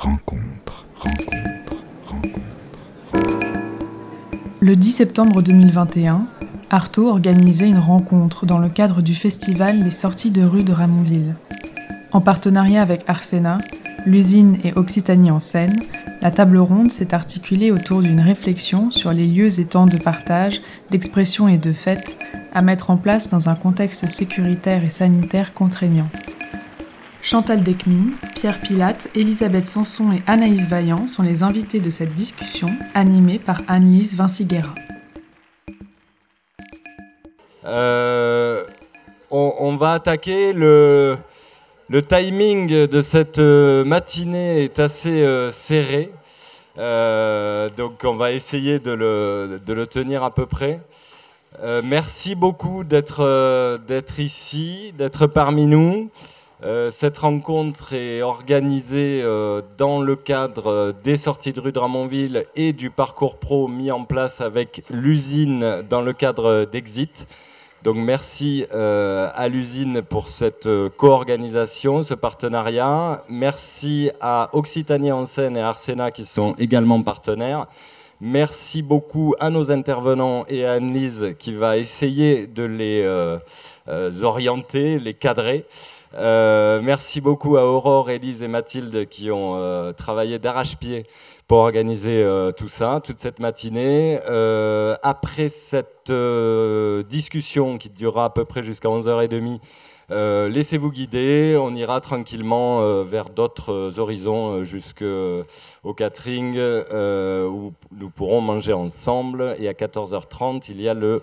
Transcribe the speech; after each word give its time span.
rencontre, 0.00 0.86
rencontre, 0.96 1.84
rencontre. 2.06 2.84
Le 4.60 4.74
10 4.74 4.92
septembre 4.92 5.42
2021, 5.42 6.26
Artaud 6.70 7.08
organisait 7.08 7.68
une 7.68 7.78
rencontre 7.78 8.46
dans 8.46 8.56
le 8.56 8.70
cadre 8.70 9.02
du 9.02 9.14
festival 9.14 9.82
Les 9.82 9.90
Sorties 9.90 10.30
de 10.30 10.42
rue 10.42 10.64
de 10.64 10.72
Ramonville. 10.72 11.34
En 12.12 12.22
partenariat 12.22 12.80
avec 12.80 13.02
Arsena, 13.08 13.58
l'usine 14.06 14.56
et 14.64 14.72
Occitanie 14.72 15.30
en 15.30 15.38
scène, 15.38 15.82
la 16.22 16.30
table 16.30 16.56
ronde 16.56 16.90
s'est 16.90 17.12
articulée 17.12 17.70
autour 17.70 18.00
d'une 18.00 18.20
réflexion 18.20 18.90
sur 18.90 19.12
les 19.12 19.26
lieux 19.26 19.60
et 19.60 19.66
temps 19.66 19.86
de 19.86 19.98
partage, 19.98 20.62
d'expression 20.90 21.46
et 21.46 21.58
de 21.58 21.72
fête 21.72 22.16
à 22.54 22.62
mettre 22.62 22.88
en 22.88 22.96
place 22.96 23.28
dans 23.28 23.50
un 23.50 23.54
contexte 23.54 24.06
sécuritaire 24.06 24.82
et 24.82 24.88
sanitaire 24.88 25.52
contraignant. 25.52 26.08
Chantal 27.22 27.62
Decmin, 27.62 28.14
Pierre 28.34 28.60
Pilate, 28.60 29.10
Elisabeth 29.14 29.66
Sanson 29.66 30.10
et 30.12 30.22
Anaïs 30.26 30.68
Vaillant 30.68 31.06
sont 31.06 31.22
les 31.22 31.42
invités 31.42 31.80
de 31.80 31.90
cette 31.90 32.14
discussion 32.14 32.70
animée 32.94 33.38
par 33.38 33.60
Anne-Lise 33.68 34.16
Vinciguerra. 34.16 34.74
Euh, 37.66 38.64
on, 39.30 39.76
va 39.76 39.92
attaquer 39.92 40.54
le, 40.54 41.18
timing 42.08 42.86
de 42.86 43.00
cette 43.02 43.38
euh, 43.38 43.84
matinée 43.84 44.64
est 44.64 44.78
assez 44.78 45.22
euh, 45.22 45.50
serré. 45.50 46.10
Donc 46.76 48.00
on 48.04 48.14
va 48.14 48.32
essayer 48.32 48.78
de 48.78 48.92
le, 48.92 49.60
de 49.64 49.72
le 49.74 49.86
tenir 49.86 50.24
à 50.24 50.34
peu 50.34 50.46
près. 50.46 50.80
Merci 51.84 52.34
beaucoup 52.34 52.82
d'être 52.82 53.80
ici, 54.18 54.94
d'être 54.96 55.26
parmi 55.26 55.66
nous. 55.66 56.10
Euh, 56.62 56.90
cette 56.90 57.16
rencontre 57.16 57.94
est 57.94 58.20
organisée 58.20 59.22
euh, 59.24 59.62
dans 59.78 60.02
le 60.02 60.14
cadre 60.14 60.66
euh, 60.66 60.92
des 60.92 61.16
sorties 61.16 61.54
de 61.54 61.60
rue 61.60 61.72
de 61.72 61.78
Ramonville 61.78 62.44
et 62.54 62.74
du 62.74 62.90
parcours 62.90 63.38
pro 63.38 63.66
mis 63.66 63.90
en 63.90 64.04
place 64.04 64.42
avec 64.42 64.84
l'usine 64.90 65.82
dans 65.88 66.02
le 66.02 66.12
cadre 66.12 66.66
d'Exit. 66.66 67.26
Donc 67.82 67.96
merci 67.96 68.66
à 68.70 69.48
l'usine 69.48 70.02
pour 70.02 70.28
cette 70.28 70.68
co-organisation, 70.98 72.02
ce 72.02 72.12
partenariat. 72.12 73.24
Merci 73.30 74.10
à 74.20 74.50
Occitanie 74.52 75.12
en 75.12 75.24
scène 75.24 75.56
et 75.56 75.60
à 75.60 75.68
Arsena 75.68 76.10
qui 76.10 76.26
sont 76.26 76.54
également 76.58 77.02
partenaires. 77.02 77.68
Merci 78.20 78.82
beaucoup 78.82 79.34
à 79.40 79.48
nos 79.48 79.72
intervenants 79.72 80.44
et 80.50 80.66
à 80.66 80.72
Anne-Lise 80.72 81.34
qui 81.38 81.54
va 81.54 81.78
essayer 81.78 82.46
de 82.46 82.64
les 82.64 84.22
orienter, 84.22 84.98
les 84.98 85.14
cadrer. 85.14 85.64
Euh, 86.14 86.80
merci 86.82 87.20
beaucoup 87.20 87.56
à 87.56 87.64
Aurore, 87.64 88.10
Élise 88.10 88.42
et 88.42 88.48
Mathilde 88.48 89.08
qui 89.08 89.30
ont 89.30 89.54
euh, 89.54 89.92
travaillé 89.92 90.40
d'arrache-pied 90.40 91.06
pour 91.46 91.58
organiser 91.58 92.22
euh, 92.24 92.50
tout 92.50 92.68
ça, 92.68 93.00
toute 93.02 93.20
cette 93.20 93.38
matinée. 93.38 94.18
Après 95.02 95.48
cette 95.48 96.12
discussion 97.08 97.78
qui 97.78 97.90
durera 97.90 98.26
à 98.26 98.30
peu 98.30 98.44
près 98.44 98.62
jusqu'à 98.62 98.88
11h30, 98.88 99.60
euh, 100.10 100.48
laissez-vous 100.48 100.90
guider, 100.90 101.56
on 101.60 101.72
ira 101.76 102.00
tranquillement 102.00 103.04
vers 103.04 103.30
d'autres 103.30 104.00
horizons 104.00 104.64
jusqu'au 104.64 105.94
catering 105.96 106.58
où 106.58 107.72
nous 107.96 108.10
pourrons 108.10 108.40
manger 108.40 108.72
ensemble. 108.72 109.54
Et 109.60 109.68
à 109.68 109.72
14h30, 109.72 110.66
il 110.70 110.80
y 110.80 110.88
a 110.88 110.94
le 110.94 111.22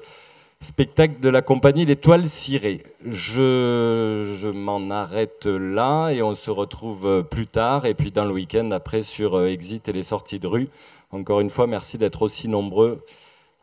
spectacle 0.61 1.19
de 1.19 1.29
la 1.29 1.41
compagnie 1.41 1.85
L'Étoile 1.85 2.27
Cirée. 2.27 2.83
Je, 3.05 4.35
je 4.37 4.47
m'en 4.47 4.89
arrête 4.89 5.45
là 5.45 6.09
et 6.09 6.21
on 6.21 6.35
se 6.35 6.51
retrouve 6.51 7.05
euh, 7.05 7.21
plus 7.21 7.47
tard 7.47 7.85
et 7.85 7.93
puis 7.93 8.11
dans 8.11 8.25
le 8.25 8.33
week-end 8.33 8.71
après 8.71 9.03
sur 9.03 9.35
euh, 9.35 9.47
Exit 9.47 9.87
et 9.87 9.93
les 9.93 10.03
sorties 10.03 10.39
de 10.39 10.47
rue. 10.47 10.69
Encore 11.11 11.39
une 11.39 11.49
fois, 11.49 11.67
merci 11.67 11.97
d'être 11.97 12.21
aussi 12.21 12.47
nombreux 12.47 13.05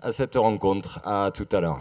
à 0.00 0.12
cette 0.12 0.36
rencontre. 0.36 1.00
À 1.04 1.30
tout 1.34 1.48
à 1.52 1.60
l'heure. 1.60 1.80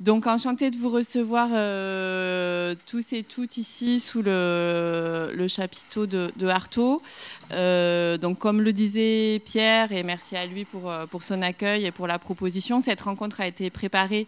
Donc 0.00 0.28
enchanté 0.28 0.70
de 0.70 0.76
vous 0.76 0.90
recevoir 0.90 1.48
euh, 1.52 2.76
tous 2.86 3.12
et 3.12 3.24
toutes 3.24 3.56
ici 3.56 3.98
sous 3.98 4.22
le, 4.22 5.46
chapiteau 5.48 6.06
de, 6.06 6.30
de. 6.36 6.46
Euh, 7.52 8.18
donc 8.18 8.38
comme 8.38 8.60
le 8.60 8.72
disait 8.72 9.40
Pierre, 9.44 9.92
et 9.92 10.02
merci 10.02 10.36
à 10.36 10.46
lui 10.46 10.64
pour, 10.64 10.90
euh, 10.90 11.06
pour 11.06 11.22
son 11.22 11.42
accueil 11.42 11.86
et 11.86 11.90
pour 11.90 12.06
la 12.06 12.18
proposition, 12.18 12.80
cette 12.80 13.00
rencontre 13.00 13.40
a 13.40 13.46
été 13.46 13.70
préparée 13.70 14.26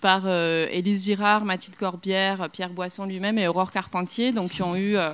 par 0.00 0.22
euh, 0.24 0.66
Élise 0.70 1.04
Girard, 1.04 1.44
Mathilde 1.44 1.76
Corbière, 1.76 2.48
Pierre 2.50 2.70
Boisson 2.70 3.04
lui-même 3.04 3.38
et 3.38 3.46
Aurore 3.48 3.70
Carpentier, 3.70 4.32
donc 4.32 4.52
qui 4.52 4.62
ont 4.62 4.74
eu 4.74 4.96
euh, 4.96 5.12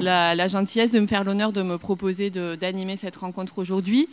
la, 0.00 0.46
gentillesse 0.46 0.92
de 0.92 1.00
me 1.00 1.06
faire 1.06 1.24
l'honneur 1.24 1.52
de 1.52 1.62
me 1.62 1.78
proposer 1.78 2.30
d'animer 2.30 2.96
cette 2.96 3.16
rencontre 3.16 3.58
aujourd'hui. 3.58 4.08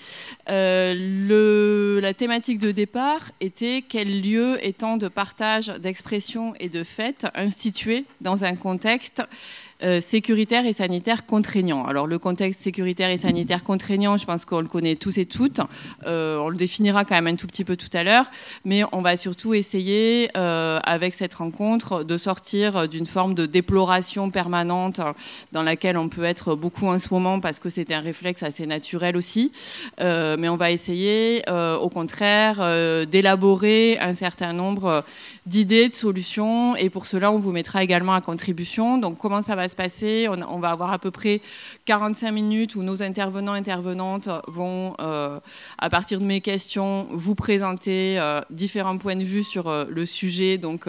La 0.48 2.14
thématique 2.14 2.60
de 2.60 2.72
départ 2.72 3.32
était 3.40 3.84
quel 3.88 4.22
lieu 4.22 4.58
temps 4.78 4.98
de 4.98 5.08
partage, 5.08 5.68
d'expression 5.68 6.54
et 6.60 6.70
de 6.70 6.84
fête 6.84 7.28
institué 7.36 8.06
dans 8.22 8.44
un 8.44 8.56
contexte 8.56 9.22
euh, 9.84 10.02
sécuritaire 10.02 10.66
et 10.66 10.74
sanitaire 10.74 11.26
contraignant. 11.26 11.86
Alors 11.86 12.06
le 12.06 12.20
contexte 12.20 12.62
sécuritaire 12.62 13.10
et 13.10 13.18
sanitaire 13.18 13.64
contraignant, 13.64 14.18
je 14.18 14.26
pense 14.26 14.46
qu'on 14.46 14.62
le 14.62 14.68
connaît 14.68 14.96
tous 14.96 15.18
et 15.18 15.26
toutes. 15.26 15.60
Euh, 16.06 16.38
on 16.38 16.50
le 16.50 16.56
définira 16.56 17.04
quand 17.04 17.16
même 17.16 17.28
un 17.28 17.36
tout 17.36 17.48
petit 17.48 17.64
peu 17.64 17.76
tout 17.76 17.90
à 17.94 18.04
l'heure, 18.04 18.26
mais 18.64 18.84
on 18.92 19.02
va 19.02 19.18
surtout 19.18 19.54
essayer 19.54 20.30
euh, 20.38 20.80
avec 20.84 21.14
cette 21.16 21.34
rencontre 21.34 22.04
de 22.04 22.18
sortir 22.18 22.88
d'une 22.88 23.08
forme 23.08 23.34
de 23.34 23.46
déploration 23.46 24.30
permanente 24.30 25.02
dans 25.52 25.64
laquelle 25.64 25.98
on 25.98 26.10
peut 26.10 26.26
être 26.26 26.56
beaucoup 26.56 26.88
en 26.88 27.00
ce 27.00 27.12
moment 27.12 27.40
parce 27.40 27.60
que 27.60 27.70
c'est 27.70 27.92
un 27.92 28.02
réflexe 28.02 28.44
assez 28.44 28.68
naturel 28.68 29.18
aussi. 29.18 29.52
Mais 30.00 30.50
on 30.50 30.58
va 30.58 30.72
essayer 30.72 31.44
au 31.50 31.90
contraire 31.90 32.58
d'élaborer 33.08 33.98
un 34.00 34.14
certain 34.14 34.54
nombre 34.54 35.04
d'idées, 35.46 35.90
de 35.90 35.94
solutions. 35.94 36.76
Et 36.76 36.90
pour 36.90 37.06
cela, 37.06 37.32
on 37.32 37.40
vous 37.40 37.52
mettra 37.52 37.84
également 37.84 38.14
à 38.14 38.22
contribution. 38.22 38.98
Donc, 38.98 39.18
comment 39.18 39.42
ça 39.42 39.56
va 39.56 39.68
se 39.72 39.76
passer 39.76 40.28
on, 40.28 40.60
va 40.60 40.72
avoir 40.72 40.92
à 40.92 41.00
peu 41.00 41.12
près 41.12 41.42
45 41.86 42.32
minutes 42.32 42.76
où 42.76 42.84
nos 42.84 43.02
intervenants, 43.02 43.54
intervenantes 43.54 44.30
vont, 44.48 44.96
euh, 45.00 45.40
à 45.78 45.90
partir 45.90 46.20
de 46.20 46.26
mes 46.26 46.42
questions, 46.42 47.08
vous 47.12 47.36
présenter 47.36 48.20
euh, 48.20 48.42
différents 48.50 48.98
points 48.98 49.16
de 49.16 49.24
vue 49.24 49.44
sur 49.44 49.68
euh, 49.68 49.86
le 49.90 50.06
sujet 50.06 50.58
donc, 50.58 50.88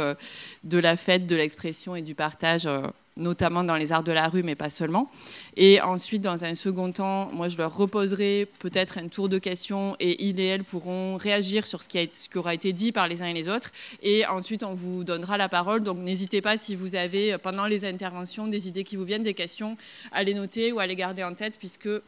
de 0.64 0.78
la 0.78 0.96
fête, 0.96 1.26
de 1.26 1.36
l'expression 1.36 1.96
et 1.96 2.02
du 2.02 2.14
partage. 2.14 2.68
Notamment 3.16 3.62
dans 3.62 3.76
les 3.76 3.92
arts 3.92 4.02
de 4.02 4.12
la 4.12 4.28
rue, 4.28 4.42
mais 4.42 4.54
pas 4.54 4.70
seulement. 4.70 5.10
Et 5.56 5.80
ensuite, 5.80 6.22
dans 6.22 6.44
un 6.44 6.54
second 6.54 6.92
temps, 6.92 7.30
moi, 7.32 7.48
je 7.48 7.58
leur 7.58 7.76
reposerai 7.76 8.48
peut-être 8.58 8.98
un 8.98 9.08
tour 9.08 9.28
de 9.28 9.38
questions 9.38 9.96
et 10.00 10.24
ils 10.24 10.40
et 10.40 10.46
elles 10.46 10.64
pourront 10.64 11.16
réagir 11.16 11.66
sur 11.66 11.82
ce 11.82 11.88
qui, 11.88 11.98
a, 11.98 12.06
ce 12.10 12.28
qui 12.28 12.38
aura 12.38 12.54
été 12.54 12.72
dit 12.72 12.90
par 12.90 13.08
les 13.08 13.20
uns 13.22 13.26
et 13.26 13.34
les 13.34 13.48
autres. 13.48 13.70
Et 14.02 14.26
ensuite, 14.26 14.62
on 14.62 14.74
vous 14.74 15.04
donnera 15.04 15.36
la 15.36 15.48
parole. 15.48 15.82
Donc, 15.82 15.98
n'hésitez 15.98 16.40
pas 16.40 16.56
si 16.56 16.74
vous 16.74 16.94
avez, 16.94 17.34
euh, 17.34 17.38
pendant 17.38 17.66
les 17.66 17.84
interventions, 17.84 18.46
des 18.46 18.68
idées 18.68 18.84
qui 18.84 18.96
vous 18.96 19.04
viennent, 19.04 19.22
des 19.22 19.34
questions, 19.34 19.76
à 20.10 20.22
les 20.22 20.34
noter 20.34 20.72
ou 20.72 20.80
à 20.80 20.86
les 20.86 20.96
garder 20.96 21.22
en 21.22 21.34
tête, 21.34 21.54
puisque 21.58 21.88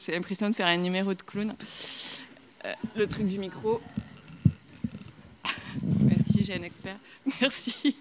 j'ai 0.00 0.12
l'impression 0.12 0.48
de 0.48 0.54
faire 0.54 0.68
un 0.68 0.78
numéro 0.78 1.12
de 1.12 1.22
clown. 1.22 1.54
Euh, 2.64 2.72
le 2.96 3.06
truc 3.06 3.26
du 3.26 3.38
micro. 3.38 3.80
Merci, 6.00 6.44
j'ai 6.44 6.54
un 6.54 6.62
expert. 6.62 6.96
Merci. 7.40 7.94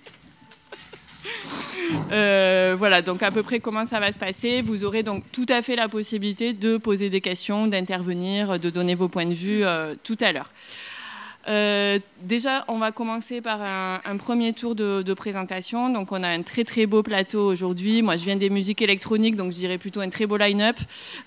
Euh, 2.11 2.75
voilà, 2.77 3.01
donc 3.01 3.23
à 3.23 3.31
peu 3.31 3.43
près 3.43 3.59
comment 3.59 3.85
ça 3.85 3.99
va 3.99 4.11
se 4.11 4.17
passer. 4.17 4.61
Vous 4.61 4.83
aurez 4.83 5.03
donc 5.03 5.23
tout 5.31 5.45
à 5.49 5.61
fait 5.61 5.75
la 5.75 5.87
possibilité 5.87 6.53
de 6.53 6.77
poser 6.77 7.09
des 7.09 7.21
questions, 7.21 7.67
d'intervenir, 7.67 8.59
de 8.59 8.69
donner 8.69 8.95
vos 8.95 9.07
points 9.07 9.25
de 9.25 9.33
vue 9.33 9.63
euh, 9.63 9.95
tout 10.03 10.17
à 10.21 10.31
l'heure. 10.31 10.49
Euh, 11.47 11.99
déjà, 12.21 12.65
on 12.67 12.77
va 12.77 12.91
commencer 12.91 13.39
par 13.41 13.61
un, 13.61 14.17
premier 14.17 14.53
tour 14.53 14.75
de, 14.75 15.13
présentation. 15.13 15.89
Donc, 15.89 16.11
on 16.11 16.21
a 16.23 16.27
un 16.27 16.41
très 16.41 16.63
très 16.63 16.85
beau 16.85 17.03
plateau 17.03 17.45
aujourd'hui. 17.45 18.01
Moi, 18.01 18.17
je 18.17 18.25
viens 18.25 18.35
des 18.35 18.49
musiques 18.49 18.81
électroniques, 18.81 19.35
donc 19.35 19.51
je 19.51 19.57
dirais 19.57 19.77
plutôt 19.77 20.01
un 20.01 20.09
très 20.09 20.25
beau 20.25 20.37
line-up. 20.37 20.77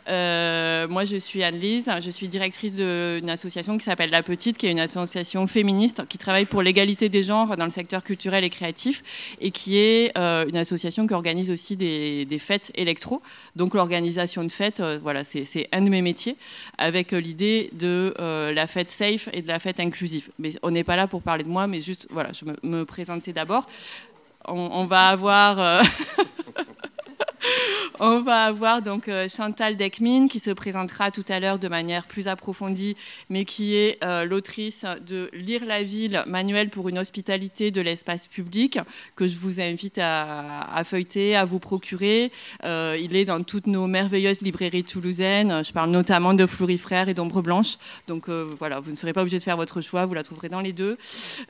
Euh, 0.09 0.87
moi, 0.89 1.05
je 1.05 1.17
suis 1.17 1.43
Anne-Lise, 1.43 1.85
je 2.01 2.11
suis 2.11 2.29
directrice 2.29 2.75
d'une 2.77 3.31
association 3.31 3.79
qui 3.79 3.85
s'appelle 3.85 4.11
La 4.11 4.23
Petite, 4.23 4.59
qui 4.59 4.67
est 4.67 4.73
une 4.73 4.81
association 4.81 5.47
féministe 5.47 6.07
qui 6.09 6.19
travaille 6.19 6.45
pour 6.45 6.63
l'égalité 6.63 7.09
des 7.09 7.23
genres 7.23 7.57
dans 7.57 7.65
le 7.65 7.71
secteur 7.71 8.05
culturel 8.05 8.45
et 8.45 8.51
créatif, 8.51 9.03
et 9.41 9.51
qui 9.51 9.79
est 9.79 10.13
euh, 10.19 10.47
une 10.49 10.57
association 10.57 11.07
qui 11.07 11.15
organise 11.15 11.51
aussi 11.51 11.77
des, 11.77 12.27
des 12.27 12.39
fêtes 12.39 12.71
électro. 12.75 13.23
Donc, 13.57 13.75
l'organisation 13.75 14.45
de 14.45 14.53
fêtes, 14.53 14.83
voilà, 15.03 15.25
c'est 15.25 15.69
un 15.73 15.81
de 15.81 15.89
mes 15.89 16.03
métiers, 16.03 16.37
avec 16.79 17.13
l'idée 17.13 17.71
de 17.73 18.15
la 18.19 18.67
fête 18.67 18.91
safe 18.91 19.29
et 19.33 19.43
de 19.43 19.49
la 19.49 19.59
fête 19.59 19.81
inclusive. 19.81 20.10
Mais 20.39 20.53
on 20.63 20.71
n'est 20.71 20.85
pas 20.85 20.97
là 20.97 21.07
pour 21.07 21.23
parler 21.23 21.45
de 21.45 21.49
moi, 21.49 21.67
mais 21.67 21.81
juste, 21.81 22.07
voilà, 22.11 22.33
je 22.33 22.45
me, 22.45 22.57
me 22.63 22.85
présenter 22.85 23.33
d'abord. 23.33 23.67
On, 24.47 24.55
on 24.73 24.85
va 24.87 25.09
avoir. 25.09 25.83
On 28.01 28.21
va 28.21 28.45
avoir 28.45 28.83
donc 28.83 29.09
euh, 29.09 29.29
Chantal 29.29 29.77
Dekmin 29.77 30.29
qui 30.29 30.39
se 30.39 30.51
présentera 30.51 31.11
tout 31.11 31.25
à 31.29 31.41
l'heure 31.41 31.59
de 31.59 31.69
manière 31.69 32.07
plus 32.07 32.29
approfondie, 32.29 32.97
mais 33.29 33.45
qui 33.45 33.75
est 33.75 33.99
euh, 34.05 34.25
l'autrice 34.25 34.85
de 35.07 35.31
Lire 35.33 35.65
la 35.65 35.83
ville, 35.83 36.23
manuel 36.27 36.71
pour 36.71 36.89
une 36.89 36.99
hospitalité 36.99 37.71
de 37.71 37.81
l'espace 37.81 38.27
public, 38.27 38.79
que 39.17 39.27
je 39.27 39.39
vous 39.39 39.61
invite 39.61 39.99
à, 39.99 40.83
feuilleter, 40.85 41.37
à 41.37 41.45
vous 41.45 41.59
procurer. 41.59 42.31
Euh, 42.65 42.97
il 43.01 43.17
est 43.17 43.25
dans 43.25 43.43
toutes 43.43 43.67
nos 43.67 43.87
merveilleuses 43.87 44.41
librairies 44.43 44.85
toulousaines. 44.85 45.65
Je 45.65 45.73
parle 45.73 45.91
notamment 45.91 46.35
de 46.35 46.47
Fleury 46.47 46.79
Frères 46.79 47.09
et 47.09 47.15
d'Ombre 47.15 47.43
Blanche. 47.43 47.77
Donc 48.09 48.29
voilà, 48.29 48.81
vous 48.81 48.91
ne 48.91 48.97
serez 48.97 49.13
pas 49.13 49.23
obligé 49.23 49.39
de 49.39 49.43
faire 49.43 49.57
votre 49.57 49.81
choix, 49.81 50.07
vous 50.07 50.15
la 50.15 50.23
trouverez 50.23 50.49
dans 50.49 50.61
les 50.61 50.73
deux. 50.73 50.99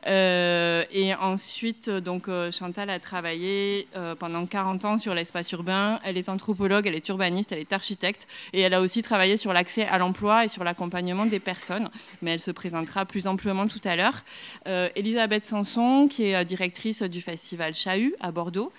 et 0.07 1.15
ensuite, 1.21 1.91
donc 1.91 2.29
Chantal 2.51 2.91
a 2.91 2.99
travaillé 2.99 3.89
pendant 4.19 4.47
40 4.47 4.85
ans 4.85 4.99
sur 4.99 5.15
l'espace 5.15 5.51
urbain. 5.53 5.99
Anthropologue, 6.31 6.87
elle 6.87 6.95
est 6.95 7.09
urbaniste, 7.09 7.53
elle 7.53 7.59
est 7.59 7.73
architecte 7.73 8.27
et 8.53 8.61
elle 8.61 8.75
a 8.75 8.81
aussi 8.81 9.03
travaillé 9.03 9.37
sur 9.37 9.53
l'accès 9.53 9.87
à 9.87 9.99
l'emploi 9.99 10.45
et 10.45 10.49
sur 10.49 10.65
l'accompagnement 10.65 11.27
des 11.27 11.41
personnes, 11.41 11.91
mais 12.23 12.33
elle 12.33 12.41
se 12.41 12.51
présentera 12.51 13.05
plus 13.05 13.27
amplement 13.27 13.67
tout 13.67 13.81
à 13.85 13.97
l'heure. 13.97 14.25
Euh, 14.67 14.89
Elisabeth 14.97 15.45
Sanson, 15.45 16.09
qui 16.09 16.25
est 16.25 16.37
euh, 16.37 16.45
directrice 16.45 17.03
du 17.03 17.21
festival 17.21 17.75
Chahut 17.75 18.15
à 18.21 18.33
Bordeaux. 18.33 18.73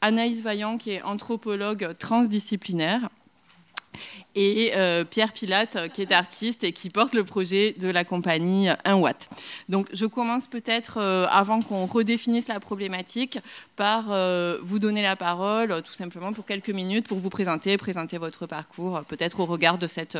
Anaïs 0.00 0.42
Vaillant, 0.42 0.76
qui 0.76 0.90
est 0.90 1.02
anthropologue 1.02 1.96
transdisciplinaire 1.98 3.08
et 4.34 4.72
euh, 4.74 5.04
Pierre 5.04 5.32
Pilate, 5.32 5.92
qui 5.92 6.02
est 6.02 6.12
artiste 6.12 6.64
et 6.64 6.72
qui 6.72 6.90
porte 6.90 7.14
le 7.14 7.24
projet 7.24 7.74
de 7.78 7.88
la 7.88 8.04
compagnie 8.04 8.68
1 8.84 8.96
Watt. 8.96 9.28
Donc 9.68 9.88
je 9.92 10.06
commence 10.06 10.48
peut-être, 10.48 10.98
euh, 10.98 11.26
avant 11.30 11.60
qu'on 11.62 11.86
redéfinisse 11.86 12.48
la 12.48 12.60
problématique, 12.60 13.38
par 13.76 14.06
euh, 14.10 14.58
vous 14.62 14.78
donner 14.78 15.02
la 15.02 15.16
parole, 15.16 15.82
tout 15.82 15.92
simplement 15.92 16.32
pour 16.32 16.46
quelques 16.46 16.70
minutes, 16.70 17.06
pour 17.06 17.18
vous 17.18 17.30
présenter, 17.30 17.76
présenter 17.76 18.18
votre 18.18 18.46
parcours, 18.46 19.02
peut-être 19.04 19.40
au 19.40 19.46
regard 19.46 19.78
de 19.78 19.86
cette, 19.86 20.18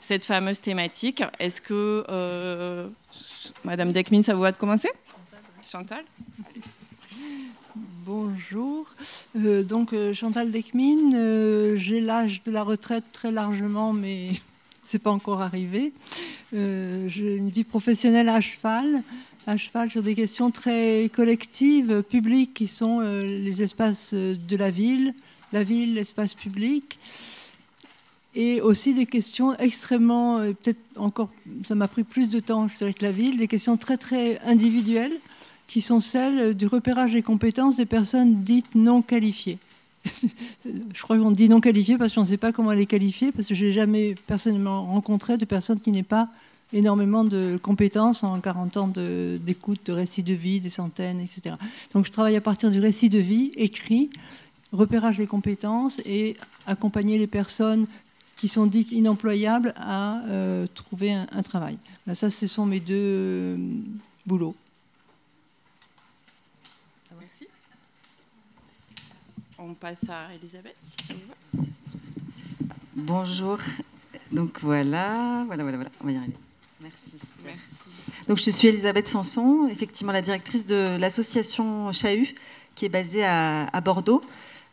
cette 0.00 0.24
fameuse 0.24 0.60
thématique. 0.60 1.22
Est-ce 1.38 1.60
que, 1.60 2.90
Madame 3.64 3.92
Deckmin, 3.92 4.22
ça 4.22 4.34
vous 4.34 4.42
va 4.42 4.52
de 4.52 4.56
commencer? 4.56 4.90
Chantal? 5.70 6.04
Bonjour. 7.76 8.86
Euh, 9.36 9.64
donc 9.64 9.94
euh, 9.94 10.14
Chantal 10.14 10.52
Dekmin, 10.52 11.12
euh, 11.14 11.76
j'ai 11.76 12.00
l'âge 12.00 12.44
de 12.44 12.52
la 12.52 12.62
retraite 12.62 13.02
très 13.12 13.32
largement, 13.32 13.92
mais 13.92 14.30
c'est 14.86 15.00
pas 15.00 15.10
encore 15.10 15.42
arrivé. 15.42 15.92
j'ai 16.52 17.36
une 17.36 17.50
vie 17.50 17.64
professionnelle 17.64 18.28
à 18.28 18.40
cheval, 18.40 19.02
à 19.48 19.56
cheval 19.56 19.90
sur 19.90 20.04
des 20.04 20.14
questions 20.14 20.52
très 20.52 21.10
collectives, 21.12 22.04
publiques, 22.04 22.54
qui 22.54 22.68
sont 22.68 23.00
les 23.00 23.60
espaces 23.60 24.14
de 24.14 24.56
la 24.56 24.70
ville, 24.70 25.12
la 25.52 25.64
ville, 25.64 25.94
l'espace 25.94 26.34
public, 26.34 27.00
et 28.36 28.60
aussi 28.60 28.94
des 28.94 29.06
questions 29.06 29.56
extrêmement, 29.56 30.38
peut-être 30.38 30.78
encore, 30.96 31.30
ça 31.64 31.74
m'a 31.74 31.88
pris 31.88 32.04
plus 32.04 32.30
de 32.30 32.38
temps, 32.38 32.68
je 32.68 32.78
dirais 32.78 32.94
que 32.94 33.04
la 33.04 33.12
ville, 33.12 33.36
des 33.36 33.48
questions 33.48 33.76
très 33.76 33.96
très 33.96 34.38
individuelles 34.44 35.18
qui 35.66 35.80
sont 35.80 36.00
celles 36.00 36.54
du 36.54 36.66
repérage 36.66 37.12
des 37.12 37.22
compétences 37.22 37.76
des 37.76 37.86
personnes 37.86 38.42
dites 38.42 38.74
non 38.74 39.02
qualifiées. 39.02 39.58
je 40.64 41.02
crois 41.02 41.18
qu'on 41.18 41.30
dit 41.30 41.48
non 41.48 41.60
qualifiées 41.60 41.96
parce 41.96 42.14
qu'on 42.14 42.20
ne 42.20 42.26
sait 42.26 42.36
pas 42.36 42.52
comment 42.52 42.72
les 42.72 42.86
qualifier, 42.86 43.32
parce 43.32 43.48
que 43.48 43.54
je 43.54 43.66
n'ai 43.66 43.72
jamais 43.72 44.14
personnellement 44.26 44.84
rencontré 44.84 45.36
de 45.36 45.44
personnes 45.44 45.80
qui 45.80 45.90
n'aient 45.90 46.02
pas 46.02 46.28
énormément 46.72 47.24
de 47.24 47.58
compétences 47.62 48.24
en 48.24 48.40
40 48.40 48.76
ans 48.76 48.88
d'écoute, 48.88 49.80
de, 49.86 49.92
de 49.92 49.96
récits 49.96 50.22
de 50.22 50.34
vie, 50.34 50.60
des 50.60 50.68
centaines, 50.68 51.20
etc. 51.20 51.56
Donc 51.92 52.06
je 52.06 52.12
travaille 52.12 52.36
à 52.36 52.40
partir 52.40 52.70
du 52.70 52.80
récit 52.80 53.08
de 53.08 53.18
vie 53.18 53.52
écrit, 53.56 54.10
repérage 54.72 55.18
des 55.18 55.26
compétences 55.26 56.00
et 56.04 56.36
accompagner 56.66 57.18
les 57.18 57.26
personnes 57.26 57.86
qui 58.36 58.48
sont 58.48 58.66
dites 58.66 58.92
inemployables 58.92 59.72
à 59.76 60.22
euh, 60.26 60.66
trouver 60.74 61.12
un, 61.12 61.42
travail. 61.42 61.78
ça, 62.14 62.30
ce 62.30 62.46
sont 62.46 62.66
mes 62.66 62.80
deux 62.80 62.94
euh, 62.94 63.56
boulots. 64.26 64.56
On 69.66 69.72
passe 69.72 69.96
à 70.10 70.34
Elisabeth. 70.34 70.76
Bonjour. 72.94 73.56
Donc 74.30 74.58
voilà, 74.60 75.42
voilà, 75.46 75.62
voilà, 75.62 75.78
voilà, 75.78 75.90
on 76.02 76.04
va 76.04 76.12
y 76.12 76.16
arriver. 76.16 76.36
Merci. 76.82 77.16
Merci. 77.42 77.84
Donc 78.28 78.36
je 78.36 78.50
suis 78.50 78.68
Elisabeth 78.68 79.08
Sanson, 79.08 79.66
effectivement 79.70 80.12
la 80.12 80.20
directrice 80.20 80.66
de 80.66 80.98
l'association 81.00 81.90
Chahut, 81.92 82.34
qui 82.74 82.84
est 82.84 82.90
basée 82.90 83.24
à, 83.24 83.80
Bordeaux, 83.82 84.22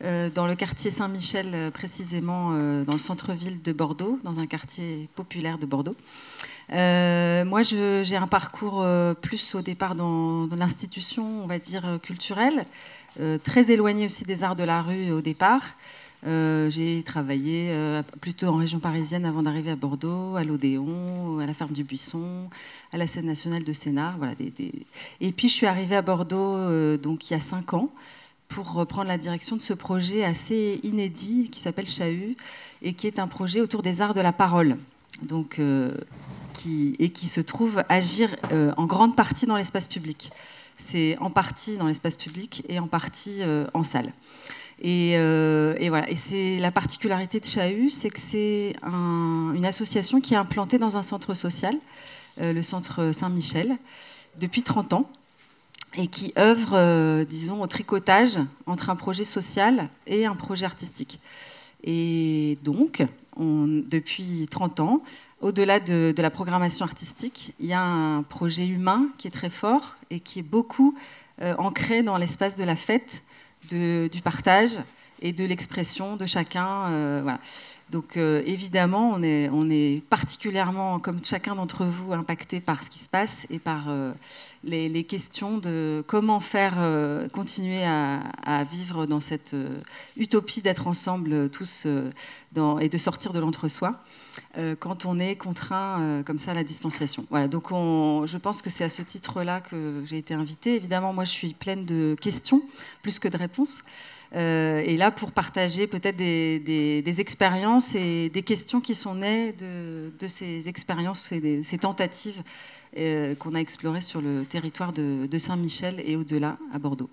euh, 0.03 0.29
dans 0.29 0.45
le 0.45 0.55
quartier 0.55 0.91
Saint-Michel, 0.91 1.51
euh, 1.53 1.71
précisément 1.71 2.49
euh, 2.51 2.83
dans 2.83 2.93
le 2.93 2.99
centre-ville 2.99 3.61
de 3.61 3.71
Bordeaux, 3.71 4.19
dans 4.25 4.41
un 4.41 4.45
quartier 4.45 5.07
populaire 5.15 5.57
de 5.57 5.65
Bordeaux. 5.65 5.95
moi, 6.69 7.61
j'ai 7.63 8.17
un 8.17 8.27
parcours 8.27 8.85
plus 9.21 9.55
au 9.55 9.61
départ 9.61 9.95
dans, 9.95 10.47
dans 10.47 10.57
l'institution, 10.57 11.43
on 11.43 11.47
va 11.47 11.59
dire, 11.59 11.97
culturelle. 12.03 12.65
Euh, 13.19 13.37
très 13.37 13.71
éloignée 13.71 14.05
aussi 14.05 14.23
des 14.23 14.43
arts 14.43 14.55
de 14.55 14.63
la 14.63 14.81
rue 14.81 15.11
au 15.11 15.21
départ. 15.21 15.75
Euh, 16.27 16.69
j'ai 16.69 17.01
travaillé 17.03 17.69
euh, 17.71 18.03
plutôt 18.21 18.47
en 18.47 18.55
région 18.55 18.79
parisienne 18.79 19.25
avant 19.25 19.41
d'arriver 19.41 19.71
à 19.71 19.75
Bordeaux, 19.75 20.35
à 20.35 20.43
l'Odéon, 20.43 21.39
à 21.39 21.45
la 21.45 21.53
ferme 21.53 21.71
du 21.71 21.83
Buisson, 21.83 22.49
à 22.93 22.97
la 22.97 23.07
scène 23.07 23.25
nationale 23.25 23.63
de. 23.63 23.73
Voilà, 24.17 24.33
Et 25.19 25.31
puis 25.31 25.49
je 25.49 25.53
suis 25.53 25.65
arrivée 25.65 25.95
à 25.95 26.01
Bordeaux 26.01 26.97
donc 26.97 27.29
il 27.29 27.33
y 27.33 27.35
a 27.35 27.39
cinq 27.39 27.73
ans 27.73 27.89
pour 28.47 28.73
reprendre 28.73 29.07
la 29.07 29.17
direction 29.17 29.55
de 29.55 29.61
ce 29.61 29.73
projet 29.73 30.23
assez 30.23 30.79
inédit 30.83 31.49
qui 31.49 31.59
s'appelle 31.59 31.87
Chahut 31.87 32.37
et 32.81 32.93
qui 32.93 33.07
est 33.07 33.17
un 33.17 33.27
projet 33.27 33.61
autour 33.61 33.81
des 33.81 34.01
arts 34.01 34.13
de 34.13 34.21
la 34.21 34.33
parole. 34.33 34.77
Donc, 35.23 35.59
qui, 36.53 36.95
et 36.99 37.09
qui 37.09 37.27
se 37.27 37.41
trouve 37.41 37.83
agir 37.89 38.35
en 38.77 38.85
grande 38.85 39.15
partie 39.15 39.45
dans 39.45 39.57
l'espace 39.57 39.87
public 39.87 40.31
c'est 40.81 41.17
en 41.19 41.29
partie 41.29 41.77
dans 41.77 41.87
l'espace 41.87 42.17
public 42.17 42.63
et 42.67 42.79
en 42.79 42.87
partie 42.87 43.41
euh, 43.41 43.67
en 43.73 43.83
salle. 43.83 44.11
Euh, 44.83 45.75
et, 45.79 45.89
voilà. 45.89 46.09
Et 46.09 46.15
c'est 46.15 46.57
la 46.59 46.71
particularité 46.71 47.39
de 47.39 47.45
Chahut, 47.45 47.91
c'est 47.91 48.09
que 48.09 48.19
c'est 48.19 48.75
une 48.83 49.65
association 49.65 50.19
qui 50.19 50.33
est 50.33 50.37
implantée 50.37 50.79
dans 50.79 50.97
un 50.97 51.03
centre 51.03 51.35
social, 51.35 51.75
euh, 52.39 52.51
le 52.51 52.63
centre 52.63 53.11
Saint-Michel, 53.11 53.77
depuis 54.39 54.63
30 54.63 54.93
ans, 54.93 55.09
et 55.95 56.07
qui 56.07 56.33
œuvre, 56.37 57.23
disons, 57.25 57.61
au 57.61 57.67
tricotage 57.67 58.39
entre 58.65 58.89
un 58.89 58.95
projet 58.95 59.25
social 59.25 59.89
et 60.07 60.25
un 60.25 60.35
projet 60.35 60.65
artistique. 60.65 61.19
Et 61.83 62.57
donc, 62.63 63.03
depuis 63.37 64.47
30 64.49 64.79
ans, 64.79 65.03
au-delà 65.41 65.79
de, 65.79 66.13
la 66.17 66.29
programmation 66.29 66.85
artistique, 66.85 67.53
il 67.59 67.65
y 67.65 67.73
a 67.73 67.83
un 67.83 68.23
projet 68.23 68.67
humain 68.67 69.07
qui 69.17 69.27
est 69.27 69.31
très 69.31 69.49
fort 69.49 69.95
et 70.09 70.19
qui 70.19 70.39
est 70.39 70.43
beaucoup 70.43 70.95
euh, 71.41 71.55
ancré 71.57 72.03
dans 72.03 72.17
l'espace 72.17 72.57
de 72.57 72.63
la 72.63 72.75
fête, 72.75 73.23
du 73.69 74.21
partage 74.23 74.79
et 75.21 75.31
de 75.31 75.45
l'expression 75.45 76.15
de 76.15 76.25
chacun. 76.25 76.89
Euh. 76.89 77.37
Donc 77.91 78.15
euh, 78.15 78.41
évidemment, 78.45 79.11
on 79.11 79.21
est, 79.69 80.03
particulièrement, 80.09 80.99
comme 80.99 81.19
chacun 81.23 81.55
d'entre 81.55 81.85
vous, 81.85 82.13
impacté 82.13 82.61
par 82.61 82.83
ce 82.83 82.89
qui 82.89 82.99
se 82.99 83.09
passe 83.09 83.45
et 83.49 83.59
par 83.59 83.89
euh, 83.89 84.13
les, 84.63 85.03
questions 85.03 85.57
de 85.57 86.01
comment 86.07 86.39
faire 86.39 86.75
continuer 87.33 87.83
à, 87.83 88.63
vivre 88.63 89.05
dans 89.07 89.19
cette 89.19 89.55
utopie 90.15 90.61
d'être 90.61 90.87
ensemble 90.87 91.49
tous 91.49 91.85
et 92.79 92.89
de 92.89 92.97
sortir 92.97 93.33
de 93.33 93.39
l'entre-soi 93.39 93.99
quand 94.79 95.05
on 95.05 95.19
est 95.19 95.35
contraint 95.35 96.21
comme 96.25 96.37
ça 96.37 96.51
à 96.51 96.53
la 96.53 96.63
distanciation. 96.63 97.25
Voilà, 97.29 97.47
donc 97.47 97.71
on, 97.71 98.25
je 98.25 98.37
pense 98.37 98.61
que 98.61 98.69
c'est 98.69 98.83
à 98.83 98.89
ce 98.89 99.01
titre-là 99.01 99.59
que 99.59 100.03
j'ai 100.05 100.19
été 100.19 100.33
invitée. 100.33 100.75
Évidemment, 100.75 101.11
moi 101.11 101.25
je 101.25 101.31
suis 101.31 101.53
pleine 101.53 101.83
de 101.85 102.15
questions 102.21 102.61
plus 103.01 103.19
que 103.19 103.27
de 103.27 103.37
réponses. 103.37 103.81
Euh, 104.33 104.81
et 104.85 104.95
là, 104.95 105.11
pour 105.11 105.31
partager 105.31 105.87
peut-être 105.87 106.15
des, 106.15 107.15
expériences 107.19 107.95
et 107.95 108.29
des 108.29 108.43
questions 108.43 108.79
qui 108.79 108.95
sont 108.95 109.15
nées 109.15 109.53
de, 109.53 110.27
ces 110.27 110.69
expériences 110.69 111.31
et 111.31 111.63
ces 111.63 111.77
tentatives 111.77 112.41
euh, 112.97 113.35
qu'on 113.35 113.55
a 113.55 113.59
explorées 113.59 114.01
sur 114.01 114.21
le 114.21 114.45
territoire 114.45 114.93
de, 114.93 115.37
Saint-Michel 115.37 116.01
et 116.05 116.15
au-delà, 116.15 116.57
à 116.73 116.79
Bordeaux. 116.79 117.09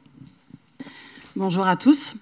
Bonjour 1.34 1.66
à 1.66 1.76
tous. 1.76 2.16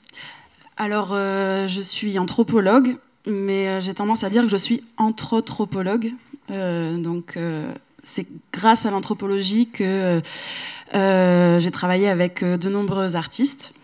Alors, 0.76 1.10
euh, 1.12 1.68
je 1.68 1.80
suis 1.80 2.18
anthropologue, 2.18 2.96
mais 3.26 3.80
j'ai 3.80 3.94
tendance 3.94 4.24
à 4.24 4.30
dire 4.30 4.42
que 4.42 4.48
je 4.48 4.56
suis 4.56 4.82
anthropologue. 4.96 6.12
donc, 6.48 7.38
c'est 8.02 8.26
grâce 8.52 8.86
à 8.86 8.90
l'anthropologie 8.90 9.68
que 9.68 10.22
j'ai 10.92 11.70
travaillé 11.70 12.08
avec 12.08 12.42
de 12.42 12.68
nombreux 12.68 13.16
artistes 13.16 13.74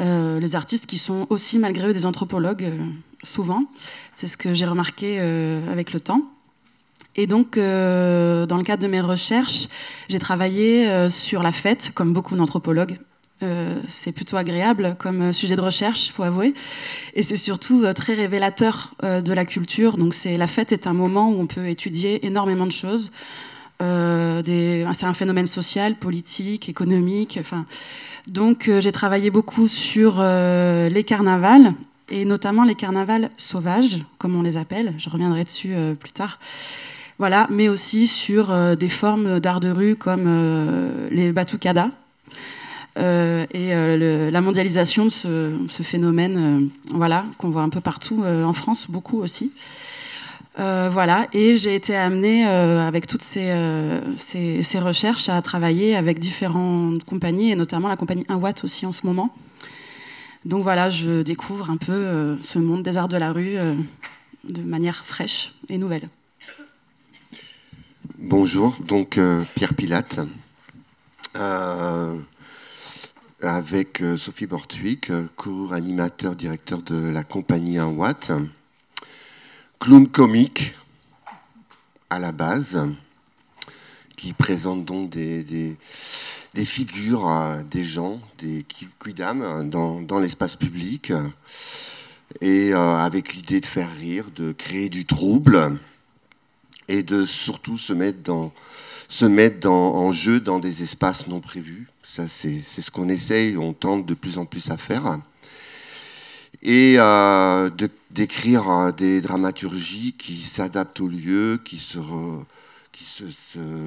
euh, 0.00 0.38
les 0.38 0.54
artistes 0.54 0.86
qui 0.86 0.98
sont 0.98 1.26
aussi 1.30 1.58
malgré 1.58 1.88
eux 1.88 1.92
des 1.92 2.06
anthropologues, 2.06 2.64
euh, 2.64 2.76
souvent. 3.22 3.64
C'est 4.14 4.28
ce 4.28 4.36
que 4.36 4.54
j'ai 4.54 4.66
remarqué 4.66 5.18
euh, 5.18 5.70
avec 5.70 5.92
le 5.92 6.00
temps. 6.00 6.22
Et 7.16 7.26
donc, 7.26 7.56
dans 7.56 8.56
le 8.56 8.62
cadre 8.62 8.80
de 8.80 8.86
mes 8.86 9.00
recherches, 9.00 9.66
j'ai 10.08 10.20
travaillé 10.20 11.08
sur 11.10 11.42
la 11.42 11.50
fête, 11.50 11.90
comme 11.92 12.12
beaucoup 12.12 12.36
d'anthropologues, 12.36 12.96
c'est 13.88 14.12
plutôt 14.12 14.36
agréable 14.36 14.94
comme 15.00 15.32
sujet 15.32 15.56
de 15.56 15.60
recherche, 15.60 16.12
faut 16.12 16.22
avouer. 16.22 16.54
Et 17.14 17.24
c'est 17.24 17.36
surtout 17.36 17.84
très 17.92 18.14
révélateur 18.14 18.94
de 19.02 19.32
la 19.32 19.44
culture. 19.44 19.96
Donc 19.96 20.14
la 20.24 20.46
fête 20.46 20.70
est 20.70 20.86
un 20.86 20.92
moment 20.92 21.30
où 21.30 21.40
on 21.40 21.48
peut 21.48 21.66
étudier 21.66 22.24
énormément 22.24 22.66
de 22.66 22.72
choses. 22.72 23.10
C'est 23.80 25.04
un 25.04 25.14
phénomène 25.14 25.46
social, 25.46 25.94
politique, 25.94 26.68
économique. 26.68 27.38
Enfin, 27.40 27.66
donc 28.26 28.70
j'ai 28.80 28.92
travaillé 28.92 29.30
beaucoup 29.30 29.68
sur 29.68 30.22
les 30.22 31.04
carnavals 31.04 31.74
et 32.10 32.24
notamment 32.24 32.64
les 32.64 32.74
carnavals 32.74 33.30
sauvages, 33.36 33.98
comme 34.18 34.34
on 34.34 34.42
les 34.42 34.56
appelle. 34.56 34.94
Je 34.98 35.10
reviendrai 35.10 35.44
dessus 35.44 35.74
plus 35.98 36.12
tard. 36.12 36.38
Voilà, 37.18 37.48
mais 37.50 37.68
aussi 37.68 38.06
sur 38.06 38.52
euh, 38.52 38.76
des 38.76 38.88
formes 38.88 39.40
d'art 39.40 39.58
de 39.58 39.70
rue 39.70 39.96
comme 39.96 40.26
euh, 40.28 41.08
les 41.10 41.32
batucadas. 41.32 41.90
Euh, 42.96 43.44
et 43.52 43.70
la 44.30 44.40
mondialisation 44.40 45.04
de 45.04 45.10
ce, 45.10 45.82
phénomène, 45.84 46.68
voilà, 46.92 47.26
qu'on 47.36 47.48
voit 47.48 47.62
un 47.62 47.68
peu 47.68 47.80
partout 47.80 48.24
en 48.24 48.52
France, 48.52 48.90
beaucoup 48.90 49.20
aussi. 49.20 49.52
Voilà, 50.58 51.28
et 51.32 51.56
j'ai 51.56 51.74
été 51.74 51.96
amenée 51.96 52.44
avec 52.44 53.06
toutes 53.06 53.22
ces, 53.22 53.54
ces, 54.16 54.78
recherches 54.78 55.28
à 55.28 55.40
travailler 55.40 55.96
avec 55.96 56.18
différentes 56.18 57.04
compagnies, 57.04 57.52
et 57.52 57.54
notamment 57.54 57.88
la 57.88 57.96
compagnie 57.96 58.26
1 58.28 58.36
Watt 58.36 58.64
aussi 58.64 58.84
en 58.84 58.92
ce 58.92 59.06
moment. 59.06 59.34
Donc 60.44 60.62
voilà, 60.62 60.90
je 60.90 61.22
découvre 61.22 61.70
un 61.70 61.76
peu 61.76 62.36
ce 62.42 62.58
monde 62.58 62.82
des 62.82 62.96
arts 62.96 63.08
de 63.08 63.16
la 63.16 63.32
rue 63.32 63.56
de 64.44 64.62
manière 64.62 65.04
fraîche 65.04 65.54
et 65.68 65.78
nouvelle. 65.78 66.08
Bonjour, 68.20 68.76
donc 68.80 69.16
euh, 69.16 69.44
Pierre 69.54 69.74
Pilate, 69.74 70.18
euh, 71.36 72.16
avec 73.40 74.02
euh, 74.02 74.16
Sophie 74.16 74.46
Bortwick, 74.46 75.12
co-animateur, 75.36 76.34
directeur 76.34 76.82
de 76.82 76.96
la 76.96 77.22
compagnie 77.22 77.78
1 77.78 77.86
Watt, 77.86 78.32
clown 79.80 80.08
comique 80.08 80.74
à 82.10 82.18
la 82.18 82.32
base, 82.32 82.88
qui 84.16 84.32
présente 84.32 84.84
donc 84.84 85.10
des, 85.10 85.44
des, 85.44 86.64
figures, 86.64 87.30
des 87.70 87.84
gens, 87.84 88.20
des 88.38 88.64
quidam 88.98 89.68
dans, 89.68 90.00
dans 90.00 90.18
l'espace 90.18 90.56
public, 90.56 91.12
et 92.40 92.72
avec 92.72 93.34
l'idée 93.34 93.60
de 93.60 93.66
faire 93.66 93.90
rire, 93.94 94.24
de 94.34 94.52
créer 94.52 94.88
du 94.88 95.06
trouble 95.06 95.78
et 96.88 97.02
de 97.02 97.26
surtout 97.26 97.78
se 97.78 97.92
mettre, 97.92 98.22
dans, 98.22 98.52
se 99.08 99.26
mettre 99.26 99.68
en 99.68 100.10
jeu 100.12 100.40
dans 100.40 100.58
des 100.58 100.82
espaces 100.82 101.26
non 101.26 101.40
prévus. 101.40 101.88
Ça, 102.02 102.24
c'est 102.26 102.62
ce 102.80 102.90
qu'on 102.90 103.08
essaye, 103.08 103.56
on 103.56 103.72
tente 103.74 104.06
de 104.06 104.14
plus 104.14 104.38
en 104.38 104.46
plus 104.46 104.70
à 104.70 104.76
faire. 104.76 105.20
Et 106.62 106.94
euh, 106.98 107.70
d'écrire 108.10 108.92
des 108.94 109.20
dramaturgies 109.20 110.14
qui 110.16 110.42
s'adaptent 110.42 111.00
au 111.00 111.08
lieu, 111.08 111.60
qui 111.64 111.78
se, 111.78 111.98
qui 112.92 113.04
se, 113.04 113.24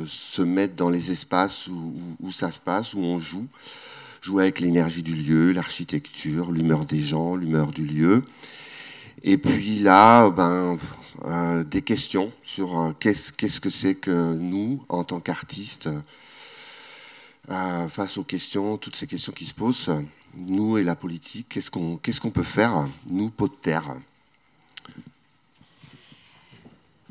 se, 0.08 0.42
mettent 0.42 0.75
dans 0.75 0.90
les 0.90 1.12
espaces 1.12 1.68
où, 1.68 1.94
où, 2.22 2.32
ça 2.32 2.51
se 2.51 2.60
passe, 2.60 2.94
où 2.94 3.00
on 3.00 3.20
joue. 3.20 3.48
Jouer 4.22 4.44
avec 4.44 4.60
l'énergie 4.60 5.01
du 5.01 5.16
lieu, 5.16 5.51
l'architecture, 5.51 6.51
l'humeur 6.51 6.86
des 6.86 7.01
gens, 7.01 7.36
l'humeur 7.36 7.72
du 7.72 7.86
lieu. 7.86 8.24
Et 9.24 9.38
puis 9.38 9.80
là, 9.80 10.30
ben, 10.30 10.78
euh, 11.25 11.63
des 11.63 11.82
questions 11.82 12.32
sur 12.44 12.80
euh, 12.80 12.92
qu'est-ce, 13.00 13.32
qu'est-ce 13.32 13.60
que 13.60 13.70
c'est 13.70 13.96
que 13.96 14.34
nous, 14.34 14.84
en 14.90 15.04
tant 15.04 15.20
qu'artistes, 15.20 15.90
euh, 17.50 17.88
face 17.90 18.18
aux 18.18 18.24
questions, 18.24 18.78
toutes 18.78 18.96
ces 18.96 19.08
questions 19.08 19.32
qui 19.32 19.46
se 19.46 19.54
posent, 19.54 19.92
nous 20.38 20.78
et 20.78 20.84
la 20.84 20.96
politique, 20.96 21.50
qu'est-ce 21.50 21.70
qu'on, 21.70 21.98
qu'est-ce 21.98 22.22
qu'on 22.22 22.32
peut 22.32 22.44
faire, 22.44 22.88
nous, 23.08 23.30
pot 23.30 23.48
de 23.48 23.56
terre? 23.56 23.96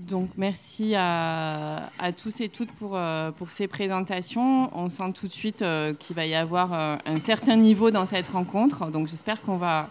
Donc 0.09 0.30
merci 0.37 0.95
à, 0.97 1.90
tous 2.16 2.40
et 2.40 2.49
toutes 2.49 2.73
pour, 2.73 2.99
pour, 3.37 3.50
ces 3.50 3.69
présentations. 3.69 4.71
On 4.76 4.88
sent 4.88 5.12
tout 5.14 5.26
de 5.26 5.33
suite 5.33 5.64
qu'il 5.99 6.16
va 6.16 6.26
y 6.26 6.35
avoir 6.35 6.73
un 6.73 7.21
certain 7.25 7.57
niveau 7.57 7.90
dans 7.90 8.07
cette 8.07 8.28
rencontre. 8.28 8.90
Donc 8.90 9.09
j'espère 9.09 9.40
qu'on 9.42 9.57
va 9.57 9.90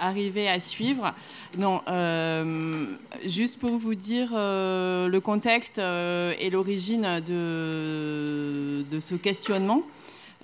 arriver 0.00 0.48
à 0.48 0.60
suivre. 0.60 1.14
Non, 1.56 1.80
euh, 1.88 2.86
juste 3.24 3.58
pour 3.58 3.78
vous 3.78 3.94
dire 3.94 4.30
euh, 4.34 5.08
le 5.08 5.20
contexte 5.20 5.78
euh, 5.78 6.34
et 6.38 6.50
l'origine 6.50 7.20
de, 7.26 8.84
ce 9.00 9.14
questionnement. 9.14 9.82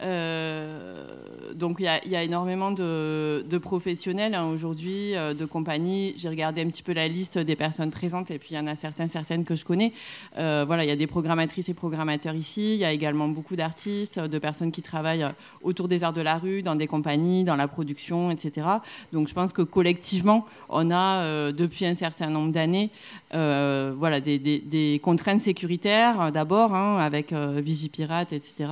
Euh, 0.03 1.53
donc 1.55 1.77
il 1.79 1.85
y, 1.85 2.17
a 2.17 2.23
énormément 2.23 2.73
de, 2.73 3.59
professionnels 3.59 4.35
hein, 4.35 4.47
aujourd'hui, 4.47 5.15
euh, 5.15 5.35
de 5.35 5.45
compagnies. 5.45 6.15
J'ai 6.17 6.29
regardé 6.29 6.63
un 6.63 6.67
petit 6.67 6.83
peu 6.83 6.93
la 6.93 7.07
liste 7.07 7.39
des 7.39 7.55
personnes 7.55 7.91
présentes 7.91 8.31
et 8.31 8.39
puis 8.39 8.51
il 8.53 8.57
y 8.57 8.59
en 8.59 8.67
a 8.67 8.75
certaines, 8.75 9.11
certaines 9.11 9.45
que 9.45 9.55
je 9.55 9.65
connais. 9.65 9.93
Euh, 10.37 10.65
voilà, 10.67 10.85
il 10.85 10.89
y 10.89 10.93
a 10.93 10.97
des 10.97 11.07
programmatrices 11.07 11.69
et 11.69 11.75
programmateurs 11.75 12.35
ici. 12.35 12.75
Il 12.75 12.81
y 12.81 12.85
a 12.85 12.93
également 12.93 13.29
beaucoup 13.29 13.55
d'artistes, 13.55 14.19
de 14.19 14.39
personnes 14.39 14.73
qui 14.73 14.83
travaillent 14.83 15.27
autour 15.63 15.89
des 15.89 16.03
arts 16.03 16.13
de 16.13 16.21
la 16.21 16.39
rue, 16.39 16.63
dans 16.63 16.75
des 16.75 16.87
compagnies, 16.87 17.45
dans 17.45 17.57
la 17.57 17.69
production, 17.69 18.31
etc. 18.31 18.67
Donc 19.13 19.29
je 19.29 19.35
pense 19.35 19.53
que 19.53 19.63
collectivement, 19.63 20.47
on 20.69 20.91
a 20.91 21.53
depuis 21.53 21.87
un 21.87 21.95
certain 21.95 22.29
nombre 22.29 22.53
d'années, 22.53 22.91
voilà, 23.35 24.21
des, 24.21 25.01
contraintes 25.03 25.43
sécuritaires 25.43 26.31
d'abord, 26.33 26.75
hein, 26.75 26.99
avec 26.99 27.33
Vigipirate, 27.33 28.33
etc. 28.33 28.71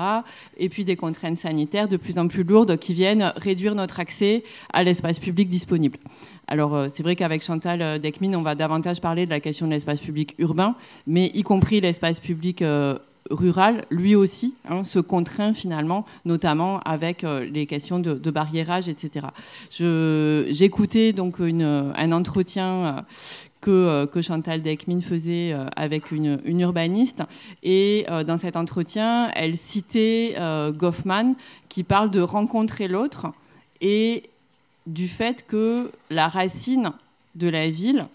Et 0.56 0.68
puis 0.68 0.84
des 0.84 0.96
contraintes 0.96 1.38
sanitaires 1.38 1.88
de 1.88 1.96
plus 1.96 2.18
en 2.18 2.28
plus 2.28 2.44
lourdes 2.44 2.76
qui 2.78 2.94
viennent 2.94 3.32
réduire 3.36 3.74
notre 3.74 4.00
accès 4.00 4.44
à 4.72 4.82
l'espace 4.84 5.18
public 5.18 5.48
disponible. 5.48 5.98
Alors 6.52 6.74
euh, 6.74 6.88
c'est 6.94 7.02
vrai 7.02 7.16
qu'avec 7.16 7.42
Chantal 7.42 7.82
euh, 7.82 7.98
Decmin, 7.98 8.34
on 8.34 8.42
va 8.42 8.54
davantage 8.54 9.00
parler 9.00 9.24
de 9.24 9.30
la 9.30 9.40
question 9.40 9.66
de 9.66 9.72
l'espace 9.72 10.00
public 10.00 10.34
urbain, 10.38 10.74
mais 11.06 11.30
y 11.34 11.42
compris 11.42 11.80
l'espace 11.80 12.18
public 12.18 12.62
euh, 12.62 12.98
rural, 13.30 13.86
lui 13.90 14.14
aussi, 14.14 14.54
hein, 14.68 14.84
se 14.84 14.98
contraint 14.98 15.54
finalement, 15.54 16.04
notamment 16.24 16.80
avec 16.80 17.22
les 17.22 17.66
questions 17.66 18.00
de, 18.00 18.14
de 18.14 18.30
barriérage, 18.32 18.88
etc. 18.88 19.26
J'écoutais 20.50 21.12
donc 21.12 21.36
un 21.40 22.12
entretien 22.12 23.06
euh, 23.68 24.06
que, 24.06 24.22
Chantal 24.22 24.62
Deckmin 24.62 25.00
faisait 25.00 25.52
euh, 25.52 25.66
avec 25.76 26.10
une, 26.10 26.40
urbaniste. 26.44 27.22
Et 27.62 28.04
euh, 28.10 28.24
dans 28.24 28.38
cet 28.38 28.56
entretien, 28.56 29.30
elle 29.34 29.56
citait 29.56 30.36
Goffman 30.70 31.34
qui 31.68 31.84
parle 31.84 32.10
de 32.10 32.20
rencontrer 32.20 32.88
l'autre 32.88 33.32
et 33.80 34.24
du 34.86 35.08
fait 35.08 35.46
que 35.46 35.90
la 36.10 36.28
racine 36.28 36.92
de 37.34 37.48
la 37.48 37.70
ville, 37.70 38.06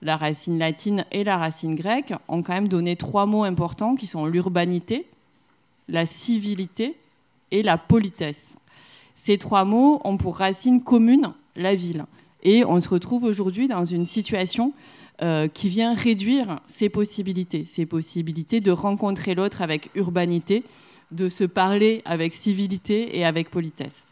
la 0.00 0.16
racine 0.16 0.58
latine 0.58 1.04
et 1.10 1.24
la 1.24 1.36
racine 1.36 1.74
grecque, 1.74 2.14
ont 2.28 2.42
quand 2.42 2.54
même 2.54 2.68
donné 2.68 2.96
trois 2.96 3.26
mots 3.26 3.44
importants 3.44 3.94
qui 3.94 4.06
sont 4.06 4.26
l'urbanité, 4.26 5.06
la 5.88 6.06
civilité 6.06 6.96
et 7.50 7.62
la 7.62 7.78
politesse. 7.78 8.40
Ces 9.24 9.38
trois 9.38 9.64
mots 9.64 10.00
ont 10.04 10.16
pour 10.16 10.36
racine 10.36 10.82
commune 10.82 11.32
la 11.56 11.74
ville. 11.74 12.06
Et 12.42 12.64
on 12.64 12.80
se 12.80 12.88
retrouve 12.88 13.24
aujourd'hui 13.24 13.68
dans 13.68 13.84
une 13.84 14.06
situation 14.06 14.72
euh, 15.22 15.46
qui 15.46 15.68
vient 15.68 15.94
réduire 15.94 16.60
ces 16.66 16.88
possibilités, 16.88 17.64
ces 17.64 17.86
possibilités 17.86 18.60
de 18.60 18.72
rencontrer 18.72 19.34
l'autre 19.34 19.62
avec 19.62 19.90
urbanité, 19.94 20.64
de 21.12 21.28
se 21.28 21.44
parler 21.44 22.02
avec 22.04 22.32
civilité 22.34 23.16
et 23.18 23.24
avec 23.24 23.50
politesse. 23.50 24.02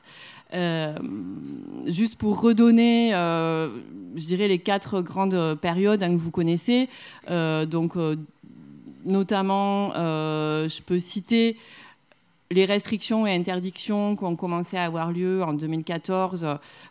Euh, 0.53 0.95
juste 1.87 2.17
pour 2.17 2.41
redonner, 2.41 3.15
euh, 3.15 3.69
je 4.15 4.25
dirais, 4.25 4.47
les 4.47 4.59
quatre 4.59 5.01
grandes 5.01 5.57
périodes 5.61 6.03
hein, 6.03 6.11
que 6.11 6.21
vous 6.21 6.31
connaissez, 6.31 6.89
donc 7.29 7.95
notamment, 9.05 9.93
je 9.95 10.83
peux 10.83 10.99
citer 10.99 11.57
les 12.53 12.65
restrictions 12.65 13.29
et 13.29 13.33
interdictions 13.33 14.17
qui 14.17 14.25
ont 14.25 14.35
commencé 14.35 14.77
à 14.77 14.83
avoir 14.83 15.13
lieu 15.13 15.41
en 15.45 15.53
2014, 15.53 16.45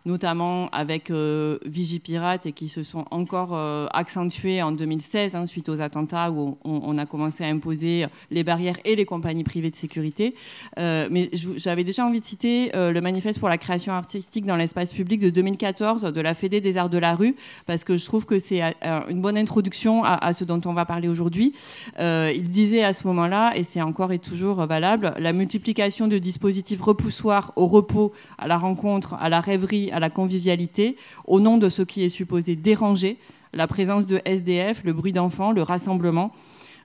notamment 0.06 0.70
avec 0.70 1.12
euh, 1.12 1.58
Vigipirate 1.66 2.46
et 2.46 2.54
qui 2.54 2.70
se 2.70 2.84
sont 2.84 3.04
encore 3.12 3.50
euh, 3.52 3.86
accentuées 3.92 4.62
en 4.62 4.72
2016 4.72 5.36
hein, 5.36 5.46
suite 5.48 5.68
aux 5.68 5.82
attentats 5.82 6.32
où 6.32 6.58
on, 6.64 6.98
a 6.98 7.06
commencé 7.06 7.44
à 7.44 7.48
imposer 7.48 8.06
les 8.32 8.46
barrières 8.46 8.78
et 8.86 8.96
les 8.96 9.06
compagnies 9.06 9.44
privées 9.44 9.70
de 9.70 9.76
sécurité. 9.76 10.34
Euh, 10.78 11.10
mais 11.12 11.30
j'avais 11.58 11.84
déjà 11.84 12.06
envie 12.06 12.22
de 12.22 12.26
citer 12.26 12.72
le 12.74 13.00
manifeste 13.02 13.40
pour 13.40 13.50
la 13.50 13.58
création 13.58 13.92
artistique 13.92 14.46
dans 14.46 14.56
l'espace 14.56 14.94
public 14.94 15.20
de 15.20 15.30
2014 15.30 16.04
de 16.04 16.22
la 16.22 16.36
Fédé 16.36 16.62
des 16.62 16.78
arts 16.78 16.90
de 16.90 16.98
la 16.98 17.16
rue 17.16 17.36
parce 17.66 17.84
que 17.84 17.98
je 17.98 18.06
trouve 18.06 18.26
que 18.26 18.40
c'est 18.40 18.62
une 18.82 19.22
bonne 19.22 19.38
introduction 19.38 20.04
à, 20.06 20.32
ce 20.32 20.46
dont 20.46 20.62
on 20.66 20.74
va 20.74 20.86
parler 20.86 21.10
aujourd'hui. 21.10 21.54
il 22.00 22.50
disait 22.50 22.84
à 22.84 22.94
ce 22.94 23.06
moment-là, 23.08 23.54
et 23.56 23.64
c'est 23.64 23.82
encore 23.82 24.14
et 24.14 24.20
toujours 24.20 24.66
valable, 24.66 25.14
la 25.18 25.34
multiplication 25.50 26.08
de 26.08 26.20
dispositifs 26.20 26.80
repoussoirs 26.80 27.54
au 27.56 27.66
repos, 27.66 28.14
à 28.38 28.48
la 28.48 28.56
rencontre, 28.56 29.16
à 29.16 29.30
la 29.30 29.42
rêverie, 29.42 29.90
à 29.90 30.00
la 30.00 30.12
convivialité, 30.12 30.96
au 31.26 31.40
nom 31.40 31.58
de 31.58 31.70
ce 31.70 31.82
qui 31.82 32.04
est 32.04 32.10
supposé 32.10 32.56
déranger, 32.56 33.18
la 33.52 33.66
présence 33.66 34.06
de 34.06 34.22
SDF, 34.26 34.84
le 34.84 34.94
bruit 34.94 35.12
d'enfants, 35.12 35.52
le 35.52 35.64
rassemblement, 35.64 36.32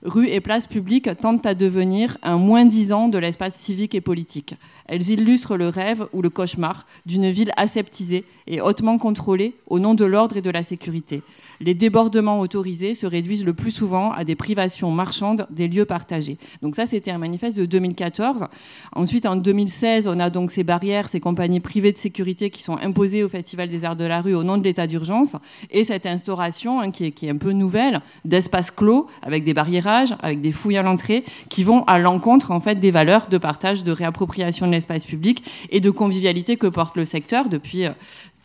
rues 0.01 0.29
et 0.29 0.41
places 0.41 0.65
publiques 0.65 1.15
tentent 1.21 1.45
à 1.45 1.53
devenir 1.53 2.17
un 2.23 2.39
moins-disant 2.39 3.07
de 3.07 3.19
l'espace 3.19 3.53
civique 3.53 3.93
et 3.93 4.01
politique. 4.01 4.55
Elles 4.87 5.11
illustrent 5.11 5.57
le 5.57 5.67
rêve 5.67 6.07
ou 6.11 6.23
le 6.23 6.31
cauchemar 6.31 6.87
d'une 7.05 7.29
ville 7.29 7.51
aseptisée 7.57 8.25
et 8.47 8.61
hautement 8.61 8.97
contrôlée 8.97 9.53
au 9.67 9.77
nom 9.77 9.93
de 9.93 10.05
l'ordre 10.05 10.37
et 10.37 10.41
de 10.41 10.49
la 10.49 10.63
sécurité 10.63 11.21
les 11.59 11.73
débordements 11.73 12.39
autorisés 12.39 12.95
se 12.95 13.05
réduisent 13.05 13.45
le 13.45 13.53
plus 13.53 13.71
souvent 13.71 14.11
à 14.11 14.23
des 14.23 14.35
privations 14.35 14.91
marchandes 14.91 15.47
des 15.49 15.67
lieux 15.67 15.85
partagés. 15.85 16.37
Donc 16.61 16.75
ça, 16.75 16.85
c'était 16.85 17.11
un 17.11 17.17
manifeste 17.17 17.57
de 17.57 17.65
2014. 17.65 18.45
Ensuite, 18.93 19.25
en 19.25 19.35
2016, 19.35 20.07
on 20.07 20.19
a 20.19 20.29
donc 20.29 20.51
ces 20.51 20.63
barrières, 20.63 21.07
ces 21.07 21.19
compagnies 21.19 21.59
privées 21.59 21.91
de 21.91 21.97
sécurité 21.97 22.49
qui 22.49 22.61
sont 22.61 22.77
imposées 22.77 23.23
au 23.23 23.29
Festival 23.29 23.69
des 23.69 23.83
Arts 23.85 23.95
de 23.95 24.05
la 24.05 24.21
Rue 24.21 24.35
au 24.35 24.43
nom 24.43 24.57
de 24.57 24.63
l'état 24.63 24.87
d'urgence, 24.87 25.35
et 25.71 25.83
cette 25.83 26.05
instauration, 26.05 26.79
hein, 26.79 26.91
qui, 26.91 27.05
est, 27.05 27.29
un 27.29 27.37
peu 27.37 27.51
nouvelle, 27.51 28.01
d'espaces 28.23 28.71
clos, 28.71 29.07
avec 29.21 29.43
des 29.43 29.53
barriérages, 29.53 30.15
avec 30.21 30.41
des 30.41 30.51
fouilles 30.51 30.77
à 30.77 30.83
l'entrée, 30.83 31.23
qui 31.49 31.63
vont 31.63 31.83
à 31.85 31.97
l'encontre 31.99 32.51
en 32.51 32.59
fait, 32.59 32.75
des 32.75 32.91
valeurs 32.91 33.27
de 33.29 33.37
partage, 33.37 33.83
de 33.83 33.91
réappropriation 33.91 34.67
de 34.67 34.71
l'espace 34.71 35.05
public 35.05 35.43
et 35.69 35.79
de 35.79 35.89
convivialité 35.89 36.57
que 36.57 36.67
porte 36.67 36.95
le 36.95 37.05
secteur 37.05 37.49
depuis 37.49 37.85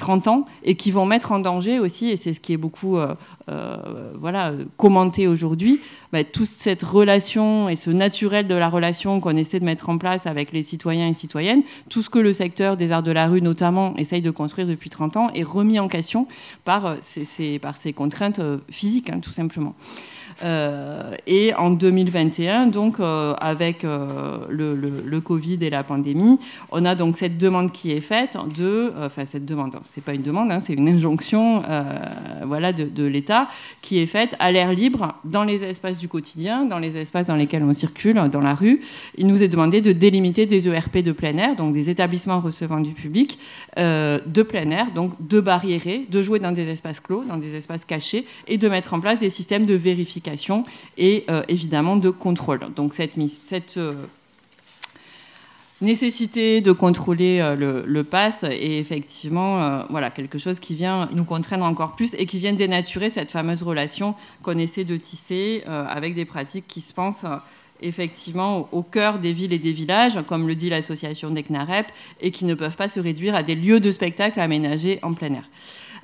30 0.00 0.26
ans 0.26 0.46
et 0.64 0.74
qui 0.74 0.90
vont 0.90 1.06
mettre 1.06 1.30
en 1.30 1.38
danger 1.38 1.78
aussi, 1.78 2.08
et 2.08 2.16
c'est 2.16 2.32
ce 2.32 2.40
qui 2.40 2.52
est 2.52 2.56
beaucoup 2.56 2.96
euh, 2.96 3.14
euh, 3.48 3.76
voilà, 4.18 4.52
commenté 4.76 5.28
aujourd'hui, 5.28 5.80
bah, 6.12 6.24
toute 6.24 6.48
cette 6.48 6.82
relation 6.82 7.68
et 7.68 7.76
ce 7.76 7.90
naturel 7.90 8.48
de 8.48 8.54
la 8.54 8.68
relation 8.68 9.20
qu'on 9.20 9.36
essaie 9.36 9.60
de 9.60 9.64
mettre 9.64 9.88
en 9.88 9.98
place 9.98 10.26
avec 10.26 10.52
les 10.52 10.62
citoyens 10.64 11.06
et 11.06 11.14
citoyennes, 11.14 11.62
tout 11.88 12.02
ce 12.02 12.10
que 12.10 12.18
le 12.18 12.32
secteur 12.32 12.76
des 12.76 12.90
arts 12.90 13.04
de 13.04 13.12
la 13.12 13.28
rue 13.28 13.42
notamment 13.42 13.94
essaye 13.96 14.22
de 14.22 14.30
construire 14.30 14.66
depuis 14.66 14.90
30 14.90 15.16
ans 15.16 15.30
est 15.34 15.44
remis 15.44 15.78
en 15.78 15.88
question 15.88 16.26
par 16.64 16.86
euh, 16.86 16.96
ces, 17.00 17.60
contraintes 17.94 18.40
physiques, 18.70 19.10
hein, 19.10 19.20
tout 19.20 19.30
simplement. 19.30 19.74
Euh, 20.42 21.14
et 21.26 21.54
en 21.54 21.70
2021, 21.70 22.68
donc 22.68 22.98
euh, 22.98 23.34
avec 23.40 23.84
euh, 23.84 24.38
le, 24.48 25.20
Covid 25.20 25.58
et 25.60 25.68
la 25.68 25.82
pandémie, 25.84 26.38
on 26.70 26.84
a 26.86 26.94
donc 26.94 27.18
cette 27.18 27.36
demande 27.36 27.72
qui 27.72 27.92
est 27.92 28.00
faite 28.00 28.36
enfin 28.36 29.24
cette 29.26 29.44
demande, 29.44 29.76
c'est 29.92 30.02
pas 30.02 30.14
une 30.14 30.22
demande, 30.22 30.50
hein, 30.50 30.60
c'est 30.64 30.72
une 30.72 30.88
injonction, 30.88 31.62
voilà, 32.46 32.72
de, 32.72 32.84
de 32.84 33.04
l'État 33.04 33.48
qui 33.82 33.98
est 33.98 34.06
faite 34.06 34.34
à 34.38 34.50
l'air 34.50 34.72
libre 34.72 35.14
dans 35.24 35.44
les 35.44 35.62
espaces 35.62 35.98
du 35.98 36.08
quotidien, 36.08 36.64
dans 36.64 36.78
les 36.78 36.96
espaces 36.96 37.26
dans 37.26 37.36
lesquels 37.36 37.62
on 37.62 37.74
circule, 37.74 38.20
dans 38.32 38.40
la 38.40 38.54
rue. 38.54 38.80
Il 39.18 39.26
nous 39.26 39.42
est 39.42 39.48
demandé 39.48 39.82
de 39.82 39.92
délimiter 39.92 40.46
des 40.46 40.68
ERP 40.68 40.98
de 40.98 41.12
plein 41.12 41.36
air, 41.36 41.54
donc 41.54 41.74
des 41.74 41.90
établissements 41.90 42.40
recevant 42.40 42.80
du 42.80 42.92
public 42.92 43.38
de 43.76 44.42
plein 44.42 44.70
air, 44.70 44.86
donc 44.94 45.12
de 45.20 45.40
barriérer, 45.40 46.06
de 46.08 46.22
jouer 46.22 46.38
dans 46.38 46.52
des 46.52 46.68
espaces 46.70 47.00
clos, 47.00 47.24
dans 47.24 47.36
des 47.36 47.54
espaces 47.54 47.84
cachés, 47.84 48.24
et 48.48 48.56
de 48.56 48.68
mettre 48.68 48.94
en 48.94 49.00
place 49.00 49.18
des 49.18 49.30
systèmes 49.30 49.66
de 49.66 49.74
vérification 49.74 50.29
et 50.96 51.24
euh, 51.30 51.42
évidemment 51.48 51.96
de 51.96 52.10
contrôle. 52.10 52.60
Donc 52.76 52.94
cette, 52.94 53.16
euh, 53.76 53.94
nécessité 55.80 56.60
de 56.60 56.72
contrôler 56.72 57.40
euh, 57.40 57.84
le, 57.86 58.04
pass 58.04 58.42
est 58.44 58.78
effectivement 58.78 59.84
voilà, 59.90 60.10
quelque 60.10 60.38
chose 60.38 60.60
qui 60.60 60.74
vient 60.74 61.08
nous 61.12 61.24
contraindre 61.24 61.64
encore 61.64 61.96
plus 61.96 62.14
et 62.14 62.26
qui 62.26 62.38
vient 62.38 62.52
dénaturer 62.52 63.10
cette 63.10 63.30
fameuse 63.30 63.62
relation 63.62 64.14
qu'on 64.42 64.58
essaie 64.58 64.84
de 64.84 64.96
tisser 64.96 65.62
avec 65.66 66.14
des 66.14 66.24
pratiques 66.24 66.66
qui 66.68 66.80
se 66.80 66.92
pensent 66.92 67.24
effectivement 67.82 68.68
au 68.72 68.82
cœur 68.82 69.18
des 69.18 69.32
villes 69.32 69.54
et 69.54 69.58
des 69.58 69.72
villages, 69.72 70.18
comme 70.26 70.46
le 70.46 70.54
dit 70.54 70.68
l'association 70.68 71.30
d'Eknarep, 71.30 71.86
et 72.20 72.30
qui 72.30 72.44
ne 72.44 72.52
peuvent 72.52 72.76
pas 72.76 72.88
se 72.88 73.00
réduire 73.00 73.34
à 73.34 73.42
des 73.42 73.54
lieux 73.54 73.80
de 73.80 73.90
spectacle 73.90 74.38
aménagés 74.38 74.98
en 75.02 75.14
plein 75.14 75.32
air. 75.32 75.48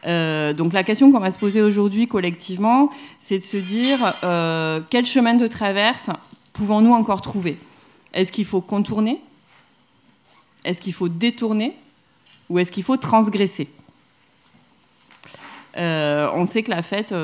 Euh, 0.04 0.52
donc 0.52 0.72
la 0.72 0.84
question 0.84 1.10
qu'on 1.10 1.20
va 1.20 1.30
se 1.30 1.38
poser 1.38 1.62
aujourd'hui 1.62 2.06
collectivement, 2.06 2.90
c'est 3.18 3.38
de 3.38 3.42
se 3.42 3.56
dire 3.56 4.14
euh, 4.24 4.80
quel 4.90 5.06
chemin 5.06 5.34
de 5.34 5.46
traverse 5.46 6.10
pouvons-nous 6.52 6.92
encore 6.92 7.20
trouver? 7.20 7.58
Est-ce 8.12 8.32
qu'il 8.32 8.44
faut 8.44 8.60
contourner? 8.60 9.20
Est-ce 10.64 10.80
qu'il 10.80 10.92
faut 10.92 11.08
détourner? 11.08 11.76
Ou 12.48 12.58
est-ce 12.58 12.70
qu'il 12.70 12.84
faut 12.84 12.96
transgresser? 12.96 13.68
Euh, 15.76 16.30
On 16.34 16.46
sait 16.46 16.62
que 16.62 16.70
la 16.70 16.82
fête, 16.82 17.14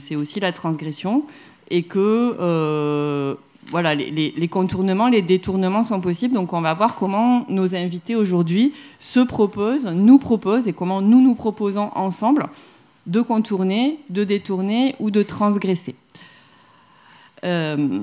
c'est 0.00 0.16
aussi 0.16 0.40
la 0.40 0.52
transgression 0.52 1.24
et 1.70 1.84
que 1.84 3.36
voilà, 3.70 3.94
les, 3.94 4.48
contournements, 4.48 5.08
les 5.08 5.22
détournements 5.22 5.84
sont 5.84 6.00
possibles. 6.00 6.34
Donc 6.34 6.52
on 6.52 6.60
va 6.60 6.74
voir 6.74 6.94
comment 6.94 7.44
nos 7.48 7.74
invités 7.74 8.16
aujourd'hui 8.16 8.72
se 8.98 9.20
proposent, 9.20 9.86
nous 9.86 10.18
proposent 10.18 10.66
et 10.66 10.72
comment 10.72 11.02
nous 11.02 11.20
nous 11.20 11.34
proposons 11.34 11.90
ensemble 11.94 12.46
de 13.06 13.20
contourner, 13.20 13.98
de 14.10 14.24
détourner 14.24 14.94
ou 15.00 15.10
de 15.10 15.22
transgresser. 15.22 15.94
Euh, 17.44 18.00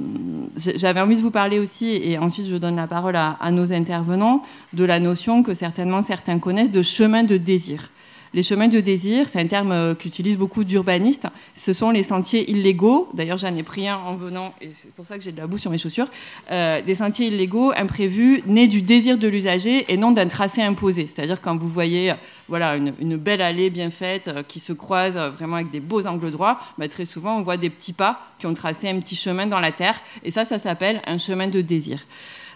j'avais 0.55 1.01
envie 1.01 1.17
de 1.17 1.21
vous 1.21 1.31
parler 1.31 1.59
aussi, 1.59 1.87
et 1.87 2.17
ensuite 2.17 2.47
je 2.47 2.55
donne 2.55 2.77
la 2.77 2.87
parole 2.87 3.15
à, 3.17 3.37
à, 3.41 3.51
nos 3.51 3.73
intervenants, 3.73 4.43
de 4.73 4.85
la 4.85 4.99
notion 4.99 5.43
que 5.43 5.53
certainement 5.53 6.01
certains 6.01 6.39
connaissent 6.39 6.71
de 6.71 6.81
chemin 6.81 7.23
de 7.23 7.37
désir. 7.37 7.91
Les 8.35 8.43
chemins 8.43 8.67
de 8.67 8.81
désir, 8.81 9.29
c'est 9.29 9.39
un 9.39 9.47
terme 9.47 9.71
euh, 9.71 9.95
qu'utilisent 9.95 10.37
beaucoup 10.37 10.65
d'urbanistes. 10.65 11.25
Ce 11.53 11.71
sont 11.71 11.89
les 11.89 12.03
sentiers 12.03 12.51
illégaux. 12.51 13.07
D'ailleurs, 13.13 13.37
j'en 13.37 13.55
ai 13.55 13.63
pris 13.63 13.87
un 13.87 13.95
en 13.95 14.17
venant, 14.17 14.53
et 14.59 14.71
c'est 14.73 14.91
pour 14.91 15.05
ça 15.05 15.17
que 15.17 15.23
j'ai 15.23 15.31
de 15.31 15.37
la 15.37 15.47
boue 15.47 15.57
sur 15.57 15.71
mes 15.71 15.77
chaussures. 15.77 16.09
Euh, 16.51 16.81
des 16.81 16.95
sentiers 16.95 17.27
illégaux, 17.27 17.71
imprévus, 17.73 18.43
nés 18.45 18.67
du 18.67 18.81
désir 18.81 19.17
de 19.17 19.29
l'usager 19.29 19.85
et 19.87 19.95
non 19.95 20.11
d'un 20.11 20.27
tracé 20.27 20.61
imposé. 20.61 21.07
C'est-à-dire 21.07 21.39
quand 21.39 21.55
vous 21.55 21.69
voyez 21.69 22.13
voilà, 22.49 22.75
une, 22.75 23.15
belle 23.15 23.41
allée 23.41 23.69
bien 23.69 23.89
faite 23.89 24.27
euh, 24.27 24.43
qui 24.43 24.59
se 24.59 24.73
croise 24.73 25.15
vraiment 25.15 25.55
avec 25.55 25.71
des 25.71 25.79
beaux 25.79 26.05
angles 26.05 26.31
droits, 26.31 26.59
bah, 26.77 26.89
très 26.89 27.05
souvent 27.05 27.37
on 27.37 27.41
voit 27.41 27.55
des 27.55 27.69
petits 27.69 27.93
pas 27.93 28.19
qui 28.39 28.47
ont 28.47 28.53
tracé 28.53 28.89
un 28.89 28.99
petit 28.99 29.15
chemin 29.15 29.47
dans 29.47 29.61
la 29.61 29.71
terre. 29.71 30.01
Et 30.25 30.31
ça, 30.31 30.43
ça 30.43 30.59
s'appelle 30.59 31.01
un 31.07 31.19
chemin 31.19 31.47
de 31.47 31.61
désir. 31.61 32.05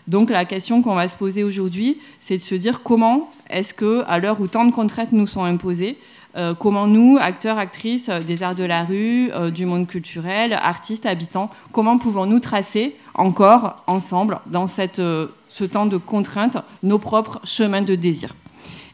Donc 0.10 0.30
la 0.30 0.44
question 0.44 0.82
qu'on 0.82 0.96
va 0.96 1.08
se 1.08 1.16
poser 1.16 1.44
aujourd'hui, 1.44 2.00
c'est 2.20 2.38
de 2.38 2.42
se 2.42 2.56
dire 2.56 2.82
comment 2.84 3.32
est-ce 3.50 3.74
que, 3.74 4.04
à 4.08 4.20
l'heure 4.20 4.40
où 4.40 4.48
tant 4.48 4.66
de 4.66 4.72
contraintes 4.72 5.12
nous 5.12 5.28
sont 5.28 5.44
imposées, 5.44 5.98
euh, 6.36 6.54
comment 6.54 6.86
nous, 6.86 7.18
acteurs, 7.20 7.58
actrices 7.58 8.10
des 8.10 8.44
arts 8.44 8.54
de 8.54 8.64
la 8.64 8.84
rue, 8.84 9.32
euh, 9.34 9.50
du 9.50 9.66
monde 9.66 9.88
culturel, 9.88 10.54
artistes, 10.54 11.08
habitants, 11.08 11.50
comment 11.72 11.98
pouvons-nous 11.98 12.40
tracer 12.40 12.96
encore 13.16 13.84
ensemble, 13.88 14.40
dans 14.46 14.68
euh, 15.00 15.28
ce 15.48 15.64
temps 15.66 15.88
de 15.88 15.98
contraintes, 15.98 16.58
nos 16.84 17.00
propres 17.00 17.42
chemins 17.44 17.82
de 17.82 17.96
désir? 17.96 18.36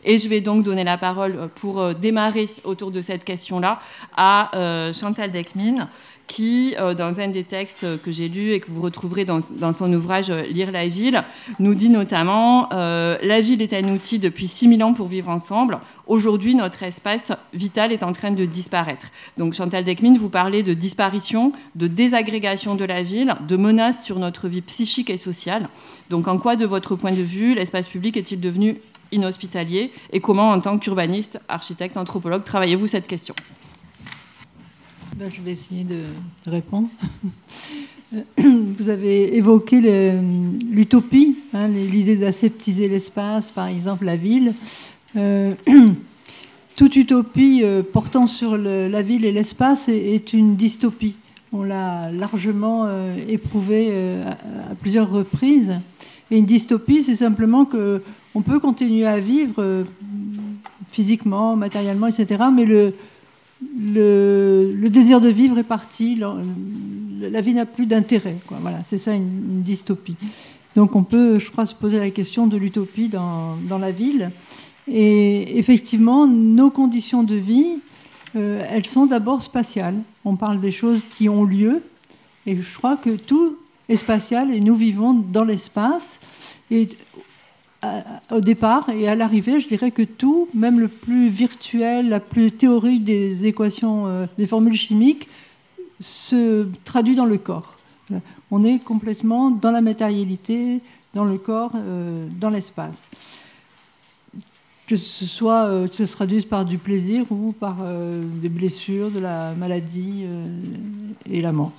Et 0.05 0.17
je 0.17 0.29
vais 0.29 0.39
donc 0.39 0.63
donner 0.63 0.83
la 0.83 0.97
parole 0.97 1.49
pour 1.55 1.95
démarrer 1.95 2.47
autour 2.63 2.91
de 2.91 3.01
cette 3.01 3.23
question-là 3.23 3.79
à 4.15 4.51
Chantal 4.93 5.31
Deckmin, 5.31 5.89
qui, 6.27 6.75
euh, 6.79 6.93
dans 6.93 7.19
un 7.19 7.27
des 7.27 7.43
textes 7.43 8.01
que 8.01 8.11
j'ai 8.11 8.27
lus 8.27 8.51
et 8.51 8.59
que 8.59 8.71
vous 8.71 8.81
retrouverez 8.81 9.25
dans, 9.25 9.41
son 9.41 9.93
ouvrage 9.93 10.29
euh, 10.29 10.43
Lire 10.43 10.71
la 10.71 10.87
ville, 10.87 11.23
nous 11.59 11.75
dit 11.75 11.89
notamment 11.89 12.69
euh, 12.73 13.17
La 13.21 13.41
ville 13.41 13.61
est 13.61 13.73
un 13.73 13.89
outil 13.89 14.19
depuis 14.19 14.47
6000 14.47 14.83
ans 14.83 14.93
pour 14.93 15.07
vivre 15.07 15.29
ensemble. 15.29 15.79
Aujourd'hui, 16.07 16.55
notre 16.55 16.83
espace 16.83 17.31
vital 17.53 17.91
est 17.91 18.03
en 18.03 18.13
train 18.13 18.31
de 18.31 18.45
disparaître. 18.45 19.07
Donc, 19.37 19.53
Chantal 19.53 19.83
Deckmin, 19.83 20.17
vous 20.17 20.29
parlez 20.29 20.63
de 20.63 20.73
disparition, 20.73 21.51
de 21.75 21.87
désagrégation 21.87 22.75
de 22.75 22.85
la 22.85 23.03
ville, 23.03 23.35
de 23.47 23.55
menaces 23.55 24.03
sur 24.03 24.19
notre 24.19 24.47
vie 24.47 24.61
psychique 24.61 25.09
et 25.09 25.17
sociale. 25.17 25.69
Donc, 26.09 26.27
en 26.27 26.37
quoi, 26.37 26.55
de 26.55 26.65
votre 26.65 26.95
point 26.95 27.11
de 27.11 27.21
vue, 27.21 27.55
l'espace 27.55 27.87
public 27.87 28.17
est-il 28.17 28.39
devenu 28.39 28.79
inhospitalier 29.11 29.91
Et 30.11 30.19
comment, 30.19 30.51
en 30.51 30.59
tant 30.59 30.77
qu'urbaniste, 30.77 31.39
architecte, 31.47 31.97
anthropologue, 31.97 32.43
travaillez-vous 32.43 32.87
cette 32.87 33.07
question? 33.07 33.35
Ben, 35.15 35.31
je 35.31 35.41
vais 35.41 35.51
essayer 35.51 35.85
de 35.85 36.03
répondre. 36.45 36.89
Vous 38.37 38.89
avez 38.89 39.37
évoqué 39.37 39.79
l'utopie, 40.69 41.37
hein, 41.53 41.69
l'idée 41.69 42.17
d'aseptiser 42.17 42.89
l'espace, 42.89 43.49
par 43.49 43.67
exemple 43.67 44.03
la 44.03 44.17
ville. 44.17 44.53
Euh, 45.15 45.53
toute 46.75 46.97
utopie 46.97 47.61
euh, 47.63 47.81
portant 47.81 48.25
sur 48.25 48.57
la 48.57 49.01
ville 49.01 49.23
et 49.23 49.31
l'espace 49.31 49.87
est, 49.87 50.33
une 50.33 50.57
dystopie. 50.57 51.15
On 51.53 51.63
l'a 51.63 52.11
largement 52.11 52.83
euh, 52.85 53.15
éprouvé 53.29 54.21
à, 54.25 54.75
plusieurs 54.81 55.09
reprises. 55.09 55.79
Et 56.29 56.39
une 56.39 56.45
dystopie, 56.45 57.03
c'est 57.03 57.15
simplement 57.15 57.63
que 57.63 58.01
on 58.33 58.41
peut 58.41 58.59
continuer 58.59 59.05
à 59.05 59.19
vivre 59.19 59.85
physiquement, 60.91 61.55
matériellement, 61.55 62.07
etc. 62.07 62.43
Mais 62.53 62.65
le, 62.65 62.93
le, 63.61 64.87
désir 64.89 65.21
de 65.21 65.29
vivre 65.29 65.57
est 65.57 65.63
parti, 65.63 66.15
la, 66.15 67.41
vie 67.41 67.53
n'a 67.53 67.65
plus 67.65 67.85
d'intérêt. 67.85 68.37
Voilà, 68.49 68.83
c'est 68.85 68.97
ça 68.97 69.13
une, 69.13 69.61
dystopie. 69.61 70.17
Donc 70.75 70.95
on 70.95 71.03
peut, 71.03 71.39
je 71.39 71.49
crois, 71.49 71.65
se 71.65 71.75
poser 71.75 71.99
la 71.99 72.09
question 72.09 72.47
de 72.47 72.57
l'utopie 72.57 73.07
dans, 73.07 73.57
la 73.79 73.91
ville. 73.91 74.31
Et 74.87 75.57
effectivement, 75.57 76.27
nos 76.27 76.69
conditions 76.69 77.23
de 77.23 77.35
vie, 77.35 77.79
euh, 78.35 78.61
elles 78.69 78.85
sont 78.85 79.05
d'abord 79.05 79.41
spatiales. 79.41 79.97
On 80.25 80.35
parle 80.35 80.59
des 80.59 80.71
choses 80.71 81.01
qui 81.17 81.29
ont 81.29 81.43
lieu, 81.43 81.81
et 82.45 82.57
je 82.57 82.77
crois 82.77 82.97
que 82.97 83.11
tout 83.11 83.55
est 83.87 83.97
spatial, 83.97 84.53
et 84.53 84.59
nous 84.59 84.75
vivons 84.75 85.13
dans 85.13 85.43
l'espace. 85.43 86.19
Et 86.69 86.89
au 88.31 88.41
départ 88.41 88.89
et 88.89 89.07
à 89.07 89.15
l'arrivée, 89.15 89.59
je 89.59 89.67
dirais 89.67 89.91
que 89.91 90.03
tout, 90.03 90.47
même 90.53 90.79
le 90.79 90.87
plus 90.87 91.29
virtuel, 91.29 92.09
la 92.09 92.19
plus 92.19 92.51
théorique 92.51 93.03
des 93.03 93.45
équations, 93.45 94.07
euh, 94.07 94.25
des 94.37 94.47
formules 94.47 94.75
chimiques, 94.75 95.27
se 95.99 96.67
traduit 96.83 97.15
dans 97.15 97.25
le 97.25 97.37
corps. 97.37 97.75
On 98.51 98.63
est 98.63 98.79
complètement 98.79 99.49
dans 99.49 99.71
la 99.71 99.81
matérialité, 99.81 100.81
dans 101.13 101.25
le 101.25 101.37
corps, 101.37 101.71
euh, 101.75 102.27
dans 102.39 102.49
l'espace. 102.49 103.09
Que 104.87 104.97
ce 104.97 105.25
soit, 105.25 105.65
euh, 105.65 105.87
que 105.87 105.95
ça 105.95 106.05
se 106.05 106.13
traduise 106.13 106.45
par 106.45 106.65
du 106.65 106.77
plaisir 106.77 107.25
ou 107.31 107.53
par 107.53 107.77
euh, 107.81 108.23
des 108.41 108.49
blessures, 108.49 109.09
de 109.09 109.19
la 109.19 109.55
maladie 109.55 110.25
et 111.29 111.41
la 111.41 111.51
mort. 111.51 111.73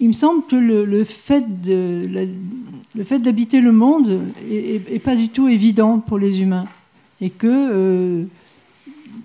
Il 0.00 0.08
me 0.08 0.12
semble 0.12 0.44
que 0.46 0.54
le, 0.56 1.02
fait 1.04 1.44
de 1.62 2.08
le 2.94 3.18
d'habiter 3.18 3.60
le 3.60 3.72
monde 3.72 4.20
est, 4.48 4.54
est- 4.76 4.94
est 4.94 4.98
pas 5.00 5.16
du 5.16 5.28
tout 5.28 5.48
évident 5.48 5.98
pour 5.98 6.18
les 6.18 6.40
humains 6.40 6.66
et 7.20 7.30
que 7.30 7.46
euh, 7.48 8.24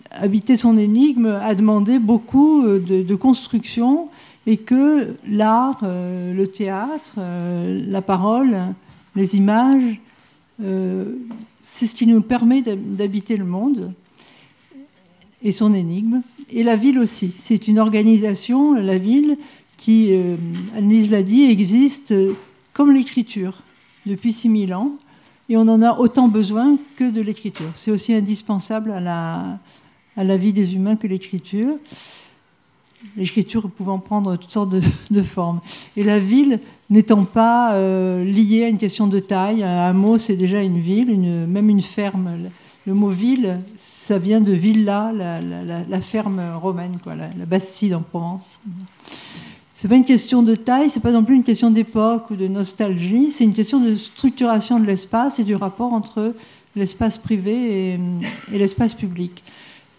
habiter 0.10 0.58
son 0.58 0.78
énigme 0.78 1.28
a 1.28 1.54
demandé 1.54 2.00
beaucoup 2.00 2.66
euh, 2.66 2.80
de, 2.80 3.16
construction 3.16 4.10
et 4.48 4.58
que 4.58 5.16
l'art, 5.28 5.80
euh, 5.84 6.34
le 6.34 6.48
théâtre, 6.48 7.14
la 7.18 8.02
parole, 8.02 8.58
les 9.16 9.36
images, 9.36 10.00
c'est 11.64 11.88
ce 11.88 11.96
qui 11.96 12.08
nous 12.08 12.22
permet 12.22 12.62
d'hab- 12.62 12.96
d'habiter 12.96 13.38
le 13.38 13.46
monde 13.46 13.94
et 15.44 15.52
son 15.52 15.74
énigme. 15.74 16.22
Et 16.52 16.64
la 16.64 16.76
ville 16.76 17.00
aussi. 17.00 17.34
C'est 17.38 17.68
une 17.68 17.80
organisation, 17.80 18.74
la 18.74 18.98
ville, 18.98 19.38
qui, 19.84 20.14
euh, 20.14 20.38
l'a 21.10 21.24
dit, 21.24 21.44
existe 21.44 22.14
comme 22.72 22.94
l'écriture 22.94 23.62
depuis 24.06 24.32
6000 24.32 24.74
ans. 24.74 24.92
Et 25.50 25.58
on 25.58 25.68
en 25.68 25.82
a 25.82 26.00
autant 26.00 26.30
besoin 26.30 26.78
que 26.96 27.10
de 27.10 27.20
l'écriture. 27.20 27.70
C'est 27.76 27.92
aussi 27.92 28.14
indispensable 28.14 28.92
à 28.92 29.02
la, 29.02 29.60
à 30.16 30.24
la 30.24 30.38
vie 30.38 30.54
des 30.54 30.74
humains 30.74 30.96
que 30.96 31.06
l'écriture. 31.06 31.76
L'écriture 33.18 33.70
pouvant 33.70 34.00
prendre 34.00 34.38
toutes 34.38 34.54
sortes 34.54 34.74
de, 35.12 35.22
formes. 35.22 35.60
Et 35.98 36.04
la 36.04 36.18
ville 36.18 36.62
n'étant 36.90 37.26
pas 37.26 37.74
euh, 37.74 38.24
liée 38.24 38.64
à 38.64 38.70
une 38.70 38.78
question 38.78 39.08
de 39.08 39.20
taille, 39.20 39.64
un 39.64 39.82
hameau 39.82 40.18
c'est 40.18 40.38
déjà 40.38 40.64
une 40.64 40.80
ville, 40.80 41.14
même 41.20 41.70
une 41.70 41.82
ferme. 41.82 42.50
Le 42.86 42.94
mot 42.94 43.10
ville, 43.10 43.60
ça 43.76 44.18
vient 44.18 44.40
de 44.40 44.54
villa, 44.54 45.12
la, 45.12 46.02
ferme 46.02 46.42
romaine, 46.56 47.00
quoi, 47.04 47.16
la 47.16 47.46
Bastide 47.46 47.96
en 47.96 48.02
Provence. 48.02 48.60
C'est 49.84 49.90
pas 49.90 49.98
une 49.98 50.06
question 50.06 50.44
de 50.44 50.56
taille, 50.56 50.90
c'est 50.90 51.02
pas 51.02 51.12
non 51.12 51.26
plus 51.26 51.36
une 51.36 51.44
question 51.44 51.70
d'époque 51.70 52.32
ou 52.32 52.38
de 52.38 52.48
nostalgie, 52.48 53.32
c'est 53.32 53.44
une 53.44 53.52
question 53.52 53.82
de 53.82 53.98
structuration 53.98 54.80
de 54.80 54.86
l'espace 54.86 55.40
et 55.40 55.44
du 55.44 55.56
rapport 55.56 55.92
entre 55.92 56.36
l'espace 56.78 57.18
privé 57.18 58.00
et, 58.50 58.58
l'espace 58.58 58.94
public. 58.94 59.44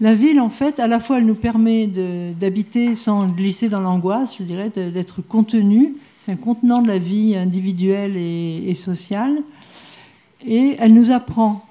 La 0.00 0.14
ville, 0.14 0.40
en 0.40 0.48
fait, 0.48 0.80
à 0.80 0.86
la 0.86 1.00
fois, 1.00 1.18
elle 1.18 1.26
nous 1.26 1.34
permet 1.34 1.86
d'habiter 1.86 2.94
sans 2.94 3.26
glisser 3.26 3.68
dans 3.68 3.80
l'angoisse, 3.80 4.36
je 4.38 4.44
dirais, 4.44 4.70
d'être 4.74 5.20
contenu. 5.20 5.96
C'est 6.24 6.32
un 6.32 6.36
contenant 6.36 6.80
de 6.80 6.88
la 6.88 6.96
vie 6.96 7.36
individuelle 7.36 8.16
et 8.16 8.74
sociale. 8.74 9.42
Et 10.46 10.76
elle 10.78 10.94
nous 10.94 11.10
apprend. 11.10 11.62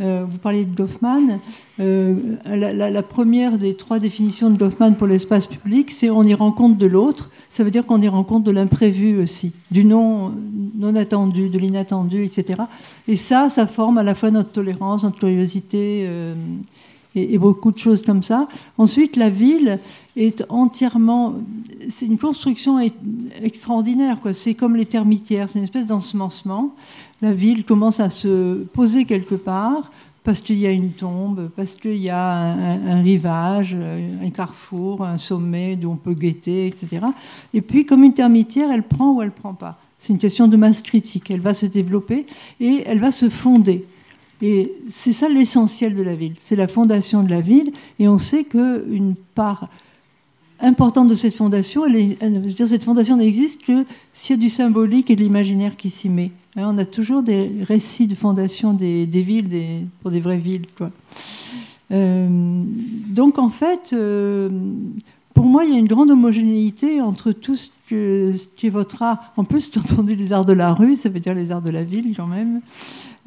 Euh, 0.00 0.26
vous 0.28 0.38
parliez 0.38 0.64
de 0.64 0.74
Goffman. 0.74 1.38
euh, 1.78 2.14
la, 2.44 3.02
première 3.02 3.56
des 3.56 3.76
trois 3.76 3.98
définitions 3.98 4.50
de 4.50 4.58
Goffman 4.58 4.92
pour 4.92 5.06
l'espace 5.06 5.46
public, 5.46 5.90
c'est 5.92 6.10
on 6.10 6.24
y 6.24 6.34
rend 6.34 6.50
compte 6.50 6.76
de 6.76 6.86
l'autre. 6.86 7.30
Ça 7.50 7.62
veut 7.62 7.70
dire 7.70 7.86
qu'on 7.86 8.00
y 8.02 8.08
rend 8.08 8.24
compte 8.24 8.42
de 8.42 8.50
l'imprévu 8.50 9.20
aussi, 9.20 9.52
du 9.70 9.84
non, 9.84 10.32
non 10.76 10.94
attendu, 10.96 11.48
de 11.48 11.58
l'inattendu, 11.58 12.24
etc. 12.24 12.62
Et 13.06 13.16
ça, 13.16 13.48
ça 13.48 13.66
forme 13.66 13.98
à 13.98 14.02
la 14.02 14.14
fois 14.14 14.30
notre 14.30 14.50
tolérance, 14.50 15.04
notre 15.04 15.18
curiosité. 15.18 16.04
euh, 16.08 16.34
et, 17.16 17.38
beaucoup 17.38 17.72
de 17.72 17.78
choses 17.78 18.02
comme 18.02 18.22
ça. 18.22 18.46
Ensuite, 18.78 19.16
la 19.16 19.30
ville 19.30 19.80
est 20.16 20.44
entièrement. 20.48 21.34
C'est 21.88 22.06
une 22.06 22.18
construction 22.18 22.78
extraordinaire. 23.42 24.18
C'est 24.32 24.54
comme 24.54 24.76
les 24.76 24.86
termitières, 24.86 25.48
c'est 25.48 25.58
une 25.58 25.64
espèce 25.64 25.86
d'ensemencement. 25.86 26.74
La 27.22 27.32
ville 27.32 27.64
commence 27.64 28.00
à 28.00 28.10
se 28.10 28.64
poser 28.64 29.04
quelque 29.04 29.34
part 29.34 29.90
parce 30.26 30.40
qu'il 30.40 30.58
y 30.58 30.66
a 30.66 30.72
une 30.72 30.90
tombe, 30.90 31.50
parce 31.54 31.76
qu'il 31.76 31.98
y 31.98 32.10
a 32.10 32.42
un, 32.42 33.00
rivage, 33.00 33.74
un 33.74 34.30
carrefour, 34.30 35.04
un 35.04 35.18
sommet 35.18 35.76
d'où 35.76 35.90
on 35.92 35.96
peut 35.96 36.14
guetter, 36.14 36.66
etc. 36.66 37.06
Et 37.54 37.60
puis, 37.60 37.86
comme 37.86 38.02
une 38.02 38.12
termitière, 38.12 38.72
elle 38.72 38.82
prend 38.82 39.12
ou 39.12 39.22
elle 39.22 39.30
prend 39.30 39.54
pas. 39.54 39.78
C'est 40.00 40.12
une 40.12 40.18
question 40.18 40.48
de 40.48 40.56
masse 40.56 40.82
critique. 40.82 41.30
Elle 41.30 41.40
va 41.40 41.54
se 41.54 41.64
développer 41.64 42.26
et 42.58 42.82
elle 42.86 42.98
va 42.98 43.12
se 43.12 43.28
fonder. 43.28 43.84
Et 44.42 44.72
c'est 44.88 45.12
ça 45.12 45.28
l'essentiel 45.28 45.94
de 45.94 46.02
la 46.02 46.14
ville, 46.14 46.34
c'est 46.40 46.56
la 46.56 46.68
fondation 46.68 47.22
de 47.22 47.30
la 47.30 47.40
ville. 47.40 47.72
Et 47.98 48.08
on 48.08 48.18
sait 48.18 48.44
qu'une 48.44 49.14
part 49.34 49.68
importante 50.60 51.08
de 51.08 51.14
cette 51.14 51.34
fondation, 51.34 51.84
je 51.86 52.24
veux 52.24 52.52
dire, 52.52 52.68
cette 52.68 52.84
fondation 52.84 53.16
n'existe 53.16 53.64
que 53.64 53.84
s'il 54.12 54.36
y 54.36 54.38
a 54.38 54.42
du 54.42 54.48
symbolique 54.48 55.10
et 55.10 55.16
de 55.16 55.22
l'imaginaire 55.22 55.76
qui 55.76 55.90
s'y 55.90 56.08
met. 56.08 56.32
On 56.58 56.78
a 56.78 56.86
toujours 56.86 57.22
des 57.22 57.50
récits 57.60 58.06
de 58.06 58.14
fondation 58.14 58.72
des, 58.72 59.04
villes, 59.06 59.86
pour 60.00 60.10
des 60.10 60.20
vraies 60.20 60.38
villes. 60.38 60.64
Euh, 61.92 62.28
donc 63.08 63.38
en 63.38 63.50
fait, 63.50 63.90
euh, 63.92 64.48
pour 65.34 65.44
moi, 65.44 65.66
il 65.66 65.72
y 65.72 65.76
a 65.76 65.78
une 65.78 65.86
grande 65.86 66.10
homogénéité 66.10 67.02
entre 67.02 67.32
tout 67.32 67.56
ce, 67.56 67.68
qui 67.88 68.66
est 68.66 68.70
votre 68.70 69.02
art. 69.02 69.32
En 69.36 69.44
plus, 69.44 69.70
j'ai 69.72 69.80
entendu 69.80 70.14
les 70.14 70.32
arts 70.32 70.46
de 70.46 70.54
la 70.54 70.72
rue, 70.72 70.94
ça 70.94 71.10
veut 71.10 71.20
dire 71.20 71.34
les 71.34 71.52
arts 71.52 71.60
de 71.60 71.70
la 71.70 71.84
ville 71.84 72.14
quand 72.16 72.26
même. 72.26 72.62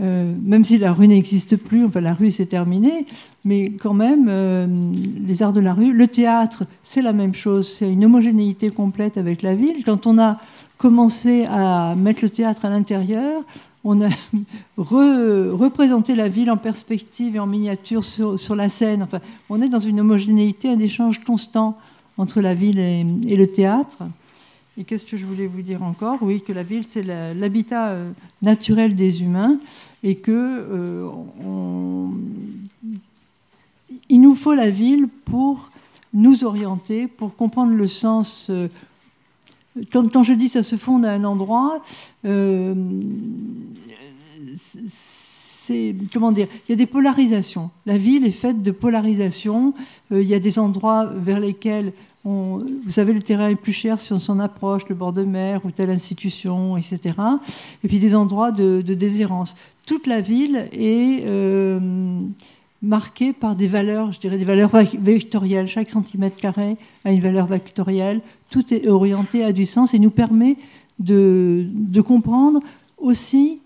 Euh, 0.01 0.33
même 0.41 0.63
si 0.63 0.79
la 0.79 0.93
rue 0.93 1.07
n'existe 1.07 1.55
plus, 1.55 1.87
la 1.93 2.13
rue 2.15 2.31
c'est 2.31 2.47
terminé, 2.47 3.05
mais 3.45 3.69
quand 3.69 3.93
même, 3.93 4.95
les 5.27 5.43
arts 5.43 5.53
de 5.53 5.59
la 5.59 5.73
rue, 5.75 5.93
le 5.93 6.07
théâtre, 6.07 6.63
c'est 6.83 7.03
la 7.03 7.13
même 7.13 7.35
chose, 7.35 7.69
c'est 7.69 7.91
une 7.91 8.05
homogénéité 8.05 8.71
complète 8.71 9.17
avec 9.17 9.43
la 9.43 9.53
ville. 9.53 9.83
Quand 9.85 10.07
on 10.07 10.17
a 10.17 10.39
commencé 10.79 11.45
à 11.45 11.93
mettre 11.95 12.21
le 12.23 12.29
théâtre 12.31 12.65
à 12.65 12.69
l'intérieur, 12.69 13.43
on 13.83 14.01
a 14.01 14.09
re- 14.79 15.49
représenté 15.51 16.15
la 16.15 16.29
ville 16.29 16.49
en 16.49 16.57
perspective 16.57 17.35
et 17.35 17.39
en 17.39 17.45
miniature 17.45 18.03
sur, 18.03 18.39
sur 18.39 18.55
la 18.55 18.69
scène. 18.69 19.03
Enfin, 19.03 19.19
on 19.49 19.61
est 19.61 19.69
dans 19.69 19.79
une 19.79 19.99
homogénéité, 19.99 20.69
un 20.69 20.79
échange 20.79 21.23
constant 21.23 21.77
entre 22.17 22.41
la 22.41 22.53
ville 22.53 22.79
et, 22.79 23.03
le 23.03 23.47
théâtre. 23.47 23.97
Et 24.77 24.85
qu'est-ce 24.85 25.05
que 25.05 25.17
je 25.17 25.25
voulais 25.25 25.47
vous 25.47 25.61
dire 25.61 25.83
encore? 25.83 26.17
Oui, 26.21 26.41
que 26.41 26.53
la 26.53 26.63
ville, 26.63 26.85
c'est 26.85 27.03
l'habitat 27.03 27.89
euh, 27.89 28.11
naturel 28.41 28.95
des 28.95 29.21
humains 29.21 29.59
et 30.01 30.15
que 30.15 30.31
euh, 30.31 31.09
il 34.07 34.21
nous 34.21 34.35
faut 34.35 34.53
la 34.53 34.69
ville 34.69 35.07
pour 35.25 35.71
nous 36.13 36.45
orienter, 36.45 37.07
pour 37.07 37.35
comprendre 37.35 37.73
le 37.73 37.87
sens. 37.87 38.49
Quand, 39.91 40.23
je 40.23 40.33
dis 40.33 40.49
ça 40.49 40.63
se 40.63 40.75
fonde 40.75 41.05
à 41.05 41.11
un 41.11 41.23
endroit, 41.23 41.81
euh, 42.25 42.73
c'est 44.65 45.95
comment 46.13 46.31
dire 46.31 46.47
Il 46.67 46.71
y 46.71 46.73
a 46.73 46.77
des 46.77 46.85
polarisations. 46.85 47.69
La 47.85 47.97
ville 47.97 48.25
est 48.25 48.31
faite 48.31 48.63
de 48.63 48.71
polarisations. 48.71 49.73
Euh, 50.11 50.21
il 50.21 50.27
y 50.27 50.33
a 50.33 50.39
des 50.39 50.59
endroits 50.59 51.05
vers 51.05 51.39
lesquels 51.39 51.93
vous 52.23 52.89
savez, 52.89 53.13
le 53.13 53.21
terrain 53.21 53.49
est 53.49 53.55
plus 53.55 53.73
cher 53.73 54.01
si 54.01 54.11
on 54.13 54.19
s'en 54.19 54.39
approche, 54.39 54.83
le 54.89 54.95
bord 54.95 55.13
de 55.13 55.23
mer 55.23 55.61
ou 55.65 55.71
telle 55.71 55.89
institution, 55.89 56.77
etc. 56.77 57.15
Et 57.83 57.87
puis 57.87 57.99
des 57.99 58.13
endroits 58.13 58.51
de, 58.51 58.81
de 58.85 58.93
déshérence. 58.93 59.55
Toute 59.85 60.05
la 60.05 60.21
ville 60.21 60.67
est 60.71 61.23
euh, 61.25 62.19
marquée 62.81 63.33
par 63.33 63.55
des 63.55 63.67
valeurs, 63.67 64.11
je 64.13 64.19
dirais 64.19 64.37
des 64.37 64.45
valeurs 64.45 64.71
vectorielles. 64.99 65.67
Chaque 65.67 65.89
centimètre 65.89 66.37
carré 66.37 66.77
a 67.05 67.11
une 67.11 67.21
valeur 67.21 67.47
vectorielle. 67.47 68.21
Tout 68.49 68.73
est 68.73 68.87
orienté 68.87 69.43
à 69.43 69.51
du 69.51 69.65
sens 69.65 69.93
et 69.93 69.99
nous 69.99 70.11
permet 70.11 70.55
de, 70.99 71.67
comprendre 72.01 72.61
aussi, 72.97 73.59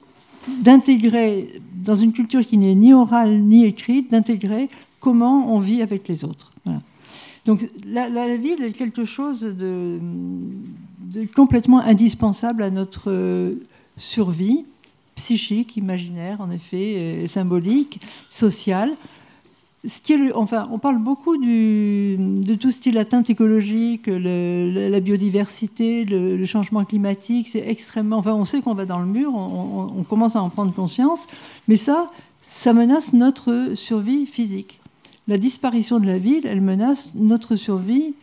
d'intégrer, 0.61 1.61
dans 1.85 1.95
une 1.95 2.11
culture 2.13 2.45
qui 2.45 2.57
n'est 2.57 2.75
ni 2.75 2.93
orale 2.93 3.39
ni 3.39 3.65
écrite, 3.65 4.11
d'intégrer 4.11 4.67
comment 4.99 5.53
on 5.53 5.59
vit 5.59 5.81
avec 5.81 6.07
les 6.07 6.23
autres. 6.23 6.51
Donc 7.45 7.67
la, 7.85 8.07
la- 8.07 8.27
la 8.27 8.37
ville 8.37 8.63
est 8.63 8.71
quelque 8.71 9.03
chose 9.05 9.41
de, 9.41 9.99
de 11.01 11.25
complètement 11.35 11.79
indispensable 11.81 12.63
à 12.63 12.69
notre 12.69 13.11
euh, 13.11 13.55
survie 13.97 14.63
psychique, 15.15 15.77
imaginaire, 15.77 16.41
en 16.41 16.49
effet, 16.49 16.95
euh, 16.97 17.27
symbolique, 17.27 18.01
sociale. 18.29 18.91
Ce 19.85 19.99
qui 19.99 20.13
est 20.13 20.31
enfin, 20.33 20.69
on 20.71 20.79
parle 20.79 20.97
beaucoup 20.97 21.35
de 21.35 22.55
tout 22.55 22.71
ce 22.71 22.79
qui 22.79 22.89
est 22.89 22.91
l'atteinte 22.93 23.29
écologique, 23.29 24.07
la 24.07 24.99
biodiversité, 25.01 26.05
le, 26.05 26.45
changement 26.45 26.85
climatique. 26.85 27.49
C'est 27.49 27.67
extrêmement. 27.67 28.17
Enfin, 28.17 28.33
on 28.33 28.45
sait 28.45 28.61
qu'on 28.61 28.75
va 28.75 28.85
dans 28.85 28.99
le 28.99 29.05
mur, 29.05 29.35
on, 29.35 30.03
commence 30.07 30.37
à 30.37 30.41
en 30.41 30.49
prendre 30.49 30.73
conscience, 30.73 31.27
mais 31.67 31.75
ça, 31.75 32.07
ça 32.41 32.71
menace 32.71 33.11
notre 33.11 33.73
survie 33.75 34.25
physique. 34.25 34.79
La 35.27 35.37
disparition 35.37 35.99
de 35.99 36.05
la 36.05 36.17
ville, 36.17 36.45
elle 36.45 36.61
menace 36.61 37.11
notre 37.13 37.57
survie 37.57 38.13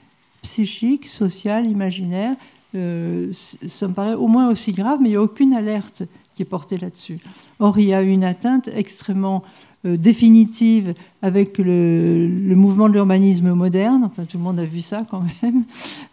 psychique, 0.41 1.09
sociale, 1.09 1.67
imaginaire. 1.67 2.37
Euh, 2.75 3.33
ça 3.33 3.89
me 3.89 3.93
paraît 3.93 4.15
au 4.15 4.29
moins 4.29 4.49
aussi 4.49 4.73
grave, 4.73 5.01
mais 5.03 5.09
il 5.09 5.13
n'y 5.13 5.17
a 5.17 5.23
aucune 5.23 5.53
alerte 5.53 6.05
qui 6.35 6.43
est 6.43 6.47
porté 6.47 6.79
là-dessus. 6.79 7.19
Or, 7.59 7.79
il 7.79 7.87
y 7.87 7.95
a 7.95 8.03
une 8.03 8.25
atteinte 8.25 8.69
extrêmement 8.75 9.43
euh, 9.87 9.97
définitive 9.97 10.93
avec 11.23 11.57
le, 11.57 12.55
mouvement 12.55 12.87
de 12.87 12.93
l'urbanisme 12.93 13.55
moderne, 13.55 14.03
enfin 14.05 14.27
tout 14.27 14.37
le 14.37 14.45
monde 14.45 14.61
a 14.61 14.67
vu 14.67 14.83
ça 14.83 15.07
quand 15.11 15.23
même, 15.43 15.65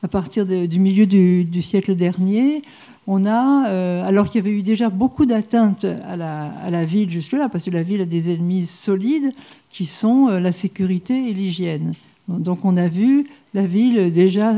à 0.01 0.08
partir 0.08 0.45
du 0.45 0.80
milieu 0.80 1.06
du, 1.06 1.62
siècle 1.62 1.93
dernier, 1.95 2.62
on 3.08 3.25
a, 3.25 3.67
euh, 3.67 4.08
alors 4.08 4.30
qu'il 4.30 4.39
y 4.39 4.47
avait 4.47 4.58
eu 4.58 4.63
déjà 4.63 4.89
beaucoup 4.89 5.25
d'atteintes 5.25 5.84
à 5.84 6.15
la, 6.15 6.86
ville 6.86 7.10
jusque-là, 7.10 7.49
parce 7.49 7.65
que 7.65 7.69
la 7.69 7.84
ville 7.84 7.99
a 7.99 8.06
des 8.06 8.34
ennemis 8.34 8.67
solides 8.67 9.34
qui 9.69 9.86
sont 9.86 10.30
euh, 10.30 10.39
la 10.39 10.53
sécurité 10.53 11.27
et 11.30 11.34
l'hygiène. 11.34 11.91
Donc 12.30 12.63
on 12.63 12.77
a 12.77 12.88
vu 12.88 13.27
la 13.53 13.65
ville 13.67 14.13
déjà 14.13 14.53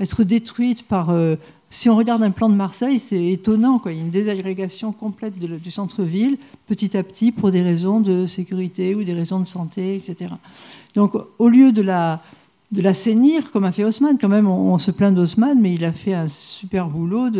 être 0.00 0.24
détruite 0.24 0.82
par 0.82 1.14
si 1.74 1.90
on 1.90 1.96
regarde 1.96 2.22
un 2.22 2.30
plan 2.30 2.48
de 2.48 2.54
Marseille, 2.54 3.00
c'est 3.00 3.32
étonnant. 3.32 3.80
Quoi. 3.80 3.92
Il 3.92 3.96
y 3.96 4.00
a 4.00 4.04
une 4.04 4.10
désagrégation 4.10 4.92
complète 4.92 5.34
du 5.36 5.70
centre-ville, 5.72 6.38
petit 6.68 6.96
à 6.96 7.02
petit, 7.02 7.32
pour 7.32 7.50
des 7.50 7.62
raisons 7.62 7.98
de 7.98 8.28
sécurité 8.28 8.94
ou 8.94 9.02
des 9.02 9.12
raisons 9.12 9.40
de 9.40 9.44
santé, 9.44 9.96
etc. 9.96 10.34
Donc, 10.94 11.14
au 11.40 11.48
lieu 11.48 11.72
de 11.72 11.82
la, 11.82 12.22
de 12.72 12.82
l'assainir, 12.82 13.52
comme 13.52 13.64
a 13.64 13.72
fait 13.72 13.84
Haussmann, 13.84 14.18
quand 14.20 14.28
même, 14.28 14.48
on, 14.48 14.78
se 14.78 14.90
plaint 14.90 15.14
d'Haussmann, 15.14 15.60
mais 15.60 15.74
il 15.74 15.84
a 15.84 15.92
fait 15.92 16.14
un 16.14 16.28
super 16.28 16.88
boulot 16.88 17.30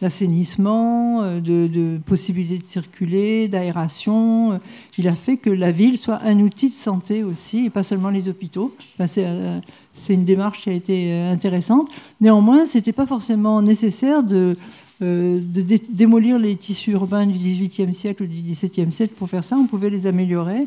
d'assainissement, 0.00 1.22
euh, 1.22 1.40
de, 1.40 1.66
de, 1.66 1.98
possibilité 2.06 2.58
de 2.58 2.64
circuler, 2.66 3.48
d'aération. 3.48 4.60
Il 4.96 5.08
a 5.08 5.14
fait 5.14 5.38
que 5.38 5.50
la 5.50 5.72
ville 5.72 5.98
soit 5.98 6.20
un 6.22 6.38
outil 6.40 6.68
de 6.68 6.74
santé 6.74 7.24
aussi, 7.24 7.66
et 7.66 7.70
pas 7.70 7.82
seulement 7.82 8.10
les 8.10 8.28
hôpitaux. 8.28 8.74
c'est 9.06 9.24
euh, 9.26 9.58
c'est 9.96 10.14
une 10.14 10.24
démarche 10.24 10.62
qui 10.62 10.70
a 10.70 10.72
été 10.72 11.12
euh, 11.12 11.32
intéressante. 11.32 11.88
Néanmoins, 12.20 12.66
ce 12.66 12.78
n'était 12.78 12.92
pas 12.92 13.06
forcément 13.06 13.62
nécessaire 13.62 14.22
de, 14.22 14.56
euh, 15.02 15.40
démolir 15.88 16.38
les 16.38 16.56
tissus 16.56 16.92
urbains 16.92 17.26
du 17.26 17.38
XVIIIe 17.38 17.94
siècle 17.94 18.24
ou 18.24 18.26
du 18.26 18.40
XVIIe 18.40 18.92
siècle 18.92 19.14
pour 19.16 19.28
faire 19.28 19.44
ça. 19.44 19.56
On 19.56 19.66
pouvait 19.66 19.90
les 19.90 20.06
améliorer. 20.06 20.66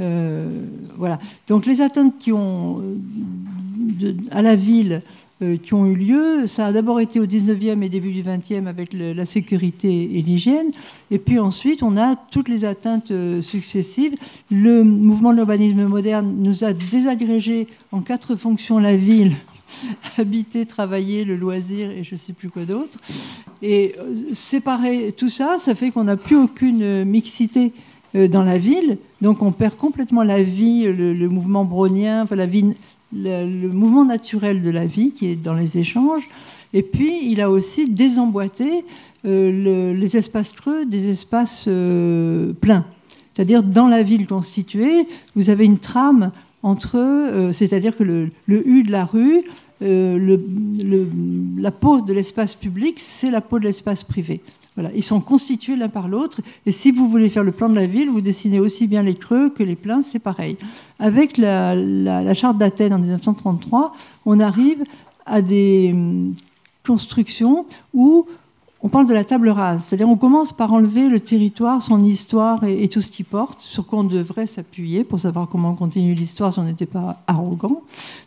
Euh, 0.00 0.64
voilà. 0.96 1.18
Donc 1.48 1.66
les 1.66 1.80
atteintes 1.80 2.18
qui 2.18 2.32
ont, 2.32 2.82
à 4.30 4.42
la 4.42 4.56
ville 4.56 5.02
euh, 5.42 5.56
qui 5.56 5.74
ont 5.74 5.86
eu 5.86 5.94
lieu. 5.94 6.46
Ça 6.46 6.66
a 6.66 6.72
d'abord 6.72 7.00
été 7.00 7.18
au 7.18 7.26
19e 7.26 7.82
et 7.82 7.88
début 7.88 8.12
du 8.12 8.22
20e 8.22 8.66
avec 8.66 8.92
la 8.92 9.26
sécurité 9.26 10.16
et 10.16 10.22
l'hygiène. 10.22 10.70
Et 11.10 11.18
puis 11.18 11.38
ensuite, 11.38 11.82
on 11.82 11.96
a 11.96 12.16
toutes 12.30 12.48
les 12.48 12.64
atteintes 12.64 13.10
euh, 13.10 13.42
successives. 13.42 14.14
Le 14.50 14.84
mouvement 14.84 15.30
de 15.30 15.36
l'urbanisme 15.36 15.84
moderne 15.84 16.34
nous 16.38 16.64
a 16.64 16.72
désagrégé 16.72 17.66
en 17.90 18.02
quatre 18.02 18.36
fonctions 18.36 18.78
la 18.78 18.96
ville 18.96 19.34
habiter, 20.16 20.64
travailler, 20.66 21.24
le 21.24 21.34
loisir 21.34 21.90
et 21.90 22.04
je 22.04 22.14
ne 22.14 22.18
sais 22.18 22.34
plus 22.34 22.50
quoi 22.50 22.64
d'autre. 22.64 22.98
Et 23.62 23.96
euh, 23.98 24.14
séparer 24.32 25.12
tout 25.16 25.30
ça, 25.30 25.56
ça 25.58 25.74
fait 25.74 25.90
qu'on 25.90 26.04
n'a 26.04 26.16
plus 26.16 26.36
aucune 26.36 27.04
mixité 27.04 27.72
dans 28.14 28.42
la 28.42 28.58
ville. 28.58 28.98
Donc 29.20 29.42
on 29.42 29.52
perd 29.52 29.76
complètement 29.76 30.22
la 30.22 30.42
vie, 30.42 30.84
le, 30.84 31.28
mouvement 31.28 31.64
brownien, 31.64 32.26
la 32.30 32.46
vie 32.46 32.74
le, 33.14 33.68
mouvement 33.68 34.04
naturel 34.04 34.62
de 34.62 34.70
la 34.70 34.86
vie 34.86 35.12
qui 35.12 35.26
est 35.26 35.36
dans 35.36 35.54
les 35.54 35.78
échanges. 35.78 36.28
Et 36.74 36.82
puis, 36.82 37.30
il 37.30 37.40
a 37.40 37.50
aussi 37.50 37.88
désemboîté 37.88 38.84
euh, 39.24 39.94
les 39.94 40.16
espaces 40.16 40.52
creux 40.52 40.86
des 40.86 41.10
espaces 41.10 41.66
euh, 41.68 42.52
pleins. 42.54 42.86
C'est-à-dire, 43.34 43.62
dans 43.62 43.86
la 43.88 44.02
ville 44.02 44.26
constituée, 44.26 45.06
vous 45.36 45.50
avez 45.50 45.64
une 45.64 45.78
trame 45.78 46.32
entre, 46.62 46.96
euh, 46.96 47.52
c'est-à-dire 47.52 47.96
que 47.96 48.04
le, 48.04 48.30
U 48.48 48.82
de 48.82 48.90
la 48.90 49.04
rue, 49.04 49.42
la 49.80 51.70
peau 51.72 52.00
de 52.00 52.12
l'espace 52.12 52.54
public, 52.54 52.98
c'est 53.00 53.30
la 53.30 53.40
peau 53.40 53.58
de 53.58 53.64
l'espace 53.64 54.04
privé. 54.04 54.40
Ils 54.94 55.02
sont 55.02 55.20
constitués 55.20 55.76
l'un 55.76 55.88
par 55.88 56.08
l'autre. 56.08 56.40
Et 56.64 56.72
si 56.72 56.90
vous 56.90 57.08
voulez 57.08 57.28
faire 57.28 57.44
le 57.44 57.52
plan 57.52 57.68
de 57.68 57.74
la 57.74 57.86
ville, 57.86 58.08
vous 58.08 58.20
dessinez 58.22 58.58
aussi 58.58 58.86
bien 58.86 59.02
les 59.02 59.14
creux 59.14 59.50
que 59.50 59.62
les 59.62 59.76
pleins, 59.76 60.02
c'est 60.02 60.18
pareil. 60.18 60.56
Avec 60.98 61.36
la, 61.36 62.34
charte 62.34 62.56
d'Athènes 62.56 62.94
en 62.94 62.98
1933, 62.98 63.94
on 64.24 64.40
arrive 64.40 64.82
à 65.26 65.42
des 65.42 65.90
hum, 65.92 66.34
constructions 66.84 67.66
où 67.92 68.26
on 68.84 68.88
parle 68.88 69.06
de 69.06 69.14
la 69.14 69.24
table 69.24 69.48
rase, 69.48 69.84
c'est-à-dire 69.84 70.08
on 70.08 70.16
commence 70.16 70.52
par 70.52 70.72
enlever 70.72 71.08
le 71.08 71.20
territoire, 71.20 71.82
son 71.82 72.02
histoire 72.02 72.64
et, 72.64 72.88
tout 72.88 73.00
ce 73.00 73.12
qui 73.12 73.22
porte, 73.22 73.60
sur 73.60 73.86
quoi 73.86 74.00
on 74.00 74.04
devrait 74.04 74.48
s'appuyer 74.48 75.04
pour 75.04 75.20
savoir 75.20 75.48
comment 75.48 75.70
on 75.70 75.74
continue 75.76 76.14
l'histoire 76.14 76.52
si 76.52 76.58
on 76.58 76.64
n'était 76.64 76.86
pas 76.86 77.22
arrogant. 77.28 77.82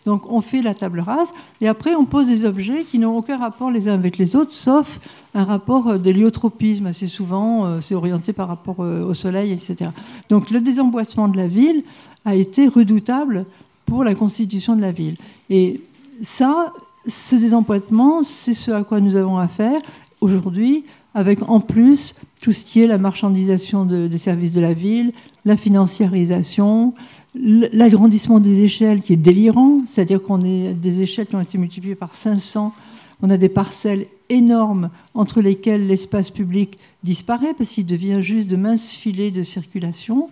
Donc 0.05 0.31
on 0.31 0.39
fait 0.39 0.61
la 0.61 0.73
table 0.73 1.01
rase 1.01 1.27
et 1.59 1.67
après 1.67 1.93
on 1.93 2.05
pose 2.05 2.27
des 2.27 2.45
objets 2.45 2.85
qui 2.85 2.99
n'ont 2.99 3.17
aucun 3.17 3.37
rapport 3.37 3.69
les 3.69 3.89
uns 3.89 3.93
avec 3.93 4.17
les 4.17 4.37
autres, 4.37 4.53
sauf 4.53 5.01
un 5.33 5.43
rapport 5.43 5.89
euh, 5.89 5.97
d'héliotropisme. 5.97 6.85
Assez 6.85 7.07
souvent, 7.07 7.65
euh, 7.65 7.81
c'est 7.81 7.95
orienté 7.95 8.31
par 8.31 8.47
rapport 8.47 8.77
euh, 8.79 9.03
au 9.03 9.13
soleil, 9.13 9.51
etc. 9.51 9.89
Donc 10.29 10.51
le 10.51 10.61
désemboîtement 10.61 11.27
de 11.27 11.35
la 11.35 11.47
ville 11.47 11.83
a 12.23 12.33
été 12.33 12.69
redoutable 12.69 13.45
pour 13.85 14.05
la 14.05 14.15
constitution 14.15 14.77
de 14.77 14.81
la 14.81 14.93
ville. 14.93 15.17
Et 15.49 15.81
ça, 16.21 16.71
ce 17.07 17.35
désemboîtement, 17.35 18.23
c'est 18.23 18.53
ce 18.53 18.71
à 18.71 18.83
quoi 18.85 19.01
nous 19.01 19.17
avons 19.17 19.37
affaire 19.37 19.81
aujourd'hui, 20.25 20.83
avec 21.13 21.47
en 21.47 21.61
plus 21.61 22.15
tout 22.41 22.51
ce 22.51 22.65
qui 22.65 22.81
est 22.81 22.87
la 22.87 22.97
marchandisation 22.97 23.85
des 23.85 24.17
services 24.17 24.51
de 24.51 24.59
la 24.59 24.73
ville, 24.73 25.13
la 25.45 25.55
financiarisation, 25.55 26.93
l'agrandissement 27.35 28.39
des 28.39 28.63
échelles 28.63 29.01
qui 29.01 29.13
est 29.13 29.17
délirant, 29.17 29.81
c'est-à-dire 29.85 30.21
qu'on 30.21 30.41
a 30.41 30.73
des 30.73 31.01
échelles 31.01 31.27
qui 31.27 31.35
ont 31.35 31.41
été 31.41 31.57
multipliées 31.57 31.95
par 31.95 32.15
500, 32.15 32.73
on 33.21 33.29
a 33.29 33.37
des 33.37 33.49
parcelles 33.49 34.07
énormes 34.29 34.89
entre 35.13 35.41
lesquelles 35.41 35.87
l'espace 35.87 36.31
public 36.31 36.77
disparaît 37.03 37.53
parce 37.57 37.69
qu'il 37.69 37.85
devient 37.85 38.21
juste 38.21 38.49
de 38.49 38.55
minces 38.55 38.91
filets 38.91 39.31
de 39.31 39.43
circulation, 39.43 40.29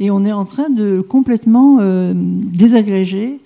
et 0.00 0.10
on 0.10 0.24
est 0.24 0.32
en 0.32 0.44
train 0.44 0.70
de 0.70 1.00
complètement 1.00 1.78
euh, 1.80 2.12
désagréger 2.16 3.40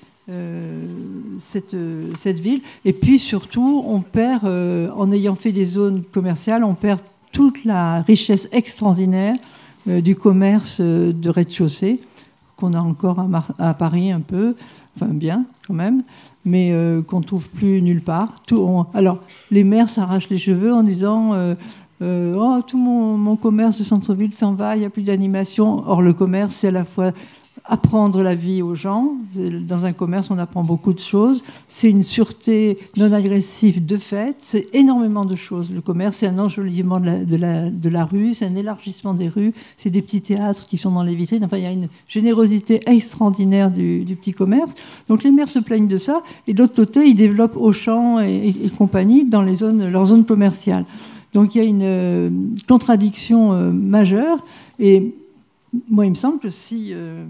cette, 1.39 1.77
cette, 2.17 2.41
ville. 2.41 2.61
Et 2.85 2.93
puis 2.93 3.19
surtout, 3.19 3.85
on 3.87 4.01
perd, 4.01 4.45
euh, 4.45 4.91
en 4.97 5.13
ayant 5.13 5.37
fait 5.37 5.53
des 5.53 5.65
zones 5.65 6.03
commerciales, 6.13 6.65
on 6.65 6.75
perd 6.75 7.01
toute 7.33 7.65
la 7.65 8.03
richesse 8.03 8.49
extraordinaire 8.51 9.37
euh, 9.89 10.01
du 10.01 10.17
commerce 10.17 10.81
de 10.81 11.31
rez-de-chaussée, 11.31 12.01
qu'on 12.57 12.75
a 12.75 12.81
encore 12.81 13.25
à, 13.59 13.75
Paris 13.75 14.11
un 14.11 14.21
peu, 14.21 14.57
enfin 14.97 15.13
bien 15.13 15.45
quand 15.67 15.75
même, 15.75 16.03
mais 16.45 16.73
qu'on 17.09 17.21
ne 17.21 17.25
trouve 17.25 17.49
plus 17.49 17.83
nulle 17.83 18.01
part. 18.01 18.43
Alors, 18.95 19.19
les 19.51 19.65
maires 19.65 19.91
s'arrachent 19.91 20.31
les 20.31 20.39
cheveux 20.39 20.73
en 20.73 20.83
disant... 20.85 21.35
oh, 22.01 22.61
tout 22.67 22.79
mon, 22.79 23.19
mon 23.19 23.37
commerce 23.37 23.79
de 23.79 23.85
centre-ville 23.85 24.33
s'en 24.33 24.55
va, 24.55 24.77
il 24.77 24.81
n'y 24.81 24.87
a 24.87 24.91
plus 24.91 25.03
d'animation. 25.03 25.83
Or, 25.87 26.03
le 26.03 26.13
commerce, 26.13 26.55
c'est 26.55 26.69
à 26.69 26.71
la 26.71 26.85
fois 26.85 27.13
apprendre 27.69 28.23
la 28.23 28.35
vie 28.35 28.63
aux 28.63 28.75
gens. 28.75 29.15
Dans 29.35 29.85
un 29.85 29.93
commerce, 29.93 30.31
on 30.31 30.39
apprend 30.39 30.63
beaucoup 30.63 30.93
de 30.93 31.01
choses. 31.01 31.43
C'est 31.69 31.91
une 31.91 32.03
sûreté 32.03 32.79
non 32.97 33.13
agressive 33.13 33.85
de 33.85 33.97
fait. 33.97 34.37
C'est 34.41 34.75
énormément 34.75 35.25
de 35.25 35.35
choses. 35.35 35.71
Le 35.71 35.81
commerce, 35.81 36.19
c'est 36.19 36.27
un 36.27 36.39
enjolivement 36.39 37.01
de 37.01 37.89
la, 37.89 38.05
rue, 38.05 38.35
c'est 38.35 38.47
un 38.47 38.55
élargissement 38.55 39.15
des 39.15 39.29
rues, 39.29 39.53
c'est 39.79 39.91
des 39.91 40.03
petits 40.03 40.21
théâtres 40.21 40.67
qui 40.67 40.77
sont 40.77 40.93
dans 40.93 41.03
les 41.03 41.15
vitrines. 41.15 41.45
Enfin, 41.45 41.59
il 41.59 41.65
y 41.65 41.67
a 41.67 41.73
une 41.73 41.89
générosité 42.09 42.81
extraordinaire 42.87 43.71
du, 43.71 44.05
petit 44.21 44.33
commerce. 44.33 44.73
Donc 45.09 45.25
les 45.25 45.31
maires 45.31 45.49
se 45.49 45.59
plaignent 45.59 45.89
de 45.89 45.99
ça. 45.99 46.23
Et 46.47 46.55
de 46.55 46.59
l'autre 46.59 46.77
côté, 46.77 47.05
ils 47.07 47.17
développent 47.17 47.57
Auchan 47.57 48.21
et, 48.21 48.55
compagnie 48.79 49.25
dans 49.25 49.43
leurs 49.43 50.05
zones 50.07 50.25
commerciales. 50.25 50.85
Donc 51.35 51.55
il 51.55 51.59
y 51.59 51.61
a 51.61 51.65
une 51.65 51.83
euh, 51.83 52.31
contradiction 52.69 53.53
euh, 53.53 53.71
majeure. 53.71 54.39
Et 54.79 55.15
moi, 55.89 56.07
il 56.07 56.11
me 56.11 56.15
semble 56.15 56.39
que 56.39 56.51
si, 56.51 56.91
euh, 56.93 57.25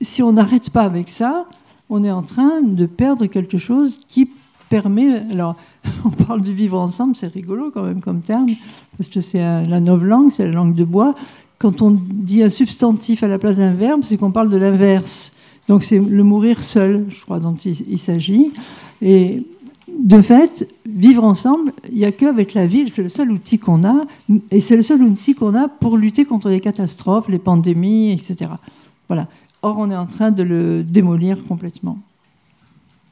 si 0.00 0.22
on 0.22 0.32
n'arrête 0.32 0.70
pas 0.70 0.82
avec 0.82 1.08
ça, 1.08 1.46
on 1.90 2.04
est 2.04 2.10
en 2.10 2.22
train 2.22 2.62
de 2.62 2.86
perdre 2.86 3.26
quelque 3.26 3.58
chose 3.58 3.98
qui 4.08 4.30
permet. 4.68 5.22
Alors, 5.30 5.56
on 6.04 6.10
parle 6.10 6.42
du 6.42 6.52
vivre 6.52 6.78
ensemble, 6.78 7.16
c'est 7.16 7.32
rigolo 7.32 7.70
quand 7.72 7.84
même 7.84 8.00
comme 8.00 8.20
terme, 8.20 8.48
parce 8.96 9.08
que 9.08 9.20
c'est 9.20 9.40
la 9.40 9.80
langue, 9.80 10.30
c'est 10.30 10.46
la 10.46 10.52
langue 10.52 10.74
de 10.74 10.84
bois. 10.84 11.14
Quand 11.58 11.82
on 11.82 11.90
dit 11.90 12.42
un 12.42 12.50
substantif 12.50 13.22
à 13.22 13.28
la 13.28 13.38
place 13.38 13.56
d'un 13.56 13.72
verbe, 13.72 14.02
c'est 14.04 14.16
qu'on 14.16 14.30
parle 14.30 14.50
de 14.50 14.56
l'inverse. 14.56 15.32
Donc, 15.66 15.82
c'est 15.82 15.98
le 15.98 16.22
mourir 16.22 16.64
seul, 16.64 17.06
je 17.08 17.20
crois, 17.22 17.40
dont 17.40 17.54
il 17.54 17.98
s'agit. 17.98 18.52
Et 19.02 19.42
de 19.98 20.20
fait, 20.20 20.68
vivre 20.98 21.24
ensemble, 21.24 21.72
il 21.90 21.98
n'y 21.98 22.04
a 22.04 22.12
qu'avec 22.12 22.54
la 22.54 22.66
ville, 22.66 22.90
c'est 22.92 23.02
le 23.02 23.08
seul 23.08 23.30
outil 23.30 23.58
qu'on 23.58 23.84
a, 23.84 24.04
et 24.50 24.60
c'est 24.60 24.76
le 24.76 24.82
seul 24.82 25.02
outil 25.02 25.34
qu'on 25.34 25.54
a 25.54 25.68
pour 25.68 25.96
lutter 25.96 26.24
contre 26.24 26.50
les 26.50 26.60
catastrophes, 26.60 27.28
les 27.28 27.38
pandémies, 27.38 28.12
etc. 28.12 28.50
Voilà. 29.06 29.28
Or, 29.62 29.78
on 29.78 29.90
est 29.90 29.96
en 29.96 30.06
train 30.06 30.30
de 30.30 30.42
le 30.42 30.82
démolir 30.82 31.44
complètement. 31.44 31.98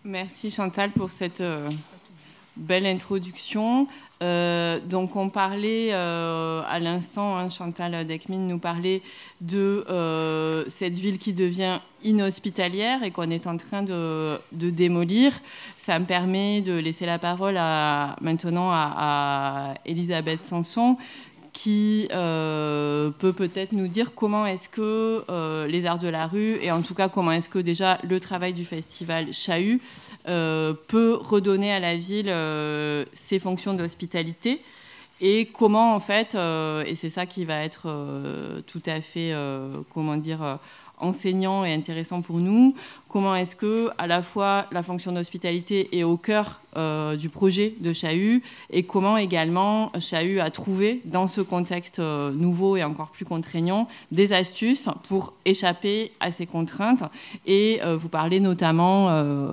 Merci 0.05 0.51
Chantal 0.51 0.91
pour 0.91 1.11
cette, 1.11 1.41
euh, 1.41 1.69
belle 2.57 2.87
introduction. 2.87 3.87
Euh, 4.23 4.81
donc 4.81 5.15
on 5.15 5.29
parlait 5.29 5.91
euh, 5.93 6.63
à 6.67 6.79
l'instant, 6.79 7.37
hein, 7.37 7.51
Chantal 7.51 8.07
Dekmin 8.07 8.39
nous 8.39 8.59
parlait 8.59 9.03
de 9.43 9.85
euh, 9.91 10.65
cette 10.69 10.95
ville 10.95 11.19
qui 11.19 11.35
devient 11.35 11.81
inhospitalière 12.03 13.03
et 13.03 13.11
qu'on 13.11 13.31
est 13.31 13.47
en 13.47 13.59
train 13.59 13.83
de, 13.83 14.41
démolir. 14.53 15.33
Ça 15.77 15.99
me 15.99 16.07
permet 16.07 16.63
de 16.63 16.73
laisser 16.79 17.05
la 17.05 17.19
parole 17.19 17.55
maintenant 17.55 18.71
à, 18.73 19.75
Elisabeth 19.85 20.43
Sanson 20.45 20.97
qui 21.53 22.07
peut 22.11 23.33
peut-être 23.33 23.73
nous 23.73 23.89
dire 23.89 24.15
comment 24.15 24.47
est-ce 24.47 24.69
que 24.69 25.25
les 25.67 25.87
arts 25.87 25.99
de 25.99 26.09
la 26.09 26.27
rue 26.27 26.59
et 26.63 26.71
en 26.71 26.83
tout 26.83 26.95
cas 26.95 27.09
comment 27.09 27.33
est-ce 27.33 27.49
que 27.49 27.59
déjà 27.59 27.99
le 28.03 28.21
travail 28.21 28.53
du 28.53 28.65
festival 28.65 29.33
Chahut 29.33 29.81
euh, 30.29 30.75
peut 30.89 31.15
redonner 31.15 31.73
à 31.73 31.79
la 31.79 31.97
ville 31.97 32.29
euh, 32.29 33.05
ses 33.13 33.39
fonctions 33.39 33.75
d'hospitalité 33.75 34.61
et 35.21 35.47
comment 35.47 35.95
en 35.95 36.01
fait, 36.01 36.35
euh, 36.35 36.85
et 36.85 36.95
c'est 36.95 37.11
ça 37.11 37.27
qui 37.27 37.45
va 37.45 37.63
être 37.63 37.89
tout 38.67 38.83
à 38.87 39.01
fait, 39.01 39.33
comment 39.95 40.17
dire, 40.17 40.59
enseignant 40.99 41.65
et 41.65 41.73
intéressant 41.73 42.23
pour 42.23 42.39
nous. 42.39 42.75
Comment 43.09 43.35
est-ce 43.35 43.57
que, 43.57 43.91
à 43.99 44.07
la 44.07 44.23
fois, 44.23 44.67
la 44.73 44.83
fonction 44.83 45.13
d'hospitalité 45.13 45.97
est 45.99 46.03
au 46.03 46.17
cœur 46.17 46.61
euh, 46.77 47.17
du 47.17 47.29
projet 47.29 47.75
de 47.81 47.93
Chahut 47.93 48.43
et 48.71 48.83
comment 48.83 49.17
également 49.17 49.91
Chahut 49.99 50.41
a 50.41 50.51
trouvé, 50.51 51.01
dans 51.05 51.27
ce 51.27 51.41
contexte 51.41 51.99
euh, 51.99 52.33
nouveau 52.33 52.77
et 52.77 52.85
encore 52.85 53.11
plus 53.11 53.25
contraignant, 53.25 53.89
des 54.13 54.33
astuces 54.33 54.89
pour 55.09 55.33
échapper 55.45 56.13
à 56.21 56.31
ces 56.31 56.47
contraintes. 56.47 57.05
Et 57.47 57.81
euh, 57.83 57.97
vous 57.97 58.09
parlez 58.09 58.41
notamment, 58.41 59.07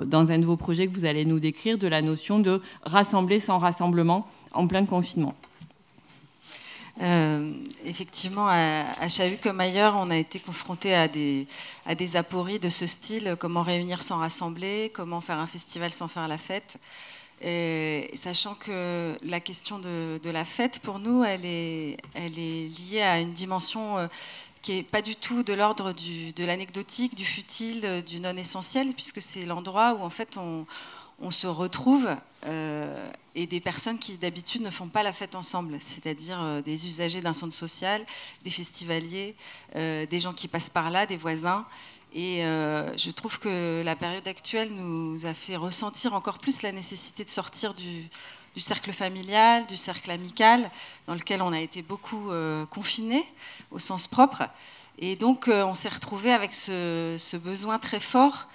dans 0.05 0.31
un 0.31 0.39
de 0.39 0.45
vos 0.45 0.57
projets 0.57 0.87
que 0.87 0.93
vous 0.93 1.05
allez 1.05 1.25
nous 1.25 1.39
décrire, 1.39 1.77
de 1.77 1.87
la 1.87 2.01
notion 2.01 2.39
de 2.39 2.61
rassembler 2.83 3.39
sans 3.39 3.57
rassemblement 3.57 4.27
en 4.53 4.67
plein 4.67 4.85
confinement. 4.85 5.35
Euh, 7.01 7.51
effectivement, 7.85 8.47
à, 8.47 8.83
à, 8.99 9.07
Chahut 9.07 9.37
comme 9.37 9.59
ailleurs, 9.59 9.95
on 9.97 10.11
a 10.11 10.17
été 10.17 10.39
confronté 10.39 10.93
à 10.93 11.07
des, 11.07 11.47
à 11.85 11.93
apories 12.17 12.59
de 12.59 12.69
ce 12.69 12.85
style, 12.85 13.35
comment 13.39 13.63
réunir 13.63 14.01
sans 14.01 14.19
rassembler, 14.19 14.91
comment 14.93 15.21
faire 15.21 15.39
un 15.39 15.47
festival 15.47 15.91
sans 15.91 16.07
faire 16.07 16.27
la 16.27 16.37
fête. 16.37 16.77
Sachant 18.13 18.55
que 18.55 19.17
la 19.23 19.39
question 19.39 19.79
de, 19.79 20.29
la 20.29 20.45
fête, 20.45 20.79
pour 20.79 20.99
nous, 20.99 21.23
elle 21.23 21.45
est, 21.45 21.97
liée 22.15 23.01
à 23.01 23.19
une 23.19 23.33
dimension 23.33 23.97
euh, 23.97 24.07
qui 24.61 24.75
n'est 24.75 24.83
pas 24.83 25.01
du 25.01 25.15
tout 25.15 25.43
de 25.43 25.53
l'ordre 25.53 25.93
de 25.93 26.45
l'anecdotique, 26.45 27.15
du 27.15 27.25
futile, 27.25 28.03
du 28.07 28.19
non 28.19 28.37
essentiel, 28.37 28.93
puisque 28.93 29.21
c'est 29.21 29.45
l'endroit 29.45 29.95
où 29.95 30.03
en 30.03 30.09
fait 30.09 30.37
on, 30.37 30.65
on 31.19 31.31
se 31.31 31.47
retrouve 31.47 32.09
euh, 32.45 33.11
et 33.35 33.47
des 33.47 33.59
personnes 33.59 33.97
qui 33.97 34.17
d'habitude 34.17 34.61
ne 34.61 34.69
font 34.69 34.87
pas 34.87 35.03
la 35.03 35.11
fête 35.13 35.35
ensemble, 35.35 35.77
c'est-à-dire 35.79 36.41
euh, 36.41 36.61
des 36.61 36.87
usagers 36.87 37.21
d'un 37.21 37.33
centre 37.33 37.53
social, 37.53 38.05
des 38.43 38.49
festivaliers, 38.49 39.35
euh, 39.75 40.05
des 40.05 40.19
gens 40.19 40.33
qui 40.33 40.47
passent 40.47 40.69
par 40.69 40.91
là, 40.91 41.05
des 41.05 41.17
voisins. 41.17 41.65
Et 42.15 42.41
je 42.43 43.09
trouve 43.09 43.39
que 43.39 43.81
la 43.83 43.95
période 43.95 44.27
actuelle 44.27 44.69
nous 44.71 45.25
a 45.25 45.33
fait 45.33 45.55
ressentir 45.55 46.13
encore 46.13 46.37
plus 46.37 46.61
la 46.61 46.71
nécessité 46.71 47.23
de 47.23 47.29
sortir 47.29 47.73
du, 47.73 48.07
cercle 48.57 48.93
familial, 48.93 49.65
du 49.65 49.75
cercle 49.75 50.11
amical, 50.11 50.69
dans 51.07 51.15
lequel 51.15 51.41
on 51.41 51.51
a 51.51 51.59
été 51.59 51.81
beaucoup 51.81 52.29
confinés 52.69 53.25
au 53.71 53.79
sens 53.79 54.05
propre. 54.05 54.43
Et 54.99 55.15
donc 55.15 55.47
on 55.47 55.73
s'est 55.73 55.89
retrouvé 55.89 56.31
avec 56.31 56.53
ce, 56.53 57.37
besoin 57.37 57.79
très 57.79 57.99
fort 57.99 58.47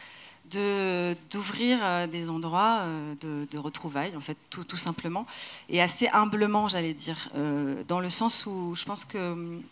d'ouvrir 0.51 1.79
euh, 1.83 2.07
des 2.07 2.31
endroits 2.31 2.81
euh, 2.81 3.15
de, 3.51 3.59
retrouvailles, 3.59 4.17
en 4.17 4.21
fait, 4.21 4.37
tout, 4.51 4.77
simplement, 4.77 5.27
et 5.69 5.81
assez 5.81 6.09
humblement, 6.09 6.69
j'allais 6.69 6.95
dire, 6.95 7.31
euh, 7.35 7.83
dans 7.87 8.01
le 8.01 8.11
sens 8.11 8.47
où 8.47 8.75
je 8.75 8.85
pense 8.85 9.05
que 9.05 9.33
hum, 9.33 9.63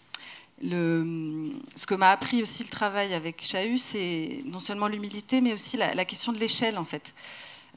ce 1.75 1.87
que 1.87 1.95
m'a 1.95 2.11
appris 2.11 2.43
aussi 2.43 2.65
le 2.65 2.71
travail 2.71 3.15
avec 3.15 3.43
Chahut, 3.43 3.79
c'est 3.79 4.43
non 4.47 4.59
seulement 4.59 4.89
l'humilité, 4.89 5.41
mais 5.41 5.53
aussi 5.53 5.77
la, 5.77 6.05
question 6.05 6.33
de 6.33 6.39
l'échelle, 6.39 6.79
en 6.79 6.85
fait. 6.85 7.13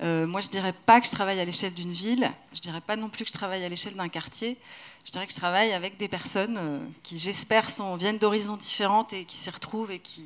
moi, 0.01 0.39
je 0.39 0.47
dirais 0.47 0.73
pas 0.85 1.01
que 1.01 1.07
je 1.07 1.12
travaille 1.12 1.39
à 1.41 1.45
l'échelle 1.45 1.73
d'une 1.73 1.91
ville, 1.91 2.31
je 2.53 2.62
dirais 2.62 2.81
pas 2.81 2.95
non 2.95 3.09
plus 3.09 3.25
que 3.25 3.31
je 3.31 3.38
travaille 3.38 3.65
à 3.65 3.69
l'échelle 3.69 3.95
d'un 3.95 4.07
quartier. 4.07 4.57
Je 5.05 5.12
dirais 5.12 5.27
que 5.27 5.33
je 5.33 5.38
travaille 5.38 5.73
avec 5.73 5.97
des 5.97 6.07
personnes 6.07 6.89
qui, 7.03 7.19
j'espère, 7.19 7.67
viennent 7.97 8.17
d'horizons 8.17 8.57
différents 8.57 9.07
et 9.12 9.25
qui 9.25 9.35
s'y 9.35 9.49
retrouvent 9.49 9.91
et 9.91 9.99
qui, 9.99 10.23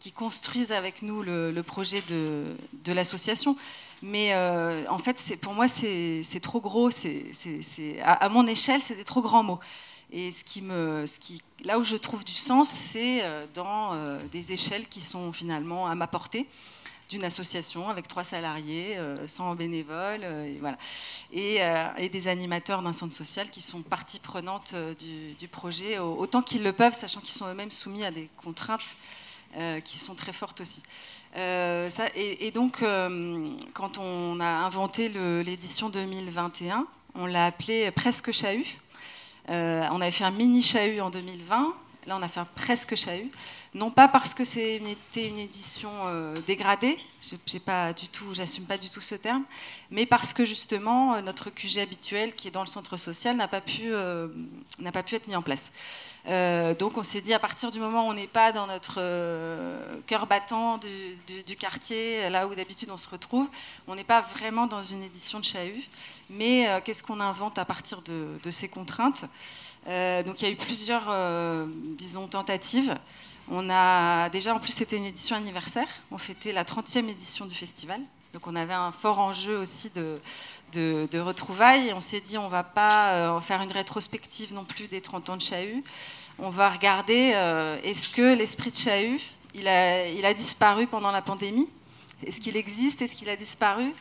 qui 0.00 0.10
construisent 0.12 0.72
avec 0.72 1.02
nous 1.02 1.22
le, 1.22 1.62
projet 1.62 2.02
de, 2.08 2.56
l'association. 2.92 3.56
Mais 4.02 4.32
euh, 4.32 4.84
en 4.88 4.98
fait, 4.98 5.36
pour 5.40 5.52
moi, 5.52 5.68
c'est 5.68 6.40
trop 6.42 6.60
gros. 6.60 6.88
à, 8.02 8.28
mon 8.30 8.46
échelle, 8.46 8.80
c'est 8.80 8.96
des 8.96 9.04
trop 9.04 9.20
grands 9.20 9.44
mots. 9.44 9.60
Et 10.12 10.30
là 11.62 11.78
où 11.78 11.84
je 11.84 11.96
trouve 11.96 12.24
du 12.24 12.32
sens, 12.32 12.68
c'est 12.68 13.22
euh, 13.22 13.46
dans 13.54 13.92
euh, 13.92 14.18
des 14.32 14.52
échelles 14.52 14.88
qui 14.88 15.00
sont 15.00 15.32
finalement 15.32 15.86
à 15.86 15.94
ma 15.94 16.08
portée 16.08 16.48
d'une 17.10 17.24
association 17.24 17.88
avec 17.88 18.06
trois 18.06 18.22
salariés, 18.22 18.96
100 19.26 19.56
bénévoles, 19.56 20.24
et, 21.32 22.08
des 22.08 22.28
animateurs 22.28 22.82
d'un 22.82 22.92
centre 22.92 23.12
social 23.12 23.50
qui 23.50 23.60
sont 23.60 23.82
partie 23.82 24.20
prenante 24.20 24.76
du 25.36 25.48
projet 25.48 25.98
autant 25.98 26.40
qu'ils 26.40 26.62
le 26.62 26.72
peuvent, 26.72 26.94
sachant 26.94 27.18
qu'ils 27.18 27.34
sont 27.34 27.48
eux-mêmes 27.48 27.72
soumis 27.72 28.04
à 28.04 28.12
des 28.12 28.28
contraintes 28.44 28.96
euh, 29.56 29.80
qui 29.80 29.98
sont 29.98 30.14
très 30.14 30.32
fortes 30.32 30.60
aussi. 30.60 30.80
Euh, 31.36 31.90
et, 32.14 32.52
donc, 32.52 32.82
euh, 32.82 33.48
quand 33.72 33.98
on 33.98 34.38
a 34.38 34.46
inventé 34.46 35.08
l'édition 35.44 35.88
2021, 35.88 36.86
on 37.16 37.26
l'a 37.26 37.46
appelé 37.46 37.90
Presque 37.90 38.30
Chahut. 38.30 38.64
on 39.48 40.00
avait 40.00 40.12
fait 40.12 40.22
un 40.22 40.30
mini 40.30 40.62
Chahut 40.62 41.00
en 41.00 41.10
2020. 41.10 41.74
Là, 42.06 42.16
on 42.16 42.22
a 42.22 42.28
fait 42.28 42.38
un 42.38 42.44
presque 42.44 42.94
chahut. 42.94 43.30
Non 43.74 43.90
pas 43.90 44.08
parce 44.08 44.34
que 44.34 44.42
c'était 44.42 45.28
une 45.28 45.38
édition 45.38 45.90
dégradée, 46.46 46.96
je 47.20 47.58
pas 47.58 47.92
j'assume 48.32 48.64
pas 48.64 48.78
du 48.78 48.88
tout 48.88 49.02
ce 49.02 49.14
terme, 49.16 49.44
mais 49.90 50.06
parce 50.06 50.32
que 50.32 50.46
justement 50.46 51.20
notre 51.20 51.50
QG 51.50 51.78
habituel, 51.78 52.34
qui 52.34 52.48
est 52.48 52.50
dans 52.50 52.62
le 52.62 52.66
centre 52.66 52.96
social, 52.96 53.36
n'a 53.36 53.48
pas 53.48 53.60
n'a 54.78 54.92
pas 54.92 55.02
pu 55.02 55.14
être 55.14 55.28
mis 55.28 55.36
en 55.36 55.42
place. 55.42 55.70
Euh, 56.26 56.74
donc 56.74 56.98
on 56.98 57.02
s'est 57.02 57.20
dit 57.20 57.32
à 57.32 57.38
partir 57.38 57.70
du 57.70 57.80
moment 57.80 58.06
où 58.06 58.10
on 58.10 58.14
n'est 58.14 58.26
pas 58.26 58.52
dans 58.52 58.66
notre 58.66 58.96
euh, 58.98 59.96
cœur 60.06 60.26
battant 60.26 60.78
du, 60.78 61.56
quartier, 61.56 62.28
là 62.28 62.46
où 62.46 62.54
d'habitude 62.54 62.90
on 62.90 62.98
se 62.98 63.08
retrouve, 63.08 63.48
on 63.86 63.94
n'est 63.94 64.04
pas 64.04 64.20
vraiment 64.20 64.66
dans 64.66 64.82
une 64.82 65.02
édition 65.02 65.40
de 65.40 65.44
Chahut, 65.44 65.88
mais 66.28 66.68
euh, 66.68 66.80
qu'est-ce 66.84 67.02
qu'on 67.02 67.20
invente 67.20 67.58
à 67.58 67.64
partir 67.64 68.02
de, 68.02 68.50
ces 68.50 68.68
contraintes? 68.68 69.24
Donc 69.86 70.42
il 70.42 70.44
y 70.44 70.46
a 70.46 70.50
eu 70.50 70.56
plusieurs, 70.56 71.10
disons, 71.96 72.28
tentatives. 72.28 72.94
On 73.50 73.70
a 73.70 74.28
déjà, 74.28 74.54
en 74.54 74.58
plus 74.58 74.72
c'était 74.72 74.96
une 74.96 75.06
édition 75.06 75.36
anniversaire, 75.36 75.88
on 76.10 76.18
fêtait 76.18 76.52
la 76.52 76.64
30e 76.64 77.08
édition 77.08 77.46
du 77.46 77.54
festival, 77.54 78.00
donc 78.32 78.46
on 78.46 78.54
avait 78.54 78.74
un 78.74 78.92
fort 78.92 79.18
enjeu 79.18 79.58
aussi 79.58 79.90
de, 79.90 80.20
de, 80.72 81.18
retrouvailles. 81.18 81.88
Et 81.88 81.92
on 81.92 82.00
s'est 82.00 82.20
dit, 82.20 82.38
on 82.38 82.46
ne 82.46 82.50
va 82.50 82.62
pas 82.62 83.12
euh, 83.12 83.28
en 83.30 83.40
faire 83.40 83.62
une 83.62 83.72
rétrospective 83.72 84.54
non 84.54 84.64
plus 84.64 84.88
des 84.88 85.00
30 85.00 85.30
ans 85.30 85.36
de 85.36 85.42
Chahut. 85.42 85.84
On 86.38 86.50
va 86.50 86.70
regarder, 86.70 87.32
euh, 87.34 87.78
est-ce 87.82 88.08
que 88.08 88.34
l'esprit 88.34 88.70
de 88.70 88.76
Chahut, 88.76 89.20
il 89.54 89.68
a, 89.68 90.34
disparu 90.34 90.86
pendant 90.86 91.10
la 91.10 91.22
pandémie? 91.22 91.68
Est-ce 92.26 92.40
qu'il 92.40 92.56
existe? 92.56 93.02
Est-ce 93.02 93.16
qu'il 93.16 93.28
a 93.28 93.36
disparu? 93.36 93.92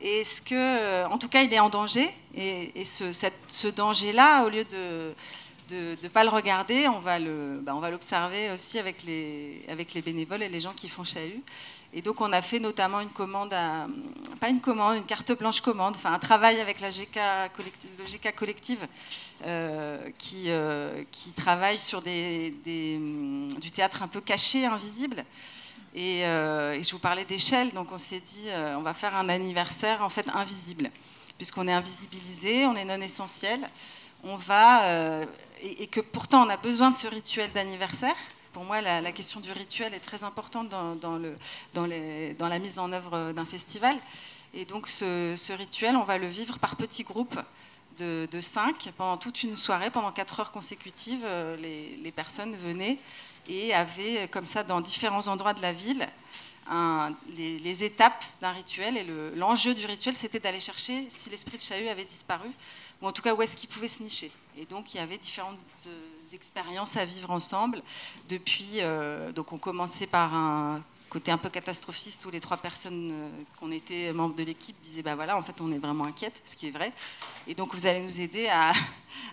Est-ce 0.00 0.42
que, 0.42 0.54
euh, 0.54 1.08
en 1.08 1.18
tout 1.18 1.28
cas, 1.28 1.42
il 1.42 1.52
est 1.52 1.60
en 1.60 1.70
danger? 1.70 2.08
Et, 2.34 2.84
ce, 2.84 3.68
danger-là, 3.68 4.44
au 4.44 4.48
lieu 4.48 4.64
de 4.64 5.14
ne 5.70 6.08
pas 6.08 6.24
le 6.24 6.30
regarder, 6.30 6.88
on 6.88 7.00
va 7.00 7.18
le, 7.18 7.60
bah, 7.62 7.74
on 7.74 7.80
va 7.80 7.90
l'observer 7.90 8.50
aussi 8.50 8.78
avec 8.78 9.02
les, 9.04 9.64
avec 9.68 9.94
les 9.94 10.02
bénévoles 10.02 10.42
et 10.42 10.48
les 10.48 10.60
gens 10.60 10.72
qui 10.74 10.88
font 10.88 11.04
chahut. 11.04 11.42
Et 11.94 12.02
donc 12.02 12.20
on 12.20 12.32
a 12.32 12.42
fait 12.42 12.58
notamment 12.58 13.00
une 13.00 13.08
commande, 13.08 13.54
pas 14.40 14.48
une 14.50 14.60
commande, 14.60 14.98
une 14.98 15.06
carte 15.06 15.32
blanche 15.38 15.62
commande, 15.62 15.96
enfin 15.96 16.12
un 16.12 16.18
travail 16.18 16.60
avec 16.60 16.80
la 16.80 16.90
GK 16.90 17.18
collective, 17.56 17.90
le 17.98 18.04
GK 18.04 18.34
collective 18.34 18.86
euh, 19.46 20.10
qui, 20.18 20.44
euh, 20.48 21.02
travaille 21.34 21.78
sur 21.78 22.02
des, 22.02 22.50
du 22.60 23.70
théâtre 23.70 24.02
un 24.02 24.08
peu 24.08 24.20
caché, 24.20 24.66
invisible. 24.66 25.24
Et, 25.94 26.26
euh, 26.26 26.74
et 26.74 26.82
je 26.82 26.92
vous 26.92 26.98
parlais 26.98 27.24
d'échelle, 27.24 27.70
donc 27.72 27.90
on 27.90 27.98
s'est 27.98 28.20
dit 28.20 28.48
on 28.76 28.82
va 28.82 28.92
faire 28.92 29.16
un 29.16 29.30
anniversaire 29.30 30.02
en 30.02 30.10
fait 30.10 30.28
invisible, 30.34 30.90
puisqu'on 31.38 31.66
est 31.68 31.72
invisibilisé, 31.72 32.66
on 32.66 32.76
est 32.76 32.84
non 32.84 33.00
essentiel. 33.00 33.68
On 34.24 34.36
va 34.36 35.22
et, 35.62 35.86
que 35.86 36.00
pourtant 36.00 36.46
on 36.46 36.50
a 36.50 36.58
besoin 36.58 36.90
de 36.90 36.96
ce 36.96 37.06
rituel 37.06 37.50
d'anniversaire. 37.52 38.16
Pour 38.52 38.64
moi, 38.64 38.80
la, 38.80 39.12
question 39.12 39.40
du 39.40 39.52
rituel 39.52 39.94
est 39.94 40.00
très 40.00 40.24
importante 40.24 40.68
dans, 40.68 42.48
la 42.48 42.58
mise 42.58 42.78
en 42.78 42.92
œuvre 42.92 43.32
d'un 43.32 43.44
festival. 43.44 43.96
Et 44.54 44.64
donc 44.64 44.88
ce, 44.88 45.52
rituel, 45.52 45.96
on 45.96 46.04
va 46.04 46.18
le 46.18 46.26
vivre 46.26 46.58
par 46.58 46.76
petits 46.76 47.04
groupes 47.04 47.38
de, 47.98 48.28
cinq 48.40 48.90
pendant 48.96 49.16
toute 49.16 49.42
une 49.42 49.56
soirée, 49.56 49.90
pendant 49.90 50.12
quatre 50.12 50.40
heures 50.40 50.52
consécutives. 50.52 51.26
Les, 51.60 51.96
les, 52.02 52.12
personnes 52.12 52.56
venaient 52.56 52.98
et 53.48 53.74
avaient 53.74 54.28
comme 54.28 54.46
ça 54.46 54.62
dans 54.64 54.80
différents 54.80 55.28
endroits 55.28 55.54
de 55.54 55.62
la 55.62 55.72
ville 55.72 56.08
les, 57.36 57.84
étapes 57.84 58.24
d'un 58.40 58.52
rituel. 58.52 58.96
Et 58.96 59.06
l'enjeu 59.36 59.74
du 59.74 59.86
rituel, 59.86 60.14
c'était 60.14 60.40
d'aller 60.40 60.60
chercher 60.60 61.06
si 61.08 61.30
l'esprit 61.30 61.56
de 61.56 61.62
Chahut 61.62 61.88
avait 61.88 62.04
disparu, 62.04 62.50
ou 63.00 63.06
en 63.06 63.12
tout 63.12 63.22
cas 63.22 63.34
où 63.34 63.42
est-ce 63.42 63.56
qu'il 63.56 63.68
pouvait 63.68 63.88
se 63.88 64.02
nicher. 64.02 64.30
Et 64.56 64.64
donc, 64.66 64.94
il 64.94 64.98
y 64.98 65.00
avait 65.00 65.18
différentes 65.18 65.58
euh, 65.86 65.90
expériences 66.34 66.96
à 66.96 67.04
vivre 67.04 67.30
ensemble. 67.30 67.82
Depuis, 68.28 68.80
euh, 68.80 69.32
donc 69.32 69.52
on 69.52 69.58
commençait 69.58 70.06
par 70.06 70.34
un 70.34 70.82
côté 71.08 71.30
un 71.30 71.38
peu 71.38 71.48
catastrophiste 71.48 72.24
où 72.26 72.30
les 72.30 72.40
trois 72.40 72.58
personnes 72.58 73.10
euh, 73.12 73.28
qu'on 73.58 73.72
était 73.72 74.12
membres 74.12 74.34
de 74.34 74.42
l'équipe 74.42 74.76
disaient 74.82 75.02
bah 75.02 75.14
voilà 75.14 75.38
en 75.38 75.42
fait 75.42 75.58
on 75.60 75.72
est 75.72 75.78
vraiment 75.78 76.04
inquiète 76.04 76.42
ce 76.44 76.54
qui 76.54 76.68
est 76.68 76.70
vrai 76.70 76.92
et 77.46 77.54
donc 77.54 77.74
vous 77.74 77.86
allez 77.86 78.02
nous 78.02 78.20
aider 78.20 78.46
à, 78.48 78.72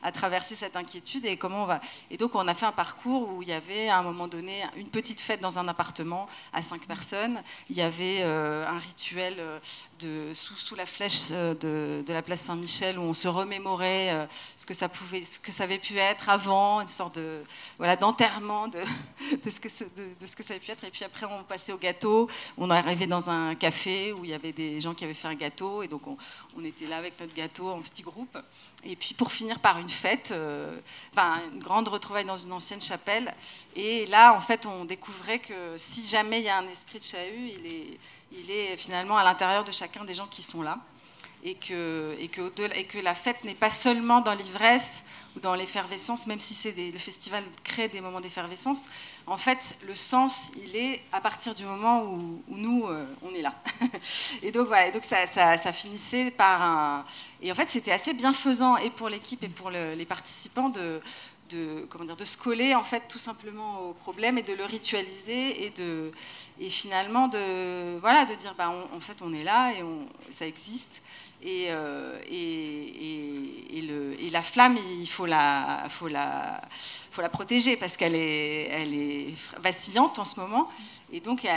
à, 0.03 0.11
traverser 0.11 0.55
cette 0.55 0.75
inquiétude 0.75 1.25
et 1.25 1.37
comment 1.37 1.63
on 1.63 1.65
va 1.65 1.81
et 2.11 2.17
donc 2.17 2.35
on 2.35 2.47
a 2.47 2.53
fait 2.53 2.65
un 2.65 2.71
parcours 2.71 3.29
où 3.29 3.41
il 3.41 3.49
y 3.49 3.53
avait 3.53 3.89
à 3.89 3.97
un 3.97 4.03
moment 4.03 4.27
donné 4.27 4.63
une 4.75 4.87
petite 4.87 5.19
fête 5.19 5.41
dans 5.41 5.59
un 5.59 5.67
appartement 5.67 6.27
à 6.53 6.61
cinq 6.61 6.85
personnes 6.85 7.41
il 7.69 7.75
y 7.75 7.81
avait 7.81 8.19
euh, 8.21 8.67
un 8.67 8.79
rituel 8.79 9.35
euh, 9.39 9.59
de, 9.99 10.33
sous, 10.33 10.55
sous 10.55 10.75
la 10.75 10.85
flèche 10.85 11.29
de, 11.29 12.03
de 12.05 12.13
la 12.13 12.21
place 12.21 12.41
Saint-Michel 12.41 12.99
où 12.99 13.01
on 13.01 13.13
se 13.13 13.27
remémorait 13.27 14.27
ce 14.57 14.65
que 14.65 14.73
ça 14.73 14.89
pouvait 14.89 15.23
ce 15.23 15.39
que 15.39 15.51
ça 15.51 15.63
avait 15.63 15.79
pu 15.79 15.97
être 15.97 16.29
avant 16.29 16.81
une 16.81 16.87
sorte 16.87 17.15
de 17.15 17.43
voilà 17.77 17.95
d'enterrement 17.95 18.67
de, 18.67 18.79
de, 19.43 19.49
ce 19.49 19.59
que 19.59 19.67
de, 19.67 20.25
ce 20.25 20.35
que 20.35 20.43
ça 20.43 20.53
avait 20.53 20.59
pu 20.59 20.71
être 20.71 20.83
et 20.83 20.91
puis 20.91 21.03
après 21.03 21.25
on 21.25 21.43
passait 21.43 21.71
au 21.71 21.77
gâteau. 21.77 22.29
On 22.57 22.69
arrivé 22.75 23.07
dans 23.07 23.29
un 23.29 23.55
café 23.55 24.13
où 24.13 24.25
il 24.25 24.31
y 24.31 24.33
avait 24.33 24.51
des 24.51 24.81
gens 24.81 24.93
qui 24.93 25.03
avaient 25.03 25.13
fait 25.13 25.27
un 25.27 25.35
gâteau 25.35 25.83
et 25.83 25.87
donc 25.87 26.01
on, 26.07 26.63
était 26.63 26.87
là 26.87 26.97
avec 26.97 27.19
notre 27.19 27.33
gâteau 27.33 27.69
en 27.69 27.81
petit 27.81 28.01
groupe. 28.01 28.37
Et 28.83 28.95
puis 28.95 29.13
pour 29.13 29.31
finir 29.31 29.59
par 29.59 29.74
une 29.77 29.89
fête, 29.89 30.31
euh, 30.31 30.79
une 31.17 31.59
grande 31.59 31.87
retrouvaille 31.87 32.25
dans 32.25 32.37
une 32.37 32.51
ancienne 32.51 32.81
chapelle. 32.81 33.33
Et 33.75 34.05
là, 34.07 34.33
en 34.33 34.39
fait, 34.39 34.65
on 34.65 34.85
découvrait 34.85 35.39
que 35.39 35.77
si 35.77 36.05
jamais 36.05 36.39
il 36.39 36.45
y 36.45 36.49
a 36.49 36.57
un 36.57 36.67
esprit 36.67 36.99
de 36.99 37.03
chahut, 37.03 37.51
il 37.59 37.65
est, 37.65 37.99
il 38.31 38.51
est 38.51 38.77
finalement 38.77 39.17
à 39.17 39.23
l'intérieur 39.23 39.63
de 39.63 39.71
chacun 39.71 40.03
des 40.03 40.15
gens 40.15 40.27
qui 40.27 40.43
sont 40.43 40.61
là 40.61 40.79
et 41.45 41.53
que, 41.53 42.15
et 42.19 42.27
que, 42.27 42.97
la 42.97 43.13
fête 43.13 43.43
n'est 43.43 43.53
pas 43.53 43.69
seulement 43.69 44.19
dans 44.19 44.33
l'ivresse 44.33 45.03
ou 45.35 45.39
dans 45.39 45.53
l'effervescence, 45.53 46.25
même 46.25 46.39
si 46.39 46.55
c'est 46.55 46.71
le 46.71 46.97
festival 46.97 47.43
crée 47.63 47.87
des 47.87 48.01
moments 48.01 48.19
d'effervescence. 48.19 48.87
En 49.27 49.37
fait, 49.37 49.77
le 49.85 49.93
sens, 49.93 50.51
il 50.57 50.75
est 50.75 51.03
à 51.11 51.21
partir 51.21 51.53
du 51.53 51.63
moment 51.63 52.03
où, 52.03 52.41
nous, 52.47 52.87
euh, 52.87 53.05
on 53.21 53.33
est 53.35 53.43
là. 53.43 53.53
et 54.41 54.51
donc 54.51 54.67
voilà, 54.67 54.87
et 54.87 54.91
donc 54.91 55.03
ça, 55.03 55.27
ça, 55.27 55.71
finissait 55.71 56.31
par 56.31 56.63
un... 56.63 57.05
Et 57.43 57.51
en 57.51 57.55
fait, 57.55 57.69
c'était 57.69 57.91
assez 57.91 58.13
bienfaisant, 58.13 58.77
et 58.77 58.89
pour 58.89 59.07
l'équipe 59.07 59.43
et 59.43 59.49
pour 59.49 59.69
les 59.69 60.05
participants, 60.05 60.69
de, 60.69 60.99
comment 61.89 62.05
dire, 62.05 62.17
de 62.17 62.25
se 62.25 62.37
coller 62.37 62.73
en 62.73 62.83
fait 62.83 63.03
tout 63.07 63.19
simplement 63.19 63.81
au 63.81 63.93
problème 63.93 64.39
et 64.39 64.41
de 64.41 64.53
le 64.53 64.65
ritualiser 64.65 65.65
et, 65.65 65.69
de, 65.69 66.11
et 66.59 66.69
finalement 66.71 67.27
de, 67.27 67.99
voilà, 67.99 68.25
de 68.25 68.33
dire 68.33 68.55
bah, 68.57 68.69
en 68.91 68.99
fait 68.99 69.21
on 69.21 69.31
est 69.31 69.43
là 69.43 69.71
et 69.71 69.83
ça 70.31 70.47
existe 70.47 71.03
euh, 71.47 72.19
et, 72.27 73.77
et, 73.77 73.81
le, 73.81 74.19
et, 74.19 74.29
la 74.29 74.41
flamme, 74.41 74.77
il 74.99 75.07
faut 75.07 75.25
la, 75.25 75.85
faut 75.89 76.07
la, 76.07 76.61
faut 77.15 77.21
la 77.21 77.29
protéger 77.29 77.77
parce 77.77 77.95
qu'elle 77.95 78.15
est, 78.15 78.63
elle 78.63 78.93
est 78.93 79.33
vacillante 79.61 80.19
en 80.19 80.25
ce 80.25 80.39
moment. 80.39 80.69
Et 81.13 81.19
donc, 81.21 81.47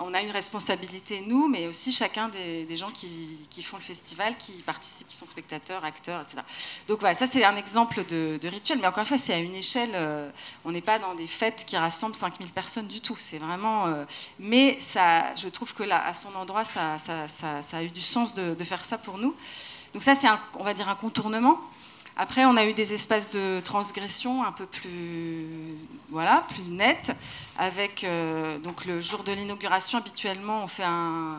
on 0.00 0.14
a 0.14 0.20
une 0.20 0.30
responsabilité, 0.30 1.22
nous, 1.26 1.48
mais 1.48 1.66
aussi 1.66 1.90
chacun 1.90 2.28
des, 2.28 2.76
gens 2.76 2.90
qui, 2.92 3.62
font 3.62 3.78
le 3.78 3.82
festival, 3.82 4.36
qui 4.36 4.62
participent, 4.62 5.08
qui 5.08 5.16
sont 5.16 5.26
spectateurs, 5.26 5.84
acteurs, 5.84 6.20
etc. 6.20 6.42
Donc 6.86 7.00
voilà, 7.00 7.14
ça 7.14 7.26
c'est 7.26 7.42
un 7.42 7.56
exemple 7.56 8.04
de, 8.04 8.38
rituel, 8.44 8.78
mais 8.80 8.86
encore 8.86 9.00
une 9.00 9.06
fois, 9.06 9.18
c'est 9.18 9.34
à 9.34 9.38
une 9.38 9.54
échelle, 9.54 9.90
euh, 9.94 10.30
on 10.64 10.70
n'est 10.70 10.82
pas 10.82 10.98
dans 10.98 11.14
des 11.14 11.26
fêtes 11.26 11.64
qui 11.66 11.76
rassemblent 11.76 12.14
5000 12.14 12.52
personnes 12.52 12.86
du 12.86 13.00
tout. 13.00 13.16
C'est 13.16 13.38
vraiment... 13.38 13.86
Euh, 13.86 14.04
mais 14.38 14.78
ça, 14.78 15.34
je 15.34 15.48
trouve 15.48 15.74
que 15.74 15.82
là, 15.82 16.06
à 16.06 16.14
son 16.14 16.34
endroit, 16.36 16.64
ça, 16.64 16.96
a 17.72 17.82
eu 17.82 17.88
du 17.88 18.02
sens 18.02 18.34
de, 18.34 18.54
de, 18.54 18.64
faire 18.64 18.84
ça 18.84 18.98
pour 18.98 19.18
nous. 19.18 19.34
Donc 19.94 20.02
ça, 20.02 20.14
c'est, 20.14 20.28
on 20.58 20.64
va 20.64 20.74
dire, 20.74 20.88
un 20.88 20.94
contournement. 20.94 21.58
Après, 22.20 22.44
on 22.44 22.56
a 22.56 22.64
eu 22.64 22.74
des 22.74 22.94
espaces 22.94 23.30
de 23.30 23.60
transgression 23.60 24.42
un 24.42 24.50
peu 24.50 24.66
plus, 24.66 25.46
voilà, 26.10 26.44
plus 26.48 26.64
nets. 26.64 27.12
Avec 27.56 28.02
euh, 28.02 28.58
donc 28.58 28.86
le 28.86 29.00
jour 29.00 29.22
de 29.22 29.30
l'inauguration, 29.30 29.98
habituellement, 29.98 30.64
on 30.64 30.66
fait 30.66 30.82
un, 30.82 31.38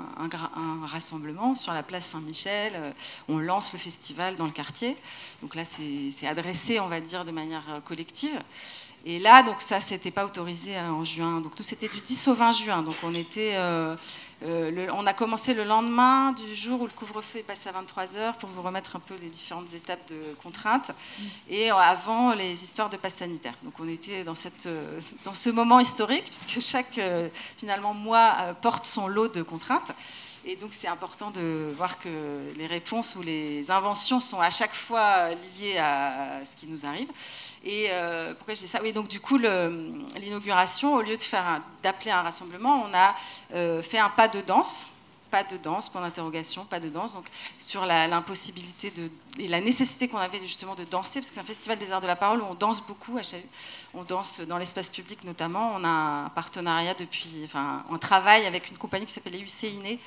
rassemblement 0.86 1.54
sur 1.56 1.74
la 1.74 1.84
place 1.84 2.06
Saint-Michel. 2.06 2.72
Euh, 2.76 2.92
on 3.28 3.40
lance 3.40 3.74
le 3.74 3.80
festival 3.80 4.38
dans 4.38 4.46
le 4.46 4.54
quartier. 4.54 4.96
Donc 5.42 5.54
là, 5.54 5.64
c'est 5.66 6.28
adressé, 6.28 6.80
on 6.80 6.88
va 6.88 7.02
dire, 7.02 7.26
de 7.26 7.32
manière 7.32 7.66
euh, 7.72 7.82
collective. 7.82 8.42
Et 9.06 9.20
là, 9.20 9.44
donc 9.44 9.62
ça, 9.62 9.82
c'était 9.82 10.12
pas 10.12 10.26
autorisé 10.26 10.80
en 10.80 11.04
juin. 11.04 11.42
Donc 11.42 11.58
nous, 11.58 11.64
c'était 11.64 11.90
du 11.90 12.00
10 12.00 12.30
au 12.30 12.36
20 12.36 12.52
juin. 12.54 12.84
Donc 12.84 12.96
on 13.04 13.14
était 13.14 13.58
on 14.42 15.06
a 15.06 15.14
commencé 15.14 15.54
le 15.54 15.64
lendemain 15.64 16.32
du 16.32 16.56
jour 16.56 16.82
où 16.82 16.86
le 16.86 16.94
couvre-feu 16.94 17.40
est 17.40 17.44
passé 17.44 17.70
à 17.70 17.74
23h 17.74 18.38
pour 18.38 18.50
vous 18.50 18.62
remettre 18.62 18.96
un 18.96 19.00
peu 19.00 19.16
les 19.22 19.28
différentes 19.28 19.74
étapes 19.74 20.10
de 20.10 20.34
contraintes 20.42 20.90
mm. 20.90 21.24
et 21.50 21.70
avant 21.72 22.34
les 22.34 22.64
histoires 22.64 22.90
de 22.90 22.98
passe 22.98 23.16
sanitaire. 23.16 23.56
Donc 23.64 23.74
on 23.80 23.88
était 23.88 24.24
dans, 24.24 24.36
cette, 24.36 24.66
euh, 24.68 25.00
dans 25.24 25.34
ce 25.34 25.50
moment 25.50 25.80
historique 25.80 26.26
puisque 26.26 26.62
chaque 26.62 26.98
euh, 26.98 27.30
finalement 27.58 27.94
mois 27.94 28.56
porte 28.62 28.86
son 28.86 29.08
lot 29.08 29.28
de 29.28 29.44
contraintes. 29.44 29.92
Et 30.52 30.56
donc 30.56 30.72
c'est 30.74 30.88
important 30.88 31.30
de 31.30 31.76
voir 31.78 32.00
que 32.00 32.10
les 32.58 32.66
réponses 32.66 33.16
ou 33.16 33.22
les 33.22 33.70
inventions 33.70 34.20
sont 34.20 34.41
à 34.41 34.50
chaque 34.50 34.74
fois 34.74 35.30
liées 35.30 35.78
à 35.78 36.43
ce 36.43 36.56
qui 36.56 36.66
nous 36.66 36.88
arrive. 36.88 37.08
Et 37.64 37.86
euh, 37.91 38.34
pourquoi 38.34 38.56
je 38.56 38.62
dis 38.62 38.68
ça? 38.68 38.80
Oui, 38.82 38.91
donc 38.91 39.08
du 39.08 39.20
coup, 39.20 39.38
l'inauguration, 39.38 40.95
au 40.95 41.04
lieu 41.04 41.18
d'appeler 41.84 42.10
un 42.10 42.24
rassemblement, 42.24 42.84
on 42.84 42.91
a 42.95 43.16
euh, 43.54 43.84
fait 43.84 44.00
un 44.00 44.10
pas 44.10 44.28
de 44.28 44.41
danse. 44.41 44.88
Pas 45.30 45.43
de 45.43 45.58
danse, 45.58 45.89
point 45.89 46.02
d'interrogation, 46.02 46.66
pas 46.66 46.80
de 46.80 46.89
danse. 46.89 47.14
Donc, 47.14 47.28
sur 47.60 47.86
l'impossibilité 47.86 48.91
et 49.38 49.47
la 49.47 49.62
nécessité 49.62 50.08
qu'on 50.08 50.18
avait 50.18 50.41
justement 50.41 50.74
de 50.74 50.84
danser, 50.84 51.20
parce 51.20 51.30
que 51.30 51.36
c'est 51.36 51.39
un 51.39 51.43
festival 51.43 51.78
des 51.78 51.91
arts 51.91 52.02
de 52.02 52.08
la 52.08 52.16
parole 52.16 52.41
où 52.41 52.45
on 52.45 52.56
danse 52.56 52.82
beaucoup 52.82 53.20
à 53.20 53.22
On 53.93 54.04
danse 54.04 54.39
dans 54.39 54.58
l'espace 54.58 54.89
public 54.89 55.24
notamment. 55.24 55.74
On 55.76 55.84
a 55.84 56.26
un 56.26 56.30
partenariat 56.30 56.95
depuis, 56.95 57.41
enfin, 57.43 57.86
on 57.91 58.00
travaille 58.00 58.47
avec 58.47 58.72
une 58.72 58.80
compagnie 58.80 59.06
qui 59.06 59.14
s'appelle 59.14 59.36
UCINE, 59.36 60.00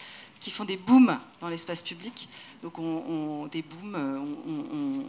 qui 0.42 0.50
font 0.50 0.64
des 0.64 0.76
booms 0.76 1.16
dans 1.40 1.48
l'espace 1.48 1.82
public. 1.82 2.28
Donc 2.64 2.78
on, 2.78 3.46
des 3.46 3.62
booms, 3.62 3.94
euh, 3.94 4.18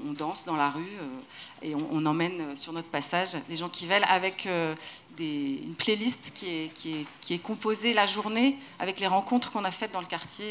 on, 0.07 0.13
danse 0.13 0.45
dans 0.45 0.55
la 0.55 0.69
rue 0.69 0.83
euh, 0.83 1.63
et 1.63 1.73
on, 1.73 2.05
emmène 2.05 2.55
sur 2.55 2.71
notre 2.71 2.89
passage 2.89 3.35
les 3.49 3.55
gens 3.55 3.69
qui 3.69 3.87
veulent 3.87 4.05
avec 4.07 4.45
euh, 4.45 4.75
une 5.17 5.73
playlist 5.75 6.31
qui 6.35 6.47
est, 6.47 6.73
qui, 6.75 6.97
est, 6.97 7.05
qui 7.19 7.33
est, 7.33 7.39
composée 7.39 7.95
la 7.95 8.05
journée 8.05 8.57
avec 8.77 8.99
les 8.99 9.07
rencontres 9.07 9.51
qu'on 9.51 9.63
a 9.63 9.71
faites 9.71 9.91
dans 9.91 10.01
le 10.01 10.07
quartier. 10.07 10.45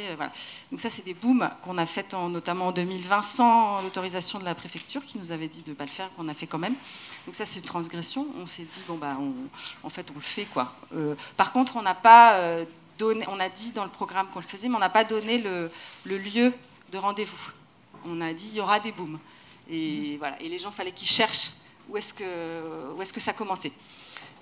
Donc 0.70 0.80
ça, 0.80 0.90
c'est 0.90 1.04
des 1.04 1.14
booms 1.14 1.48
qu'on 1.62 1.78
a 1.78 1.86
fait 1.86 2.12
notamment 2.14 2.68
en 2.68 2.72
2020 2.72 3.22
sans 3.22 3.82
l'autorisation 3.82 4.40
de 4.40 4.44
la 4.44 4.54
préfecture 4.56 5.04
qui 5.04 5.18
nous 5.18 5.30
avait 5.30 5.48
dit 5.48 5.62
de 5.62 5.70
ne 5.70 5.74
pas 5.74 5.84
le 5.84 5.90
faire, 5.90 6.12
qu'on 6.14 6.28
a 6.28 6.34
fait 6.34 6.46
quand 6.46 6.58
même. 6.58 6.74
Donc 7.26 7.34
ça, 7.34 7.44
c'est 7.44 7.60
une 7.60 7.66
transgression. 7.66 8.26
On 8.40 8.46
s'est 8.46 8.64
dit, 8.64 8.82
bon, 8.86 8.96
bah, 8.96 9.16
en 9.82 9.90
fait, 9.90 10.06
on 10.10 10.14
le 10.14 10.20
fait. 10.20 10.44
quoi. 10.44 10.74
par 11.36 11.52
contre, 11.52 11.76
on 11.76 11.82
n'a 11.82 11.94
pas 11.94 12.64
on 13.02 13.40
a 13.40 13.48
dit 13.48 13.70
dans 13.72 13.84
le 13.84 13.90
programme 13.90 14.26
qu'on 14.28 14.40
le 14.40 14.46
faisait, 14.46 14.68
mais 14.68 14.76
on 14.76 14.80
n'a 14.80 14.88
pas 14.88 15.04
donné 15.04 15.38
le, 15.38 15.70
lieu 16.04 16.52
de 16.90 16.98
rendez-vous. 16.98 17.52
On 18.04 18.20
a 18.20 18.32
dit 18.32 18.48
il 18.52 18.56
y 18.56 18.60
aura 18.60 18.80
des 18.80 18.92
booms. 18.92 19.18
Et, 19.70 20.16
voilà. 20.18 20.40
et 20.40 20.48
les 20.48 20.58
gens, 20.58 20.70
fallait 20.70 20.92
qu'ils 20.92 21.08
cherchent 21.08 21.52
où 21.88 21.96
est-ce 21.96 22.14
que, 22.14 22.92
où 22.96 23.02
est 23.02 23.12
que 23.12 23.20
ça 23.20 23.32
commençait. 23.32 23.72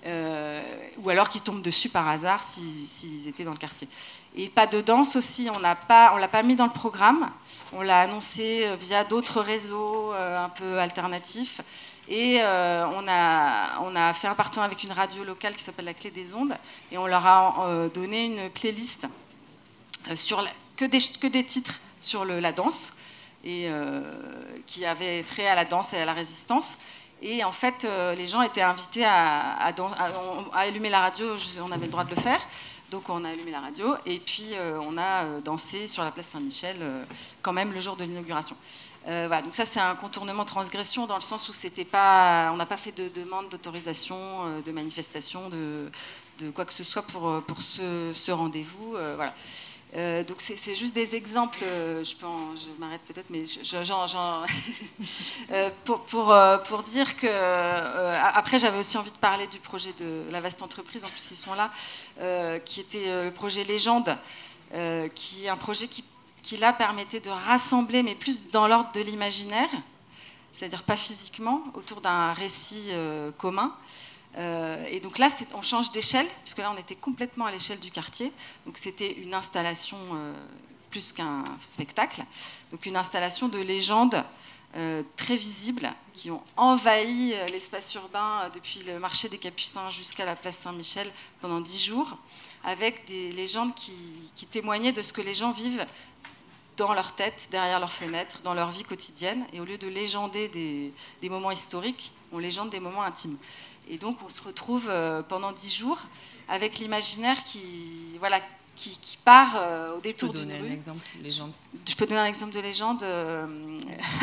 Euh, 0.06 0.62
ou 1.02 1.10
alors 1.10 1.28
qu'ils 1.28 1.42
tombent 1.42 1.60
dessus 1.60 1.90
par 1.90 2.08
hasard 2.08 2.42
s'ils 2.42 3.28
étaient 3.28 3.44
dans 3.44 3.52
le 3.52 3.58
quartier. 3.58 3.86
Et 4.34 4.48
pas 4.48 4.66
de 4.66 4.80
danse 4.80 5.14
aussi, 5.14 5.48
on 5.50 5.56
on 5.56 5.58
l'a 5.58 5.74
pas 5.76 6.42
mis 6.42 6.54
dans 6.54 6.66
le 6.66 6.72
programme. 6.72 7.30
On 7.74 7.82
l'a 7.82 8.00
annoncé 8.00 8.62
euh, 8.64 8.76
via 8.76 9.04
d'autres 9.04 9.42
réseaux 9.42 10.14
euh, 10.14 10.42
un 10.42 10.48
peu 10.48 10.78
alternatifs. 10.78 11.60
Et 12.08 12.40
euh, 12.40 12.86
on, 12.88 13.06
a, 13.06 13.80
on 13.82 13.94
a 13.94 14.12
fait 14.12 14.26
un 14.26 14.34
partenariat 14.34 14.66
avec 14.72 14.82
une 14.82 14.92
radio 14.92 15.22
locale 15.22 15.54
qui 15.54 15.62
s'appelle 15.62 15.84
La 15.84 15.94
Clé 15.94 16.10
des 16.10 16.34
Ondes, 16.34 16.56
et 16.90 16.98
on 16.98 17.06
leur 17.06 17.24
a 17.24 17.66
euh, 17.68 17.88
donné 17.88 18.24
une 18.24 18.50
playlist 18.50 19.06
euh, 20.10 20.16
sur 20.16 20.44
que, 20.76 20.84
des, 20.84 20.98
que 20.98 21.28
des 21.28 21.44
titres 21.44 21.80
sur 22.00 22.24
le, 22.24 22.40
la 22.40 22.52
danse, 22.52 22.94
et 23.42 23.70
qui 24.66 24.84
avait 24.84 25.22
trait 25.22 25.46
à 25.46 25.54
la 25.54 25.64
danse 25.64 25.94
et 25.94 25.96
à 25.96 26.04
la 26.04 26.12
résistance. 26.12 26.76
Et 27.22 27.42
en 27.42 27.52
fait, 27.52 27.86
les 28.14 28.26
gens 28.26 28.42
étaient 28.42 28.60
invités 28.60 29.02
à, 29.02 29.52
à, 29.52 29.68
à, 29.70 30.58
allumer 30.58 30.90
la 30.90 31.00
radio, 31.00 31.36
on 31.62 31.72
avait 31.72 31.86
le 31.86 31.90
droit 31.90 32.04
de 32.04 32.10
le 32.10 32.20
faire. 32.20 32.40
Donc 32.90 33.08
on 33.08 33.24
a 33.24 33.30
allumé 33.30 33.50
la 33.50 33.60
radio 33.60 33.94
et 34.04 34.18
puis 34.18 34.50
on 34.86 34.98
a 34.98 35.24
dansé 35.42 35.86
sur 35.86 36.04
la 36.04 36.10
place 36.10 36.26
Saint-Michel 36.26 36.76
quand 37.40 37.54
même 37.54 37.72
le 37.72 37.80
jour 37.80 37.96
de 37.96 38.04
l'inauguration. 38.04 38.56
Euh, 39.08 39.42
donc 39.42 39.54
ça 39.54 39.64
c'est 39.64 39.80
un 39.80 39.94
contournement 39.94 40.44
transgression 40.44 41.06
dans 41.06 41.14
le 41.14 41.22
sens 41.22 41.48
où 41.48 41.54
c'était 41.54 41.86
pas, 41.86 42.50
on 42.52 42.56
n'a 42.56 42.66
pas 42.66 42.76
fait 42.76 42.92
de 42.92 43.08
demande 43.08 43.48
d'autorisation, 43.48 44.18
euh, 44.18 44.60
de 44.60 44.72
manifestation, 44.72 45.48
de, 45.48 45.90
quoi 46.54 46.64
que 46.64 46.72
ce 46.72 46.84
soit 46.84 47.02
pour, 47.02 47.42
pour 47.42 47.62
ce, 47.62 48.30
rendez-vous. 48.30 48.96
Euh, 48.96 49.14
voilà. 49.16 49.34
Euh, 49.96 50.22
donc 50.22 50.40
c'est 50.40 50.76
juste 50.76 50.94
des 50.94 51.16
exemples, 51.16 51.64
euh, 51.64 52.04
je, 52.04 52.14
je 52.14 52.68
m'arrête 52.78 53.00
peut-être, 53.08 53.28
mais 53.28 53.42
euh, 55.50 55.70
pour, 55.84 56.02
pour, 56.02 56.32
pour, 56.68 56.84
dire 56.84 57.16
que... 57.16 57.26
après, 58.34 58.60
j'avais 58.60 58.78
aussi 58.78 58.96
envie 58.98 59.10
de 59.10 59.16
parler 59.16 59.48
du 59.48 59.58
projet 59.58 59.92
de 59.98 60.22
la 60.30 60.40
vaste 60.40 60.62
entreprise, 60.62 61.04
en 61.04 61.08
plus 61.08 61.32
ils 61.32 61.36
sont 61.36 61.54
là, 61.54 61.72
qui 62.64 62.80
était 62.80 63.24
le 63.24 63.32
projet 63.32 63.64
Légende, 63.64 64.16
qui 65.14 65.46
est 65.46 65.48
un 65.48 65.56
projet 65.56 65.88
qui, 65.88 66.04
qui 66.42 66.56
là 66.56 66.72
permettait 66.72 67.20
de 67.20 67.30
rassembler, 67.30 68.02
mais 68.02 68.14
plus 68.14 68.50
dans 68.50 68.68
l'ordre 68.68 68.90
de 68.92 69.00
l'imaginaire, 69.00 69.70
c'est-à-dire 70.52 70.82
pas 70.82 70.96
physiquement, 70.96 71.62
autour 71.74 72.00
d'un 72.00 72.32
récit 72.32 72.90
commun, 73.38 73.74
euh, 74.38 74.86
et 74.88 75.00
donc 75.00 75.18
là, 75.18 75.28
on 75.54 75.62
change 75.62 75.90
d'échelle, 75.90 76.26
puisque 76.44 76.58
là, 76.58 76.72
on 76.74 76.78
était 76.78 76.94
complètement 76.94 77.46
à 77.46 77.52
l'échelle 77.52 77.80
du 77.80 77.90
quartier. 77.90 78.32
Donc 78.66 78.78
c'était 78.78 79.12
une 79.12 79.34
installation 79.34 79.98
euh, 80.12 80.32
plus 80.90 81.12
qu'un 81.12 81.44
spectacle. 81.60 82.24
Donc 82.70 82.86
une 82.86 82.96
installation 82.96 83.48
de 83.48 83.58
légendes 83.58 84.24
euh, 84.76 85.02
très 85.16 85.36
visibles 85.36 85.90
qui 86.12 86.30
ont 86.30 86.42
envahi 86.56 87.34
l'espace 87.50 87.94
urbain 87.94 88.50
depuis 88.54 88.80
le 88.86 88.98
marché 88.98 89.28
des 89.28 89.38
Capucins 89.38 89.90
jusqu'à 89.90 90.24
la 90.24 90.36
place 90.36 90.58
Saint-Michel 90.58 91.10
pendant 91.40 91.60
dix 91.60 91.84
jours, 91.84 92.16
avec 92.64 93.06
des 93.06 93.32
légendes 93.32 93.74
qui, 93.74 93.92
témoignaient 94.50 94.92
de 94.92 95.02
ce 95.02 95.12
que 95.12 95.20
les 95.20 95.34
gens 95.34 95.52
vivent 95.52 95.84
dans 96.76 96.92
leur 96.94 97.14
tête, 97.14 97.48
derrière 97.50 97.80
leurs 97.80 97.92
fenêtres, 97.92 98.42
dans 98.42 98.54
leur 98.54 98.70
vie 98.70 98.84
quotidienne. 98.84 99.44
Et 99.52 99.60
au 99.60 99.64
lieu 99.64 99.78
de 99.78 99.88
légender 99.88 100.48
des, 100.48 100.92
des 101.20 101.28
moments 101.28 101.50
historiques, 101.50 102.12
on 102.32 102.38
légende 102.38 102.70
des 102.70 102.80
moments 102.80 103.02
intimes. 103.02 103.36
Et 103.88 103.98
donc, 103.98 104.18
on 104.24 104.28
se 104.28 104.40
retrouve 104.40 104.88
euh, 104.88 105.20
pendant 105.22 105.50
dix 105.50 105.74
jours 105.74 105.98
avec 106.48 106.78
l'imaginaire 106.78 107.42
qui, 107.42 108.16
voilà, 108.20 108.40
qui, 108.76 109.18
part 109.24 109.56
euh, 109.56 109.96
au 109.96 110.00
détour 110.00 110.32
d'une 110.32 110.52
rue. 110.52 110.68
Un 110.68 110.72
exemple 110.72 111.06
de 111.18 111.22
légende. 111.22 111.52
Je 111.86 111.94
peux 111.94 112.06
donner 112.06 112.20
un 112.20 112.26
exemple 112.26 112.54
de 112.54 112.60
légende. 112.60 113.02
Euh, 113.02 113.46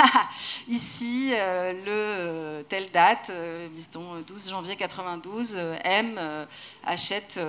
ici, 0.68 1.32
le 1.32 2.64
telle 2.68 2.90
date, 2.92 3.32
disons 3.76 4.22
12 4.22 4.50
janvier 4.50 4.76
92, 4.76 5.58
M 5.84 6.20
achète, 6.86 7.40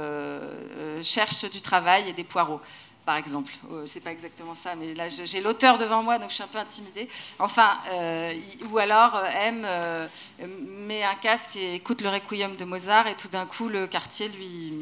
cherche 1.03 1.51
du 1.51 1.63
travail 1.63 2.09
et 2.09 2.13
des 2.13 2.25
poireaux 2.25 2.61
par 3.09 3.17
exemple. 3.17 3.51
Euh, 3.73 3.85
c'est 3.87 4.01
pas 4.01 4.13
exactement 4.13 4.55
ça, 4.55 4.75
mais 4.77 4.93
là 4.93 5.09
j'ai 5.09 5.41
l'auteur 5.41 5.79
devant 5.79 6.03
moi, 6.03 6.19
donc 6.19 6.29
je 6.29 6.35
suis 6.35 6.43
un 6.43 6.47
peu 6.47 6.59
intimidée. 6.59 7.09
Enfin, 7.39 7.79
euh, 7.91 8.35
ou 8.71 8.77
alors 8.77 9.13
euh, 9.15 10.07
M 10.39 10.51
met 10.87 11.03
un 11.03 11.15
casque 11.15 11.57
et 11.57 11.77
écoute 11.77 12.03
le 12.03 12.11
requiem 12.11 12.55
de 12.57 12.67
Mozart, 12.67 13.07
et 13.07 13.15
tout 13.15 13.29
d'un 13.29 13.47
coup 13.47 13.71
le 13.71 13.87
quartier 13.87 14.29
lui, 14.29 14.75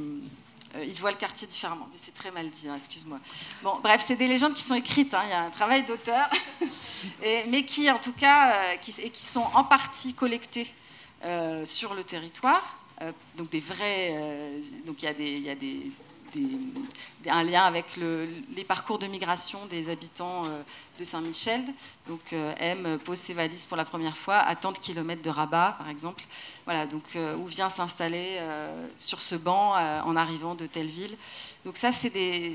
il 0.85 0.95
voit 1.01 1.11
le 1.11 1.17
quartier 1.17 1.47
différemment. 1.47 1.89
Mais 1.93 1.99
c'est 1.99 2.15
très 2.15 2.31
mal 2.31 2.51
dit, 2.51 2.69
hein, 2.69 2.77
excuse-moi. 2.77 3.19
Bon, 3.63 3.79
bref, 3.83 4.03
c'est 4.07 4.17
des 4.17 4.29
légendes 4.29 4.55
qui 4.55 4.63
sont 4.63 4.75
écrites. 4.75 5.15
Hein, 5.15 5.23
il 5.25 5.31
y 5.31 5.33
a 5.33 5.43
un 5.43 5.51
travail 5.51 5.85
d'auteur, 5.85 6.29
mais 7.49 7.65
qui 7.65 7.91
en 7.91 7.99
tout 7.99 8.13
cas, 8.13 8.77
qui, 8.81 8.95
et 9.01 9.11
qui 9.11 9.25
sont 9.25 9.47
en 9.55 9.65
partie 9.65 10.15
collectées 10.15 10.73
sur 11.65 11.95
le 11.95 12.05
territoire. 12.05 12.79
donc 13.37 13.51
des 13.51 13.61
vrais, 13.61 14.53
donc 14.85 15.03
il 15.03 15.07
y 15.07 15.09
a 15.09 15.15
des, 15.15 15.31
il 15.31 15.43
y 15.43 15.51
a 15.51 15.55
des 15.55 15.91
un 17.29 17.43
lien 17.43 17.65
avec 17.65 17.97
les 17.97 18.65
parcours 18.65 18.99
de 18.99 19.07
migration 19.07 19.67
des 19.67 19.89
habitants 19.89 20.45
euh, 20.47 20.63
de 20.99 21.05
Saint-Michel. 21.05 21.63
Donc 22.07 22.33
euh, 22.33 22.55
M 22.59 22.99
pose 23.05 23.19
ses 23.19 23.35
valises 23.35 23.67
pour 23.67 23.77
la 23.77 23.85
première 23.85 24.17
fois 24.17 24.37
à 24.37 24.55
tant 24.55 24.73
de 24.73 24.79
kilomètres 24.79 25.23
de 25.23 25.31
Rabat, 25.31 25.77
par 25.79 25.89
exemple. 25.89 26.25
Voilà, 26.65 26.87
donc 26.87 27.05
euh, 27.17 27.37
où 27.37 27.47
vient 27.47 27.69
s'installer 27.69 28.39
sur 28.97 29.23
ce 29.23 29.35
banc 29.35 29.75
en 29.75 30.17
arrivant 30.17 30.55
de 30.55 30.67
telle 30.67 30.91
ville. 30.91 31.17
Donc 31.65 31.77
ça, 31.77 31.93
c'est 31.93 32.11
des, 32.11 32.53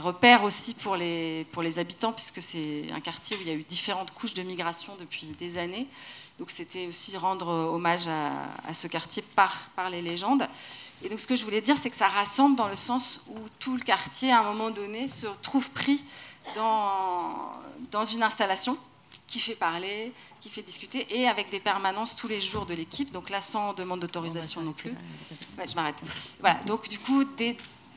repères 0.00 0.42
aussi 0.44 0.74
pour 0.74 0.96
les, 0.96 1.46
habitants, 1.78 2.12
puisque 2.12 2.42
c'est 2.42 2.86
un 2.92 3.00
quartier 3.00 3.36
où 3.36 3.40
il 3.40 3.48
y 3.48 3.50
a 3.50 3.54
eu 3.54 3.62
différentes 3.62 4.10
couches 4.12 4.34
de 4.34 4.42
migration 4.42 4.96
depuis 4.98 5.26
des 5.38 5.58
années. 5.58 5.86
Donc 6.38 6.50
c'était 6.50 6.88
aussi 6.88 7.16
rendre 7.16 7.48
hommage 7.48 8.08
à, 8.08 8.74
ce 8.74 8.88
quartier 8.88 9.22
par 9.22 9.90
les 9.90 10.02
légendes. 10.02 10.48
Et 11.04 11.10
donc 11.10 11.20
ce 11.20 11.26
que 11.26 11.36
je 11.36 11.44
voulais 11.44 11.60
dire, 11.60 11.76
c'est 11.76 11.90
que 11.90 11.96
ça 11.96 12.08
rassemble 12.08 12.56
dans 12.56 12.66
le 12.66 12.76
sens 12.76 13.20
où 13.28 13.38
tout 13.58 13.76
le 13.76 13.82
quartier, 13.82 14.32
à 14.32 14.40
un 14.40 14.42
moment 14.42 14.70
donné, 14.70 15.06
se 15.06 15.26
trouve 15.42 15.70
pris 15.70 16.02
dans, 16.54 17.52
dans 17.90 18.04
une 18.04 18.22
installation 18.22 18.78
qui 19.26 19.38
fait 19.38 19.54
parler, 19.54 20.12
qui 20.40 20.48
fait 20.48 20.62
discuter, 20.62 21.06
et 21.10 21.28
avec 21.28 21.50
des 21.50 21.60
permanences 21.60 22.16
tous 22.16 22.26
les 22.26 22.40
jours 22.40 22.64
de 22.64 22.72
l'équipe, 22.72 23.12
donc 23.12 23.28
là 23.28 23.42
sans 23.42 23.74
demande 23.74 24.00
d'autorisation 24.00 24.62
non 24.62 24.72
plus. 24.72 24.94
Ouais, 25.58 25.68
je 25.68 25.74
m'arrête. 25.74 25.96
Voilà, 26.40 26.56
donc 26.64 26.88
du 26.88 26.98
coup, 26.98 27.22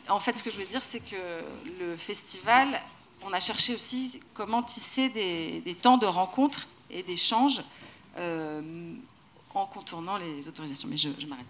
en 0.09 0.19
fait, 0.19 0.37
ce 0.37 0.43
que 0.43 0.49
je 0.49 0.55
voulais 0.55 0.67
dire, 0.67 0.83
c'est 0.83 0.99
que 0.99 1.15
le 1.79 1.95
festival, 1.95 2.81
on 3.23 3.31
a 3.31 3.39
cherché 3.39 3.73
aussi 3.73 4.19
comment 4.33 4.63
tisser 4.63 5.07
des, 5.09 5.75
temps 5.81 5.97
de 5.97 6.05
rencontre 6.05 6.67
et 6.89 7.03
d'échange 7.03 7.61
euh, 8.17 8.93
en 9.53 9.65
contournant 9.65 10.17
les 10.17 10.47
autorisations. 10.49 10.89
Mais 10.89 10.97
je 10.97 11.25
m'arrête. 11.25 11.45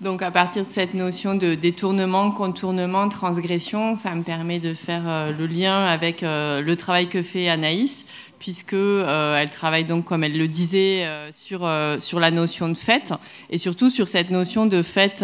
Donc 0.00 0.22
à 0.22 0.30
partir 0.30 0.64
de 0.64 0.72
cette 0.72 0.94
notion 0.94 1.34
de 1.34 1.54
détournement, 1.54 2.30
contournement, 2.30 3.10
transgression, 3.10 3.96
ça 3.96 4.14
me 4.14 4.22
permet 4.22 4.58
de 4.58 4.72
faire 4.72 5.02
euh, 5.06 5.30
le 5.30 5.46
lien 5.46 5.84
avec 5.84 6.22
euh, 6.22 6.62
le 6.62 6.74
travail 6.76 7.10
que 7.10 7.22
fait 7.22 7.50
Anaïs, 7.50 8.06
puisque 8.38 8.72
euh, 8.72 9.36
elle 9.36 9.50
travaille 9.50 9.84
donc, 9.84 10.06
comme 10.06 10.24
elle 10.24 10.38
le 10.38 10.48
disait, 10.48 11.06
sur, 11.32 11.70
sur 11.98 12.18
la 12.18 12.30
notion 12.30 12.70
de 12.70 12.74
fête 12.74 13.12
et 13.50 13.58
surtout 13.58 13.90
sur 13.90 14.08
cette 14.08 14.30
notion 14.30 14.64
de 14.64 14.80
fête 14.80 15.22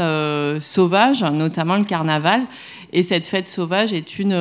sauvage, 0.60 1.22
notamment 1.22 1.76
le 1.76 1.84
carnaval. 1.84 2.42
Et 2.92 3.02
cette 3.02 3.26
fête 3.26 3.48
sauvage 3.48 3.94
est 3.94 4.18
une, 4.18 4.34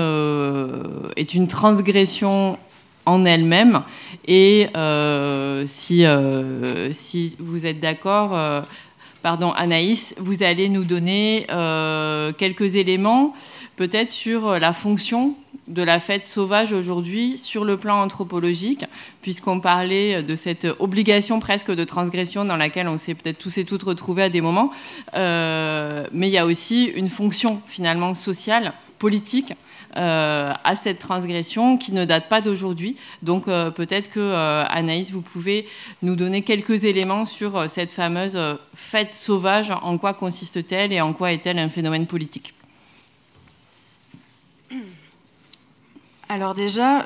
est 1.16 1.34
une 1.34 1.48
transgression 1.48 2.60
en 3.06 3.26
elle-même. 3.26 3.84
Et 4.28 4.68
euh, 4.76 5.66
si, 5.68 6.06
euh, 6.06 6.92
si 6.94 7.36
vous 7.40 7.66
êtes 7.66 7.80
d'accord, 7.80 8.36
euh, 8.36 8.62
pardon 9.22 9.52
Anaïs, 9.52 10.16
vous 10.18 10.44
allez 10.44 10.70
nous 10.70 10.84
donner 10.84 11.48
quelques 12.38 12.76
éléments 12.76 13.34
peut-être 13.76 14.12
sur 14.12 14.58
la 14.60 14.72
fonction 14.72 15.36
de 15.68 15.82
la 15.82 16.00
fête 16.00 16.26
sauvage 16.26 16.74
aujourd'hui 16.74 17.40
sur 17.40 17.66
le 17.66 17.76
plan 17.78 18.00
anthropologique, 18.00 18.86
puisqu'on 19.24 19.60
parlait 19.60 20.22
de 20.22 20.36
cette 20.36 20.68
obligation 20.78 21.40
presque 21.40 21.72
de 21.72 21.84
transgression 21.84 22.46
dans 22.46 22.56
laquelle 22.56 22.88
on 22.88 23.00
s'est 23.00 23.16
peut-être 23.16 23.40
tous 23.40 23.58
et 23.58 23.66
toutes 23.66 23.82
retrouvés 23.82 24.24
à 24.24 24.30
des 24.30 24.42
moments, 24.42 24.72
mais 25.16 26.28
il 26.28 26.32
y 26.32 26.38
a 26.38 26.46
aussi 26.46 26.86
une 26.86 27.10
fonction 27.10 27.62
finalement 27.68 28.14
sociale, 28.14 28.74
politique, 28.98 29.54
euh, 29.98 30.52
à 30.62 30.76
cette 30.76 31.00
transgression 31.00 31.78
qui 31.78 31.94
ne 31.94 32.04
date 32.04 32.28
pas 32.28 32.42
d'aujourd'hui. 32.42 32.98
Donc 33.22 33.48
euh, 33.48 33.72
peut-être 33.72 34.12
que 34.12 34.20
euh, 34.20 34.66
Anaïs, 34.68 35.12
vous 35.12 35.22
pouvez 35.22 35.70
nous 36.02 36.18
donner 36.18 36.42
quelques 36.42 36.84
éléments 36.84 37.26
sur 37.26 37.70
cette 37.70 37.94
fameuse 37.94 38.38
fête 38.74 39.14
sauvage. 39.14 39.72
En 39.72 39.98
quoi 39.98 40.14
consiste-t-elle 40.14 40.92
et 40.92 41.00
en 41.00 41.14
quoi 41.14 41.32
est-elle 41.32 41.60
un 41.60 41.70
phénomène 41.70 42.08
politique? 42.08 42.54
Alors 46.28 46.56
déjà, 46.56 47.06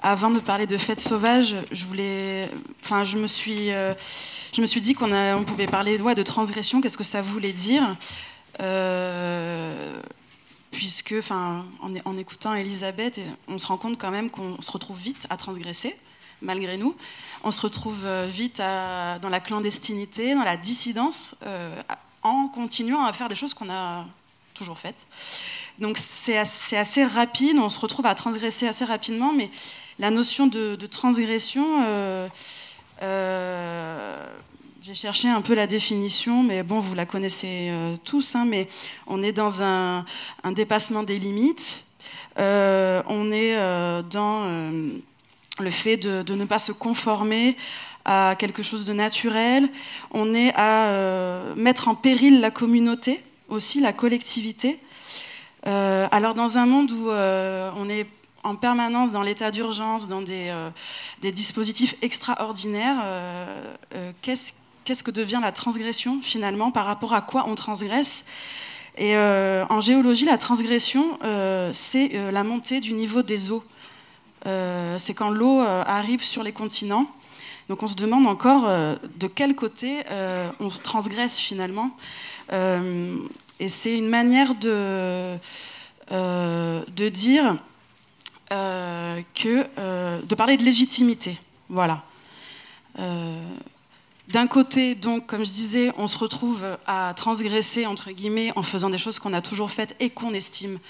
avant 0.00 0.30
de 0.30 0.38
parler 0.38 0.66
de 0.66 0.78
fête 0.78 1.00
sauvage, 1.00 1.54
je 1.70 1.84
voulais, 1.84 2.48
je 3.04 3.18
me 3.18 3.26
suis, 3.26 4.80
dit 4.80 4.94
qu'on 4.94 5.12
on 5.12 5.44
pouvait 5.44 5.66
parler 5.66 6.00
ouais, 6.00 6.14
de 6.14 6.22
transgression. 6.22 6.80
Qu'est-ce 6.80 6.96
que 6.96 7.04
ça 7.04 7.20
voulait 7.20 7.52
dire? 7.52 7.82
Puisque, 10.70 11.14
enfin, 11.18 11.64
en, 11.80 12.16
écoutant 12.18 12.54
Elisabeth, 12.54 13.20
on 13.48 13.58
se 13.58 13.66
rend 13.66 13.76
compte 13.76 13.98
quand 13.98 14.10
même 14.10 14.30
qu'on 14.30 14.60
se 14.60 14.70
retrouve 14.70 14.98
vite 14.98 15.26
à 15.30 15.36
transgresser, 15.36 15.96
malgré 16.42 16.76
nous. 16.76 16.94
On 17.44 17.50
se 17.50 17.60
retrouve 17.60 18.04
euh, 18.04 18.26
vite 18.26 18.58
dans 18.58 19.28
la 19.30 19.40
clandestinité, 19.40 20.34
dans 20.34 20.44
la 20.44 20.56
dissidence, 20.56 21.36
euh, 21.44 21.80
en 22.22 22.48
continuant 22.48 23.04
à 23.04 23.12
faire 23.12 23.28
des 23.28 23.36
choses 23.36 23.54
qu'on 23.54 23.70
a 23.70 24.04
toujours 24.54 24.78
faites. 24.78 25.06
Donc 25.78 25.98
c'est 25.98 26.36
assez, 26.38 27.04
rapide, 27.04 27.58
on 27.58 27.68
se 27.68 27.78
retrouve 27.78 28.06
à 28.06 28.14
transgresser 28.14 28.66
assez 28.66 28.84
rapidement, 28.84 29.32
mais 29.32 29.50
la 29.98 30.10
notion 30.10 30.46
de, 30.46 30.74
transgression, 30.86 31.84
euh, 31.84 32.28
j'ai 34.86 34.94
cherché 34.94 35.28
un 35.28 35.40
peu 35.40 35.54
la 35.54 35.66
définition, 35.66 36.44
mais 36.44 36.62
bon, 36.62 36.78
vous 36.78 36.94
la 36.94 37.06
connaissez 37.06 37.70
euh, 37.70 37.96
tous, 38.04 38.36
hein, 38.36 38.44
mais 38.46 38.68
on 39.08 39.20
est 39.20 39.32
dans 39.32 39.60
un, 39.60 40.04
dépassement 40.52 41.02
des 41.02 41.18
limites, 41.18 41.82
euh, 42.38 43.02
on 43.08 43.32
est 43.32 43.56
euh, 43.56 44.02
dans 44.02 44.44
le 45.58 45.70
fait 45.70 45.96
de, 45.96 46.32
ne 46.32 46.44
pas 46.44 46.60
se 46.60 46.70
conformer 46.70 47.56
à 48.04 48.36
quelque 48.38 48.62
chose 48.62 48.84
de 48.84 48.92
naturel, 48.92 49.68
on 50.12 50.36
est 50.36 50.52
à 50.54 51.52
mettre 51.56 51.88
en 51.88 51.96
péril 51.96 52.40
la 52.40 52.52
communauté, 52.52 53.24
aussi 53.48 53.80
la 53.80 53.92
collectivité. 53.92 54.78
alors 55.64 56.34
dans 56.34 56.58
un 56.58 56.66
monde 56.66 56.92
où 56.92 57.10
on 57.10 57.88
est 57.88 58.06
en 58.44 58.54
permanence 58.54 59.10
dans 59.10 59.22
l'état 59.22 59.50
d'urgence, 59.50 60.06
dans 60.06 60.22
des, 60.22 60.54
des, 61.22 61.32
dispositifs 61.32 61.96
extraordinaires, 62.02 63.02
qu'est-ce 64.22 64.52
qu'est-ce 64.86 65.02
que 65.02 65.10
devient 65.10 65.40
la 65.42 65.52
transgression 65.52 66.20
finalement, 66.22 66.70
par 66.70 66.86
rapport 66.86 67.12
à 67.12 67.20
quoi 67.20 67.44
on 67.46 67.54
transgresse 67.54 68.24
et 68.98 69.14
en 69.14 69.82
géologie, 69.82 70.24
la 70.24 70.38
transgression, 70.38 71.18
c'est 71.74 72.30
la 72.32 72.44
montée 72.44 72.80
du 72.80 72.94
niveau 72.94 73.22
des 73.22 73.50
eaux. 73.50 73.62
c'est 74.44 75.12
quand 75.14 75.28
l'eau 75.28 75.60
arrive 75.60 76.24
sur 76.24 76.42
les 76.42 76.52
continents 76.52 77.06
donc 77.68 77.82
on 77.82 77.88
se 77.88 77.96
demande 77.96 78.26
encore 78.26 78.64
euh, 78.66 78.94
de 79.18 79.26
quel 79.26 79.56
côté 79.56 80.02
euh, 80.10 80.50
on 80.60 80.68
transgresse 80.68 81.40
finalement. 81.40 81.90
Euh, 82.52 83.16
et 83.58 83.68
c'est 83.68 83.96
une 83.96 84.08
manière 84.08 84.54
de, 84.54 85.36
de 86.10 87.08
dire 87.08 87.56
que 88.50 90.20
de 90.22 90.34
parler 90.34 90.56
de 90.56 90.62
légitimité. 90.62 91.38
Voilà. 91.70 92.04
D'un 94.28 94.48
côté, 94.48 94.96
donc, 94.96 95.26
comme 95.26 95.46
je 95.46 95.52
disais, 95.52 95.92
on 95.96 96.08
se 96.08 96.18
retrouve 96.18 96.64
à 96.86 97.14
transgresser, 97.14 97.86
entre 97.86 98.10
guillemets, 98.10 98.52
en 98.56 98.62
faisant 98.62 98.90
des 98.90 98.98
choses 98.98 99.20
qu'on 99.20 99.32
a 99.32 99.40
toujours 99.40 99.70
faites 99.70 99.94
et 100.00 100.10
qu'on 100.10 100.34
estime 100.34 100.80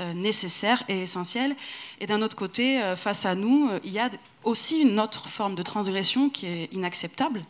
euh, 0.00 0.12
nécessaire 0.12 0.82
et 0.88 1.02
essentiel. 1.02 1.54
Et 2.00 2.08
d'un 2.08 2.20
autre 2.20 2.34
côté, 2.34 2.82
euh, 2.82 2.96
face 2.96 3.26
à 3.26 3.36
nous, 3.36 3.68
euh, 3.68 3.78
il 3.84 3.92
y 3.92 4.00
a 4.00 4.10
aussi 4.42 4.80
une 4.82 4.98
autre 4.98 5.28
forme 5.28 5.54
de 5.54 5.62
transgression 5.62 6.30
qui 6.30 6.46
est 6.46 6.72
inacceptable 6.72 7.44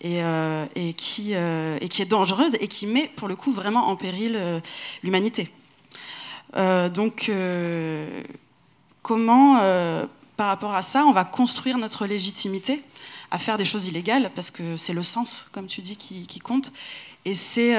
et, 0.00 0.20
et, 0.76 0.94
qui, 0.94 1.32
et 1.34 1.88
qui, 1.90 2.00
est 2.00 2.06
dangereuse 2.06 2.54
et 2.58 2.68
qui 2.68 2.86
met 2.86 3.10
pour 3.16 3.28
le 3.28 3.36
coup 3.36 3.52
vraiment 3.52 3.88
en 3.88 3.96
péril 3.96 4.40
l'humanité. 5.02 5.50
donc, 6.54 7.30
comment, 9.02 9.60
par 10.38 10.46
rapport 10.46 10.72
à 10.72 10.80
ça, 10.80 11.04
on 11.04 11.12
va 11.12 11.26
construire 11.26 11.76
notre 11.76 12.06
légitimité 12.06 12.82
à 13.30 13.38
faire 13.38 13.56
des 13.56 13.64
choses 13.64 13.86
illégales, 13.86 14.30
parce 14.34 14.50
que 14.50 14.76
c'est 14.76 14.92
le 14.92 15.02
sens, 15.02 15.48
comme 15.52 15.66
tu 15.66 15.80
dis, 15.80 15.96
qui, 15.96 16.38
compte. 16.40 16.72
Et 17.24 17.34
c'est 17.34 17.74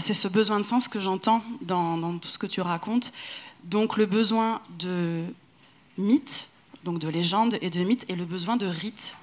ce 0.00 0.28
besoin 0.28 0.58
de 0.58 0.64
sens 0.64 0.88
que 0.88 1.00
j'entends 1.00 1.42
dans, 1.62 2.18
tout 2.18 2.28
ce 2.28 2.38
que 2.38 2.46
tu 2.46 2.60
racontes, 2.60 3.12
donc 3.64 3.96
le 3.96 4.06
besoin 4.06 4.60
de 4.78 5.24
mythes, 5.98 6.48
donc 6.84 6.98
de 6.98 7.08
légendes 7.08 7.58
et 7.60 7.70
de 7.70 7.80
mythes, 7.80 8.04
et 8.08 8.16
le 8.16 8.24
besoin 8.24 8.56
de 8.56 8.66
rites. 8.66 9.16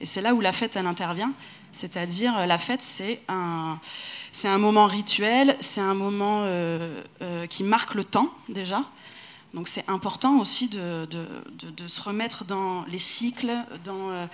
Et 0.00 0.06
c'est 0.06 0.20
là 0.20 0.34
où 0.34 0.40
la 0.40 0.52
fête, 0.52 0.76
elle 0.76 0.86
intervient. 0.86 1.32
C'est-à-dire, 1.72 2.46
la 2.46 2.58
fête, 2.58 2.80
c'est 2.82 3.20
un, 3.28 3.78
un 4.44 4.58
moment 4.58 4.86
rituel, 4.86 5.56
c'est 5.60 5.80
un 5.80 5.94
moment 5.94 6.40
euh, 6.44 7.02
euh, 7.20 7.46
qui 7.46 7.62
marque 7.64 7.94
le 7.94 8.04
temps, 8.04 8.30
déjà. 8.48 8.82
Donc 9.54 9.68
c'est 9.68 9.88
important 9.88 10.38
aussi 10.38 10.68
de, 10.68 11.08
se 11.86 12.00
remettre 12.02 12.44
dans 12.44 12.84
les 12.84 12.98
cycles, 12.98 13.54
dans 13.84 14.10
euh, 14.10 14.26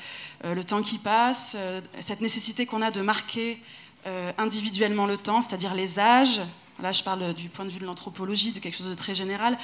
le 0.44 0.64
temps 0.64 0.82
qui 0.82 0.98
passe, 0.98 1.56
cette 2.00 2.20
nécessité 2.20 2.66
qu'on 2.66 2.82
a 2.82 2.90
de 2.90 3.00
marquer 3.00 3.62
individuellement 4.36 5.06
le 5.06 5.16
temps, 5.16 5.40
c'est-à-dire 5.40 5.74
les 5.74 6.00
âges, 6.00 6.42
Là, 6.82 6.90
je 6.90 7.02
parle 7.04 7.32
du 7.34 7.48
point 7.48 7.64
de 7.64 7.70
vue 7.70 7.78
de 7.78 7.84
l'anthropologie, 7.84 8.50
de 8.50 8.58
quelque 8.58 8.76
chose 8.76 8.88
de 8.88 8.94
très 8.94 9.14
général, 9.14 9.56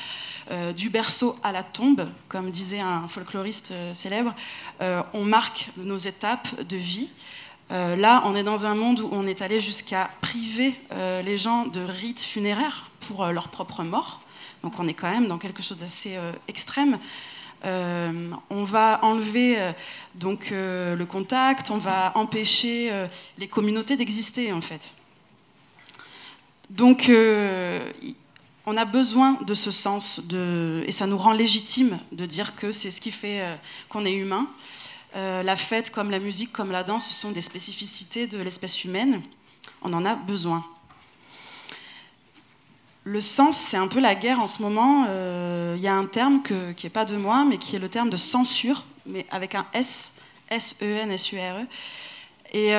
euh, 0.53 0.73
du 0.73 0.89
berceau 0.89 1.37
à 1.43 1.51
la 1.51 1.65
tombe, 1.65 2.09
comme 2.29 2.51
disait 2.51 2.79
un 2.79 3.09
folkloriste 3.09 3.73
euh, 3.73 3.93
célèbre. 3.93 4.35
Euh, 4.81 5.03
on 5.15 5.25
marque 5.25 5.71
nos 5.77 5.97
étapes 5.97 6.63
de 6.63 6.77
vie. 6.77 7.13
là, 7.71 8.23
on 8.25 8.35
est 8.35 8.45
dans 8.45 8.67
un 8.67 8.75
monde 8.75 9.01
où 9.01 9.09
on 9.11 9.27
est 9.27 9.43
allé 9.43 9.61
jusqu'à 9.61 10.11
priver 10.23 10.75
les 11.23 11.37
gens 11.37 11.67
de 11.67 11.81
rites 11.81 12.25
funéraires 12.25 12.91
pour 13.01 13.27
leur 13.27 13.49
propre 13.49 13.83
mort. 13.83 14.23
Donc, 14.63 14.79
on 14.79 14.89
est 14.89 14.95
quand 14.95 15.11
même 15.11 15.29
dans 15.29 15.39
quelque 15.39 15.63
chose 15.63 15.79
d'assez 15.79 16.19
extrême. 16.49 16.99
on 17.65 18.65
va 18.65 19.01
enlever 19.03 19.57
donc 20.15 20.51
le 20.51 21.05
contact, 21.05 21.71
on 21.71 21.79
va 21.79 22.13
empêcher 22.17 22.93
les 23.39 23.49
communautés 23.49 23.97
d'exister 23.97 24.53
en 24.53 24.61
fait. 24.61 24.95
Donc, 26.71 27.09
euh, 27.09 27.91
on 28.67 28.77
a 28.77 28.85
besoin 28.85 29.39
de 29.47 29.55
ce 29.55 29.71
sens, 29.71 30.21
de, 30.21 30.85
et 30.87 30.93
ça 30.93 31.07
nous 31.07 31.17
rend 31.17 31.33
légitime 31.33 31.99
de 32.13 32.27
dire 32.27 32.55
que 32.57 32.73
c'est 32.73 32.91
ce 32.91 33.01
qui 33.01 33.11
fait 33.11 33.41
euh, 33.41 33.55
qu'on 33.89 34.05
est 34.05 34.15
humain. 34.15 34.47
Euh, 35.17 35.43
la 35.43 35.57
fête, 35.57 35.91
comme 35.91 36.11
la 36.11 36.19
musique, 36.19 36.53
comme 36.53 36.71
la 36.71 36.85
danse, 36.85 37.07
ce 37.07 37.15
sont 37.15 37.31
des 37.31 37.41
spécificités 37.41 38.27
de 38.27 38.37
l'espèce 38.39 38.85
humaine. 38.85 39.23
On 39.81 39.95
en 39.95 40.05
a 40.05 40.15
besoin. 40.15 40.65
Le 43.09 43.23
sens, 43.23 43.57
c'est 43.57 43.79
un 43.79 43.89
peu 43.89 44.01
la 44.01 44.15
guerre 44.15 44.39
en 44.39 44.47
ce 44.47 44.61
moment. 44.61 45.07
Il 45.75 45.81
y 45.81 45.89
a 45.89 45.95
un 45.95 46.05
terme 46.05 46.43
qui 46.43 46.85
n'est 46.85 46.91
pas 46.91 47.07
de 47.07 47.17
moi, 47.17 47.47
mais 47.49 47.57
qui 47.57 47.75
est 47.75 47.79
le 47.79 47.89
terme 47.89 48.11
de 48.11 48.19
censure, 48.19 48.85
mais 49.07 49.25
avec 49.31 49.55
un 49.55 49.65
S, 49.73 50.13
S-E-N-S-U-R-E. 50.51 51.65
Et 52.53 52.73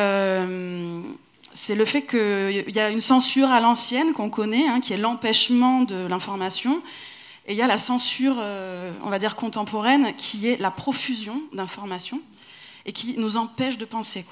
c'est 1.52 1.74
le 1.74 1.84
fait 1.84 2.04
qu'il 2.04 2.70
y 2.70 2.80
a 2.80 2.92
une 2.92 3.02
censure 3.02 3.50
à 3.50 3.60
l'ancienne 3.60 4.14
qu'on 4.14 4.30
connaît, 4.30 4.68
hein, 4.68 4.82
qui 4.82 4.94
est 4.94 4.98
l'empêchement 4.98 5.82
de 5.82 6.06
l'information, 6.06 6.80
et 7.48 7.54
il 7.54 7.58
y 7.58 7.64
a 7.64 7.68
la 7.68 7.80
censure, 7.80 8.36
euh, 8.38 8.94
on 9.04 9.10
va 9.10 9.18
dire, 9.18 9.36
contemporaine, 9.36 10.16
qui 10.16 10.48
est 10.48 10.62
la 10.62 10.70
profusion 10.70 11.42
d'informations, 11.54 12.22
et 12.86 12.94
qui 12.94 13.16
nous 13.18 13.36
empêche 13.38 13.80
de 13.80 13.86
penser. 13.86 14.28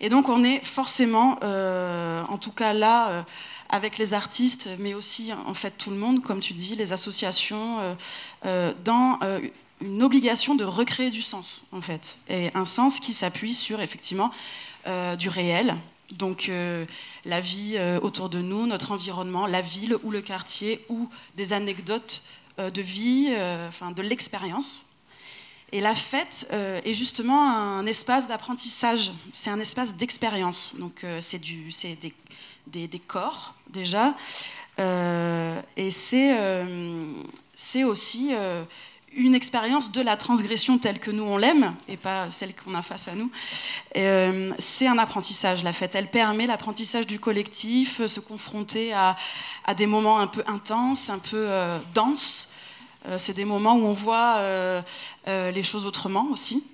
Et 0.00 0.08
donc 0.08 0.28
on 0.28 0.42
est 0.42 0.64
forcément, 0.64 1.38
euh, 1.44 2.24
en 2.28 2.38
tout 2.38 2.50
cas 2.50 2.72
là, 2.72 3.10
euh, 3.10 3.22
avec 3.70 3.96
les 3.96 4.12
artistes, 4.12 4.68
mais 4.78 4.94
aussi 4.94 5.32
en 5.32 5.54
fait 5.54 5.72
tout 5.78 5.90
le 5.90 5.96
monde, 5.96 6.22
comme 6.22 6.40
tu 6.40 6.52
dis, 6.52 6.76
les 6.76 6.92
associations, 6.92 7.96
dans 8.42 9.18
une 9.80 10.02
obligation 10.02 10.54
de 10.54 10.64
recréer 10.64 11.10
du 11.10 11.22
sens, 11.22 11.62
en 11.72 11.80
fait, 11.80 12.18
et 12.28 12.50
un 12.54 12.64
sens 12.64 13.00
qui 13.00 13.14
s'appuie 13.14 13.54
sur 13.54 13.80
effectivement 13.80 14.30
euh, 14.86 15.16
du 15.16 15.28
réel. 15.28 15.76
Donc 16.12 16.48
euh, 16.48 16.84
la 17.24 17.40
vie 17.40 17.74
euh, 17.76 18.00
autour 18.00 18.28
de 18.28 18.40
nous, 18.40 18.66
notre 18.66 18.92
environnement, 18.92 19.46
la 19.46 19.60
ville 19.60 19.96
ou 20.02 20.10
le 20.10 20.20
quartier, 20.20 20.84
ou 20.88 21.08
des 21.36 21.52
anecdotes 21.52 22.22
de 22.58 22.82
vie, 22.82 23.34
enfin 23.68 23.90
de 23.90 24.02
l'expérience. 24.02 24.84
Et 25.72 25.80
la 25.80 25.94
fête 25.94 26.46
est 26.84 26.92
justement 26.92 27.48
un 27.50 27.86
espace 27.86 28.28
d'apprentissage, 28.28 29.12
c'est 29.32 29.48
un 29.48 29.60
espace 29.60 29.94
d'expérience. 29.94 30.72
Donc 30.74 31.06
c'est 31.22 31.38
des, 31.38 32.12
des, 32.70 32.88
corps 32.98 33.54
déjà, 33.68 34.14
et 34.78 35.90
c'est 35.90 37.84
aussi 37.84 38.34
une 39.16 39.34
expérience 39.34 39.90
de 39.92 40.00
la 40.00 40.16
transgression 40.16 40.78
telle 40.78 41.00
que 41.00 41.10
nous 41.10 41.24
on 41.24 41.36
l'aime 41.36 41.74
et 41.88 41.96
pas 41.96 42.30
celle 42.30 42.54
qu'on 42.54 42.74
a 42.74 42.82
face 42.82 43.08
à 43.08 43.14
nous. 43.14 43.30
Euh, 43.96 44.52
c'est 44.58 44.86
un 44.86 44.98
apprentissage, 44.98 45.64
la 45.64 45.72
fête. 45.72 45.94
Elle 45.94 46.08
permet 46.08 46.46
l'apprentissage 46.46 47.06
du 47.06 47.18
collectif, 47.18 48.00
euh, 48.00 48.08
se 48.08 48.20
confronter 48.20 48.92
à, 48.92 49.16
des 49.76 49.86
moments 49.86 50.18
un 50.18 50.26
peu 50.26 50.42
intenses, 50.46 51.10
un 51.10 51.18
peu 51.18 51.46
euh, 51.48 51.78
denses. 51.94 52.48
c'est 53.16 53.34
des 53.34 53.44
moments 53.44 53.74
où 53.76 53.86
on 53.86 53.92
voit 53.92 54.42
les 55.26 55.62
choses 55.62 55.86
autrement 55.86 56.26
aussi, 56.32 56.64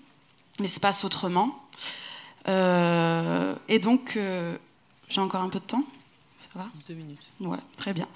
l'espace 0.59 1.05
autrement. 1.05 1.63
et 2.47 3.79
donc, 3.79 4.19
j'ai 5.09 5.21
encore 5.21 5.43
un 5.43 5.49
peu 5.49 5.61
de 5.61 5.65
temps 5.65 5.85
Ça 6.39 6.49
va 6.55 6.67
Deux 6.89 6.95
minutes. 6.95 7.23
Ouais, 7.41 7.59
très 7.77 7.93
bien. 7.93 8.09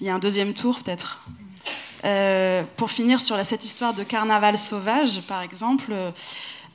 Il 0.00 0.06
y 0.06 0.10
a 0.10 0.14
un 0.14 0.18
deuxième 0.18 0.54
tour 0.54 0.82
peut-être 0.82 1.20
euh, 2.04 2.64
pour 2.76 2.90
finir 2.90 3.20
sur 3.20 3.42
cette 3.44 3.64
histoire 3.64 3.94
de 3.94 4.02
carnaval 4.02 4.58
sauvage, 4.58 5.22
par 5.28 5.42
exemple, 5.42 5.94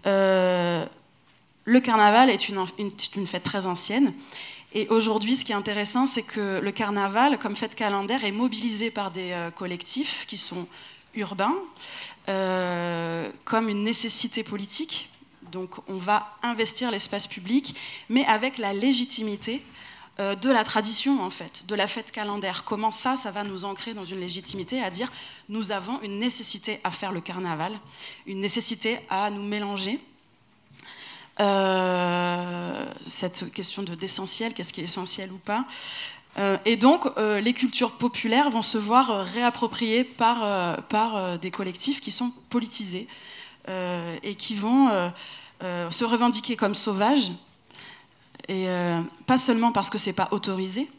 euh, 0.05 0.85
le 1.65 1.79
carnaval 1.81 2.29
est 2.29 2.47
une, 2.47 2.63
une, 2.77 3.27
fête 3.27 3.43
très 3.43 3.65
ancienne. 3.65 4.13
Et 4.73 4.87
aujourd'hui, 4.87 5.35
ce 5.35 5.43
qui 5.43 5.51
est 5.51 5.55
intéressant, 5.55 6.05
c'est 6.05 6.23
que 6.23 6.61
le 6.61 6.71
carnaval, 6.71 7.37
comme 7.39 7.55
fête 7.55 7.75
calendaire, 7.75 8.23
est 8.23 8.31
mobilisé 8.31 8.89
par 8.89 9.11
des 9.11 9.31
euh, 9.31 9.51
collectifs 9.51 10.25
qui 10.27 10.37
sont 10.37 10.67
urbains, 11.13 11.55
comme 13.45 13.69
une 13.69 13.83
nécessité 13.83 14.43
politique. 14.43 15.09
Donc 15.51 15.75
on 15.87 15.97
va 15.97 16.37
investir 16.43 16.91
l'espace 16.91 17.27
public, 17.27 17.75
mais 18.09 18.25
avec 18.25 18.57
la 18.57 18.73
légitimité 18.73 19.61
euh, 20.19 20.33
de 20.33 20.49
la 20.49 20.63
tradition, 20.63 21.21
en 21.21 21.29
fait, 21.29 21.63
de 21.67 21.75
la 21.75 21.87
fête 21.87 22.09
calendaire. 22.09 22.63
Comment 22.63 22.89
ça, 22.89 23.15
ça 23.15 23.29
va 23.29 23.43
nous 23.43 23.65
ancrer 23.65 23.93
dans 23.93 24.05
une 24.05 24.19
légitimité 24.19 24.81
à 24.81 24.89
dire 24.89 25.11
nous 25.47 25.71
avons 25.71 26.01
une 26.01 26.17
nécessité 26.17 26.79
à 26.83 26.89
faire 26.89 27.11
le 27.11 27.21
carnaval, 27.21 27.73
une 28.25 28.39
nécessité 28.39 28.99
à 29.11 29.29
nous 29.29 29.43
mélanger. 29.43 29.99
Euh, 31.39 32.85
cette 33.05 33.51
question 33.51 33.83
de 33.83 33.93
d'essentiel, 33.93 34.55
qu'est-ce 34.55 34.73
qui 34.73 34.81
est 34.81 34.85
essentiel 34.85 35.31
ou 35.31 35.37
pas. 35.37 35.65
Euh, 36.39 36.57
et 36.65 36.77
donc, 36.77 37.05
les 37.17 37.53
cultures 37.53 37.91
populaires 37.91 38.49
vont 38.49 38.63
se 38.63 38.79
voir 38.79 39.23
réappropriées 39.23 40.03
par 40.03 41.37
des 41.37 41.51
collectifs 41.51 42.01
qui 42.01 42.09
sont 42.09 42.31
politisés 42.49 43.07
et 43.67 44.35
qui 44.35 44.55
vont 44.55 45.11
se 45.61 46.05
revendiquer 46.05 46.55
comme 46.55 46.75
sauvages, 46.75 47.31
et 48.47 48.69
euh, 48.69 49.01
pas 49.25 49.37
seulement 49.37 49.71
parce 49.71 49.89
que 49.89 49.97
c'est 49.97 50.13
pas 50.13 50.29
autorisé, 50.31 50.89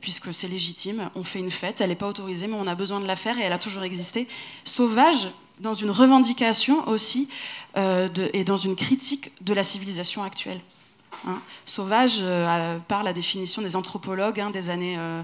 puisque 0.00 0.34
c'est 0.34 0.48
légitime. 0.48 1.10
On 1.14 1.22
fait 1.22 1.38
une 1.38 1.50
fête, 1.50 1.80
elle 1.80 1.90
n'est 1.90 1.94
pas 1.94 2.08
autorisée, 2.08 2.46
mais 2.46 2.56
on 2.58 2.66
a 2.66 2.74
besoin 2.74 3.00
de 3.00 3.06
la 3.06 3.16
faire 3.16 3.38
et 3.38 3.42
elle 3.42 3.52
a 3.52 3.58
toujours 3.58 3.84
existé. 3.84 4.26
Sauvage, 4.64 5.28
dans 5.60 5.74
une 5.74 5.90
revendication 5.90 6.88
aussi 6.88 7.28
euh, 7.76 8.08
et 8.32 8.44
dans 8.44 8.56
une 8.56 8.74
critique 8.74 9.30
de 9.40 9.54
la 9.54 9.62
civilisation 9.62 10.24
actuelle. 10.24 10.60
Hein. 11.26 11.40
Sauvage, 11.64 12.18
euh, 12.20 12.78
par 12.88 13.04
la 13.04 13.12
définition 13.12 13.62
des 13.62 13.76
anthropologues 13.76 14.40
hein, 14.40 14.50
des 14.50 14.68
années, 14.68 14.96
euh, 14.98 15.22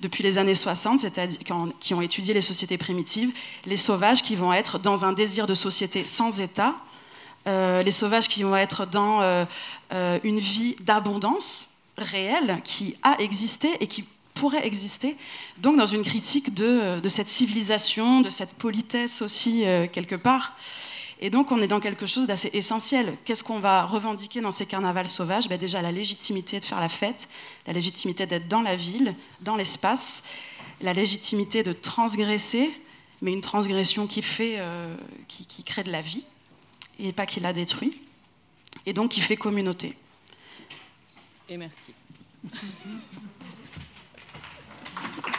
depuis 0.00 0.22
les 0.22 0.38
années 0.38 0.54
60, 0.54 1.00
c'est-à-dire 1.00 1.38
qui 1.80 1.94
ont 1.94 2.00
étudié 2.00 2.34
les 2.34 2.42
sociétés 2.42 2.78
primitives, 2.78 3.32
les 3.66 3.76
sauvages 3.76 4.22
qui 4.22 4.36
vont 4.36 4.52
être 4.52 4.78
dans 4.78 5.04
un 5.04 5.12
désir 5.12 5.46
de 5.46 5.54
société 5.54 6.04
sans 6.04 6.40
État, 6.40 6.76
les 7.46 7.92
sauvages 7.92 8.28
qui 8.28 8.42
vont 8.42 8.56
être 8.56 8.86
dans 8.86 9.46
une 10.22 10.38
vie 10.38 10.76
d'abondance 10.80 11.68
réelle 11.96 12.60
qui 12.64 12.96
a 13.02 13.16
existé 13.20 13.70
et 13.80 13.86
qui 13.86 14.04
pourrait 14.34 14.66
exister, 14.66 15.16
donc 15.58 15.76
dans 15.76 15.86
une 15.86 16.02
critique 16.02 16.54
de, 16.54 17.00
de 17.00 17.08
cette 17.08 17.28
civilisation, 17.28 18.20
de 18.20 18.30
cette 18.30 18.54
politesse 18.54 19.22
aussi, 19.22 19.64
quelque 19.92 20.14
part. 20.14 20.54
Et 21.20 21.30
donc, 21.30 21.50
on 21.50 21.60
est 21.60 21.66
dans 21.66 21.80
quelque 21.80 22.06
chose 22.06 22.26
d'assez 22.26 22.50
essentiel. 22.52 23.16
Qu'est-ce 23.24 23.42
qu'on 23.42 23.58
va 23.58 23.84
revendiquer 23.84 24.40
dans 24.40 24.52
ces 24.52 24.66
carnavals 24.66 25.08
sauvages? 25.08 25.48
Ben 25.48 25.58
Déjà, 25.58 25.82
la 25.82 25.90
légitimité 25.90 26.60
de 26.60 26.64
faire 26.64 26.80
la 26.80 26.88
fête, 26.88 27.28
la 27.66 27.72
légitimité 27.72 28.26
d'être 28.26 28.46
dans 28.46 28.62
la 28.62 28.76
ville, 28.76 29.14
dans 29.40 29.56
l'espace, 29.56 30.22
la 30.80 30.92
légitimité 30.92 31.64
de 31.64 31.72
transgresser, 31.72 32.70
mais 33.20 33.32
une 33.32 33.40
transgression 33.40 34.06
qui, 34.06 34.22
fait, 34.22 34.56
euh, 34.58 34.94
qui, 35.26 35.44
qui 35.46 35.64
crée 35.64 35.82
de 35.82 35.90
la 35.90 36.02
vie, 36.02 36.24
et 37.00 37.12
pas 37.12 37.26
qui 37.26 37.40
la 37.40 37.52
détruit, 37.52 38.00
et 38.86 38.92
donc 38.92 39.10
qui 39.10 39.20
fait 39.20 39.36
communauté. 39.36 39.96
Et 41.48 41.56
merci. 41.56 41.94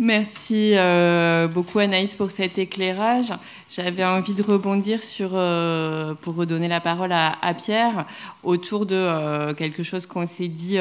Merci 0.00 0.74
euh, 0.76 1.48
beaucoup 1.48 1.80
Anaïs 1.80 2.14
pour 2.14 2.30
cet 2.30 2.56
éclairage. 2.56 3.32
J'avais 3.68 4.04
envie 4.04 4.32
de 4.32 4.44
rebondir 4.44 5.02
sur, 5.02 5.30
euh, 5.32 6.14
pour 6.14 6.36
redonner 6.36 6.68
la 6.68 6.80
parole 6.80 7.10
à, 7.10 7.54
Pierre, 7.54 8.06
autour 8.44 8.86
de 8.86 8.94
euh, 8.94 9.54
quelque 9.54 9.82
chose 9.82 10.06
qu'on 10.06 10.28
s'est 10.28 10.46
dit 10.46 10.78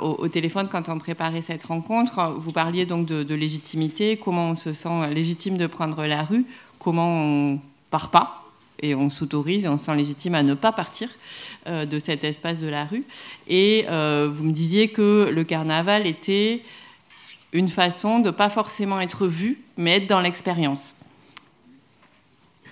au, 0.00 0.28
téléphone 0.28 0.68
quand 0.72 0.88
on 0.88 0.98
préparait 0.98 1.42
cette 1.42 1.64
rencontre. 1.64 2.36
Vous 2.38 2.52
parliez 2.52 2.86
donc 2.86 3.04
de, 3.06 3.34
légitimité, 3.34 4.16
comment 4.16 4.52
on 4.52 4.56
se 4.56 4.72
sent 4.72 5.12
légitime 5.12 5.58
de 5.58 5.66
prendre 5.66 6.06
la 6.06 6.22
rue, 6.22 6.46
comment 6.78 7.52
on 7.52 7.60
part 7.90 8.10
pas 8.10 8.40
et 8.80 8.94
on 8.94 9.10
s'autorise 9.10 9.66
et 9.66 9.68
on 9.68 9.76
se 9.76 9.84
sent 9.84 9.94
légitime 9.94 10.34
à 10.34 10.42
ne 10.42 10.54
pas 10.54 10.72
partir 10.72 11.10
de 11.66 11.98
cet 11.98 12.24
espace 12.24 12.60
de 12.60 12.68
la 12.68 12.86
rue. 12.86 13.04
Et 13.46 13.84
vous 13.86 14.42
me 14.42 14.52
disiez 14.52 14.88
que 14.88 15.30
le 15.30 15.44
carnaval 15.44 16.06
était 16.06 16.62
une 17.54 17.68
façon 17.68 18.18
de 18.18 18.30
pas 18.30 18.50
forcément 18.50 19.00
être 19.00 19.26
vu, 19.26 19.62
mais 19.78 19.96
être 19.96 20.06
dans 20.06 20.20
l'expérience. 20.20 20.94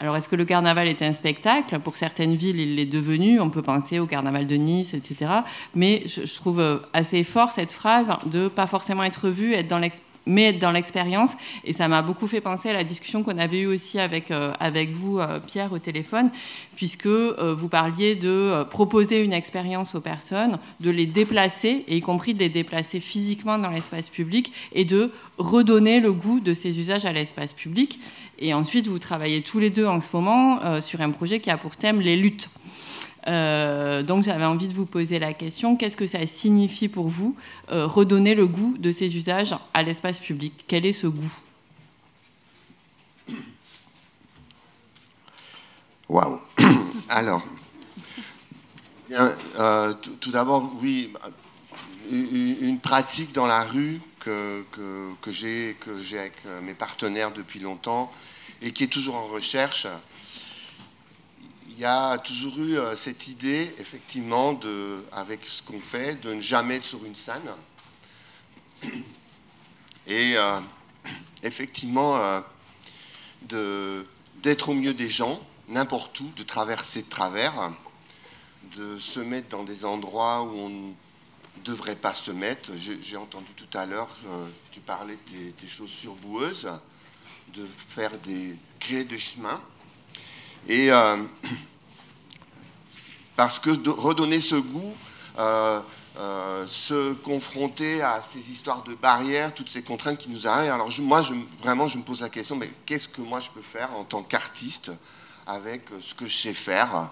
Alors, 0.01 0.17
est-ce 0.17 0.29
que 0.29 0.37
le 0.37 0.45
carnaval 0.45 0.89
était 0.89 1.05
un 1.05 1.13
spectacle? 1.13 1.79
Pour 1.79 1.97
certaines 1.97 2.35
villes, 2.35 2.59
il 2.59 2.75
l'est 2.75 2.87
devenu. 2.87 3.41
On 3.41 3.51
peut 3.51 3.63
penser 3.63 4.01
au 4.01 4.07
carnaval 4.07 4.49
de 4.49 4.57
Nice, 4.57 4.95
etc. 4.95 5.31
Mais 5.77 6.03
je, 6.07 6.35
trouve 6.35 6.83
assez 6.93 7.23
fort 7.23 7.53
cette 7.53 7.73
phrase 7.73 8.11
de 8.27 8.49
pas 8.49 8.67
forcément 8.67 9.05
être 9.05 9.29
vu, 9.29 9.55
être 9.55 9.69
dans 9.69 9.79
l'expérience 9.79 10.12
mais 10.27 10.45
être 10.45 10.59
dans 10.59 10.71
l'expérience. 10.71 11.31
Et 11.65 11.73
ça 11.73 11.89
m'a 11.89 12.03
beaucoup 12.03 12.27
fait 12.27 12.41
penser 12.41 12.71
à 12.71 12.73
la 12.73 12.85
discussion 12.85 13.23
qu'on 13.23 13.39
avait 13.39 13.61
eue 13.61 13.67
aussi 13.67 13.99
avec, 13.99 14.31
euh, 14.31 14.53
avec 14.61 14.91
vous, 14.91 15.19
euh, 15.19 15.41
Pierre, 15.41 15.73
au 15.73 15.79
téléphone, 15.79 16.31
puisque 16.77 17.07
euh, 17.07 17.55
vous 17.57 17.69
parliez 17.69 18.15
de 18.15 18.65
proposer 18.71 19.23
une 19.23 19.33
expérience 19.33 19.95
aux 19.95 20.01
personnes, 20.01 20.59
de 20.81 20.91
les 20.91 21.07
déplacer, 21.07 21.85
et 21.89 21.97
y 21.97 22.01
compris 22.01 22.35
de 22.35 22.41
les 22.41 22.49
déplacer 22.49 23.01
physiquement 23.01 23.59
dans 23.59 23.71
l'espace 23.71 24.09
public, 24.09 24.53
et 24.73 24.85
de 24.85 25.11
redonner 25.39 26.01
le 26.01 26.13
goût 26.13 26.41
de 26.41 26.55
ces 26.55 26.79
usages 26.79 27.05
à 27.05 27.13
l'espace 27.13 27.53
public. 27.53 27.99
Et 28.39 28.55
ensuite, 28.55 28.89
vous 28.89 28.99
travaillez 28.99 29.43
tous 29.43 29.59
les 29.59 29.71
deux 29.71 29.87
en 29.87 30.01
ce 30.01 30.09
moment 30.13 30.81
sur 30.81 31.01
un 31.01 31.11
projet 31.11 31.39
qui 31.39 31.51
a 31.51 31.57
pour 31.57 31.77
thème 31.77 32.01
les 32.01 32.17
luttes. 32.17 32.49
Euh, 33.29 34.03
donc 34.03 34.25
j'avais 34.25 34.45
envie 34.45 34.69
de 34.69 34.75
vous 34.75 34.87
poser 34.87 35.19
la 35.19 35.33
question, 35.33 35.77
qu'est-ce 35.77 35.97
que 35.97 36.07
ça 36.07 36.27
signifie 36.27 36.89
pour 36.89 37.09
vous 37.09 37.37
euh, 37.71 37.87
redonner 37.87 38.35
le 38.35 38.47
goût 38.47 38.77
de 38.79 38.91
ces 38.91 39.17
usages 39.17 39.55
à 39.75 39.83
l'espace 39.83 40.19
public? 40.19 40.65
Quel 40.67 40.85
est 40.85 40.93
ce 40.93 41.07
goût? 41.07 41.33
Waouh. 46.09 46.41
Alors, 47.09 47.47
euh, 49.13 49.95
tout, 50.21 50.31
d'abord, 50.31 50.73
oui, 50.81 51.13
une 52.11 52.81
pratique 52.81 53.33
dans 53.33 53.47
la 53.47 53.63
rue 53.63 54.01
que, 54.21 54.65
que, 54.73 55.13
que 55.21 55.31
j'ai 55.31 55.77
avec 56.19 56.35
mes 56.63 56.75
partenaires 56.75 57.33
depuis 57.33 57.61
longtemps 57.61 58.13
et 58.63 58.73
qui 58.73 58.85
est 58.85 58.89
toujours 58.89 59.17
en 59.17 59.27
recherche, 59.27 59.87
y 61.83 61.85
a 61.85 62.17
toujours 62.19 62.57
eu 62.59 62.79
euh, 62.79 62.95
cette 62.95 63.27
idée, 63.27 63.75
effectivement, 63.81 64.53
de, 64.53 65.05
avec 65.11 65.45
ce 65.45 65.65
qu'on 65.65 65.81
fait, 65.81 66.15
de 66.15 66.33
ne 66.33 66.41
jamais 66.41 66.77
être 66.77 66.85
sur 66.85 67.05
une 67.05 67.17
scène. 67.17 67.51
Et 70.07 70.35
euh, 70.37 70.61
effectivement, 71.43 72.41
euh, 73.51 74.05
d'être 74.37 74.69
au 74.69 74.75
milieu 74.75 74.95
des 74.95 75.09
gens, 75.09 75.45
n'importe 75.69 76.21
où, 76.21 76.31
de 76.37 76.45
traverser 76.45 77.03
de 77.03 77.09
travers, 77.09 77.73
de 78.77 78.97
se 79.01 79.19
mettre 79.19 79.49
dans 79.49 79.65
des 79.65 79.85
endroits 79.85 80.45
où 80.45 80.55
on 80.55 80.69
ne 80.69 80.93
devrait 81.65 81.97
pas 81.97 82.15
se 82.15 82.31
mettre. 82.31 82.71
J'ai 82.77 83.17
entendu 83.17 83.51
tout 83.57 83.77
à 83.77 83.87
l'heure, 83.87 84.17
tu 84.71 84.79
parlais 84.79 85.19
des, 85.33 85.69
chaussures 85.69 86.15
boueuses, 86.15 86.71
de 87.55 87.67
faire 87.89 88.17
des 88.19 88.57
créer 88.79 89.03
de 89.03 89.17
chemin. 89.17 89.61
Et 90.69 90.91
parce 93.37 93.59
que 93.59 93.71
redonner 93.89 94.41
ce 94.41 94.57
goût, 94.57 94.95
euh, 95.39 95.81
euh, 96.19 96.67
se 96.69 97.15
confronter 97.15 98.03
à 98.03 98.23
ces 98.33 98.51
histoires 98.51 98.83
de 98.83 98.95
barrières, 98.95 99.55
toutes 99.55 99.71
ces 99.71 99.83
contraintes 99.83 100.19
qui 100.19 100.29
nous 100.29 100.47
arrivent. 100.47 100.71
Alors 100.71 100.91
moi, 101.01 101.23
vraiment, 101.63 101.89
je 101.89 101.97
me 101.97 102.03
pose 102.03 102.21
la 102.21 102.29
question, 102.29 102.55
mais 102.55 102.71
qu'est-ce 102.85 103.09
que 103.09 103.23
moi 103.23 103.41
je 103.41 103.49
peux 103.49 103.63
faire 103.63 103.97
en 103.97 104.05
tant 104.05 104.23
qu'artiste 104.23 104.93
avec 105.47 105.89
ce 106.03 106.15
que 106.15 106.27
je 106.27 106.37
sais 106.37 106.55
faire 106.55 107.11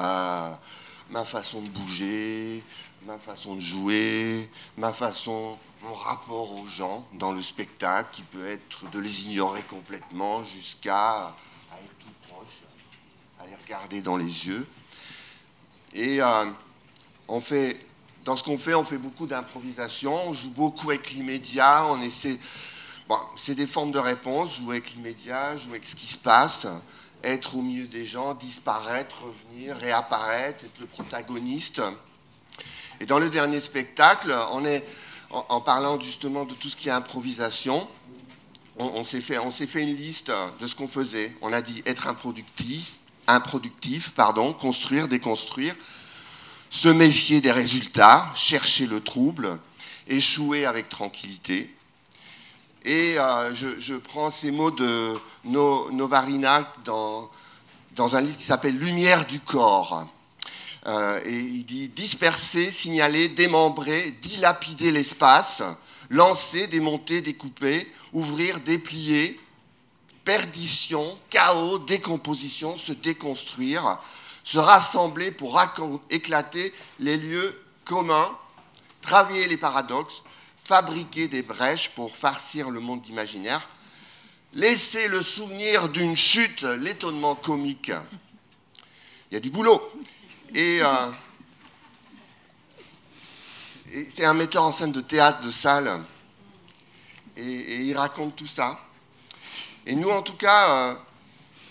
euh, 0.00 0.50
Ma 1.10 1.24
façon 1.24 1.60
de 1.60 1.68
bouger, 1.68 2.64
ma 3.06 3.18
façon 3.18 3.54
de 3.54 3.60
jouer, 3.60 4.50
ma 4.76 4.92
façon, 4.92 5.56
mon 5.82 5.94
rapport 5.94 6.52
aux 6.52 6.66
gens 6.66 7.06
dans 7.12 7.30
le 7.30 7.42
spectacle, 7.42 8.08
qui 8.10 8.22
peut 8.22 8.46
être 8.46 8.90
de 8.90 8.98
les 8.98 9.26
ignorer 9.26 9.62
complètement 9.62 10.42
jusqu'à 10.42 11.34
être 11.72 11.98
tout 12.00 12.28
proche, 12.28 12.62
à 13.40 13.46
les 13.46 13.54
regarder 13.54 14.00
dans 14.00 14.16
les 14.16 14.46
yeux. 14.48 14.66
Et 15.94 16.22
euh, 16.22 16.44
on 17.28 17.40
fait, 17.40 17.78
dans 18.24 18.36
ce 18.36 18.42
qu'on 18.42 18.58
fait, 18.58 18.74
on 18.74 18.84
fait 18.84 18.98
beaucoup 18.98 19.26
d'improvisation, 19.26 20.28
on 20.28 20.32
joue 20.32 20.50
beaucoup 20.50 20.90
avec 20.90 21.10
l'immédiat, 21.10 21.86
on 21.86 22.00
essaie. 22.00 22.38
Bon, 23.08 23.18
c'est 23.36 23.54
des 23.54 23.66
formes 23.66 23.92
de 23.92 23.98
réponse, 23.98 24.56
jouer 24.56 24.76
avec 24.76 24.94
l'immédiat, 24.94 25.56
jouer 25.58 25.72
avec 25.72 25.84
ce 25.84 25.94
qui 25.94 26.06
se 26.06 26.16
passe, 26.16 26.66
être 27.22 27.56
au 27.56 27.62
milieu 27.62 27.86
des 27.86 28.06
gens, 28.06 28.34
disparaître, 28.34 29.24
revenir, 29.24 29.76
réapparaître, 29.76 30.64
être 30.64 30.80
le 30.80 30.86
protagoniste. 30.86 31.82
Et 33.00 33.06
dans 33.06 33.18
le 33.18 33.28
dernier 33.28 33.60
spectacle, 33.60 34.34
on 34.52 34.64
est, 34.64 34.86
en, 35.30 35.60
parlant 35.60 36.00
justement 36.00 36.44
de 36.44 36.54
tout 36.54 36.68
ce 36.68 36.76
qui 36.76 36.88
est 36.88 36.92
improvisation, 36.92 37.88
on, 38.78 39.04
s'est 39.04 39.20
fait, 39.20 39.38
fait, 39.66 39.82
une 39.82 39.94
liste 39.94 40.32
de 40.60 40.66
ce 40.66 40.74
qu'on 40.74 40.88
faisait. 40.88 41.36
On 41.42 41.52
a 41.52 41.60
dit 41.60 41.82
être 41.84 42.06
improductif, 42.06 42.98
improductif, 43.26 44.10
pardon, 44.10 44.52
construire, 44.52 45.08
déconstruire, 45.08 45.74
se 46.70 46.88
méfier 46.88 47.40
des 47.40 47.52
résultats, 47.52 48.30
chercher 48.34 48.86
le 48.86 49.00
trouble, 49.00 49.58
échouer 50.08 50.64
avec 50.64 50.88
tranquillité. 50.88 51.74
Et 52.84 53.14
euh, 53.18 53.54
je, 53.54 53.94
prends 53.94 54.30
ces 54.30 54.50
mots 54.50 54.70
de 54.70 55.14
Novarina 55.44 56.72
dans, 56.84 57.30
dans 57.94 58.16
un 58.16 58.20
livre 58.20 58.36
qui 58.36 58.44
s'appelle 58.44 58.76
Lumière 58.76 59.24
du 59.24 59.38
corps. 59.40 60.08
Euh, 60.86 61.20
et 61.24 61.38
il 61.38 61.64
dit 61.64 61.88
disperser, 61.88 62.70
signaler, 62.70 63.28
démembrer, 63.28 64.10
dilapider 64.22 64.90
l'espace, 64.90 65.62
lancer, 66.10 66.66
démonter, 66.66 67.20
découper, 67.20 67.86
ouvrir, 68.12 68.58
déplier, 68.60 69.38
perdition, 70.24 71.18
chaos, 71.30 71.78
décomposition, 71.78 72.76
se 72.76 72.92
déconstruire, 72.92 73.98
se 74.44 74.58
rassembler 74.58 75.32
pour 75.32 75.60
éclater 76.10 76.72
les 76.98 77.16
lieux 77.16 77.60
communs, 77.84 78.36
travailler 79.00 79.46
les 79.46 79.56
paradoxes, 79.56 80.22
fabriquer 80.64 81.28
des 81.28 81.42
brèches 81.42 81.90
pour 81.94 82.14
farcir 82.16 82.70
le 82.70 82.80
monde 82.80 83.06
imaginaire, 83.08 83.68
laisser 84.54 85.08
le 85.08 85.22
souvenir 85.22 85.88
d'une 85.88 86.16
chute, 86.16 86.62
l'étonnement 86.62 87.34
comique. 87.34 87.92
Il 89.30 89.34
y 89.34 89.36
a 89.36 89.40
du 89.40 89.50
boulot. 89.50 89.82
Et, 90.54 90.80
euh, 90.82 91.10
c'est 94.14 94.24
un 94.24 94.34
metteur 94.34 94.62
en 94.62 94.72
scène 94.72 94.92
de 94.92 95.00
théâtre, 95.00 95.40
de 95.40 95.50
salle, 95.50 96.04
et, 97.36 97.82
il 97.82 97.96
raconte 97.96 98.36
tout 98.36 98.46
ça. 98.46 98.78
Et 99.86 99.94
nous, 99.94 100.10
en 100.10 100.22
tout 100.22 100.36
cas, 100.36 100.96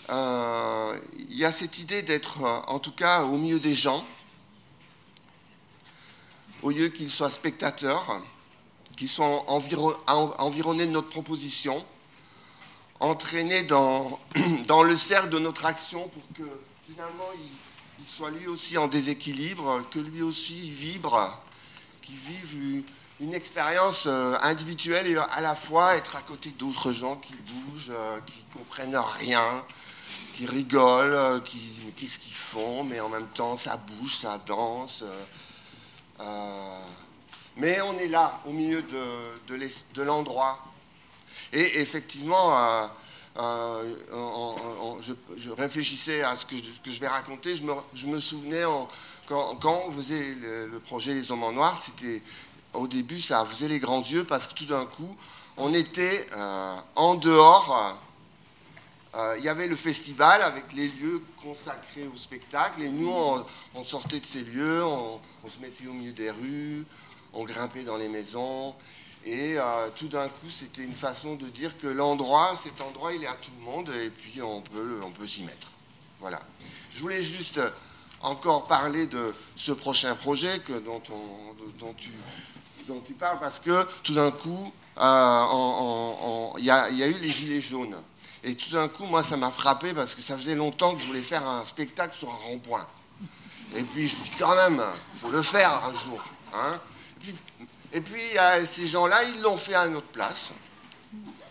il 0.09 1.37
y 1.37 1.45
a 1.45 1.51
cette 1.51 1.79
idée 1.79 2.01
d'être, 2.01 2.41
en 2.67 2.79
tout 2.79 2.91
cas, 2.91 3.23
au 3.23 3.37
milieu 3.37 3.59
des 3.59 3.75
gens, 3.75 4.05
au 6.61 6.71
lieu 6.71 6.89
qu'ils 6.89 7.09
soient 7.11 7.29
spectateurs, 7.29 8.21
qu'ils 8.97 9.09
soient 9.09 9.45
environnés 9.47 10.85
de 10.85 10.91
notre 10.91 11.09
proposition, 11.09 11.85
entraînés 12.99 13.63
dans, 13.63 14.19
dans 14.67 14.83
le 14.83 14.95
cercle 14.95 15.29
de 15.29 15.39
notre 15.39 15.65
action 15.65 16.07
pour 16.09 16.23
que 16.35 16.49
finalement 16.87 17.29
il, 17.35 18.05
soit 18.05 18.29
lui 18.29 18.47
aussi 18.47 18.77
en 18.77 18.87
déséquilibre, 18.87 19.83
que 19.91 19.99
lui 19.99 20.21
aussi 20.21 20.69
vibre, 20.69 21.39
qu'il 22.01 22.15
vive 22.15 22.83
une, 23.21 23.33
expérience 23.33 24.05
euh, 24.07 24.35
individuelle 24.41 25.07
et 25.07 25.15
à 25.15 25.41
la 25.41 25.55
fois 25.55 25.95
être 25.95 26.15
à 26.15 26.21
côté 26.21 26.49
d'autres 26.49 26.91
gens 26.91 27.17
qui 27.17 27.33
bougent, 27.33 27.91
euh, 27.91 28.19
qui 28.25 28.43
comprennent 28.53 28.97
rien, 28.97 29.63
qui 30.33 30.45
rigolent, 30.45 31.13
euh, 31.13 31.39
qui 31.39 31.59
qu'est-ce 31.95 32.19
qu'ils 32.19 32.33
font, 32.33 32.83
mais 32.83 32.99
en 32.99 33.09
même 33.09 33.27
temps 33.27 33.55
ça 33.55 33.77
bouge, 33.77 34.17
ça 34.17 34.39
danse. 34.45 35.03
mais 37.57 37.81
on 37.81 37.97
est 37.97 38.07
là, 38.07 38.41
au 38.45 38.51
milieu 38.51 38.81
de, 38.81 40.01
l'endroit 40.01 40.59
et 41.53 41.81
effectivement, 41.81 42.89
je, 43.35 45.49
réfléchissais 45.49 46.23
à 46.23 46.35
ce 46.35 46.45
que 46.45 46.55
je, 46.57 46.99
vais 46.99 47.07
raconter. 47.07 47.55
Je 47.55 48.07
me, 48.07 48.19
souvenais, 48.19 48.63
quand, 49.27 49.65
on 49.65 49.91
faisait 49.91 50.35
le, 50.35 50.79
projet 50.79 51.13
Les 51.13 51.31
Hommes 51.31 51.43
en 51.43 51.51
Noir, 51.51 51.79
c'était 51.81 52.21
au 52.73 52.87
début, 52.87 53.21
ça 53.21 53.45
faisait 53.45 53.67
les 53.67 53.79
grands 53.79 54.01
yeux 54.01 54.23
parce 54.23 54.47
que 54.47 54.53
tout 54.53 54.65
d'un 54.65 54.85
coup, 54.85 55.15
on 55.57 55.73
était 55.73 56.27
euh, 56.33 56.75
en 56.95 57.15
dehors. 57.15 57.97
Il 59.37 59.43
y 59.43 59.49
avait 59.49 59.67
le 59.67 59.75
festival 59.75 60.41
avec 60.41 60.71
les 60.71 60.87
lieux 60.87 61.21
consacrés 61.43 62.07
au 62.07 62.17
spectacle 62.17 62.81
et 62.81 62.87
nous, 62.87 63.11
on, 63.73 63.83
sortait 63.83 64.21
de 64.21 64.25
ces 64.25 64.41
lieux, 64.41 64.85
on, 64.85 65.19
se 65.49 65.57
mettait 65.59 65.85
au 65.87 65.91
milieu 65.91 66.13
des 66.13 66.31
rues, 66.31 66.85
on 67.33 67.43
grimpait 67.43 67.83
dans 67.83 67.97
les 67.97 68.07
maisons 68.07 68.73
et 69.25 69.55
euh, 69.57 69.89
tout 69.95 70.07
d'un 70.07 70.29
coup, 70.29 70.49
c'était 70.49 70.83
une 70.83 70.95
façon 70.95 71.35
de 71.35 71.47
dire 71.47 71.77
que 71.77 71.87
l'endroit, 71.87 72.55
cet 72.63 72.81
endroit, 72.81 73.13
il 73.13 73.23
est 73.23 73.27
à 73.27 73.35
tout 73.35 73.51
le 73.59 73.63
monde 73.63 73.89
et 73.89 74.09
puis 74.09 74.41
on 74.41 74.61
peut, 74.61 74.99
on 75.03 75.11
peut 75.11 75.27
s'y 75.27 75.43
mettre. 75.43 75.67
Voilà. 76.19 76.39
Je 76.93 77.01
voulais 77.01 77.21
juste 77.21 77.59
encore 78.21 78.67
parler 78.67 79.05
de 79.05 79.33
ce 79.55 79.71
prochain 79.71 80.15
projet 80.15 80.59
que, 80.59 80.73
dont, 80.73 81.01
tu, 81.97 82.11
tu 82.99 83.13
parles 83.13 83.39
parce 83.39 83.59
que 83.59 83.87
tout 84.03 84.13
d'un 84.13 84.31
coup, 84.31 84.71
euh, 84.99 86.47
il 86.57 86.65
y, 86.65 86.71
a 86.71 86.89
eu 86.89 87.17
les 87.17 87.31
Gilets 87.31 87.61
jaunes. 87.61 87.95
Et 88.43 88.55
tout 88.55 88.71
d'un 88.71 88.87
coup, 88.87 89.05
moi, 89.05 89.23
ça 89.23 89.37
m'a 89.37 89.51
frappé 89.51 89.93
parce 89.93 90.15
que 90.15 90.21
ça 90.21 90.35
faisait 90.35 90.55
longtemps 90.55 90.95
que 90.95 91.01
je 91.01 91.07
voulais 91.07 91.21
faire 91.21 91.47
un 91.47 91.63
spectacle 91.65 92.15
sur 92.15 92.29
un 92.29 92.47
rond-point. 92.47 92.87
Et 93.75 93.83
puis, 93.83 94.07
je 94.07 94.17
me 94.17 94.23
dis 94.23 94.31
quand 94.37 94.55
même, 94.55 94.83
il 95.13 95.19
faut 95.19 95.29
le 95.29 95.41
faire 95.41 95.83
un 95.85 95.91
jour. 95.91 96.23
Hein 96.53 96.79
et 97.93 98.01
puis, 98.01 98.21
ces 98.65 98.87
gens-là, 98.87 99.23
ils 99.23 99.41
l'ont 99.41 99.57
fait 99.57 99.75
à 99.75 99.87
notre 99.87 100.07
place. 100.07 100.51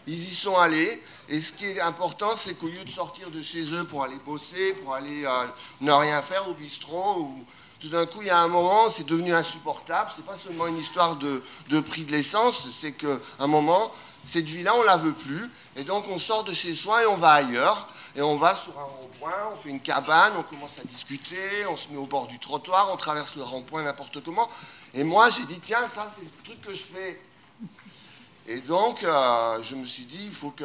Ils 0.06 0.22
y 0.22 0.34
sont 0.34 0.56
allés. 0.56 1.02
Et 1.28 1.40
ce 1.40 1.52
qui 1.52 1.66
est 1.66 1.80
important, 1.80 2.34
c'est 2.34 2.54
qu'au 2.54 2.66
lieu 2.66 2.84
de 2.84 2.90
sortir 2.90 3.30
de 3.30 3.40
chez 3.40 3.72
eux 3.72 3.84
pour 3.84 4.02
aller 4.02 4.18
bosser, 4.26 4.72
pour 4.74 4.94
aller 4.94 5.24
euh, 5.24 5.46
ne 5.80 5.92
rien 5.92 6.20
faire 6.22 6.48
au 6.48 6.54
bistrot, 6.54 7.20
ou, 7.20 7.44
tout 7.80 7.88
d'un 7.88 8.04
coup, 8.06 8.20
il 8.20 8.26
y 8.26 8.30
a 8.30 8.38
un 8.38 8.48
moment, 8.48 8.90
c'est 8.90 9.06
devenu 9.06 9.32
insupportable. 9.32 10.10
C'est 10.14 10.24
pas 10.24 10.36
seulement 10.36 10.66
une 10.66 10.78
histoire 10.78 11.16
de, 11.16 11.42
prix 11.80 12.04
de 12.04 12.12
l'essence, 12.12 12.68
c'est 12.78 12.92
qu'à 12.92 13.18
un 13.38 13.46
moment, 13.46 13.92
cette 14.24 14.48
vie-là, 14.48 14.74
on 14.76 14.82
la 14.82 14.98
veut 14.98 15.14
plus. 15.14 15.50
Et 15.76 15.84
donc, 15.84 16.04
on 16.08 16.18
sort 16.18 16.44
de 16.44 16.52
chez 16.52 16.74
soi 16.74 17.02
et 17.02 17.06
on 17.06 17.16
va 17.16 17.32
ailleurs. 17.32 17.88
Et 18.14 18.22
on 18.22 18.36
va 18.36 18.56
sur 18.56 18.78
un 18.78 18.84
rond-point, 18.84 19.52
on 19.54 19.56
fait 19.62 19.70
une 19.70 19.80
cabane, 19.80 20.34
on 20.36 20.42
commence 20.42 20.78
à 20.78 20.84
discuter, 20.84 21.64
on 21.70 21.76
se 21.76 21.88
met 21.88 21.96
au 21.96 22.06
bord 22.06 22.26
du 22.26 22.38
trottoir, 22.38 22.92
on 22.92 22.96
traverse 22.96 23.36
le 23.36 23.44
rond-point 23.44 23.82
n'importe 23.82 24.22
comment. 24.22 24.48
Et 24.92 25.04
moi, 25.04 25.30
j'ai 25.30 25.44
dit, 25.44 25.60
tiens, 25.60 25.88
ça, 25.88 26.12
c'est 26.18 26.24
le 26.24 26.30
truc 26.44 26.60
que 26.60 26.74
je 26.74 26.82
fais. 26.82 27.20
Et 28.46 28.60
donc, 28.60 29.02
euh, 29.04 29.62
je 29.62 29.76
me 29.76 29.86
suis 29.86 30.04
dit, 30.04 30.26
il 30.26 30.32
faut 30.32 30.50
que. 30.50 30.64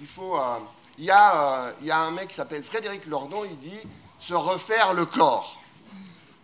il 0.00 0.06
faut. 0.06 0.36
Euh, 0.40 0.58
y, 0.98 1.10
a, 1.10 1.66
euh, 1.66 1.72
il 1.80 1.86
y 1.86 1.90
a 1.90 1.98
un 1.98 2.10
mec 2.10 2.28
qui 2.28 2.34
s'appelle 2.34 2.64
Frédéric 2.64 3.06
Lordon, 3.06 3.44
il 3.44 3.58
dit 3.58 3.80
se 4.18 4.34
refaire 4.34 4.94
le 4.94 5.04
corps. 5.04 5.60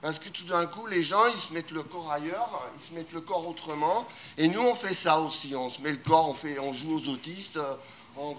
Parce 0.05 0.19
que 0.19 0.29
tout 0.29 0.45
d'un 0.45 0.67
coup, 0.67 0.87
les 0.87 1.03
gens, 1.03 1.25
ils 1.35 1.41
se 1.41 1.51
mettent 1.51 1.71
le 1.71 1.83
corps 1.83 2.13
ailleurs, 2.13 2.63
ils 2.79 2.87
se 2.87 2.93
mettent 2.93 3.13
le 3.13 3.23
corps 3.23 3.49
autrement. 3.49 4.07
Et 4.37 4.49
nous, 4.49 4.61
on 4.61 4.75
fait 4.75 4.95
ça 4.95 5.19
aussi. 5.19 5.57
On 5.57 5.71
se 5.71 5.81
met 5.81 5.93
le 5.93 5.97
corps, 5.97 6.29
on, 6.29 6.35
fait, 6.35 6.59
on 6.59 6.75
joue 6.75 6.97
aux 6.97 7.09
autistes, 7.09 7.59
on, 8.19 8.37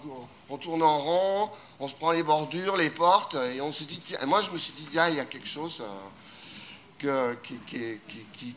on, 0.48 0.58
tourne 0.58 0.84
en 0.84 1.00
rond, 1.00 1.50
on 1.80 1.88
se 1.88 1.96
prend 1.96 2.12
les 2.12 2.22
bordures, 2.22 2.78
les 2.78 2.92
portes. 2.92 3.36
Et 3.56 3.62
on 3.62 3.72
se 3.72 3.84
dit, 3.84 4.00
moi, 4.28 4.44
je 4.44 4.52
me 4.52 4.60
suis 4.60 4.74
dit, 4.74 4.88
il 4.92 5.16
y 5.16 5.20
a 5.20 5.26
quelque 5.26 5.48
chose 5.48 5.82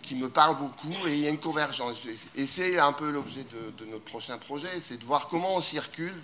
qui, 0.03 0.15
me 0.15 0.29
parle 0.29 0.59
beaucoup 0.59 1.07
et 1.07 1.15
il 1.15 1.21
y 1.21 1.27
a 1.27 1.31
une 1.31 1.41
convergence. 1.41 2.03
Et 2.35 2.45
c'est 2.45 2.79
un 2.79 2.93
peu 2.93 3.09
l'objet 3.09 3.47
de, 3.79 3.87
notre 3.87 4.05
prochain 4.05 4.37
projet, 4.37 4.83
c'est 4.83 4.99
de 4.99 5.05
voir 5.07 5.29
comment 5.29 5.57
on 5.57 5.63
circule 5.63 6.23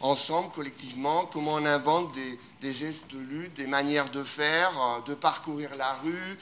ensemble, 0.00 0.50
collectivement, 0.52 1.28
comment 1.32 1.54
on 1.54 1.64
invente 1.66 2.14
des, 2.60 2.72
gestes 2.72 3.06
de 3.10 3.18
lutte, 3.18 3.54
des 3.54 3.66
manières 3.66 4.10
de 4.10 4.22
faire, 4.22 4.70
euh, 4.70 5.08
de 5.08 5.14
parcourir 5.14 5.70
la 5.76 5.94
rue, 6.04 6.38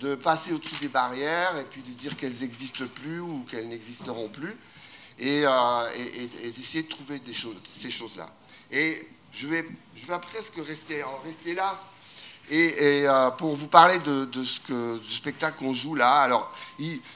de 0.00 0.14
passer 0.14 0.52
au-dessus 0.52 0.76
des 0.80 0.88
barrières 0.88 1.56
et 1.58 1.64
puis 1.64 1.82
de 1.82 1.90
dire 1.90 2.16
qu'elles 2.16 2.36
n'existent 2.40 2.86
plus 2.94 3.20
ou 3.20 3.44
qu'elles 3.50 3.68
n'existeront 3.68 4.28
plus 4.28 4.56
et, 5.18 5.42
euh, 5.44 6.28
d'essayer 6.54 6.84
de 6.84 6.88
trouver 6.88 7.20
ces 7.64 7.90
choses-là. 7.90 8.30
Et 8.70 9.08
je 9.32 9.46
vais, 9.46 9.64
presque 10.22 10.54
rester, 10.66 11.02
en 11.02 11.18
rester 11.24 11.54
là 11.54 11.80
et, 12.50 13.04
euh, 13.06 13.30
pour 13.32 13.56
vous 13.56 13.68
parler 13.68 13.98
de, 13.98 14.28
ce 14.42 14.98
du 14.98 15.10
spectacle 15.10 15.58
qu'on 15.58 15.74
joue 15.74 15.94
là, 15.94 16.22
alors 16.22 16.54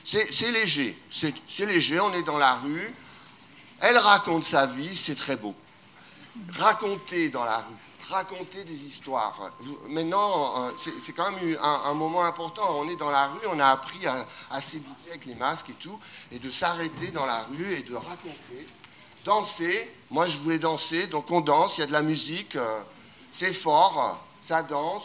c'est 0.04 0.50
léger, 0.50 0.98
c'est 1.10 1.66
léger, 1.66 2.00
on 2.00 2.12
est 2.12 2.22
dans 2.22 2.36
la 2.36 2.56
rue, 2.56 2.92
elle 3.80 3.96
raconte 3.96 4.44
sa 4.44 4.66
vie, 4.66 4.94
c'est 4.94 5.14
très 5.14 5.36
beau. 5.36 5.54
Raconter 6.54 7.28
dans 7.28 7.44
la 7.44 7.58
rue, 7.58 8.08
raconter 8.08 8.64
des 8.64 8.86
histoires. 8.86 9.52
Maintenant, 9.88 10.66
euh, 10.66 10.70
c'est 10.78 11.12
quand 11.12 11.30
même 11.30 11.58
un, 11.60 11.92
moment 11.92 12.24
important. 12.24 12.78
On 12.78 12.88
est 12.88 12.96
dans 12.96 13.10
la 13.10 13.28
rue, 13.28 13.46
on 13.50 13.60
a 13.60 13.66
appris 13.66 14.06
à, 14.06 14.60
s'éviter 14.60 15.10
avec 15.10 15.26
les 15.26 15.34
masques 15.34 15.70
et 15.70 15.74
tout, 15.74 15.98
et 16.30 16.38
de 16.38 16.50
s'arrêter 16.50 17.10
dans 17.10 17.26
la 17.26 17.42
rue 17.44 17.74
et 17.74 17.82
de 17.82 17.94
raconter. 17.94 18.66
Danser, 19.26 19.92
moi 20.10 20.26
je 20.26 20.38
voulais 20.38 20.58
danser, 20.58 21.06
donc 21.06 21.30
on 21.30 21.40
danse, 21.42 21.76
il 21.76 21.82
y 21.82 21.84
a 21.84 21.86
de 21.86 21.92
la 21.92 22.02
musique, 22.02 22.56
euh, 22.56 22.80
c'est 23.30 23.52
fort, 23.52 24.18
ça 24.40 24.62
danse. 24.62 25.04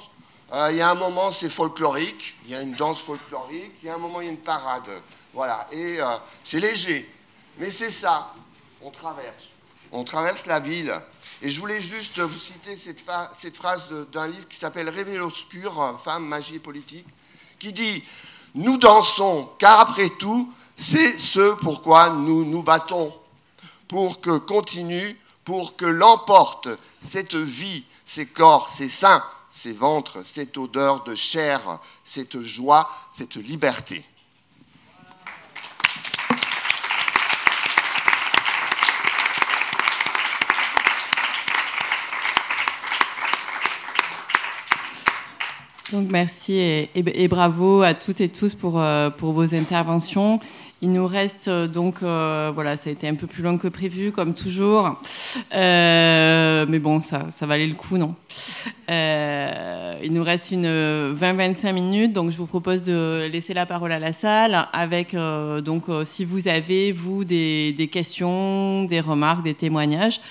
Euh, 0.53 0.69
il 0.71 0.77
y 0.77 0.81
a 0.81 0.89
un 0.89 0.95
moment, 0.95 1.33
c'est 1.33 1.49
folklorique, 1.49 2.37
il 2.45 2.51
y 2.51 2.55
a 2.55 2.61
une 2.61 2.73
danse 2.73 3.01
folklorique, 3.01 3.73
il 3.83 3.87
y 3.87 3.89
a 3.89 3.95
un 3.95 3.99
moment, 3.99 4.21
il 4.21 4.25
y 4.25 4.29
a 4.29 4.31
une 4.31 4.37
parade. 4.37 4.89
Voilà, 5.33 5.67
et 5.73 5.99
c'est 6.43 6.61
léger. 6.61 7.13
Mais 7.59 7.69
c'est 7.69 7.91
ça, 7.91 8.33
on 8.81 8.89
traverse. 8.89 9.43
On 9.91 10.03
traverse 10.03 10.45
la 10.45 10.59
ville. 10.59 10.99
Et 11.41 11.49
je 11.49 11.59
voulais 11.59 11.79
juste 11.79 12.19
vous 12.19 12.39
citer 12.39 12.75
cette, 12.75 13.57
phrase 13.57 13.87
d'un 14.11 14.27
livre 14.27 14.47
qui 14.47 14.57
s'appelle 14.57 14.89
Révél 14.89 15.21
obscur, 15.21 15.99
Femme, 16.03 16.25
magie 16.25 16.55
et 16.55 16.59
politique, 16.59 17.05
qui 17.59 17.71
dit 17.71 18.03
Nous 18.55 18.77
dansons, 18.77 19.49
car 19.59 19.79
après 19.79 20.09
tout, 20.09 20.51
c'est 20.75 21.17
ce 21.19 21.53
pourquoi 21.55 22.09
nous 22.09 22.43
nous 22.43 22.63
battons. 22.63 23.13
Pour 23.87 24.19
que 24.19 24.37
continue, 24.37 25.19
pour 25.45 25.75
que 25.75 25.85
l'emporte 25.85 26.67
cette 27.03 27.35
vie, 27.35 27.85
ces 28.03 28.25
corps, 28.25 28.69
ces 28.69 28.89
seins, 28.89 29.23
ces 29.51 29.73
ventres, 29.73 30.19
cette 30.25 30.57
odeur 30.57 31.03
de 31.03 31.13
chair, 31.15 31.79
cette 32.03 32.41
joie, 32.41 32.89
cette 33.15 33.35
liberté. 33.35 34.03
Donc 45.91 46.07
merci 46.11 46.53
et, 46.57 47.27
bravo 47.29 47.81
à 47.81 47.93
toutes 47.93 48.19
et 48.19 48.29
tous 48.29 48.53
pour, 48.53 48.79
euh, 48.79 49.09
pour 49.09 49.31
vos 49.31 49.55
interventions. 49.55 50.39
Il 50.83 50.91
nous 50.91 51.07
reste 51.07 51.47
euh, 51.47 51.67
donc, 51.67 52.03
euh, 52.03 52.51
voilà, 52.53 52.77
ça 52.77 52.89
a 52.89 52.93
été 52.93 53.07
un 53.07 53.15
peu 53.15 53.25
plus 53.25 53.41
long 53.41 53.57
que 53.57 53.67
prévu, 53.67 54.11
comme 54.11 54.35
toujours. 54.35 55.01
Euh, 55.55 56.65
mais 56.69 56.77
bon, 56.77 57.01
ça, 57.01 57.25
ça 57.35 57.47
valait 57.47 57.65
le 57.65 57.73
coup, 57.73 57.97
non? 57.97 58.13
Il 58.89 60.13
nous 60.13 60.23
reste 60.23 60.51
une 60.51 60.67
20-25 60.67 61.73
minutes, 61.73 62.13
donc 62.13 62.29
je 62.29 62.37
vous 62.37 62.45
propose 62.45 62.83
de 62.83 63.27
laisser 63.31 63.55
la 63.55 63.65
parole 63.65 63.91
à 63.91 63.99
la 63.99 64.13
salle 64.13 64.67
avec, 64.71 65.15
donc, 65.65 65.85
si 66.05 66.23
vous 66.23 66.47
avez, 66.47 66.91
vous, 66.91 67.25
des, 67.25 67.73
des, 67.73 67.87
questions, 67.87 68.83
des 68.83 68.99
remarques, 68.99 69.43
des 69.43 69.55
témoignages 69.55 70.21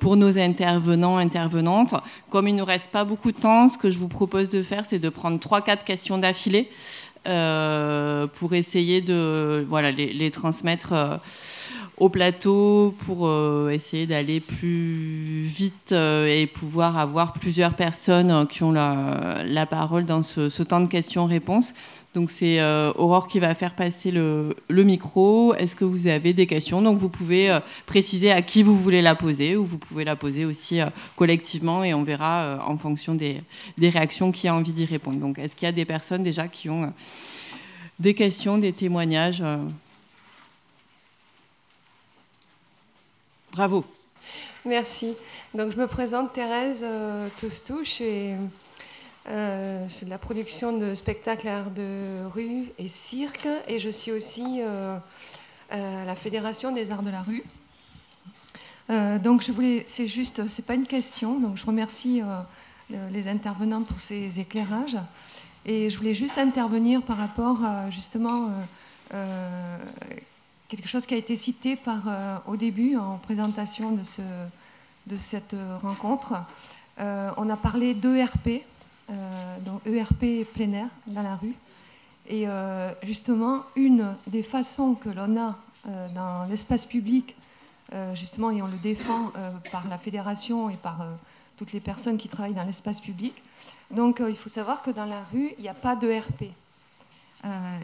pour 0.00 0.16
nos 0.16 0.38
intervenants, 0.38 1.18
intervenantes. 1.18 1.94
Comme 2.30 2.48
il 2.48 2.54
ne 2.54 2.60
nous 2.60 2.64
reste 2.64 2.86
pas 2.86 3.04
beaucoup 3.04 3.30
de 3.30 3.38
temps, 3.38 3.68
ce 3.68 3.78
que 3.78 3.90
je 3.90 3.98
vous 3.98 4.08
propose 4.08 4.48
de 4.48 4.62
faire, 4.62 4.84
c'est 4.88 4.98
de 4.98 5.08
prendre 5.08 5.38
3-4 5.38 5.84
questions 5.84 6.18
d'affilée. 6.18 6.70
Pour 8.34 8.54
essayer 8.54 9.00
de 9.00 9.64
voilà, 9.68 9.90
les, 9.90 10.30
transmettre 10.30 11.20
au 11.96 12.08
plateau 12.08 12.94
pour 13.06 13.30
essayer 13.70 14.06
d'aller 14.06 14.40
plus 14.40 15.42
vite 15.42 15.92
et 15.92 16.46
pouvoir 16.46 16.98
avoir 16.98 17.32
plusieurs 17.32 17.74
personnes 17.74 18.46
qui 18.48 18.62
ont 18.62 18.72
la, 18.72 19.66
parole 19.68 20.04
dans 20.04 20.22
ce 20.22 20.62
temps 20.62 20.80
de 20.80 20.88
questions-réponses. 20.88 21.74
Donc 22.16 22.30
c'est 22.30 22.60
euh, 22.60 22.94
Aurore 22.94 23.28
qui 23.28 23.40
va 23.40 23.54
faire 23.54 23.74
passer 23.74 24.10
le, 24.10 24.56
micro. 24.70 25.52
Est-ce 25.52 25.76
que 25.76 25.84
vous 25.84 26.06
avez 26.06 26.32
des 26.32 26.46
questions? 26.46 26.80
Donc 26.80 26.96
vous 26.96 27.10
pouvez 27.10 27.50
euh, 27.50 27.60
préciser 27.84 28.32
à 28.32 28.40
qui 28.40 28.62
vous 28.62 28.74
voulez 28.74 29.02
la 29.02 29.14
poser 29.14 29.54
ou 29.54 29.66
vous 29.66 29.76
pouvez 29.76 30.02
la 30.02 30.16
poser 30.16 30.46
aussi 30.46 30.80
euh, 30.80 30.86
collectivement 31.14 31.84
et 31.84 31.92
on 31.92 32.04
verra 32.04 32.64
en 32.66 32.78
fonction 32.78 33.14
des, 33.14 33.42
réactions 33.78 34.32
qui 34.32 34.48
a 34.48 34.54
envie 34.54 34.72
d'y 34.72 34.86
répondre. 34.86 35.18
Donc 35.18 35.38
est-ce 35.38 35.54
qu'il 35.54 35.66
y 35.66 35.68
a 35.68 35.72
des 35.72 35.84
personnes 35.84 36.22
déjà 36.22 36.48
qui 36.48 36.70
ont 36.70 36.90
des 37.98 38.14
questions, 38.14 38.56
des 38.56 38.72
témoignages 38.72 39.42
Bravo. 43.52 43.84
Merci. 44.64 45.12
Donc 45.52 45.70
je 45.70 45.76
me 45.76 45.86
présente 45.86 46.32
Thérèse 46.32 46.82
Toustouche 47.38 48.00
et 48.00 48.36
euh, 49.28 49.88
de 50.02 50.08
la 50.08 50.18
production 50.18 50.78
de 50.78 50.94
spectacles 50.94 51.48
art 51.48 51.70
de 51.72 52.24
rue 52.32 52.66
et 52.78 52.86
cirque 52.86 53.48
et 53.66 53.80
je 53.80 53.88
suis 53.88 54.12
aussi 54.12 54.60
euh, 54.60 54.98
à 55.70 56.04
la 56.04 56.14
Fédération 56.14 56.70
des 56.70 56.92
arts 56.92 57.02
de 57.02 57.10
la 57.10 57.22
rue. 57.22 57.42
Euh, 58.88 59.18
donc 59.18 59.42
je 59.42 59.50
voulais, 59.50 59.84
c'est 59.88 60.06
juste, 60.06 60.46
c'est 60.46 60.64
pas 60.64 60.74
une 60.74 60.86
question, 60.86 61.40
donc 61.40 61.56
je 61.56 61.66
remercie 61.66 62.22
les 63.10 63.26
intervenants 63.26 63.82
pour 63.82 63.98
ces 63.98 64.38
éclairages 64.38 64.96
et 65.64 65.90
je 65.90 65.98
voulais 65.98 66.14
juste 66.14 66.38
intervenir 66.38 67.02
par 67.02 67.16
rapport 67.16 67.64
à 67.64 67.90
justement 67.90 68.50
quelque 70.68 70.86
chose 70.86 71.04
qui 71.04 71.14
a 71.14 71.16
été 71.16 71.34
cité 71.34 71.74
par, 71.74 72.42
au 72.46 72.56
début 72.56 72.96
en 72.96 73.18
présentation 73.18 73.90
de, 73.90 74.04
ce, 74.04 74.22
de 75.08 75.18
cette 75.18 75.56
rencontre. 75.82 76.34
on 76.98 77.50
a 77.50 77.56
parlé 77.56 77.92
d'ERP, 77.92 78.46
euh, 78.48 78.75
dans 79.08 79.80
ERP 79.86 80.44
plein 80.52 80.72
air 80.72 80.88
dans 81.06 81.22
la 81.22 81.36
rue. 81.36 81.54
Et 82.28 82.48
euh, 82.48 82.90
justement, 83.02 83.64
une 83.76 84.16
des 84.26 84.42
façons 84.42 84.94
que 84.94 85.08
l'on 85.08 85.36
a 85.40 85.56
euh, 85.88 86.08
dans 86.14 86.44
l'espace 86.48 86.86
public, 86.86 87.36
justement, 88.14 88.50
et 88.50 88.60
on 88.60 88.66
le 88.66 88.78
défend 88.82 89.30
par 89.70 89.86
la 89.88 89.96
fédération 89.96 90.68
et 90.70 90.76
par 90.76 91.06
toutes 91.56 91.72
les 91.72 91.78
personnes 91.78 92.18
qui 92.18 92.28
travaillent 92.28 92.52
dans 92.52 92.64
l'espace 92.64 93.00
public. 93.00 93.32
Donc, 93.92 94.20
il 94.28 94.34
faut 94.34 94.48
savoir 94.48 94.82
que 94.82 94.90
dans 94.90 95.04
la 95.04 95.22
rue, 95.32 95.52
il 95.56 95.62
n'y 95.62 95.68
a 95.68 95.74
pas 95.74 95.94
d'ERP. 95.94 96.46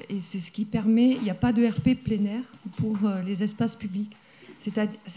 et 0.08 0.20
c'est 0.20 0.40
ce 0.40 0.50
qui 0.50 0.64
permet, 0.64 1.10
il 1.10 1.22
n'y 1.22 1.30
a 1.30 1.36
pas 1.36 1.52
d'ERP 1.52 1.94
plein 2.02 2.24
air 2.24 2.42
pour 2.78 2.98
les 3.24 3.44
espaces 3.44 3.76
publics. 3.76 4.10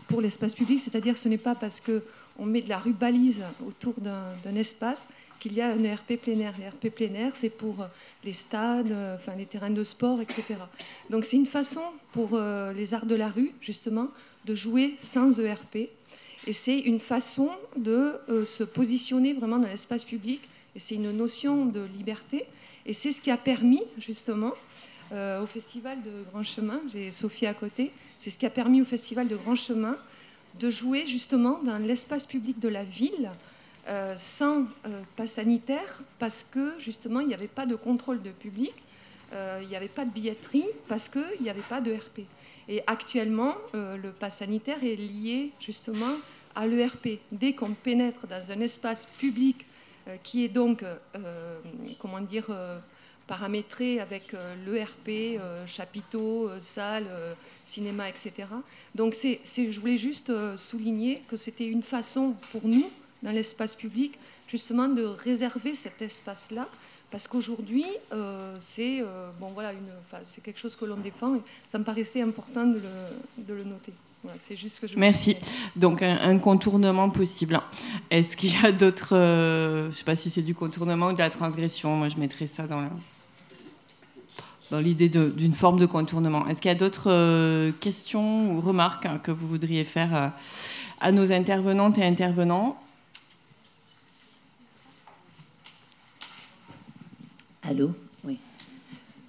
Pour 0.07 0.21
l'espace 0.21 0.53
public, 0.53 0.79
c'est-à-dire 0.79 1.17
ce 1.17 1.27
n'est 1.27 1.39
pas 1.39 1.55
parce 1.55 1.81
qu'on 1.81 2.45
met 2.45 2.61
de 2.61 2.69
la 2.69 2.77
rue 2.77 2.93
balise 2.93 3.41
autour 3.65 3.95
d'un 3.99 4.55
espace 4.55 5.07
qu'il 5.39 5.53
y 5.53 5.61
a 5.61 5.69
un 5.69 5.83
ERP 5.83 6.17
plein 6.21 6.39
air. 6.39 6.53
L'ERP 6.59 6.89
plein 6.89 7.13
air, 7.13 7.31
c'est 7.35 7.49
pour 7.49 7.81
euh, 7.81 7.87
les 8.23 8.33
stades, 8.33 8.91
euh, 8.91 9.15
enfin, 9.15 9.33
les 9.35 9.45
terrains 9.45 9.69
de 9.69 9.83
sport, 9.83 10.21
etc. 10.21 10.55
Donc 11.09 11.25
c'est 11.25 11.37
une 11.37 11.45
façon 11.45 11.81
pour 12.11 12.31
euh, 12.33 12.73
les 12.73 12.93
arts 12.93 13.05
de 13.05 13.15
la 13.15 13.29
rue, 13.29 13.51
justement, 13.61 14.09
de 14.45 14.55
jouer 14.55 14.95
sans 14.97 15.39
ERP. 15.39 15.89
Et 16.47 16.53
c'est 16.53 16.77
une 16.77 16.99
façon 16.99 17.49
de 17.75 18.19
se 18.45 18.63
positionner 18.63 19.33
vraiment 19.33 19.57
dans 19.57 19.67
l'espace 19.67 20.03
public. 20.03 20.41
Et 20.75 20.79
c'est 20.79 20.93
une 20.93 21.11
notion 21.11 21.65
de 21.65 21.81
liberté. 21.97 22.45
Et 22.85 22.93
c'est 22.93 23.11
ce 23.11 23.19
qui 23.19 23.31
a 23.31 23.37
permis, 23.37 23.81
justement, 23.97 24.53
au 25.11 25.47
Festival 25.47 25.97
de 26.03 26.11
Grand 26.31 26.43
Chemin, 26.43 26.81
j'ai 26.93 27.09
Sophie 27.09 27.47
à 27.47 27.55
côté, 27.55 27.91
c'est 28.19 28.29
ce 28.29 28.37
qui 28.37 28.45
a 28.45 28.51
permis 28.51 28.79
au 28.79 28.85
Festival 28.85 29.27
de 29.27 29.35
Grand 29.35 29.55
Chemin 29.55 29.97
de 30.59 30.69
jouer 30.69 31.05
justement 31.07 31.59
dans 31.63 31.77
l'espace 31.77 32.25
public 32.25 32.59
de 32.59 32.69
la 32.69 32.83
ville, 32.83 33.31
euh, 33.87 34.15
sans 34.17 34.61
euh, 34.87 35.01
pas 35.15 35.27
sanitaire 35.27 36.01
parce 36.17 36.43
que 36.49 36.73
justement 36.79 37.19
il 37.19 37.27
n'y 37.27 37.35
avait 37.35 37.47
pas 37.47 37.67
de 37.67 37.75
contrôle 37.75 38.19
de 38.23 38.31
public, 38.31 38.73
euh, 39.31 39.59
il 39.61 39.67
n'y 39.67 39.75
avait 39.75 39.89
pas 39.89 40.05
de 40.05 40.09
billetterie 40.09 40.65
parce 40.87 41.07
qu'il 41.07 41.41
n'y 41.41 41.51
avait 41.51 41.61
pas 41.61 41.81
de 41.81 41.93
RP. 41.93 42.21
Et 42.67 42.81
actuellement, 42.87 43.53
le 43.73 44.09
pass 44.09 44.37
sanitaire 44.37 44.83
est 44.83 44.95
lié 44.95 45.51
justement 45.59 46.15
à 46.55 46.65
l'ERP. 46.65 47.19
Dès 47.31 47.53
qu'on 47.53 47.75
pénètre 47.75 48.25
dans 48.25 48.41
un 48.49 48.59
espace 48.59 49.05
public 49.19 49.67
qui 50.23 50.43
est 50.43 50.47
donc, 50.47 50.83
comment 51.99 52.21
dire, 52.21 52.47
paramétré 53.27 53.99
avec 53.99 54.35
l'ERP, 54.65 55.39
chapiteau, 55.67 56.49
salle, 56.63 57.05
cinéma, 57.63 58.09
etc. 58.09 58.33
Donc 58.95 59.13
je 59.13 59.79
voulais 59.79 59.99
juste 59.99 60.31
souligner 60.57 61.21
que 61.27 61.37
c'était 61.37 61.67
une 61.67 61.83
façon 61.83 62.33
pour 62.51 62.67
nous 62.67 62.89
dans 63.25 63.31
l'espace 63.31 63.75
public, 63.75 64.17
justement 64.47 64.87
de 64.87 65.03
réserver 65.03 65.73
cet 65.73 66.01
espace-là, 66.01 66.67
parce 67.11 67.27
qu'aujourd'hui, 67.27 67.85
euh, 68.13 68.55
c'est 68.61 69.01
euh, 69.01 69.29
bon, 69.39 69.49
voilà, 69.53 69.71
c'est 70.25 70.43
quelque 70.43 70.59
chose 70.59 70.75
que 70.75 70.85
l'on 70.85 70.97
défend, 70.97 71.35
et 71.35 71.41
ça 71.67 71.79
me 71.79 71.83
paraissait 71.83 72.21
important 72.21 72.65
de 72.65 72.79
le, 72.79 73.43
de 73.43 73.53
le 73.53 73.63
noter. 73.63 73.93
Voilà, 74.23 74.37
c'est 74.39 74.55
juste 74.55 74.79
que 74.79 74.87
je 74.87 74.97
Merci. 74.97 75.37
Donc 75.75 76.01
un, 76.01 76.37
contournement 76.39 77.09
possible. 77.09 77.59
Est-ce 78.09 78.35
qu'il 78.37 78.53
y 78.53 78.65
a 78.65 78.71
d'autres, 78.71 79.15
euh, 79.15 79.85
je 79.85 79.89
ne 79.89 79.93
sais 79.93 80.03
pas 80.03 80.15
si 80.15 80.29
c'est 80.29 80.41
du 80.41 80.55
contournement 80.55 81.07
ou 81.07 81.13
de 81.13 81.19
la 81.19 81.29
transgression, 81.29 81.95
moi 81.95 82.09
je 82.09 82.17
mettrais 82.17 82.47
ça 82.47 82.67
dans 82.67 82.83
dans 84.71 84.79
l'idée 84.79 85.09
d'une 85.09 85.53
forme 85.53 85.79
de 85.79 85.85
contournement. 85.85 86.47
Est-ce 86.47 86.59
qu'il 86.59 86.69
y 86.69 86.73
a 86.73 86.77
d'autres 86.77 87.69
questions 87.79 88.51
ou 88.51 88.61
remarques 88.61 89.07
que 89.21 89.29
vous 89.29 89.47
voudriez 89.47 89.83
faire 89.83 90.33
à 90.99 91.11
nos 91.11 91.31
intervenantes 91.31 91.99
et 91.99 92.03
intervenants? 92.03 92.75
Allô? 97.67 97.95
Oui. 98.23 98.37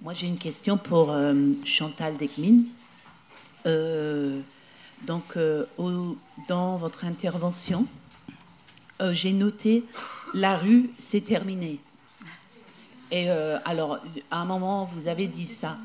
Moi, 0.03 0.13
j'ai 0.13 0.27
une 0.27 0.37
question 0.37 0.77
pour 0.77 1.09
euh, 1.09 1.33
Chantal 1.65 2.17
Dekmin. 2.17 2.65
Euh, 3.65 4.41
donc, 5.07 5.35
euh, 5.37 5.65
dans 6.47 6.77
votre 6.77 7.03
intervention, 7.03 7.87
j'ai 9.11 9.33
noté 9.33 9.85
la 10.35 10.55
rue, 10.55 10.91
c'est 10.99 11.21
terminé. 11.21 11.79
Et 13.09 13.29
alors, 13.29 13.99
à 14.29 14.41
un 14.41 14.45
moment, 14.45 14.85
vous 14.85 15.07
avez 15.07 15.25
dit 15.27 15.47
ça. 15.47 15.77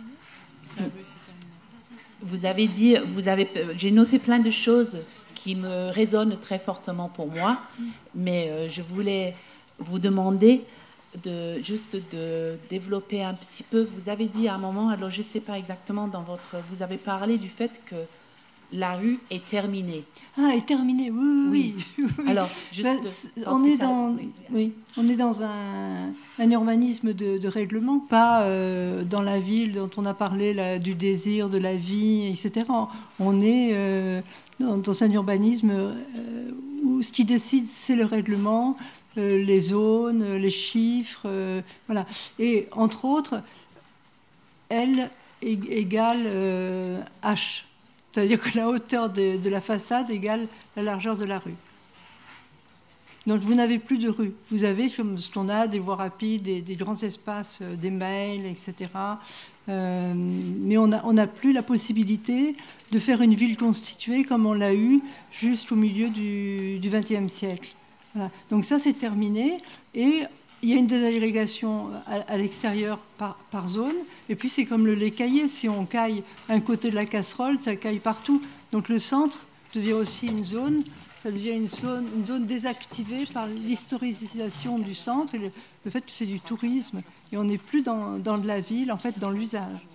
Vous 2.20 2.44
avez 2.44 2.68
dit, 2.68 2.96
vous 3.08 3.28
avez, 3.28 3.48
j'ai 3.76 3.90
noté 3.90 4.18
plein 4.18 4.40
de 4.40 4.50
choses 4.50 4.98
qui 5.34 5.54
me 5.54 5.90
résonnent 5.90 6.38
très 6.38 6.58
fortement 6.58 7.08
pour 7.08 7.28
moi, 7.28 7.60
mais 8.14 8.68
je 8.68 8.82
voulais 8.82 9.34
vous 9.78 9.98
demander 9.98 10.64
de 11.22 11.62
juste 11.62 11.96
de 12.12 12.56
développer 12.70 13.22
un 13.22 13.34
petit 13.34 13.62
peu. 13.62 13.88
Vous 13.96 14.08
avez 14.08 14.26
dit 14.26 14.48
à 14.48 14.54
un 14.54 14.58
moment, 14.58 14.88
alors 14.88 15.10
je 15.10 15.18
ne 15.18 15.24
sais 15.24 15.40
pas 15.40 15.58
exactement 15.58 16.08
dans 16.08 16.22
votre, 16.22 16.56
vous 16.70 16.82
avez 16.82 16.96
parlé 16.96 17.38
du 17.38 17.48
fait 17.48 17.80
que 17.86 17.96
la 18.72 18.94
rue 18.94 19.18
est 19.30 19.44
terminée. 19.44 20.04
Ah, 20.38 20.52
est 20.56 20.64
terminée, 20.64 21.10
oui, 21.10 21.74
oui. 21.98 22.06
Alors, 22.26 22.48
juste, 22.72 22.86
ben, 23.36 23.44
on, 23.46 23.64
est 23.64 23.78
dans, 23.78 24.16
oui, 24.50 24.72
on 24.96 25.06
est 25.08 25.16
dans 25.16 25.42
un, 25.42 26.08
un 26.38 26.50
urbanisme 26.50 27.12
de, 27.12 27.36
de, 27.36 27.48
règlement, 27.48 27.98
pas 27.98 28.44
euh, 28.44 29.04
dans 29.04 29.20
la 29.20 29.40
ville 29.40 29.74
dont 29.74 29.90
on 29.98 30.06
a 30.06 30.14
parlé 30.14 30.54
là, 30.54 30.78
du 30.78 30.94
désir, 30.94 31.50
de 31.50 31.58
la 31.58 31.74
vie, 31.74 32.26
etc. 32.28 32.66
On 33.20 33.40
est 33.42 33.70
euh, 33.72 34.22
dans, 34.58 34.78
dans, 34.78 35.04
un 35.04 35.10
urbanisme 35.10 35.70
euh, 35.70 36.50
où 36.82 37.02
ce 37.02 37.12
qui 37.12 37.24
décide, 37.24 37.66
c'est 37.74 37.96
le 37.96 38.06
règlement, 38.06 38.78
les 39.16 39.60
zones, 39.60 40.36
les 40.36 40.50
chiffres, 40.50 41.26
euh, 41.26 41.60
voilà. 41.86 42.06
Et 42.38 42.68
entre 42.72 43.04
autres, 43.04 43.42
L 44.70 45.10
égale 45.42 46.22
euh, 46.26 47.00
H, 47.22 47.62
c'est-à-dire 48.12 48.40
que 48.40 48.56
la 48.56 48.68
hauteur 48.68 49.10
de, 49.10 49.48
la 49.48 49.60
façade 49.60 50.10
égale 50.10 50.46
la 50.76 50.82
largeur 50.82 51.16
de 51.16 51.24
la 51.24 51.38
rue. 51.38 51.54
Donc 53.26 53.40
vous 53.40 53.54
n'avez 53.54 53.78
plus 53.78 53.98
de 53.98 54.08
rue. 54.08 54.32
Vous 54.50 54.64
avez, 54.64 54.90
comme 54.90 55.18
ce 55.18 55.30
qu'on 55.30 55.48
a, 55.48 55.68
des 55.68 55.78
voies 55.78 55.96
rapides, 55.96 56.42
des, 56.42 56.76
grands 56.76 57.00
espaces, 57.00 57.62
des 57.62 57.90
mails, 57.90 58.46
etc. 58.46 58.90
mais 59.68 60.76
on 60.76 61.12
n'a 61.12 61.26
plus 61.28 61.52
la 61.52 61.62
possibilité 61.62 62.56
de 62.90 62.98
faire 62.98 63.22
une 63.22 63.34
ville 63.34 63.56
constituée 63.56 64.24
comme 64.24 64.46
on 64.46 64.54
l'a 64.54 64.74
eu 64.74 65.00
jusqu'au 65.30 65.76
milieu 65.76 66.08
du 66.08 66.80
XXe 66.82 67.32
siècle. 67.32 67.74
Donc 68.50 68.64
ça, 68.64 68.78
c'est 68.78 68.92
terminé. 68.92 69.58
Et 69.94 70.22
il 70.62 70.68
y 70.68 70.74
a 70.74 70.76
une 70.76 70.86
désagrégation 70.86 71.90
à, 72.06 72.36
l'extérieur 72.36 72.98
par, 73.18 73.68
zone. 73.68 73.96
Et 74.28 74.36
puis, 74.36 74.48
c'est 74.48 74.64
comme 74.64 74.86
le 74.86 74.94
lait 74.94 75.10
caillé. 75.10 75.48
Si 75.48 75.68
on 75.68 75.86
caille 75.86 76.22
un 76.48 76.60
côté 76.60 76.90
de 76.90 76.94
la 76.94 77.06
casserole, 77.06 77.58
ça 77.60 77.76
caille 77.76 77.98
partout. 77.98 78.42
Donc 78.70 78.88
le 78.88 78.98
centre 78.98 79.46
devient 79.74 79.94
aussi 79.94 80.26
une 80.26 80.44
zone 80.44 80.82
ça 81.22 81.30
devient 81.30 81.52
une 81.52 81.68
zone, 81.68 82.08
une 82.16 82.26
zone 82.26 82.46
désactivée 82.46 83.26
par 83.26 83.46
l'historisation 83.46 84.80
du 84.80 84.92
centre 84.92 85.36
et 85.36 85.38
le, 85.38 85.90
fait 85.90 86.00
que 86.00 86.10
c'est 86.10 86.26
du 86.26 86.40
tourisme. 86.40 87.00
Et 87.30 87.36
on 87.36 87.44
n'est 87.44 87.58
plus 87.58 87.82
dans, 87.82 88.18
dans, 88.18 88.38
de 88.38 88.46
la 88.48 88.58
ville, 88.58 88.90
en 88.90 88.98
fait, 88.98 89.16
dans 89.20 89.30
l'usage. 89.30 89.86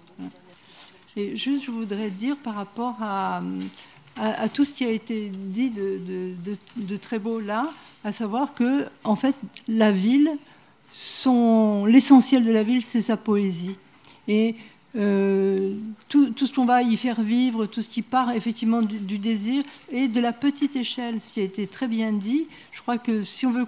Et 1.18 1.36
juste, 1.36 1.65
je 1.65 1.72
voudrais 1.72 2.11
dire 2.11 2.38
par 2.38 2.55
rapport 2.55 2.95
à, 3.01 3.41
à, 4.20 4.49
tout 4.49 4.65
ce 4.65 4.74
qui 4.74 4.86
a 4.86 4.89
été 4.89 5.32
dit 5.34 5.70
de, 5.70 6.97
très 6.97 7.20
beau 7.20 7.39
là, 7.39 7.70
à 8.03 8.11
savoir 8.11 8.53
que, 8.53 8.86
en 9.03 9.15
fait, 9.15 9.36
la 9.68 9.91
ville, 9.91 10.32
l'essentiel 11.88 12.45
de 12.45 12.51
la 12.51 12.63
ville, 12.63 12.84
c'est 12.84 13.01
sa 13.01 13.18
poésie. 13.18 13.78
Et 14.28 14.55
euh, 14.95 15.76
tout, 16.09 16.34
ce 16.36 16.53
qu'on 16.53 16.65
va 16.65 16.82
y 16.82 16.97
faire 16.97 17.22
vivre, 17.22 17.65
tout 17.65 17.82
ce 17.82 17.89
qui 17.89 18.01
part 18.01 18.32
effectivement 18.32 18.82
du, 18.82 19.18
désir 19.18 19.63
et 19.91 20.07
de 20.07 20.20
la 20.20 20.34
petite 20.34 20.76
échelle, 20.76 21.22
ce 21.22 21.34
qui 21.34 21.39
a 21.41 21.43
été 21.43 21.68
très 21.68 21.88
bien 21.88 22.11
dit. 22.11 22.47
Je 22.72 22.82
crois 22.82 22.97
que 22.97 23.22
si 23.22 23.45
on 23.45 23.51
veut 23.51 23.68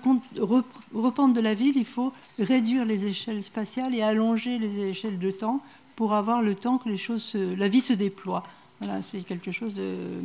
reprendre 0.93 1.33
de 1.33 1.41
la 1.41 1.53
ville, 1.53 1.75
il 1.75 1.85
faut 1.85 2.13
réduire 2.39 2.85
les 2.85 3.05
échelles 3.05 3.43
spatiales 3.43 3.93
et 3.93 4.01
allonger 4.01 4.57
les 4.57 4.89
échelles 4.89 5.19
de 5.19 5.31
temps 5.31 5.61
pour 5.95 6.13
avoir 6.13 6.41
le 6.41 6.55
temps 6.55 6.77
que 6.77 6.89
les 6.89 6.97
choses, 6.97 7.35
la 7.35 7.67
vie 7.67 7.81
se 7.81 7.93
déploie. 7.93 8.43
Voilà, 8.79 9.01
c'est 9.01 9.21
quelque 9.21 9.51
chose 9.51 9.73
de, 9.73 10.21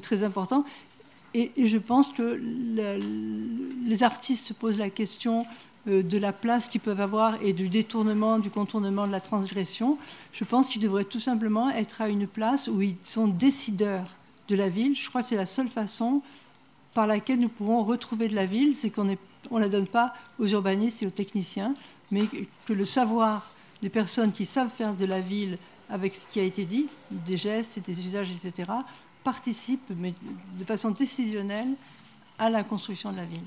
très 0.00 0.22
important. 0.22 0.64
Et, 1.34 1.50
je 1.56 1.78
pense 1.78 2.10
que 2.10 2.40
les 3.86 4.02
artistes 4.02 4.46
se 4.46 4.52
posent 4.52 4.78
la 4.78 4.90
question 4.90 5.46
euh, 5.88 6.02
de 6.02 6.18
la 6.18 6.32
place 6.32 6.68
qu'ils 6.68 6.80
peuvent 6.80 7.00
avoir 7.00 7.42
et 7.42 7.52
du 7.52 7.68
détournement, 7.68 8.38
du 8.38 8.50
contournement 8.50 9.06
de 9.06 9.12
la 9.12 9.20
transgression, 9.20 9.98
je 10.32 10.44
pense 10.44 10.68
qu'ils 10.68 10.82
devraient 10.82 11.04
tout 11.04 11.20
simplement 11.20 11.70
être 11.70 12.02
à 12.02 12.08
une 12.08 12.26
place 12.26 12.68
où 12.68 12.82
ils 12.82 12.96
sont 13.04 13.28
décideurs 13.28 14.14
de 14.48 14.56
la 14.56 14.68
ville. 14.68 14.96
Je 14.96 15.08
crois 15.08 15.22
que 15.22 15.28
c'est 15.28 15.36
la 15.36 15.46
seule 15.46 15.68
façon 15.68 16.22
par 16.92 17.06
laquelle 17.06 17.40
nous 17.40 17.48
pouvons 17.48 17.84
retrouver 17.84 18.28
de 18.28 18.34
la 18.34 18.46
ville, 18.46 18.74
c'est 18.74 18.90
qu'on 18.90 19.04
ne 19.04 19.16
la 19.58 19.68
donne 19.68 19.86
pas 19.86 20.14
aux 20.38 20.46
urbanistes 20.46 21.02
et 21.02 21.06
aux 21.06 21.10
techniciens, 21.10 21.74
mais 22.10 22.26
que 22.66 22.72
le 22.72 22.84
savoir 22.84 23.50
des 23.82 23.90
personnes 23.90 24.32
qui 24.32 24.46
savent 24.46 24.70
faire 24.70 24.94
de 24.94 25.04
la 25.04 25.20
ville 25.20 25.58
avec 25.88 26.14
ce 26.14 26.26
qui 26.28 26.40
a 26.40 26.42
été 26.42 26.64
dit, 26.64 26.88
des 27.10 27.36
gestes 27.36 27.78
et 27.78 27.80
des 27.80 28.00
usages, 28.06 28.30
etc., 28.30 28.70
participe, 29.24 29.82
mais 29.90 30.14
de 30.58 30.64
façon 30.64 30.90
décisionnelle, 30.90 31.74
à 32.38 32.50
la 32.50 32.62
construction 32.64 33.12
de 33.12 33.16
la 33.16 33.24
ville. 33.24 33.46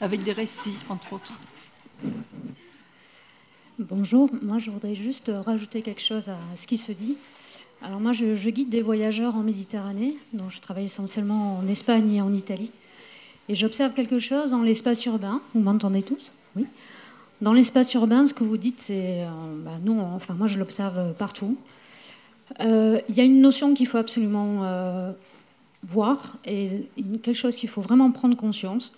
avec 0.00 0.22
des 0.22 0.32
récits, 0.32 0.76
entre 0.88 1.14
autres. 1.14 1.32
Bonjour, 3.78 4.30
moi 4.42 4.58
je 4.58 4.70
voudrais 4.70 4.94
juste 4.94 5.30
rajouter 5.44 5.82
quelque 5.82 6.02
chose 6.02 6.28
à 6.28 6.38
ce 6.54 6.66
qui 6.66 6.78
se 6.78 6.92
dit. 6.92 7.16
Alors 7.82 8.00
moi 8.00 8.12
je, 8.12 8.48
guide 8.48 8.70
des 8.70 8.80
voyageurs 8.80 9.36
en 9.36 9.42
Méditerranée, 9.42 10.16
donc 10.32 10.50
je 10.50 10.60
travaille 10.60 10.84
essentiellement 10.84 11.58
en 11.58 11.68
Espagne 11.68 12.14
et 12.14 12.22
en 12.22 12.32
Italie. 12.32 12.72
Et 13.48 13.54
j'observe 13.54 13.92
quelque 13.92 14.18
chose 14.18 14.50
dans 14.50 14.62
l'espace 14.62 15.04
urbain, 15.06 15.40
vous 15.54 15.60
m'entendez 15.60 16.02
tous? 16.02 16.32
Oui. 16.56 16.66
Dans 17.40 17.52
l'espace 17.52 17.92
urbain, 17.94 18.26
ce 18.26 18.34
que 18.34 18.44
vous 18.44 18.56
dites, 18.56 18.80
c'est... 18.80 19.22
Euh, 19.22 19.28
bah, 19.64 19.78
non, 19.84 20.00
enfin 20.14 20.34
moi 20.34 20.46
je 20.46 20.58
l'observe 20.58 21.12
partout. 21.14 21.56
Euh, 22.60 23.00
il 23.08 23.14
y 23.14 23.20
a 23.20 23.24
une 23.24 23.40
notion 23.40 23.74
qu'il 23.74 23.86
faut 23.86 23.98
absolument 23.98 24.64
euh, 24.64 25.12
voir 25.82 26.38
et 26.44 26.88
quelque 27.22 27.34
chose 27.34 27.56
qu'il 27.56 27.68
faut 27.68 27.82
vraiment 27.82 28.10
prendre 28.12 28.36
conscience 28.36 28.92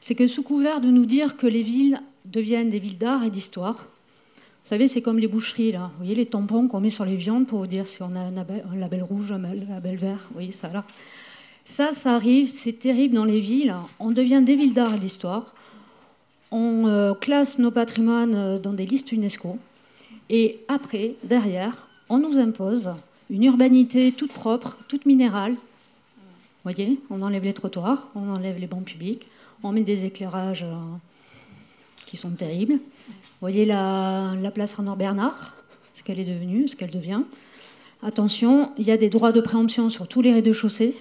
c'est 0.00 0.14
que 0.14 0.26
sous 0.26 0.42
couvert 0.42 0.80
de 0.80 0.88
nous 0.88 1.06
dire 1.06 1.36
que 1.36 1.46
les 1.46 1.62
villes 1.62 2.00
deviennent 2.24 2.70
des 2.70 2.78
villes 2.78 2.98
d'art 2.98 3.24
et 3.24 3.30
d'histoire, 3.30 3.74
vous 3.74 4.74
savez, 4.74 4.86
c'est 4.86 5.00
comme 5.00 5.18
les 5.18 5.28
boucheries, 5.28 5.72
là. 5.72 5.90
Vous 5.92 6.04
voyez 6.04 6.14
les 6.14 6.26
tampons 6.26 6.68
qu'on 6.68 6.80
met 6.80 6.90
sur 6.90 7.04
les 7.04 7.16
viandes 7.16 7.46
pour 7.46 7.60
vous 7.60 7.66
dire 7.66 7.86
si 7.86 8.02
on 8.02 8.14
a 8.14 8.20
un 8.20 8.76
label, 8.76 9.02
rouge, 9.02 9.32
un 9.32 9.38
label 9.38 9.96
vert. 9.96 10.26
Vous 10.28 10.34
voyez 10.34 10.52
ça, 10.52 10.68
là. 10.68 10.84
Ça, 11.64 11.92
ça 11.92 12.14
arrive, 12.14 12.48
c'est 12.48 12.74
terrible 12.74 13.14
dans 13.14 13.24
les 13.24 13.40
villes. 13.40 13.74
On 13.98 14.10
devient 14.10 14.42
des 14.44 14.56
villes 14.56 14.74
d'art 14.74 14.94
et 14.94 14.98
d'histoire. 14.98 15.54
On 16.50 16.86
euh, 16.86 17.14
classe 17.14 17.58
nos 17.58 17.70
patrimoines 17.70 18.34
euh, 18.34 18.58
dans 18.58 18.72
des 18.72 18.86
listes 18.86 19.12
UNESCO. 19.12 19.58
Et 20.30 20.60
après, 20.68 21.14
derrière, 21.24 21.88
on 22.08 22.18
nous 22.18 22.38
impose 22.38 22.92
une 23.30 23.44
urbanité 23.44 24.12
toute 24.12 24.32
propre, 24.32 24.78
toute 24.88 25.06
minérale. 25.06 25.52
Vous 25.52 26.74
voyez, 26.74 26.98
on 27.10 27.22
enlève 27.22 27.44
les 27.44 27.52
trottoirs, 27.52 28.08
on 28.14 28.30
enlève 28.30 28.58
les 28.58 28.66
bancs 28.66 28.84
publics, 28.84 29.26
on 29.62 29.72
met 29.72 29.82
des 29.82 30.04
éclairages 30.04 30.64
euh, 30.64 30.74
qui 32.06 32.16
sont 32.16 32.30
terribles. 32.30 32.74
Vous 32.74 33.40
voyez 33.40 33.64
la, 33.64 34.34
place 34.54 34.74
Renaud 34.74 34.96
Bernard, 34.96 35.54
ce 35.94 36.02
qu'elle 36.02 36.18
est 36.18 36.24
devenue, 36.24 36.66
ce 36.66 36.76
qu'elle 36.76 36.90
devient. 36.90 37.22
Attention, 38.02 38.72
il 38.78 38.86
y 38.86 38.90
a 38.90 38.96
des 38.96 39.10
droits 39.10 39.32
de 39.32 39.40
préemption 39.40 39.90
sur 39.90 40.08
tous 40.08 40.22
les 40.22 40.32
rez-de-chaussée. 40.32 40.96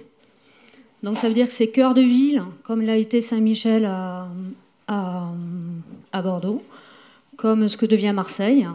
Donc 1.04 1.18
ça 1.18 1.28
veut 1.28 1.34
dire 1.34 1.48
que 1.48 1.54
c'est 1.54 1.70
cœur 1.70 1.94
de 1.94 2.02
ville, 2.02 2.44
comme 2.64 2.82
l'a 2.82 2.98
été 2.98 3.22
Saint-Michel 3.22 3.86
à, 3.86 4.28
à, 4.88 5.32
Bordeaux, 6.22 6.64
comme 7.36 7.68
ce 7.68 7.78
que 7.78 7.86
devient 7.86 8.14
Marseille. 8.14 8.68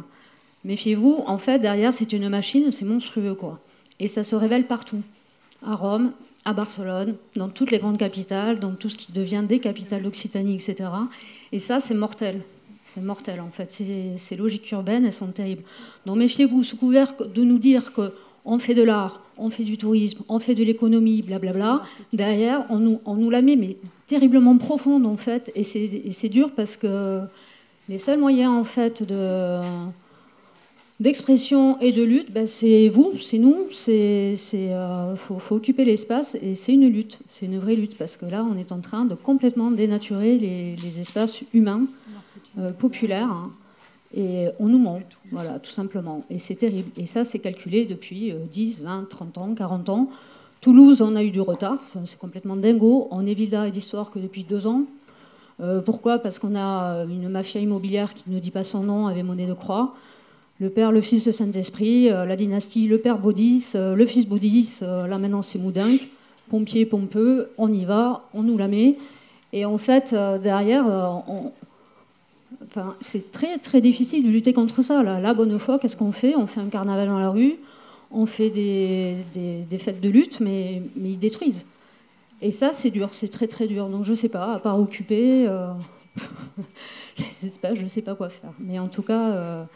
Méfiez-vous, 0.65 1.25
en 1.27 1.39
fait, 1.39 1.59
derrière, 1.59 1.93
c'est 1.93 2.13
une 2.13 2.29
machine, 2.29 2.71
c'est 2.71 2.85
monstrueux, 2.85 3.35
quoi. 3.35 3.61
Et 3.99 4.09
ça 4.09 4.23
se 4.23 4.37
révèle 4.37 4.67
partout. 4.67 5.03
À 5.67 5.75
Rome, 5.75 6.13
à 6.45 6.53
Barcelone, 6.53 7.17
dans 7.37 7.49
toutes 7.49 7.71
les 7.71 7.79
grandes 7.79 7.99
capitales, 7.99 8.59
dans 8.59 8.73
tout 8.73 8.89
ce 8.89 8.99
qui 8.99 9.13
devient 9.13 9.45
des 9.47 9.61
capitales 9.61 10.03
d'Occitanie, 10.03 10.55
etc. 10.55 10.89
Et 11.53 11.59
ça, 11.59 11.81
c'est 11.81 11.95
mortel. 11.95 12.43
C'est 12.85 13.01
mortel, 13.01 13.41
en 13.41 13.51
fait. 13.51 13.73
Ces 14.17 14.37
logiques 14.37 14.71
urbaines, 14.73 15.05
elles 15.05 15.13
sont 15.13 15.29
terribles. 15.29 15.63
Donc 16.05 16.17
méfiez-vous, 16.17 16.65
sous 16.65 16.77
couvert 16.77 17.15
de 17.17 17.45
nous 17.45 17.59
dire 17.59 17.93
qu'on 17.93 18.59
fait 18.59 18.75
de 18.75 18.83
l'art, 18.83 19.21
on 19.39 19.51
fait 19.51 19.63
du 19.63 19.79
tourisme, 19.79 20.25
on 20.29 20.41
fait 20.41 20.57
de 20.57 20.65
l'économie, 20.65 21.23
blablabla, 21.23 21.83
derrière, 22.13 22.67
on 22.71 22.79
nous, 22.79 23.01
on 23.05 23.15
nous 23.15 23.31
la 23.31 23.41
met, 23.41 23.55
mais 23.55 23.77
terriblement 24.13 24.59
profonde, 24.59 25.07
en 25.07 25.17
fait. 25.17 25.51
Et 25.55 25.63
c'est 25.63 26.29
dur 26.29 26.51
parce 26.55 26.77
que 26.77 27.23
les 27.89 27.97
seuls 27.97 28.19
moyens, 28.19 28.53
en 28.53 28.65
fait, 28.65 29.03
de 29.03 29.61
d'expression 31.01 31.81
et 31.81 31.91
de 31.91 32.05
lutte, 32.05 32.31
ben, 32.33 32.47
c'est 32.47 32.89
vous, 32.89 33.19
c'est 33.19 33.39
nous, 33.39 33.67
c'est 33.73 34.37
euh, 34.55 35.17
faut, 35.17 35.57
occuper 35.57 35.85
l'espace 35.85 36.37
et 36.41 36.55
c'est 36.55 36.75
une 36.75 36.87
lutte, 36.87 37.19
c'est 37.27 37.47
une 37.47 37.59
vraie 37.59 37.75
lutte 37.75 37.99
parce 37.99 38.17
que 38.17 38.25
là 38.25 38.47
on 38.49 38.57
est 38.57 38.71
en 38.71 38.81
train 38.81 39.05
de 39.05 39.17
complètement 39.17 39.73
dénaturer 39.73 40.39
les, 40.39 41.01
espaces 41.01 41.43
humains 41.55 41.87
euh, 42.59 42.71
populaires 42.71 43.33
hein, 43.33 43.51
et 44.15 44.47
on 44.61 44.69
nous 44.69 44.79
ment, 44.79 45.01
voilà, 45.33 45.59
tout 45.59 45.73
simplement. 45.73 46.25
Et 46.31 46.39
c'est 46.39 46.55
terrible. 46.55 46.91
Et 46.97 47.07
ça 47.07 47.25
c'est 47.25 47.41
calculé 47.41 47.85
depuis 47.85 48.33
10, 48.53 48.83
20, 48.83 49.09
30 49.09 49.39
ans, 49.39 49.55
40 49.55 49.89
ans. 49.89 50.09
Toulouse, 50.63 51.03
on 51.03 51.15
a 51.17 51.23
eu 51.23 51.31
du 51.31 51.43
retard, 51.43 51.77
c'est 52.07 52.19
complètement 52.19 52.57
dingo. 52.57 53.09
On 53.11 53.27
est 53.27 53.35
ville 53.35 53.55
et 53.67 53.71
d'histoire 53.71 54.11
que 54.11 54.19
depuis 54.19 54.45
deux 54.45 54.67
ans. 54.67 54.85
Euh, 55.61 55.83
pourquoi? 55.83 56.19
Parce 56.19 56.39
qu'on 56.39 56.57
a 56.57 57.05
une 57.05 57.29
mafia 57.29 57.61
immobilière 57.61 58.15
qui 58.15 58.31
ne 58.31 58.39
dit 58.39 58.51
pas 58.51 58.65
son 58.65 58.83
nom, 58.83 59.09
avec 59.09 59.25
monnaie 59.25 59.47
de 59.47 59.53
croix 59.53 59.93
le 60.63 60.71
Père, 60.71 60.93
le 60.93 61.01
Fils, 61.01 61.27
le 61.27 61.33
Saint-Esprit, 61.33 62.09
euh, 62.09 62.25
la 62.25 62.37
dynastie, 62.37 62.87
le 62.87 62.99
Père 62.99 63.19
Baudis, 63.19 63.73
euh, 63.75 63.97
le 63.97 64.07
Fils 64.07 64.29
Baudis, 64.29 64.79
euh, 64.83 65.09
là 65.09 65.19
maintenant 65.19 65.43
c'est 65.43 65.59
Moudinque, 65.59 66.09
pompier, 66.49 66.87
pompeux, 66.87 67.51
on 67.59 67.71
y 67.73 67.85
va, 67.85 68.29
on 68.33 68.45
nous 68.45 68.57
la 68.57 68.69
met. 68.69 68.97
Et 69.53 69.65
en 69.65 69.77
fait, 69.77 70.15
derrière, 70.43 70.87
c'est 73.03 73.33
très 73.33 73.59
très 73.59 73.83
difficile 73.83 74.25
de 74.25 74.31
lutter 74.31 74.55
contre 74.55 74.81
ça. 74.81 75.03
Là. 75.03 75.21
La 75.21 75.35
bonne 75.35 75.59
foi, 75.59 75.79
qu'est-ce 75.79 75.97
qu'on 75.97 76.13
fait? 76.13 76.35
On 76.37 76.47
fait 76.47 76.61
un 76.61 76.69
carnaval 76.69 77.09
dans 77.09 77.19
la 77.19 77.29
rue, 77.29 77.57
on 78.13 78.27
fait 78.27 78.51
des, 78.51 79.17
des, 79.35 79.79
fêtes 79.79 80.01
de 80.01 80.09
lutte, 80.09 80.41
mais, 80.41 80.83
ils 80.97 81.19
détruisent. 81.19 81.67
Et 82.41 82.51
ça, 82.51 82.73
c'est 82.73 82.91
dur, 82.91 83.11
c'est 83.13 83.29
très 83.29 83.49
très 83.49 83.67
dur. 83.67 83.89
Donc 83.89 84.05
je 84.05 84.15
sais 84.15 84.29
pas, 84.29 84.55
à 84.55 84.59
part 84.59 84.79
occuper 84.79 85.49
les 87.19 87.47
espaces, 87.47 87.79
je 87.79 87.87
sais 87.87 88.03
pas 88.03 88.15
quoi 88.15 88.29
faire. 88.29 88.53
Mais 88.59 88.79
en 88.79 88.89
tout 88.89 89.03
cas 89.03 89.67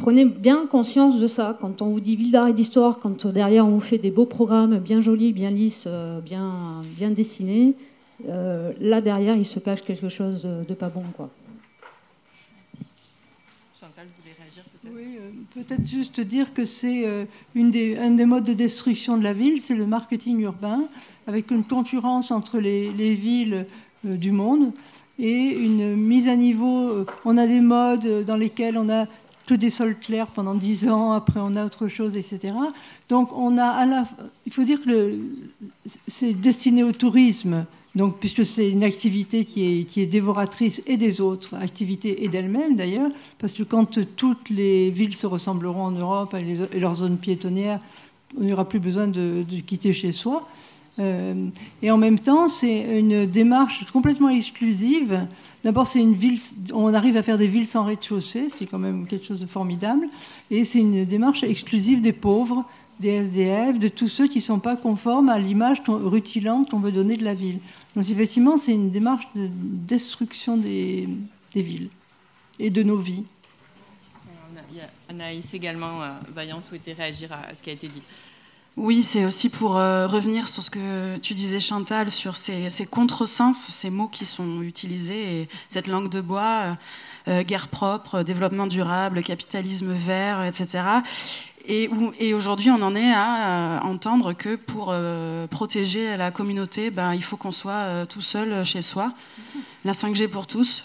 Prenez 0.00 0.24
bien 0.24 0.66
conscience 0.66 1.20
de 1.20 1.26
ça. 1.26 1.58
Quand 1.60 1.82
on 1.82 1.90
vous 1.90 2.00
dit 2.00 2.16
ville 2.16 2.32
d'art 2.32 2.48
et 2.48 2.54
d'histoire, 2.54 3.00
quand 3.00 3.26
derrière 3.26 3.66
on 3.66 3.70
vous 3.70 3.80
fait 3.80 3.98
des 3.98 4.10
beaux 4.10 4.24
programmes 4.24 4.78
bien 4.78 5.02
jolis, 5.02 5.34
bien 5.34 5.50
lisses, 5.50 5.84
euh, 5.86 6.20
bien, 6.22 6.80
bien 6.96 7.10
dessinés, 7.10 7.74
euh, 8.26 8.72
là 8.80 9.02
derrière 9.02 9.36
il 9.36 9.44
se 9.44 9.60
cache 9.60 9.82
quelque 9.82 10.08
chose 10.08 10.48
de, 10.66 10.74
pas 10.74 10.88
bon. 10.88 11.02
Quoi. 11.14 11.28
Chantal, 13.80 14.06
voulez 14.20 14.34
réagir 14.38 14.64
peut-être? 14.64 14.94
Oui, 14.94 15.16
euh, 15.18 15.30
peut-être 15.54 15.88
juste 15.88 16.20
dire 16.20 16.52
que 16.52 16.64
c'est 16.64 17.06
une 17.54 17.70
des, 17.70 17.96
un 17.96 18.10
des 18.10 18.26
modes 18.26 18.44
de 18.44 18.52
destruction 18.52 19.16
de 19.16 19.24
la 19.24 19.32
ville, 19.32 19.60
c'est 19.60 19.74
le 19.74 19.86
marketing 19.86 20.40
urbain, 20.40 20.88
avec 21.26 21.50
une 21.50 21.64
concurrence 21.64 22.30
entre 22.30 22.58
les, 22.58 22.92
les 22.92 23.14
villes 23.14 23.66
du 24.04 24.32
monde 24.32 24.72
et 25.18 25.58
une 25.58 25.96
mise 25.96 26.28
à 26.28 26.36
niveau. 26.36 27.06
On 27.24 27.38
a 27.38 27.46
des 27.46 27.60
modes 27.60 28.24
dans 28.24 28.36
lesquels 28.36 28.76
on 28.76 28.88
a 28.90 29.06
des 29.56 29.70
sols 29.70 29.96
clairs 29.96 30.28
pendant 30.28 30.54
dix 30.54 30.88
ans, 30.88 31.12
après 31.12 31.40
on 31.40 31.54
a 31.56 31.64
autre 31.64 31.88
chose, 31.88 32.16
etc. 32.16 32.54
Donc 33.08 33.32
on 33.32 33.58
a 33.58 33.66
à 33.66 33.86
la, 33.86 34.04
il 34.46 34.52
faut 34.52 34.64
dire 34.64 34.82
que 34.82 35.18
c'est 36.08 36.32
destiné 36.32 36.82
au 36.82 36.92
tourisme, 36.92 37.64
donc 37.94 38.18
puisque 38.18 38.44
c'est 38.44 38.70
une 38.70 38.84
activité 38.84 39.44
qui 39.44 39.86
est, 39.96 40.06
dévoratrice 40.06 40.80
et 40.86 40.96
des 40.96 41.20
autres 41.20 41.54
activités 41.56 42.24
et 42.24 42.28
d'elle-même 42.28 42.76
d'ailleurs, 42.76 43.10
parce 43.38 43.52
que 43.52 43.62
quand 43.62 43.98
toutes 44.16 44.48
les 44.48 44.90
villes 44.90 45.16
se 45.16 45.26
ressembleront 45.26 45.84
en 45.84 45.90
Europe 45.90 46.34
et, 46.34 46.78
leurs 46.78 46.96
zones 46.96 47.18
piétonnières, 47.18 47.80
on 48.38 48.44
n'aura 48.44 48.68
plus 48.68 48.78
besoin 48.78 49.08
de, 49.08 49.44
de, 49.48 49.60
quitter 49.60 49.92
chez 49.92 50.12
soi. 50.12 50.46
Euh, 51.00 51.48
et 51.82 51.90
en 51.90 51.96
même 51.96 52.18
temps, 52.18 52.48
c'est 52.48 52.98
une 52.98 53.26
démarche 53.26 53.84
complètement 53.92 54.28
exclusive. 54.28 55.26
D'abord, 55.64 55.86
c'est 55.86 56.00
une 56.00 56.14
ville, 56.14 56.38
on 56.72 56.94
arrive 56.94 57.16
à 57.16 57.22
faire 57.22 57.38
des 57.38 57.46
villes 57.46 57.66
sans 57.66 57.84
rez-de-chaussée, 57.84 58.48
ce 58.48 58.56
qui 58.56 58.64
est 58.64 58.66
quand 58.66 58.78
même 58.78 59.06
quelque 59.06 59.26
chose 59.26 59.40
de 59.40 59.46
formidable. 59.46 60.08
Et 60.50 60.64
c'est 60.64 60.78
une 60.78 61.04
démarche 61.04 61.42
exclusive 61.42 62.00
des 62.02 62.12
pauvres, 62.12 62.64
des 62.98 63.08
SDF, 63.08 63.78
de 63.78 63.88
tous 63.88 64.08
ceux 64.08 64.28
qui 64.28 64.38
ne 64.38 64.42
sont 64.42 64.58
pas 64.58 64.76
conformes 64.76 65.28
à 65.28 65.38
l'image 65.38 65.82
rutilante 65.88 66.70
qu'on 66.70 66.80
veut 66.80 66.92
donner 66.92 67.16
de 67.16 67.24
la 67.24 67.34
ville. 67.34 67.58
Donc 67.96 68.08
effectivement, 68.08 68.56
c'est 68.56 68.72
une 68.72 68.90
démarche 68.90 69.26
de 69.34 69.48
destruction 69.50 70.56
des, 70.56 71.08
des 71.54 71.62
villes 71.62 71.90
et 72.58 72.70
de 72.70 72.82
nos 72.82 72.98
vies. 72.98 73.24
Anaïs 75.08 75.52
également, 75.52 76.02
euh, 76.02 76.12
Vaillant, 76.32 76.62
souhaitait 76.62 76.92
réagir 76.92 77.32
à 77.32 77.54
ce 77.58 77.62
qui 77.62 77.70
a 77.70 77.72
été 77.72 77.88
dit. 77.88 78.02
Oui, 78.76 79.02
c'est 79.02 79.24
aussi 79.24 79.50
pour 79.50 79.76
euh, 79.76 80.06
revenir 80.06 80.48
sur 80.48 80.62
ce 80.62 80.70
que 80.70 81.16
tu 81.18 81.34
disais, 81.34 81.58
Chantal, 81.58 82.10
sur 82.10 82.36
ces, 82.36 82.70
ces 82.70 82.86
contresens, 82.86 83.58
ces 83.58 83.90
mots 83.90 84.06
qui 84.06 84.24
sont 84.24 84.62
utilisés, 84.62 85.42
et 85.42 85.48
cette 85.68 85.88
langue 85.88 86.08
de 86.08 86.20
bois, 86.20 86.42
euh, 86.42 86.74
euh, 87.28 87.42
guerre 87.42 87.68
propre, 87.68 88.22
développement 88.22 88.66
durable, 88.66 89.22
capitalisme 89.22 89.92
vert, 89.92 90.44
etc. 90.44 90.84
Et, 91.66 92.34
aujourd'hui, 92.34 92.70
on 92.70 92.82
en 92.82 92.96
est 92.96 93.12
à 93.12 93.80
entendre 93.84 94.32
que 94.32 94.56
pour 94.56 94.94
protéger 95.50 96.16
la 96.16 96.30
communauté, 96.30 96.90
ben, 96.90 97.14
il 97.14 97.22
faut 97.22 97.36
qu'on 97.36 97.50
soit 97.50 98.06
tout 98.08 98.22
seul 98.22 98.64
chez 98.64 98.82
soi. 98.82 99.12
La 99.84 99.92
5G 99.92 100.28
pour 100.28 100.46
tous. 100.46 100.84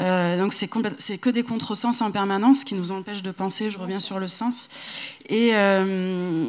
Euh, 0.00 0.36
donc 0.38 0.52
c'est 0.52 1.18
que 1.18 1.30
des 1.30 1.42
contresens 1.42 2.00
en 2.00 2.10
permanence 2.10 2.64
qui 2.64 2.74
nous 2.74 2.92
empêchent 2.92 3.22
de 3.22 3.30
penser. 3.30 3.70
Je 3.70 3.78
reviens 3.78 4.00
sur 4.00 4.18
le 4.18 4.28
sens. 4.28 4.68
Et, 5.28 5.52
euh, 5.54 6.46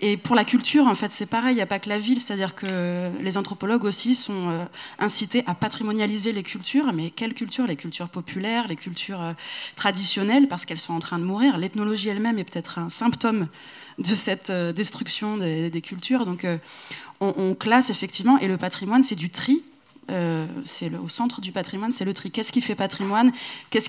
et 0.00 0.16
pour 0.16 0.36
la 0.36 0.44
culture, 0.44 0.86
en 0.86 0.94
fait, 0.94 1.12
c'est 1.12 1.26
pareil. 1.26 1.52
Il 1.52 1.56
n'y 1.56 1.62
a 1.62 1.66
pas 1.66 1.78
que 1.78 1.88
la 1.88 1.98
ville. 1.98 2.20
C'est-à-dire 2.20 2.54
que 2.54 3.10
les 3.20 3.36
anthropologues 3.36 3.84
aussi 3.84 4.14
sont 4.14 4.50
euh, 4.50 4.64
incités 4.98 5.42
à 5.46 5.54
patrimonialiser 5.54 6.32
les 6.32 6.42
cultures. 6.42 6.92
Mais 6.92 7.10
quelles 7.10 7.34
cultures? 7.34 7.66
Les 7.66 7.76
cultures 7.76 8.08
populaires, 8.08 8.68
les 8.68 8.76
cultures 8.76 9.34
traditionnelles, 9.76 10.46
parce 10.48 10.66
qu'elles 10.66 10.78
sont 10.78 10.94
en 10.94 11.00
train 11.00 11.18
de 11.18 11.24
mourir. 11.24 11.58
L'ethnologie 11.58 12.08
elle-même 12.08 12.38
est 12.38 12.44
peut-être 12.44 12.78
un 12.78 12.88
symptôme 12.88 13.48
de 13.98 14.14
cette 14.14 14.52
destruction 14.52 15.36
des, 15.36 15.82
cultures. 15.82 16.24
Donc 16.26 16.46
on, 17.20 17.34
on 17.36 17.54
classe 17.54 17.90
effectivement. 17.90 18.38
Et 18.38 18.46
le 18.46 18.56
patrimoine, 18.56 19.02
c'est 19.02 19.16
du 19.16 19.30
tri 19.30 19.64
euh, 20.10 20.46
c'est 20.64 20.94
au 20.96 21.08
centre 21.08 21.40
du 21.40 21.52
patrimoine, 21.52 21.92
c'est 21.92 22.04
le 22.04 22.14
tri. 22.14 22.30
Qu'est-ce 22.30 22.52
qui 22.52 22.60
fait 22.60 22.74
patrimoine? 22.74 23.32
Qu'est-ce 23.70 23.88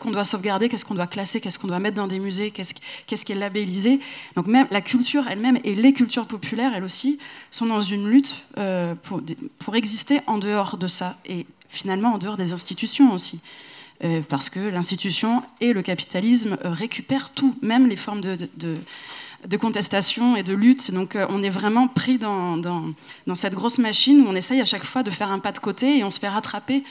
qu'on 0.00 0.10
doit, 0.10 0.24
sauvegarder? 0.24 0.68
Qu'est-ce 0.68 0.84
qu'on 0.84 0.94
doit 0.94 1.06
classer? 1.06 1.40
Qu'est-ce 1.40 1.58
qu'on 1.58 1.66
doit 1.66 1.78
mettre 1.78 1.96
dans 1.96 2.06
des 2.06 2.18
musées? 2.18 2.50
Qu'est-ce, 2.50 2.74
qu'est-ce 3.06 3.24
qui 3.24 3.32
est 3.32 3.36
labellisé? 3.36 4.00
Donc 4.36 4.46
même 4.46 4.66
la 4.70 4.80
culture 4.80 5.24
elle-même 5.28 5.58
et 5.64 5.74
les 5.74 5.92
cultures 5.92 6.26
populaires, 6.26 6.72
elles 6.74 6.84
aussi, 6.84 7.18
sont 7.50 7.66
dans 7.66 7.80
une 7.80 8.08
lutte 8.08 8.44
euh, 8.58 8.94
pour, 9.02 9.74
exister 9.74 10.20
en 10.26 10.38
dehors 10.38 10.76
de 10.76 10.86
ça 10.86 11.18
et 11.26 11.46
finalement 11.68 12.14
en 12.14 12.18
dehors 12.18 12.36
des 12.36 12.52
institutions 12.52 13.12
aussi. 13.12 13.40
Euh, 14.04 14.20
parce 14.28 14.50
que 14.50 14.60
l'institution 14.60 15.42
et 15.60 15.72
le 15.72 15.82
capitalisme 15.82 16.58
récupèrent 16.62 17.30
tout, 17.30 17.56
même 17.62 17.88
les 17.88 17.96
formes 17.96 18.20
de 18.20 18.36
contestation 19.56 20.34
et 20.34 20.42
de 20.42 20.52
lutte. 20.52 20.90
Donc 20.90 21.14
euh, 21.14 21.26
on 21.28 21.42
est 21.42 21.50
vraiment 21.50 21.86
pris 21.86 22.18
dans, 22.18 22.56
dans, 22.56 23.34
cette 23.34 23.54
grosse 23.54 23.78
machine 23.78 24.22
où 24.22 24.28
on 24.28 24.34
essaye 24.34 24.60
à 24.60 24.64
chaque 24.64 24.84
fois 24.84 25.04
de 25.04 25.10
faire 25.10 25.30
un 25.30 25.38
pas 25.38 25.52
de 25.52 25.58
côté 25.58 25.98
et 25.98 26.04
on 26.04 26.10
se 26.10 26.18
fait 26.18 26.28
rattraper. 26.28 26.82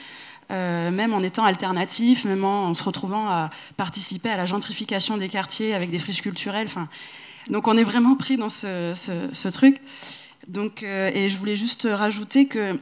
Euh, 0.52 0.92
même 0.92 1.14
en 1.14 1.22
étant 1.22 1.44
alternatif, 1.44 2.24
même 2.24 2.46
en, 2.46 2.74
se 2.74 2.84
retrouvant 2.84 3.28
à 3.28 3.50
participer 3.78 4.30
à 4.30 4.38
la 4.38 4.46
gentrification 4.46 5.18
des 5.18 5.28
quartiers 5.28 5.74
avec 5.74 5.92
des 5.92 6.00
friches 6.00 6.22
culturelles. 6.22 6.68
Enfin, 6.68 6.88
donc 7.50 7.68
on 7.68 7.76
est 7.76 7.84
vraiment 7.84 8.16
pris 8.16 8.38
dans 8.38 8.50
ce, 8.50 9.50
truc. 9.50 9.78
Donc, 10.48 10.84
euh, 10.84 11.10
et 11.14 11.30
je 11.30 11.38
voulais 11.38 11.56
juste 11.56 11.88
rajouter 11.92 12.46
que 12.46 12.80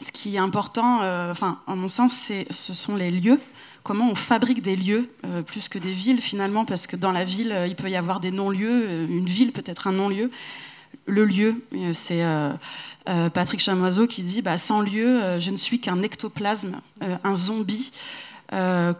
ce 0.00 0.10
qui 0.12 0.34
est 0.34 0.38
important, 0.38 1.02
enfin, 1.30 1.60
en 1.66 1.76
mon 1.76 1.88
sens, 1.88 2.32
ce 2.50 2.74
sont 2.74 2.96
les 2.96 3.10
lieux 3.10 3.38
comment 3.84 4.10
on 4.10 4.14
fabrique 4.16 4.62
des 4.62 4.74
lieux 4.74 5.08
euh, 5.24 5.42
plus 5.42 5.68
que 5.68 5.78
des 5.78 5.92
villes 5.92 6.20
finalement, 6.20 6.64
parce 6.64 6.88
que 6.88 6.96
dans 6.96 7.12
la 7.12 7.24
ville, 7.24 7.52
euh, 7.52 7.68
il 7.68 7.76
peut 7.76 7.90
y 7.90 7.96
avoir 7.96 8.18
des 8.18 8.32
non-lieux, 8.32 8.86
euh, 8.88 9.06
une 9.06 9.26
ville 9.26 9.52
peut 9.52 9.62
être 9.66 9.86
un 9.86 9.92
non-lieu. 9.92 10.32
Le 11.06 11.24
lieu, 11.26 11.56
c'est 11.92 12.22
Patrick 13.34 13.60
Chamoiseau 13.60 14.06
qui 14.06 14.22
dit 14.22 14.40
bah, 14.40 14.56
Sans 14.56 14.80
lieu, 14.80 15.38
je 15.38 15.50
ne 15.50 15.56
suis 15.56 15.78
qu'un 15.78 16.00
ectoplasme, 16.02 16.76
un 17.02 17.36
zombie. 17.36 17.92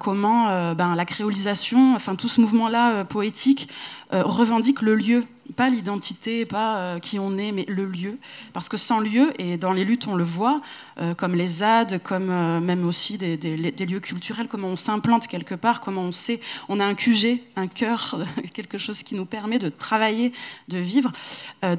comment 0.00 0.74
ben, 0.74 0.94
la 0.96 1.04
créolisation, 1.06 1.94
enfin 1.94 2.14
tout 2.14 2.28
ce 2.28 2.42
mouvement-là 2.42 3.04
poétique 3.04 3.68
revendique 4.10 4.82
le 4.82 4.96
lieu, 4.96 5.24
pas 5.52 5.68
l'identité, 5.68 6.46
pas 6.46 6.78
euh, 6.78 6.98
qui 6.98 7.18
on 7.18 7.36
est, 7.38 7.52
mais 7.52 7.64
le 7.68 7.84
lieu. 7.84 8.18
Parce 8.52 8.68
que 8.68 8.76
sans 8.76 9.00
lieu, 9.00 9.32
et 9.38 9.56
dans 9.56 9.72
les 9.72 9.84
luttes 9.84 10.06
on 10.06 10.14
le 10.14 10.24
voit, 10.24 10.60
euh, 11.00 11.14
comme 11.14 11.34
les 11.34 11.46
ZAD, 11.46 12.02
comme 12.02 12.30
euh, 12.30 12.60
même 12.60 12.86
aussi 12.86 13.18
des, 13.18 13.36
lieux 13.36 14.00
culturels, 14.00 14.48
comment 14.48 14.68
on 14.68 14.76
s'implante 14.76 15.26
quelque 15.26 15.54
part, 15.54 15.80
comment 15.80 16.02
on 16.02 16.12
sait, 16.12 16.40
on 16.68 16.80
a 16.80 16.84
un 16.84 16.94
QG, 16.94 17.40
un 17.56 17.66
cœur, 17.66 18.20
quelque 18.54 18.78
chose 18.78 19.02
qui 19.02 19.14
nous 19.14 19.26
permet 19.26 19.58
de 19.58 19.68
travailler, 19.68 20.32
de 20.68 20.78
vivre. 20.78 21.12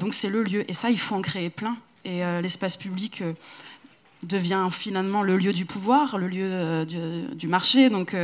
donc 0.00 0.14
c'est 0.14 0.28
le 0.28 0.42
lieu, 0.42 0.68
et 0.70 0.74
ça 0.74 0.90
il 0.90 0.98
faut 0.98 1.14
en 1.14 1.22
créer 1.22 1.50
plein. 1.50 1.76
Et 2.04 2.20
l'espace 2.40 2.76
public 2.76 3.24
devient 4.22 4.68
finalement 4.70 5.22
le 5.22 5.36
lieu 5.36 5.52
du 5.52 5.64
pouvoir, 5.64 6.18
le 6.18 6.28
lieu 6.28 6.86
du, 6.86 7.34
du, 7.34 7.48
marché. 7.48 7.90
Donc 7.90 8.14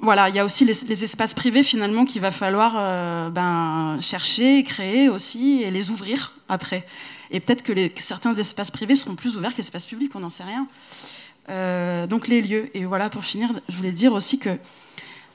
voilà, 0.00 0.28
il 0.28 0.34
y 0.34 0.38
a 0.38 0.44
aussi 0.44 0.64
les, 0.64 1.04
espaces 1.04 1.34
privés 1.34 1.62
finalement 1.62 2.04
qu'il 2.04 2.20
va 2.20 2.30
falloir 2.30 2.74
euh, 2.76 3.30
ben, 3.30 3.98
chercher, 4.00 4.62
créer 4.64 5.08
aussi 5.08 5.62
et 5.62 5.70
les 5.70 5.90
ouvrir 5.90 6.34
après. 6.48 6.86
Et 7.30 7.38
peut-être 7.38 7.62
que 7.62 7.72
certains 8.00 8.34
espaces 8.34 8.70
privés 8.70 8.96
seront 8.96 9.14
plus 9.14 9.36
ouverts 9.36 9.52
que 9.52 9.58
les 9.58 9.64
espaces 9.64 9.86
publics, 9.86 10.12
on 10.14 10.20
n'en 10.20 10.30
sait 10.30 10.42
rien. 10.42 10.66
Euh, 11.48 12.06
donc 12.06 12.26
les 12.26 12.42
lieux. 12.42 12.70
Et 12.74 12.84
voilà, 12.84 13.10
pour 13.10 13.24
finir, 13.24 13.52
je 13.68 13.76
voulais 13.76 13.92
dire 13.92 14.12
aussi 14.12 14.38
que 14.38 14.58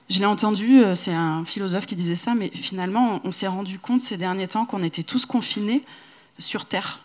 je 0.09 0.19
l'ai 0.19 0.25
entendu, 0.25 0.83
euh, 0.83 0.95
c'est 0.95 1.13
un 1.13 1.45
philosophe 1.45 1.85
qui 1.85 1.95
disait 1.95 2.15
ça, 2.15 2.35
mais 2.35 2.49
finalement, 2.49 3.21
on 3.23 3.31
s'est 3.31 3.47
rendu 3.47 3.79
compte 3.79 4.01
ces 4.01 4.17
derniers 4.17 4.47
temps 4.47 4.65
qu'on 4.65 4.83
était 4.83 5.03
tous 5.03 5.25
confinés 5.25 5.83
sur 6.37 6.65
Terre. 6.65 7.01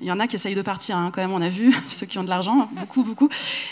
Il 0.00 0.06
y 0.06 0.12
en 0.12 0.18
a 0.18 0.26
qui 0.26 0.36
essayent 0.36 0.54
de 0.54 0.62
partir, 0.62 0.96
hein, 0.96 1.10
quand 1.12 1.20
même, 1.20 1.32
on 1.32 1.42
a 1.42 1.48
vu, 1.48 1.74
ceux 1.88 2.06
qui 2.06 2.18
ont 2.18 2.24
de 2.24 2.28
l'argent, 2.28 2.70
beaucoup, 2.72 3.02
beaucoup. 3.02 3.28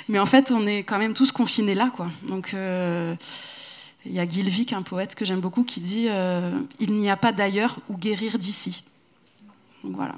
Mais 0.08 0.18
en 0.18 0.26
fait, 0.26 0.50
on 0.50 0.66
est 0.66 0.78
quand 0.78 0.98
même 0.98 1.14
tous 1.14 1.32
confinés 1.32 1.74
là, 1.74 1.90
quoi. 1.94 2.10
Donc, 2.26 2.52
euh, 2.54 3.14
il 4.04 4.12
y 4.12 4.20
a 4.20 4.28
Gilvik, 4.28 4.72
un 4.72 4.82
poète 4.82 5.14
que 5.14 5.24
j'aime 5.24 5.40
beaucoup, 5.40 5.64
qui 5.64 5.80
dit 5.80 6.06
euh, 6.08 6.58
Il 6.80 6.94
n'y 6.94 7.10
a 7.10 7.16
pas 7.16 7.32
d'ailleurs 7.32 7.78
où 7.88 7.96
guérir 7.96 8.38
d'ici. 8.38 8.84
Donc 9.82 9.96
voilà. 9.96 10.16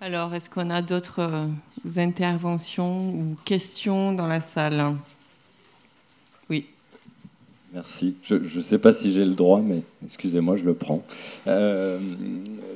Alors, 0.00 0.32
est-ce 0.32 0.48
qu'on 0.48 0.70
a 0.70 0.80
d'autres 0.80 1.20
euh, 1.20 1.48
interventions 1.96 3.10
ou 3.10 3.36
questions 3.44 4.12
dans 4.12 4.28
la 4.28 4.40
salle? 4.40 4.96
Merci. 7.74 8.14
Je 8.22 8.36
ne 8.36 8.62
sais 8.62 8.78
pas 8.78 8.94
si 8.94 9.12
j'ai 9.12 9.26
le 9.26 9.34
droit, 9.34 9.60
mais 9.62 9.82
excusez-moi, 10.02 10.56
je 10.56 10.64
le 10.64 10.72
prends. 10.72 11.02
Euh, 11.46 11.98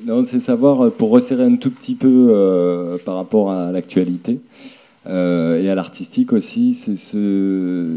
non, 0.05 0.23
c'est 0.23 0.41
savoir, 0.41 0.93
pour 0.93 1.11
resserrer 1.11 1.45
un 1.45 1.57
tout 1.57 1.71
petit 1.71 1.95
peu 1.95 2.29
euh, 2.31 2.99
par 2.99 3.17
rapport 3.17 3.51
à 3.51 3.73
l'actualité 3.73 4.41
euh, 5.07 5.61
et 5.61 5.71
à 5.71 5.75
l'artistique 5.75 6.35
aussi, 6.35 6.75
c'est 6.75 6.97
ce... 6.97 7.97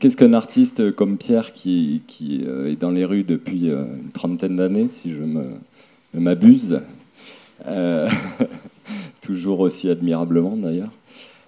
Qu'est-ce 0.00 0.16
qu'un 0.16 0.34
artiste 0.34 0.90
comme 0.90 1.18
Pierre 1.18 1.52
qui, 1.52 2.02
qui 2.08 2.44
est 2.66 2.80
dans 2.80 2.90
les 2.90 3.04
rues 3.04 3.22
depuis 3.22 3.68
une 3.68 4.10
trentaine 4.12 4.56
d'années, 4.56 4.88
si 4.88 5.12
je 5.12 5.22
m'abuse, 6.18 6.80
toujours 9.22 9.60
aussi 9.60 9.88
admirablement 9.88 10.56
d'ailleurs 10.56 10.90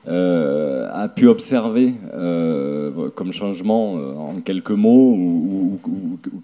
euh, 0.06 0.86
a 0.92 1.08
pu 1.08 1.28
observer 1.28 1.94
euh, 2.12 3.08
comme 3.14 3.32
changement 3.32 3.96
euh, 3.96 4.14
en 4.14 4.38
quelques 4.40 4.70
mots 4.70 5.14
ou, 5.14 5.80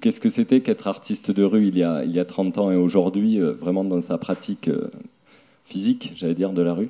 qu'est-ce 0.01 0.21
que 0.21 0.31
c'était 0.31 0.61
qu'être 0.61 0.87
artiste 0.87 1.31
de 1.31 1.43
rue 1.45 1.67
il 1.67 1.77
y 1.77 1.83
a, 1.83 2.03
il 2.05 2.11
y 2.11 2.19
a 2.19 2.25
30 2.25 2.57
ans 2.57 2.71
et 2.71 2.77
aujourd'hui, 2.77 3.39
vraiment 3.39 3.85
dans 3.85 4.01
sa 4.01 4.17
pratique 4.17 4.71
physique, 5.65 6.15
j'allais 6.17 6.35
dire, 6.35 6.53
de 6.53 6.63
la 6.63 6.73
rue. 6.73 6.89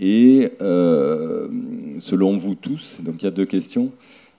Et 0.00 0.52
selon 0.58 2.36
vous 2.36 2.54
tous, 2.54 3.00
donc 3.02 3.16
il 3.22 3.24
y 3.24 3.28
a 3.28 3.30
deux 3.30 3.46
questions. 3.46 3.90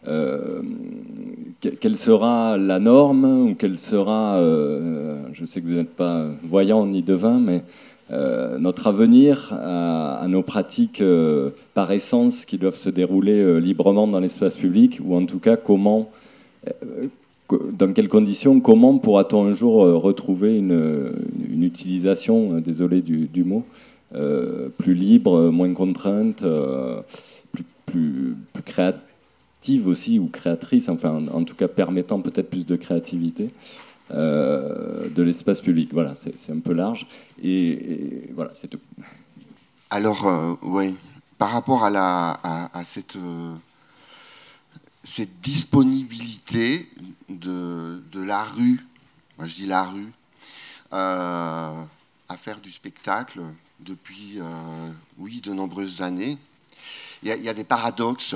quelle 0.04 1.96
sera 1.96 2.58
la 2.58 2.80
norme 2.80 3.26
ou 3.26 3.56
quelle 3.56 3.78
sera, 3.78 4.40
je 5.34 5.46
sais 5.46 5.62
que 5.62 5.68
vous 5.68 5.74
n'êtes 5.74 5.96
pas 5.96 6.28
voyant 6.44 6.86
ni 6.86 7.02
devin, 7.02 7.40
mais 7.40 7.64
euh, 8.10 8.58
notre 8.58 8.88
avenir 8.88 9.52
à, 9.52 10.26
nos 10.30 10.42
pratiques 10.42 11.02
euh, 11.02 11.50
par 11.74 11.92
essence 11.92 12.46
qui 12.46 12.58
doivent 12.58 12.78
se 12.78 12.90
dérouler 12.90 13.38
euh, 13.38 13.58
librement 13.58 14.08
dans 14.08 14.22
l'espace 14.22 14.56
public, 14.56 15.02
ou 15.04 15.16
en 15.16 15.26
tout 15.26 15.40
cas 15.40 15.58
comment, 15.58 16.10
dans 17.50 17.92
quelles 17.92 18.08
conditions, 18.08 18.62
comment 18.62 18.98
pourra-t-on 18.98 19.46
un 19.46 19.54
jour 19.54 19.84
retrouver 20.02 20.58
une, 20.58 21.14
utilisation, 21.62 22.60
désolé 22.60 23.02
du, 23.02 23.44
mot, 23.44 23.66
plus 24.78 24.94
libre, 24.94 25.50
moins 25.50 25.74
contrainte, 25.74 26.46
plus, 27.86 28.36
créative 28.66 29.88
aussi, 29.88 30.20
ou 30.20 30.28
créatrice, 30.28 30.88
enfin 30.90 31.26
en, 31.34 31.44
tout 31.44 31.56
cas 31.56 31.68
permettant 31.68 32.20
peut-être 32.20 32.50
plus 32.50 32.66
de 32.66 32.76
créativité. 32.76 33.50
De 34.10 35.22
l'espace 35.24 35.62
public. 35.62 35.94
Voilà, 35.94 36.14
c'est 36.16 36.52
un 36.52 36.60
peu 36.60 36.74
large. 36.74 37.08
Et, 37.42 38.30
voilà, 38.34 38.52
c'est 38.54 38.68
tout. 38.68 38.80
Alors, 39.90 40.58
oui, 40.62 40.96
par 41.38 41.52
rapport 41.52 41.84
à, 41.84 41.90
la, 41.90 42.40
à, 42.74 42.84
cette, 42.84 43.18
cette 45.04 45.40
disponibilité 45.42 46.90
de, 47.30 48.04
de, 48.12 48.22
la 48.22 48.44
rue, 48.44 48.86
moi 49.38 49.48
je 49.48 49.56
dis 49.56 49.66
la 49.66 49.84
rue, 49.84 50.12
euh, 50.94 51.84
à 52.30 52.38
faire 52.38 52.60
du 52.60 52.72
spectacle 52.72 53.42
depuis, 53.80 54.40
euh, 54.40 54.92
oui, 55.18 55.42
de 55.42 55.54
nombreuses 55.54 56.02
années. 56.02 56.38
Il 57.24 57.30
y, 57.30 57.50
a, 57.50 57.54
des 57.54 57.64
paradoxes. 57.64 58.36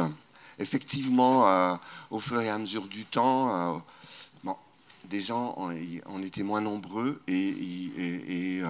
Effectivement, 0.59 1.47
euh, 1.47 1.75
au 2.09 2.19
fur 2.19 2.41
et 2.41 2.49
à 2.49 2.57
mesure 2.57 2.87
du 2.87 3.05
temps, 3.05 3.83
des 5.09 5.19
gens, 5.19 5.55
on, 5.57 6.21
était 6.21 6.43
moins 6.43 6.61
nombreux 6.61 7.21
et, 7.27 8.61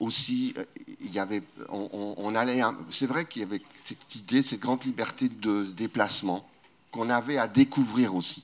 aussi, 0.00 0.54
il 1.00 1.12
y 1.12 1.18
avait, 1.18 1.42
on, 1.68 2.14
on 2.16 2.34
allait. 2.34 2.62
C'est 2.90 3.06
vrai 3.06 3.26
qu'il 3.26 3.42
y 3.42 3.44
avait 3.44 3.60
cette 3.84 4.14
idée, 4.16 4.42
cette 4.42 4.60
grande 4.60 4.84
liberté 4.84 5.28
de 5.28 5.64
déplacement 5.64 6.48
qu'on 6.90 7.10
avait 7.10 7.38
à 7.38 7.46
découvrir 7.46 8.14
aussi. 8.14 8.42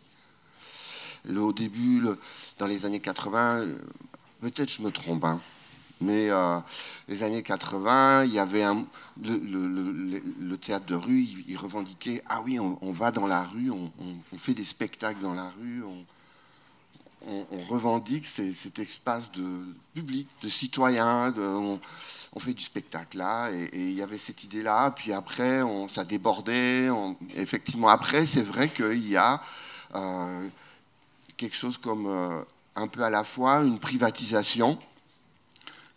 au 1.29 1.53
début, 1.53 2.03
dans 2.59 2.67
les 2.67 2.85
années 2.87 3.01
80, 3.01 3.67
peut-être 4.41 4.71
je 4.71 4.83
me 4.83 4.91
trompe, 4.91 5.25
hein, 5.25 5.41
mais 6.01 6.31
euh, 6.31 6.59
les 7.09 7.23
années 7.23 7.43
80, 7.43 8.25
il 8.25 8.35
y 8.35 8.39
avait 8.39 8.65
le, 9.23 10.57
théâtre 10.57 10.87
de 10.87 10.95
rue, 10.95 11.27
il, 11.49 11.57
revendiquait 11.57 12.23
ah 12.29 12.43
oui, 12.45 12.59
on, 12.59 12.93
va 12.93 13.11
dans 13.11 13.27
la 13.27 13.43
rue, 13.43 13.71
on, 13.71 13.91
fait 14.39 14.55
des 14.55 14.65
spectacles 14.65 15.21
dans 15.21 15.35
la 15.35 15.51
rue, 15.51 15.83
on, 15.83 16.05
revendique 17.69 18.27
cet 18.27 18.79
espace 18.79 19.31
de 19.33 19.75
public, 19.95 20.29
de 20.43 20.49
citoyen, 20.49 21.35
on, 21.37 21.81
fait 22.41 22.55
du 22.55 22.63
spectacle 22.63 23.19
là, 23.19 23.51
et, 23.51 23.69
il 23.73 23.93
y 23.93 24.03
avait 24.03 24.19
cette 24.19 24.45
idée-là. 24.45 24.91
Puis 24.91 25.13
après, 25.13 25.61
ça 25.89 26.05
débordait. 26.05 26.89
effectivement, 27.35 27.89
après, 27.89 28.27
c'est 28.27 28.43
vrai 28.43 28.73
qu'il 28.73 29.09
y 29.09 29.17
a 29.17 29.43
euh, 29.95 30.49
quelque 31.37 31.57
chose 31.57 31.77
comme 31.77 32.07
euh, 32.07 32.43
un 32.77 32.87
peu 32.87 33.03
à 33.03 33.11
la 33.11 33.25
fois 33.25 33.59
une 33.59 33.79
privatisation 33.79 34.79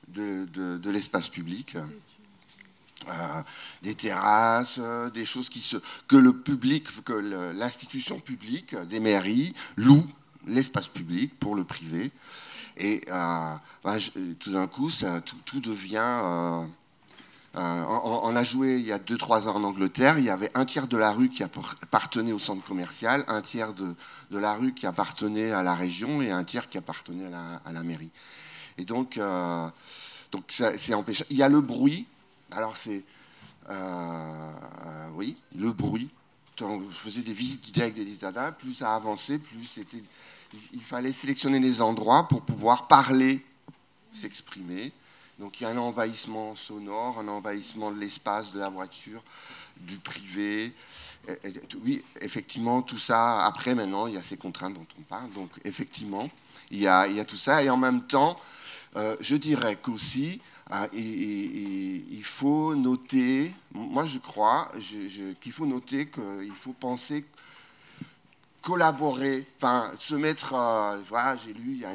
de, 0.08 0.80
l'espace 0.90 1.30
public. 1.30 1.78
Euh, 3.08 3.42
des 3.84 3.94
terrasses, 3.94 4.80
des 5.14 5.26
choses 5.26 5.50
qui 5.50 5.62
se, 5.62 5.78
que 6.08 6.16
le 6.16 6.34
public, 6.34 6.88
que 7.04 7.14
l'institution 7.54 8.20
publique, 8.20 8.76
des 8.76 9.00
mairies, 9.00 9.54
loue 9.76 10.08
l'espace 10.48 10.88
public 10.88 11.38
pour 11.40 11.56
le 11.56 11.64
privé. 11.64 12.12
Et 12.78 13.02
euh, 13.10 13.56
bah, 13.84 13.96
tout 14.40 14.52
d'un 14.52 14.68
coup, 14.68 14.92
tout, 15.46 15.60
devient... 15.60 16.66
on, 17.54 18.36
a 18.36 18.44
joué 18.44 18.78
il 18.80 18.86
y 18.86 18.92
a 18.92 19.00
2-3 19.00 19.48
ans 19.48 19.56
en 19.56 19.64
Angleterre, 19.64 20.20
il 20.20 20.26
y 20.26 20.30
avait 20.30 20.52
un 20.56 20.66
tiers 20.66 20.88
de 20.88 20.98
la 20.98 21.12
rue 21.12 21.30
qui 21.30 21.42
appartenait 21.44 22.34
au 22.34 22.40
centre 22.40 22.66
commercial, 22.66 23.24
un 23.28 23.42
tiers 23.42 23.74
de, 23.74 23.96
de 24.32 24.38
la 24.38 24.56
rue 24.56 24.74
qui 24.74 24.86
appartenait 24.86 25.52
à 25.52 25.64
la 25.64 25.74
région 25.74 26.22
et 26.22 26.32
un 26.32 26.44
tiers 26.44 26.68
qui 26.68 26.78
appartenait 26.78 27.28
à 27.28 27.30
la, 27.30 27.62
à 27.66 27.72
la 27.72 27.84
mairie. 27.84 28.12
Et 28.78 28.84
donc, 28.84 29.20
donc 30.32 30.44
c'est 30.50 30.94
empêché. 30.94 31.26
Il 31.30 31.38
y 31.38 31.44
a 31.44 31.50
le 31.50 31.62
bruit. 31.62 32.08
Alors 32.52 32.76
c'est 32.76 33.04
euh, 33.70 35.08
oui, 35.14 35.38
le 35.56 35.72
bruit. 35.72 36.10
Quand 36.58 36.80
je 36.90 36.96
faisais 36.96 37.22
des 37.22 37.34
visites 37.34 37.64
guidées 37.66 37.82
avec 37.82 37.96
des 37.96 38.06
data, 38.16 38.52
plus 38.52 38.76
ça 38.76 38.96
avançait, 38.96 39.40
plus 39.40 39.66
c'était. 39.66 40.04
Il 40.74 40.84
fallait 40.84 41.12
sélectionner 41.12 41.60
les 41.60 41.82
endroits 41.82 42.28
pour 42.28 42.42
pouvoir 42.42 42.88
parler, 42.88 43.44
s'exprimer. 44.12 44.92
Donc 45.40 45.60
il 45.60 45.64
y 45.64 45.66
a 45.66 45.70
un 45.70 45.78
envahissement 45.78 46.56
sonore, 46.56 47.20
un 47.20 47.28
envahissement 47.28 47.92
de 47.92 48.00
l'espace, 48.00 48.54
de 48.54 48.60
la 48.60 48.70
voiture, 48.70 49.22
du 49.78 49.98
privé. 49.98 50.74
oui, 51.84 52.04
effectivement, 52.22 52.82
tout 52.82 52.98
ça. 52.98 53.46
Après, 53.46 53.76
maintenant, 53.76 54.08
il 54.08 54.14
y 54.14 54.18
a 54.18 54.24
ces 54.24 54.38
contraintes 54.38 54.76
dont 54.76 54.88
on 54.98 55.02
parle. 55.04 55.32
Donc 55.34 55.50
effectivement, 55.66 56.30
il 56.72 56.80
y 56.80 56.88
a, 56.88 57.08
il 57.08 57.18
y 57.18 57.20
a 57.20 57.26
tout 57.26 57.38
ça. 57.38 57.64
Et 57.64 57.70
en 57.70 57.78
même 57.78 58.04
temps, 58.08 58.40
euh, 58.96 59.18
je 59.20 59.36
dirais 59.36 59.76
qu'aussi, 59.76 60.40
euh, 60.72 60.88
il 60.94 62.24
faut 62.24 62.74
noter, 62.76 63.54
moi 63.74 64.06
je 64.06 64.18
crois 64.18 64.72
qu'il 65.42 65.52
faut 65.52 65.66
noter 65.66 66.08
qu'il 66.08 66.56
faut 66.56 66.74
penser 66.74 67.26
collaborer, 68.66 69.46
enfin 69.58 69.92
se 70.00 70.16
mettre, 70.16 70.56
euh, 70.56 71.00
voilà, 71.08 71.38
j'ai 71.38 71.54
lu, 71.54 71.74
il 71.74 71.80
y 71.82 71.86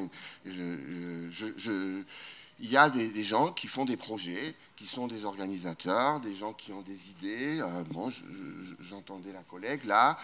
a, 2.79 2.89
il 2.89 2.93
des, 3.13 3.25
gens 3.25 3.53
qui 3.53 3.67
font 3.67 3.85
des 3.85 3.97
projets, 3.97 4.55
qui 4.77 4.87
sont 4.87 5.09
des 5.09 5.25
organisateurs, 5.25 6.21
des 6.21 6.35
gens 6.35 6.53
qui 6.53 6.73
ont 6.73 6.83
des 6.83 7.11
idées. 7.11 7.61
bon, 7.91 8.09
j'entendais 8.79 9.33
la 9.33 9.43
collègue 9.43 9.85
là, 9.85 10.17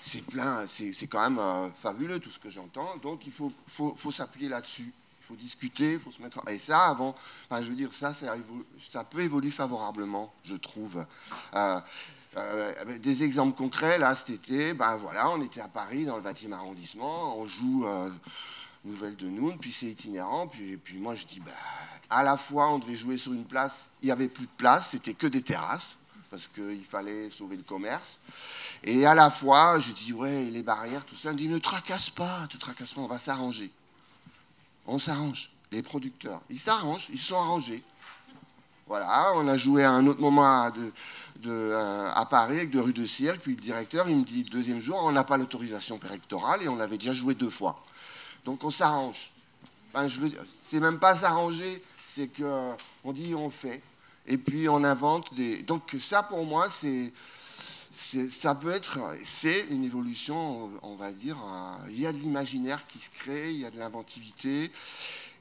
c'est 0.00 0.24
plein, 0.24 0.66
c'est 0.66 1.06
quand 1.08 1.28
même 1.28 1.72
fabuleux 1.82 2.18
tout 2.20 2.30
ce 2.30 2.38
que 2.38 2.48
j'entends, 2.48 2.96
donc 3.02 3.26
il 3.26 3.32
faut, 3.32 3.52
faut, 3.68 4.10
s'appuyer 4.10 4.48
là-dessus 4.48 4.92
faut 5.28 5.36
discuter, 5.36 5.92
il 5.92 6.00
faut 6.00 6.10
se 6.10 6.20
mettre. 6.20 6.40
Et 6.48 6.58
ça, 6.58 6.86
avant, 6.88 7.14
je 7.52 7.68
veux 7.68 7.76
dire, 7.76 7.92
ça, 7.92 8.12
ça, 8.12 9.04
peut 9.04 9.20
évoluer 9.20 9.52
favorablement, 9.52 10.34
je 10.42 10.56
trouve. 10.56 11.06
Euh, 12.36 12.98
des 12.98 13.24
exemples 13.24 13.56
concrets, 13.56 13.98
là, 13.98 14.14
cet 14.14 14.30
été, 14.30 14.72
ben 14.72 14.96
voilà, 14.96 15.30
on 15.30 15.42
était 15.42 15.60
à 15.60 15.68
Paris, 15.68 16.04
dans 16.04 16.16
le 16.16 16.22
20e 16.22 16.52
arrondissement, 16.52 17.38
on 17.38 17.46
joue 17.46 17.86
euh, 17.86 18.10
Nouvelle 18.84 19.16
de 19.16 19.26
Noun, 19.26 19.58
puis 19.58 19.70
c'est 19.70 19.86
itinérant, 19.86 20.46
puis, 20.46 20.78
puis 20.78 20.96
moi 20.96 21.14
je 21.14 21.26
dis, 21.26 21.40
ben, 21.40 21.52
à 22.08 22.22
la 22.22 22.38
fois, 22.38 22.70
on 22.70 22.78
devait 22.78 22.96
jouer 22.96 23.18
sur 23.18 23.34
une 23.34 23.44
place, 23.44 23.88
il 24.02 24.06
n'y 24.06 24.12
avait 24.12 24.28
plus 24.28 24.46
de 24.46 24.52
place, 24.56 24.90
c'était 24.92 25.14
que 25.14 25.26
des 25.26 25.42
terrasses, 25.42 25.98
parce 26.30 26.48
qu'il 26.48 26.84
fallait 26.84 27.28
sauver 27.30 27.56
le 27.56 27.62
commerce. 27.62 28.18
Et 28.82 29.04
à 29.04 29.14
la 29.14 29.30
fois, 29.30 29.78
je 29.78 29.92
dis, 29.92 30.14
ouais, 30.14 30.44
les 30.44 30.62
barrières, 30.62 31.04
tout 31.04 31.16
ça, 31.16 31.30
on 31.30 31.34
dit, 31.34 31.48
ne 31.48 31.58
tracasse 31.58 32.08
pas, 32.08 32.46
te 32.48 32.56
tracasse 32.56 32.94
pas, 32.94 33.02
on 33.02 33.06
va 33.06 33.18
s'arranger 33.18 33.70
on 34.86 34.98
s'arrange. 34.98 35.50
Les 35.70 35.82
producteurs, 35.82 36.42
ils 36.50 36.58
s'arrangent, 36.58 37.08
ils 37.10 37.18
sont 37.18 37.36
arrangés. 37.36 37.82
Voilà, 38.92 39.32
on 39.36 39.48
a 39.48 39.56
joué 39.56 39.84
à 39.84 39.90
un 39.90 40.06
autre 40.06 40.20
moment 40.20 40.44
à, 40.44 40.70
euh, 41.46 42.24
Paris 42.28 42.56
avec 42.56 42.68
de 42.68 42.78
rue 42.78 42.92
de 42.92 43.06
Cirque, 43.06 43.40
puis 43.40 43.54
le 43.54 43.60
directeur, 43.62 44.06
il 44.06 44.16
me 44.18 44.22
dit, 44.22 44.44
deuxième 44.44 44.80
jour, 44.80 45.00
on 45.02 45.12
n'a 45.12 45.24
pas 45.24 45.38
l'autorisation 45.38 45.96
prérectorale 45.96 46.62
et 46.62 46.68
on 46.68 46.78
avait 46.78 46.98
déjà 46.98 47.14
joué 47.14 47.32
deux 47.34 47.48
fois. 47.48 47.82
Donc 48.44 48.62
on 48.64 48.70
s'arrange. 48.70 49.30
Enfin, 49.88 50.08
je 50.08 50.20
veux 50.20 50.30
c'est 50.62 50.78
même 50.78 50.98
pas 50.98 51.16
s'arranger, 51.16 51.82
c'est 52.06 52.28
qu'on 52.36 53.12
dit 53.14 53.34
on 53.34 53.48
fait. 53.48 53.82
Et 54.26 54.36
puis 54.36 54.68
on 54.68 54.84
invente 54.84 55.32
des. 55.32 55.62
Donc 55.62 55.96
ça 55.98 56.22
pour 56.22 56.44
moi, 56.44 56.68
c'est 56.68 57.14
ça 58.30 58.54
peut 58.54 58.72
être, 58.72 58.98
c'est 59.24 59.68
une 59.70 59.84
évolution, 59.84 60.70
on 60.82 60.96
va 60.96 61.12
dire, 61.12 61.38
euh, 61.42 61.88
il 61.88 61.98
y 61.98 62.06
a 62.06 62.12
de 62.12 62.18
l'imaginaire 62.18 62.86
qui 62.86 62.98
se 62.98 63.08
crée, 63.08 63.52
il 63.52 63.60
y 63.60 63.64
a 63.64 63.70
de 63.70 63.78
l'inventivité, 63.78 64.70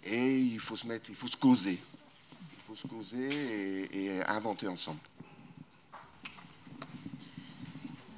et 0.05 0.37
il 0.37 0.59
faut 0.61 0.77
se 0.77 0.87
mettre, 0.87 1.09
il 1.09 1.17
faut 1.17 1.27
se 1.27 1.35
causer, 1.35 1.81
se 2.75 2.87
causer 2.87 3.89
et, 3.93 4.21
inventer 4.27 4.67
ensemble. 4.67 4.99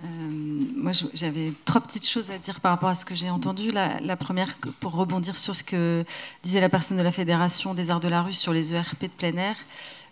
Euh, 0.03 0.07
moi, 0.07 0.91
j'avais 1.13 1.53
trois 1.65 1.81
petites 1.81 2.07
choses 2.07 2.30
à 2.30 2.38
dire 2.38 2.59
par 2.59 2.71
rapport 2.71 2.89
à 2.89 2.95
ce 2.95 3.05
que 3.05 3.15
j'ai 3.15 3.30
entendu. 3.30 3.71
La, 3.71 4.17
première, 4.17 4.57
pour 4.80 4.93
rebondir 4.93 5.38
sur 5.38 5.55
ce 5.55 5.63
que 5.63 6.03
disait 6.43 6.59
la 6.59 6.69
personne 6.69 6.97
de 6.97 7.03
la 7.03 7.11
Fédération 7.11 7.73
des 7.73 7.89
Arts 7.89 8.01
de 8.01 8.09
la 8.09 8.21
Rue 8.21 8.34
sur 8.34 8.53
les 8.53 8.73
ERP 8.73 9.03
de 9.03 9.07
plein 9.07 9.38
air. 9.38 9.55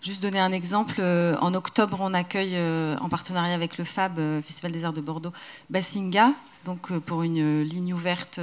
Juste 0.01 0.21
donner 0.21 0.39
un 0.39 0.51
exemple, 0.51 0.95
euh, 0.99 1.35
en 1.41 1.53
octobre, 1.53 1.97
on 1.99 2.13
accueille 2.13 2.55
euh, 2.55 2.97
en 2.97 3.09
partenariat 3.09 3.53
avec 3.53 3.77
le 3.77 3.83
FAB, 3.83 4.41
Festival 4.41 4.71
des 4.71 4.85
Arts 4.85 4.93
de 4.93 5.01
Bordeaux, 5.01 5.33
Bassinga, 5.69 6.33
donc 6.65 6.91
pour 6.99 7.21
une 7.21 7.61
ligne 7.61 7.93
ouverte 7.93 8.39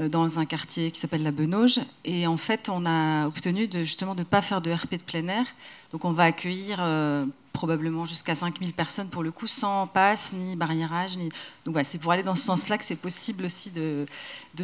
dans 0.00 0.38
un 0.38 0.46
quartier 0.46 0.90
qui 0.90 0.98
s'appelle 0.98 1.22
la 1.22 1.32
Benauge. 1.32 1.80
Et 2.04 2.26
en 2.26 2.36
fait, 2.36 2.68
on 2.68 2.86
a 2.86 3.26
obtenu 3.26 3.68
justement 3.72 4.14
de 4.14 4.20
ne 4.20 4.24
pas 4.24 4.40
faire 4.40 4.60
de 4.60 4.72
RP 4.72 4.92
de 4.92 5.02
plein 5.02 5.28
air. 5.28 5.46
Donc 5.92 6.04
on 6.04 6.12
va 6.12 6.24
accueillir 6.24 6.80
probablement 7.52 8.06
jusqu'à 8.06 8.34
5000 8.34 8.72
personnes 8.72 9.08
pour 9.08 9.22
le 9.22 9.30
coup, 9.30 9.46
sans 9.46 9.86
passe, 9.86 10.32
ni 10.32 10.56
barriérage. 10.56 11.16
Ni... 11.16 11.28
Donc 11.64 11.74
voilà, 11.74 11.84
c'est 11.84 11.98
pour 11.98 12.12
aller 12.12 12.22
dans 12.22 12.34
ce 12.34 12.44
sens-là 12.44 12.78
que 12.78 12.84
c'est 12.84 12.96
possible 12.96 13.44
aussi 13.44 13.70
de, 13.70 14.06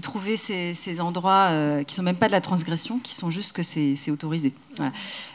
trouver 0.02 0.36
ces, 0.36 1.00
endroits 1.00 1.48
euh, 1.50 1.82
qui 1.84 1.92
ne 1.92 1.96
sont 1.96 2.02
même 2.02 2.16
pas 2.16 2.26
de 2.26 2.32
la 2.32 2.40
transgression, 2.40 2.98
qui 2.98 3.14
sont 3.14 3.30
juste 3.30 3.52
que 3.52 3.62
c'est 3.62 4.10
autorisé. 4.10 4.52
Voilà. 4.76 4.92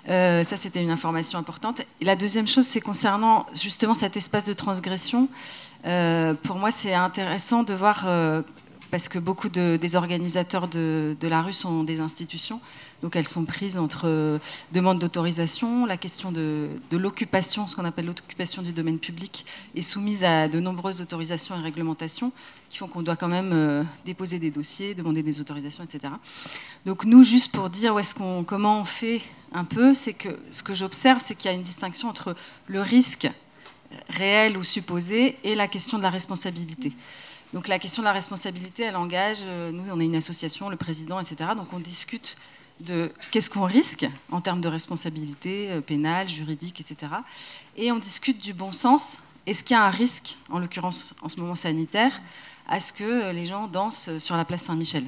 Euh, 0.10 0.44
ça, 0.44 0.58
c'était 0.58 0.82
une 0.82 0.92
information 0.92 1.40
importante. 1.40 1.82
Et 2.02 2.06
la 2.06 2.16
deuxième 2.16 2.48
chose, 2.48 2.66
c'est 2.66 2.82
concernant 2.82 3.46
justement 3.54 3.94
cet 3.94 4.18
espace 4.18 4.46
de 4.46 4.54
transgression. 4.54 5.30
Euh, 5.86 6.34
pour 6.34 6.58
moi, 6.58 6.72
c'est 6.72 6.94
intéressant 6.94 7.64
de 7.64 7.74
voir 7.74 8.06
parce 8.94 9.10
que 9.10 9.18
beaucoup 9.18 9.50
de, 9.50 9.76
des 9.76 9.96
organisateurs 9.96 10.68
de, 10.68 11.18
la 11.24 11.42
rue 11.42 11.54
sont 11.54 11.84
des 11.84 12.00
institutions. 12.00 12.62
Donc 13.02 13.16
elles 13.16 13.28
sont 13.28 13.44
prises 13.44 13.80
entre 13.80 14.04
euh, 14.06 14.38
demande 14.72 15.00
d'autorisation, 15.00 15.88
la 15.88 15.98
question 15.98 16.32
de, 16.32 16.70
l'occupation, 16.92 17.66
ce 17.66 17.76
qu'on 17.76 17.86
appelle 17.86 18.06
l'occupation 18.06 18.62
du 18.62 18.72
domaine 18.72 19.00
public, 19.00 19.48
est 19.74 19.82
soumise 19.82 20.24
à 20.24 20.48
de 20.48 20.60
nombreuses 20.60 21.02
autorisations 21.02 21.60
et 21.60 21.64
réglementations 21.64 22.32
qui 22.70 22.78
font 22.78 22.88
qu'on 22.88 23.02
doit 23.02 23.16
quand 23.16 23.28
même 23.28 23.50
euh, 23.52 23.84
déposer 24.06 24.38
des 24.38 24.52
dossiers, 24.52 24.94
demander 24.94 25.24
des 25.24 25.40
autorisations, 25.40 25.84
etc. 25.84 26.14
Donc 26.86 27.04
nous, 27.04 27.24
juste 27.24 27.52
pour 27.52 27.72
dire 27.72 27.96
comment 28.46 28.82
on 28.82 28.86
fait 28.86 29.24
un 29.54 29.64
peu, 29.64 29.96
c'est 29.96 30.14
que 30.14 30.30
ce 30.52 30.62
que 30.62 30.76
j'observe, 30.76 31.20
c'est 31.20 31.34
qu'il 31.34 31.50
y 31.50 31.52
a 31.52 31.58
une 31.58 31.64
distinction 31.64 32.10
entre 32.10 32.36
le 32.68 32.84
risque 32.84 33.28
réel 34.10 34.56
ou 34.56 34.64
supposé 34.64 35.40
et 35.44 35.56
la 35.56 35.68
question 35.68 35.98
de 35.98 36.04
la 36.04 36.12
responsabilité. 36.12 36.94
Donc 37.54 37.68
la 37.68 37.78
question 37.78 38.02
de 38.02 38.08
la 38.08 38.14
responsabilité, 38.14 38.82
elle 38.84 38.96
engage, 38.96 39.42
euh, 39.44 39.72
nous 39.72 39.84
on 39.92 40.00
est 40.00 40.06
une 40.06 40.16
association, 40.16 40.70
le 40.70 40.76
président, 40.76 41.20
etc. 41.20 41.52
Donc 41.56 41.72
on 41.72 41.80
discute 41.80 42.36
de 42.80 43.12
qu'est-ce 43.30 43.52
qu'on 43.52 43.66
risque 43.66 44.08
en 44.32 44.42
termes 44.42 44.60
de 44.60 44.68
responsabilité 44.68 45.70
euh, 45.70 45.80
pénale, 45.80 46.28
juridique, 46.28 46.82
etc. 46.82 47.14
Et 47.78 47.92
on 47.92 48.00
discute 48.00 48.42
du 48.42 48.54
bon 48.54 48.74
sens. 48.74 49.20
Est-ce 49.46 49.64
qu'il 49.64 49.76
y 49.76 49.80
a 49.80 49.84
un 49.84 49.92
risque, 49.92 50.38
en 50.50 50.58
l'occurrence 50.58 51.14
en 51.22 51.30
ce 51.30 51.40
moment 51.40 51.54
sanitaire, 51.54 52.20
à 52.68 52.80
ce 52.80 52.92
que 52.92 53.04
euh, 53.04 53.34
les 53.34 53.46
gens 53.46 53.68
dansent 53.68 54.18
sur 54.18 54.36
la 54.36 54.46
place 54.46 54.64
Saint-Michel? 54.64 55.04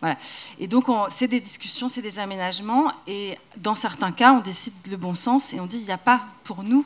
Voilà. 0.00 0.16
Et 0.58 0.66
donc, 0.66 0.86
c'est 1.10 1.28
des 1.28 1.40
discussions, 1.40 1.88
c'est 1.88 2.02
des 2.02 2.18
aménagements. 2.18 2.92
Et 3.06 3.36
dans 3.56 3.74
certains 3.74 4.12
cas, 4.12 4.32
on 4.32 4.40
décide 4.40 4.74
le 4.88 4.96
bon 4.96 5.14
sens 5.14 5.52
et 5.52 5.60
on 5.60 5.66
dit 5.66 5.78
il 5.78 5.84
n'y 5.84 5.92
a 5.92 5.98
pas 5.98 6.26
pour 6.44 6.62
nous 6.62 6.84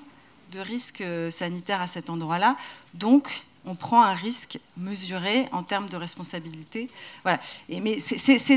de 0.50 0.60
risque 0.60 1.04
sanitaire 1.30 1.82
à 1.82 1.86
cet 1.86 2.08
endroit-là. 2.08 2.56
Donc, 2.94 3.44
on 3.64 3.74
prend 3.74 4.02
un 4.02 4.14
risque 4.14 4.58
mesuré 4.76 5.48
en 5.52 5.62
termes 5.62 5.88
de 5.88 5.96
responsabilité. 5.96 6.88
Voilà. 7.22 7.40
Mais 7.68 7.98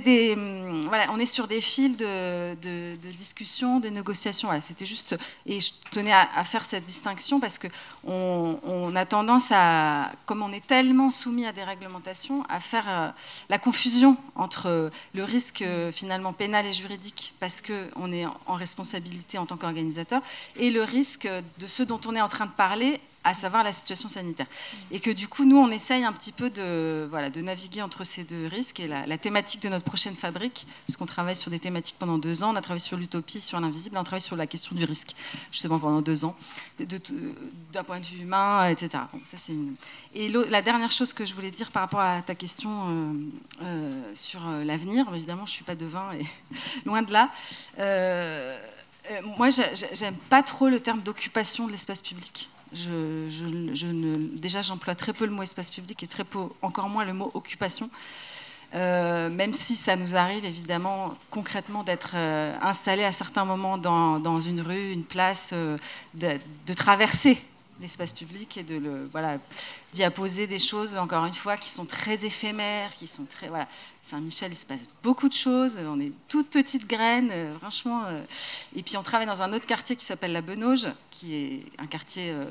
des, 0.02 0.34
hum, 0.34 0.88
voilà, 0.88 1.08
on 1.12 1.20
est 1.20 1.26
sur 1.26 1.48
des 1.48 1.62
fils 1.62 1.96
de, 1.96 2.56
de, 2.56 3.12
discussion, 3.12 3.80
de 3.80 3.90
négociations. 3.90 4.48
Voilà, 4.48 4.62
C'était 4.62 4.86
juste, 4.86 5.18
et 5.46 5.60
je 5.60 5.72
tenais 5.92 6.14
à, 6.14 6.44
faire 6.44 6.66
cette 6.66 6.86
distinction 6.86 7.40
parce 7.40 7.58
que 7.58 7.68
on, 8.04 8.96
a 8.96 9.06
tendance 9.06 9.48
à, 9.52 10.12
comme 10.26 10.42
on 10.42 10.52
est 10.52 10.66
tellement 10.66 11.10
soumis 11.10 11.46
à 11.46 11.52
des 11.52 11.64
réglementations, 11.64 12.44
à 12.50 12.60
faire 12.60 12.86
euh, 12.88 13.10
la 13.50 13.58
confusion 13.58 14.18
entre 14.36 14.92
le 15.14 15.24
risque 15.24 15.62
euh, 15.62 15.92
finalement 15.92 16.34
pénal 16.34 16.66
et 16.66 16.74
juridique 16.74 17.34
parce 17.40 17.62
que 17.62 17.90
on 17.96 18.12
est 18.14 18.26
en 18.26 18.54
responsabilité 18.54 19.38
en 19.38 19.46
tant 19.46 19.58
qu'organisateur 19.58 20.22
et 20.56 20.70
le 20.70 20.84
risque 20.84 21.28
de 21.60 21.68
ce 21.68 21.84
dont 21.84 22.00
on 22.06 22.16
est 22.16 22.22
en 22.22 22.30
train 22.30 22.46
de 22.46 22.52
parler 22.52 23.02
à 23.26 23.34
savoir 23.34 23.64
la 23.64 23.74
situation 23.74 24.08
sanitaire. 24.08 24.46
Et 24.92 25.00
que 25.00 25.10
du 25.10 25.28
coup, 25.28 25.46
nous, 25.46 25.58
on 25.58 25.70
essaye 25.72 26.06
un 26.06 26.14
petit 26.14 26.32
peu 26.32 26.50
de, 26.50 27.08
voilà, 27.10 27.30
de 27.32 27.42
naviguer 27.42 27.82
entre 27.82 28.04
ces 28.04 28.24
deux 28.24 28.46
risques. 28.46 28.80
Et 28.80 28.88
la, 28.88 29.18
thématique 29.18 29.62
de 29.62 29.70
notre 29.70 29.84
prochaine 29.84 30.16
fabrique, 30.16 30.68
parce 30.86 30.96
qu'on 30.96 31.08
travaille 31.08 31.36
sur 31.36 31.50
des 31.50 31.60
thématiques 31.60 31.96
pendant 31.98 32.20
deux 32.20 32.44
ans, 32.44 32.54
on 32.54 32.56
a 32.56 32.62
travaillé 32.62 32.82
sur 32.82 32.98
l'utopie, 32.98 33.42
sur 33.42 33.60
l'invisible, 33.60 33.98
on 33.98 34.04
travaille 34.04 34.22
sur 34.22 34.36
la 34.36 34.46
question 34.46 34.76
du 34.76 34.86
risque, 34.86 35.16
justement 35.52 35.80
pendant 35.80 36.02
deux 36.02 36.24
ans, 36.24 36.38
d'un 36.80 37.84
point 37.84 38.00
de 38.00 38.06
vue 38.06 38.22
humain, 38.22 38.70
etc. 38.70 39.04
ça. 39.26 39.54
Et 40.14 40.30
la 40.30 40.62
dernière 40.62 40.92
chose 40.92 41.12
que 41.12 41.26
je 41.26 41.34
voulais 41.34 41.52
dire 41.52 41.72
par 41.72 41.82
rapport 41.82 42.02
à 42.02 42.22
ta 42.22 42.36
question 42.36 42.70
euh, 42.70 43.14
euh, 43.64 44.12
sur 44.14 44.48
euh, 44.48 44.64
l'avenir, 44.64 45.08
évidemment, 45.16 45.48
je 45.48 45.52
ne 45.52 45.56
suis 45.56 45.64
pas 45.64 45.76
devin, 45.76 46.12
et 46.14 46.26
loin 46.86 47.02
de 47.02 47.12
là. 47.12 47.32
moi, 49.38 49.50
j'aime 49.50 50.18
pas 50.30 50.44
trop 50.44 50.70
le 50.70 50.80
terme 50.80 51.02
d'occupation 51.02 51.66
de 51.66 51.72
l'espace 51.72 52.02
public. 52.02 52.50
Déjà, 52.72 54.62
j'emploie 54.62 54.96
très 54.96 55.14
peu 55.14 55.26
le 55.26 55.32
mot 55.32 55.44
espace 55.44 55.70
public 55.70 56.02
et 56.04 56.08
très 56.08 56.24
peu, 56.24 56.40
encore 56.62 56.90
moins 56.90 57.06
le 57.06 57.14
mot 57.14 57.32
occupation. 57.34 57.90
Euh, 58.74 59.30
même 59.30 59.54
si 59.54 59.76
ça 59.76 59.96
nous 59.96 60.16
arrive 60.18 60.44
évidemment 60.44 61.14
concrètement 61.30 61.84
d'être 61.84 62.14
euh, 62.16 62.54
installé 62.62 63.04
à 63.04 63.12
certains 63.14 63.46
moments 63.46 63.78
dans, 63.78 64.40
une 64.40 64.60
rue, 64.60 64.92
une 64.92 65.06
place, 65.06 65.52
euh, 65.54 65.78
de, 66.14 66.74
traverser 66.74 67.42
l'espace 67.82 68.14
public 68.14 68.58
et 68.58 68.64
de 68.64 68.78
le 68.78 69.10
voilà 69.12 69.38
d'y 69.92 70.04
apposer 70.04 70.48
des 70.48 70.60
choses 70.60 70.98
encore 70.98 71.26
une 71.26 71.34
fois 71.34 71.58
qui 71.58 71.70
sont 71.70 71.86
très 71.86 72.26
éphémères, 72.26 72.96
qui 72.96 73.08
sont 73.08 73.26
très 73.26 73.50
voilà 73.50 73.68
Saint-Michel 74.02 74.52
il 74.52 74.56
se 74.56 74.66
passe 74.66 74.84
beaucoup 75.04 75.28
de 75.28 75.34
choses, 75.34 75.80
on 75.86 76.00
est 76.00 76.12
toutes 76.28 76.50
petites 76.50 76.88
graines, 76.88 77.32
franchement 77.60 78.04
et 78.76 78.84
puis 78.84 78.98
on 78.98 79.04
travaille 79.04 79.28
dans 79.28 79.42
un 79.42 79.52
autre 79.54 79.66
quartier 79.66 79.96
qui 79.96 80.06
s'appelle 80.06 80.32
la 80.32 80.42
Benauge 80.42 80.88
qui 81.16 81.36
est 81.36 81.64
un 81.78 81.88
quartier. 81.88 82.32
Euh, 82.32 82.46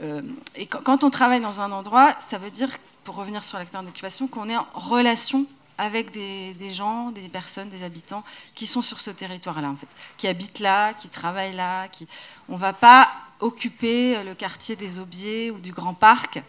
euh, 0.00 0.22
et 0.54 0.66
quand, 0.66 1.04
on 1.04 1.10
travaille 1.10 1.40
dans 1.40 1.60
un 1.60 1.72
endroit, 1.72 2.14
ça 2.20 2.38
veut 2.38 2.50
dire, 2.50 2.68
pour 3.04 3.16
revenir 3.16 3.42
sur 3.42 3.58
l'acteur 3.58 3.82
d'occupation, 3.82 4.28
qu'on 4.28 4.48
est 4.48 4.56
en 4.56 4.66
relation 4.74 5.46
avec 5.78 6.10
des, 6.10 6.70
gens, 6.70 7.10
des 7.10 7.28
personnes, 7.28 7.68
des 7.68 7.84
habitants 7.84 8.24
qui 8.54 8.66
sont 8.66 8.82
sur 8.82 9.00
ce 9.00 9.10
territoire-là, 9.10 9.70
en 9.70 9.76
fait, 9.76 9.86
qui 10.16 10.26
habitent 10.26 10.58
là, 10.58 10.92
qui 10.94 11.08
travaillent 11.08 11.54
là. 11.54 11.88
Qui... 11.88 12.06
On 12.48 12.54
ne 12.54 12.58
va 12.58 12.72
pas 12.72 13.08
occuper 13.40 14.22
le 14.24 14.34
quartier 14.34 14.76
des 14.76 14.98
Aubiers 14.98 15.50
ou 15.50 15.58
du 15.58 15.72
Grand 15.72 15.94
Parc 15.94 16.42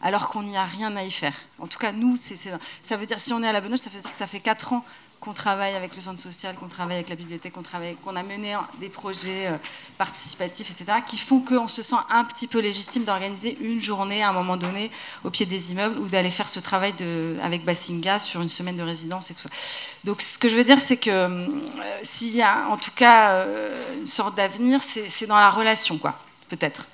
alors 0.00 0.28
qu'on 0.28 0.42
n'y 0.42 0.56
a 0.56 0.64
rien 0.64 0.94
à 0.96 1.02
y 1.02 1.10
faire. 1.10 1.34
En 1.58 1.66
tout 1.66 1.78
cas, 1.78 1.92
nous, 1.92 2.18
ça 2.18 2.96
veut 2.96 3.06
dire, 3.06 3.18
si 3.18 3.32
on 3.32 3.42
est 3.42 3.48
à 3.48 3.52
la 3.52 3.62
Benoche, 3.62 3.80
ça 3.80 3.90
veut 3.90 4.00
dire 4.00 4.10
que 4.10 4.16
ça 4.16 4.26
fait 4.26 4.40
4 4.40 4.74
ans 4.74 4.84
qu'on 5.24 5.32
travaille 5.32 5.74
avec 5.74 5.96
le 5.96 6.02
centre 6.02 6.20
social, 6.20 6.54
qu'on 6.54 6.68
travaille 6.68 6.96
avec 6.96 7.08
la 7.08 7.16
bibliothèque, 7.16 7.54
qu'on 7.54 7.62
travaille, 7.62 7.96
qu'on 7.96 8.14
a 8.14 8.22
mené 8.22 8.56
des 8.78 8.90
projets 8.90 9.46
euh, 9.46 9.56
participatifs, 9.96 10.70
etc., 10.70 10.98
qui 11.04 11.16
font 11.16 11.40
qu'on 11.40 11.66
se 11.66 11.82
sent 11.82 11.96
un 12.10 12.24
petit 12.24 12.46
peu 12.46 12.60
légitime 12.60 13.04
d'organiser 13.04 13.56
une 13.60 13.80
journée 13.80 14.22
à 14.22 14.28
un 14.28 14.32
moment 14.32 14.58
donné 14.58 14.90
au 15.24 15.30
pied 15.30 15.46
des 15.46 15.72
immeubles 15.72 15.98
ou 15.98 16.08
d'aller 16.08 16.30
faire 16.30 16.48
ce 16.48 16.60
travail 16.60 16.92
de, 16.92 17.36
avec 17.42 17.64
Bassinga 17.64 18.18
sur 18.18 18.42
une 18.42 18.50
semaine 18.50 18.76
de 18.76 18.82
résidence 18.82 19.30
et 19.30 19.34
tout 19.34 19.42
ça. 19.42 19.50
Donc 20.04 20.20
ce 20.20 20.38
que 20.38 20.48
je 20.48 20.56
veux 20.56 20.64
dire, 20.64 20.80
c'est 20.80 20.98
que 20.98 21.10
euh, 21.10 21.46
s'il 22.02 22.34
y 22.34 22.42
a 22.42 22.68
en 22.68 22.76
tout 22.76 22.92
cas 22.94 23.30
euh, 23.30 23.98
une 23.98 24.06
sorte 24.06 24.36
d'avenir, 24.36 24.80
c'est 24.82 25.26
dans 25.26 25.38
la 25.38 25.50
relation, 25.50 25.96
quoi, 25.96 26.18
peut-être 26.50 26.86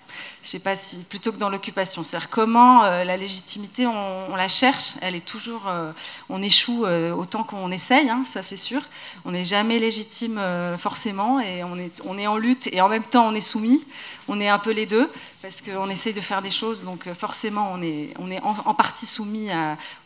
je 0.43 0.49
sais 0.49 0.59
pas 0.59 0.77
si 0.77 0.99
plutôt 0.99 1.33
que 1.33 1.37
dans 1.37 1.51
l'occupation. 1.51 2.03
Comment 2.31 2.85
euh, 2.85 3.05
la 3.05 3.17
légitimité, 3.17 3.87
on, 3.87 4.35
la 4.35 4.49
cherche, 4.49 4.95
elle 5.03 5.15
est 5.15 5.25
toujours, 5.25 5.69
euh, 5.69 5.93
on 6.29 6.43
échoue 6.43 6.87
euh, 6.87 7.13
autant 7.13 7.45
qu'on 7.45 7.71
essaye, 7.71 8.09
hein, 8.09 8.23
ça 8.25 8.43
c'est 8.43 8.57
sûr. 8.57 8.81
On 9.25 9.33
n'est 9.33 9.45
jamais 9.45 9.79
légitime 9.79 10.41
forcément 10.79 11.41
et 11.41 11.63
on 11.65 11.77
est, 11.77 11.93
on 12.05 12.17
est 12.17 12.27
en 12.27 12.37
lutte 12.37 12.69
et 12.73 12.81
en 12.81 12.89
même 12.89 13.05
temps 13.05 13.27
on 13.29 13.35
est 13.35 13.41
soumis. 13.41 13.87
On 14.29 14.41
est 14.41 14.49
un 14.49 14.59
peu 14.59 14.71
les 14.71 14.87
deux 14.87 15.11
parce 15.43 15.61
qu'on 15.61 15.91
essaye 15.91 16.15
de 16.15 16.21
faire 16.21 16.41
des 16.41 16.53
choses, 16.53 16.85
donc 16.85 17.13
forcément 17.15 17.73
on 17.73 17.83
est, 17.83 18.15
on 18.19 18.31
est 18.31 18.41
en, 18.43 18.75
partie 18.75 19.07
soumis 19.07 19.49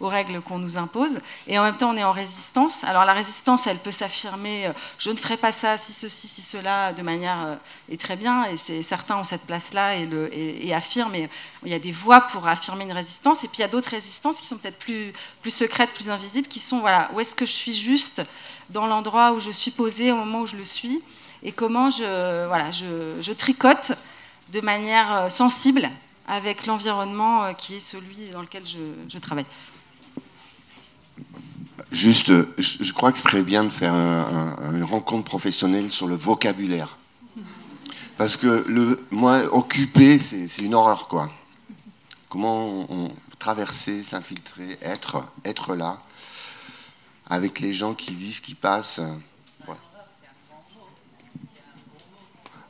aux 0.01 0.09
règles 0.09 0.41
qu'on 0.41 0.59
nous 0.59 0.79
impose 0.79 1.21
et 1.47 1.59
en 1.59 1.63
même 1.63 1.77
temps 1.77 1.91
on 1.91 1.97
est 1.97 2.05
en 2.05 2.13
résistance. 2.13 2.85
Alors 2.85 3.05
la 3.05 3.13
résistance, 3.13 3.67
elle 3.67 3.79
peut 3.79 3.93
s'affirmer, 3.93 4.73
je 4.97 5.11
ne 5.11 5.17
ferai 5.17 5.37
pas 5.37 5.53
ça, 5.53 5.77
si 5.77 5.93
ceci, 5.93 6.27
si 6.27 6.41
cela, 6.41 6.95
de 6.95 7.03
manière 7.03 7.59
et 7.91 7.99
très 7.99 8.17
bien. 8.17 8.47
Et 8.47 8.83
certains 8.83 9.17
ont 9.17 9.25
cette 9.25 9.45
place-là 9.45 9.94
et 9.95 10.75
affirme. 10.75 11.15
Il 11.65 11.71
y 11.71 11.75
a 11.75 11.79
des 11.79 11.93
voies 11.93 12.21
pour 12.23 12.47
affirmer 12.47 12.85
une 12.85 12.93
résistance. 12.93 13.45
Et 13.45 13.49
puis 13.49 13.59
il 13.59 13.63
y 13.63 13.65
a 13.65 13.69
d'autres 13.69 13.91
résistances 13.91 14.41
qui 14.41 14.47
sont 14.47 14.59
peut-être 14.59 14.79
plus, 14.79 15.13
plus 15.43 15.51
secrètes, 15.51 15.91
plus 15.95 16.11
invisibles, 16.11 16.49
qui 16.49 16.61
sont 16.61 16.81
voilà, 16.81 17.11
où 17.15 17.21
est-ce 17.21 17.35
que 17.35 17.47
je 17.47 17.53
suis 17.53 17.75
juste 17.75 18.23
dans 18.71 18.87
l'endroit 18.87 19.33
où 19.33 19.41
je 19.41 19.51
suis 19.51 19.71
posée 19.71 20.13
au 20.13 20.17
moment 20.17 20.41
où 20.41 20.47
je 20.47 20.57
le 20.57 20.65
suis 20.65 21.03
et 21.45 21.53
comment 21.53 21.91
je, 21.91 22.47
voilà, 22.47 22.71
je, 22.71 23.33
tricote 23.33 23.93
de 24.53 24.61
manière 24.61 25.13
euh, 25.15 25.29
sensible 25.29 25.89
avec 26.27 26.67
l'environnement 26.67 27.45
euh, 27.45 27.53
qui 27.53 27.77
est 27.77 27.81
celui 27.81 28.31
dans 28.33 28.41
lequel 28.41 28.63
je, 28.67 29.19
travaille. 29.19 29.45
Juste, 31.93 32.33
je, 32.59 32.93
crois 32.93 33.13
que 33.13 33.19
ce 33.19 33.25
serait 33.25 33.43
bien 33.43 33.65
de 33.65 33.71
faire 33.71 33.93
une 33.93 34.85
rencontre 34.85 35.25
professionnelle 35.25 35.93
sur 35.93 36.07
le 36.07 36.17
vocabulaire. 36.17 36.99
Parce 38.17 38.37
que 38.37 38.65
le, 38.69 38.97
moi, 39.11 39.43
occuper, 39.53 40.19
c'est 40.19 40.63
une 40.63 40.75
horreur, 40.75 41.09
quoi. 41.09 41.31
Comment 42.29 42.87
on, 42.89 43.11
traverser, 43.39 44.03
s'infiltrer, 44.03 44.79
être, 44.81 45.23
être 45.45 45.75
là, 45.75 46.01
avec 47.29 47.61
les 47.61 47.75
gens 47.75 47.93
qui 47.93 48.15
vivent, 48.15 48.41
qui 48.41 48.55
passent. 48.55 49.01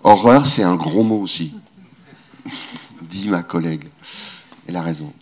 Horreur, 0.02 0.46
c'est 0.46 0.64
un 0.64 0.74
gros 0.74 1.04
mot 1.04 1.20
aussi, 1.20 1.54
dit 3.02 3.28
ma 3.28 3.42
collègue. 3.42 3.88
Elle 4.66 4.76
a 4.76 4.82
raison. 4.82 5.12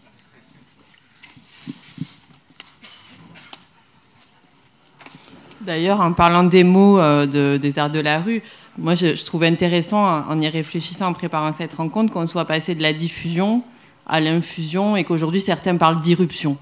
D'ailleurs, 5.61 6.01
en 6.01 6.13
parlant 6.13 6.43
des 6.43 6.65
mots 6.65 6.99
euh, 6.99 7.27
de, 7.27 7.57
des 7.57 7.79
arts 7.79 7.91
de 7.91 8.01
la 8.01 8.21
rue, 8.21 8.43
moi, 8.79 8.95
je, 8.95 9.25
trouve 9.25 9.43
intéressant, 9.43 10.03
en 10.03 10.41
y 10.41 10.49
réfléchissant, 10.49 11.09
en 11.09 11.13
préparant 11.13 11.53
cette 11.53 11.75
rencontre, 11.75 12.13
qu'on 12.13 12.27
soit 12.27 12.47
passé 12.47 12.75
de 12.75 12.83
la 12.83 12.93
diffusion 12.93 13.63
à 14.07 14.21
l'infusion 14.21 14.97
et 14.97 15.05
qu'aujourd'hui, 15.05 15.41
certains 15.41 15.77
parlent 15.77 16.01
d'irruption. 16.01 16.57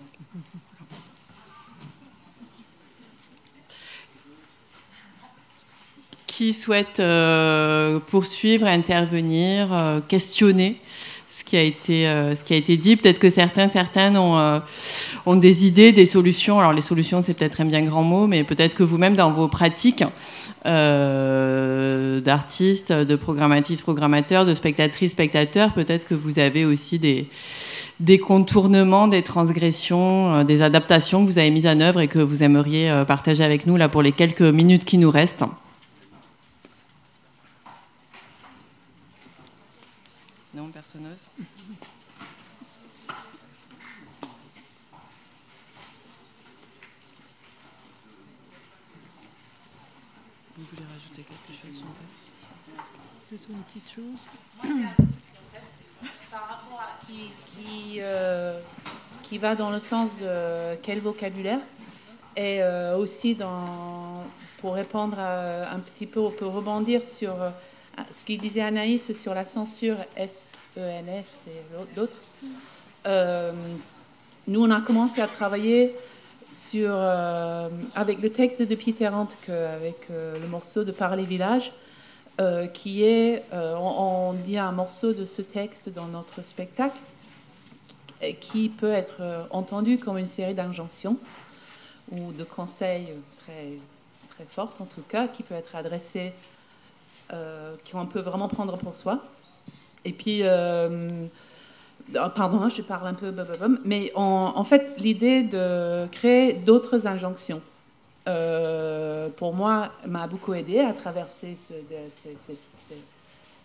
Qui 6.26 6.54
souhaite 6.54 7.00
euh, 7.00 8.00
poursuivre, 8.00 8.66
intervenir, 8.66 9.72
euh, 9.72 10.00
questionner 10.00 10.80
qui 11.50 11.56
a 11.56 11.62
été, 11.62 12.04
ce 12.36 12.44
qui 12.44 12.54
a 12.54 12.56
été 12.56 12.76
dit? 12.76 12.94
Peut-être 12.94 13.18
que 13.18 13.28
certains, 13.28 13.68
certaines 13.68 14.16
ont 14.16 15.36
des 15.36 15.66
idées, 15.66 15.90
des 15.90 16.06
solutions. 16.06 16.60
Alors 16.60 16.72
les 16.72 16.80
solutions, 16.80 17.22
c'est 17.22 17.34
peut-être 17.34 17.60
un 17.60 17.64
bien 17.64 17.82
grand 17.82 18.04
mot, 18.04 18.28
mais 18.28 18.44
peut-être 18.44 18.76
que 18.76 18.84
vous-même, 18.84 19.16
dans 19.16 19.32
vos 19.32 19.48
pratiques 19.48 20.04
d'artistes, 20.64 22.92
de 22.92 23.16
programmatistes, 23.16 23.82
programmateurs, 23.82 24.44
de 24.44 24.54
spectatrices, 24.54 25.12
spectateurs, 25.12 25.72
peut-être 25.72 26.06
que 26.06 26.14
vous 26.14 26.38
avez 26.38 26.64
aussi 26.64 26.98
des, 26.98 27.28
des 28.00 28.18
contournements, 28.18 29.08
des 29.08 29.22
transgressions, 29.22 30.34
euh, 30.34 30.44
des 30.44 30.62
adaptations 30.62 31.24
que 31.24 31.30
vous 31.30 31.38
avez 31.38 31.50
mises 31.50 31.66
en 31.66 31.80
œuvre 31.80 32.00
et 32.00 32.08
que 32.08 32.18
vous 32.18 32.42
aimeriez 32.42 32.90
euh, 32.90 33.04
partager 33.04 33.44
avec 33.44 33.66
nous 33.66 33.76
là 33.76 33.88
pour 33.88 34.02
les 34.02 34.12
quelques 34.12 34.40
minutes 34.40 34.86
qui 34.86 34.96
nous 34.96 35.10
restent. 35.10 35.44
Non, 40.54 40.68
personne 40.72 41.02
Vous 50.56 50.66
voulez 50.72 50.86
rajouter 50.90 51.22
quelque 51.22 51.52
chose, 51.60 51.82
Peut-être 53.28 53.48
une 53.50 53.62
petite 53.62 53.90
chose 53.94 54.20
qui, 58.20 58.26
euh, 58.26 58.52
qui, 59.22 59.38
va 59.38 59.54
dans 59.54 59.70
le 59.70 59.78
sens 59.78 60.10
de 60.18 60.76
quel 60.82 61.00
vocabulaire 61.00 61.60
et 62.36 62.62
euh, 62.62 62.96
aussi 62.96 63.36
pour 64.58 64.74
répondre 64.74 65.18
un 65.18 65.78
petit 65.80 66.06
peu, 66.06 66.20
on 66.20 66.30
peut 66.30 66.46
rebondir 66.46 67.04
sur 67.04 67.40
euh, 67.42 67.50
ce 68.12 68.24
qu'il 68.24 68.38
disait 68.38 68.60
Anaïs 68.60 69.12
sur 69.12 69.34
la 69.34 69.44
censure 69.44 69.96
S-E-N-S 70.16 71.46
e 71.46 71.50
et 71.50 71.94
d'autres. 71.94 72.22
nous, 74.46 74.64
on 74.64 74.70
a 74.70 74.80
commencé 74.80 75.20
à 75.20 75.28
travailler 75.28 75.94
sur, 76.52 76.92
avec 77.94 78.20
le 78.20 78.30
texte 78.30 78.62
de 78.62 78.74
Peter 78.74 79.10
avec 79.48 80.08
le 80.08 80.46
morceau 80.48 80.84
de 80.84 80.92
Parler 80.92 81.24
Village. 81.24 81.72
Qui 82.72 83.04
est, 83.04 83.44
on, 83.52 84.32
dit 84.32 84.56
un 84.56 84.72
morceau 84.72 85.12
de 85.12 85.26
ce 85.26 85.42
texte 85.42 85.90
dans 85.90 86.06
notre 86.06 86.42
spectacle, 86.42 86.98
qui 88.40 88.68
peut 88.68 88.92
être 88.92 89.18
euh, 89.20 89.44
entendu 89.50 89.98
comme 89.98 90.18
une 90.18 90.26
série 90.26 90.54
d'injonctions 90.54 91.16
ou 92.10 92.32
de 92.32 92.44
conseils 92.44 93.08
très, 93.38 93.72
très 94.28 94.44
fortes 94.44 94.80
en 94.80 94.86
tout 94.86 95.02
cas, 95.02 95.28
qui 95.28 95.42
peut 95.42 95.54
être 95.54 95.76
adressé, 95.76 96.32
qu'on 97.92 98.06
peut 98.06 98.20
vraiment 98.20 98.48
prendre 98.48 98.76
pour 98.76 98.92
soi. 98.92 99.22
Et 100.04 100.12
puis, 100.12 100.42
pardon, 102.34 102.68
je 102.68 102.82
parle 102.82 103.06
un 103.06 103.14
peu, 103.14 103.32
mais 103.84 104.10
en 104.16 104.64
fait, 104.64 104.94
l'idée 104.98 105.44
de 105.44 106.08
créer 106.10 106.54
d'autres 106.54 107.06
injonctions. 107.06 107.62
Euh, 108.28 109.28
pour 109.30 109.54
moi, 109.54 109.92
m'a 110.06 110.26
beaucoup 110.26 110.54
aidé 110.54 110.80
à 110.80 110.92
traverser 110.92 111.56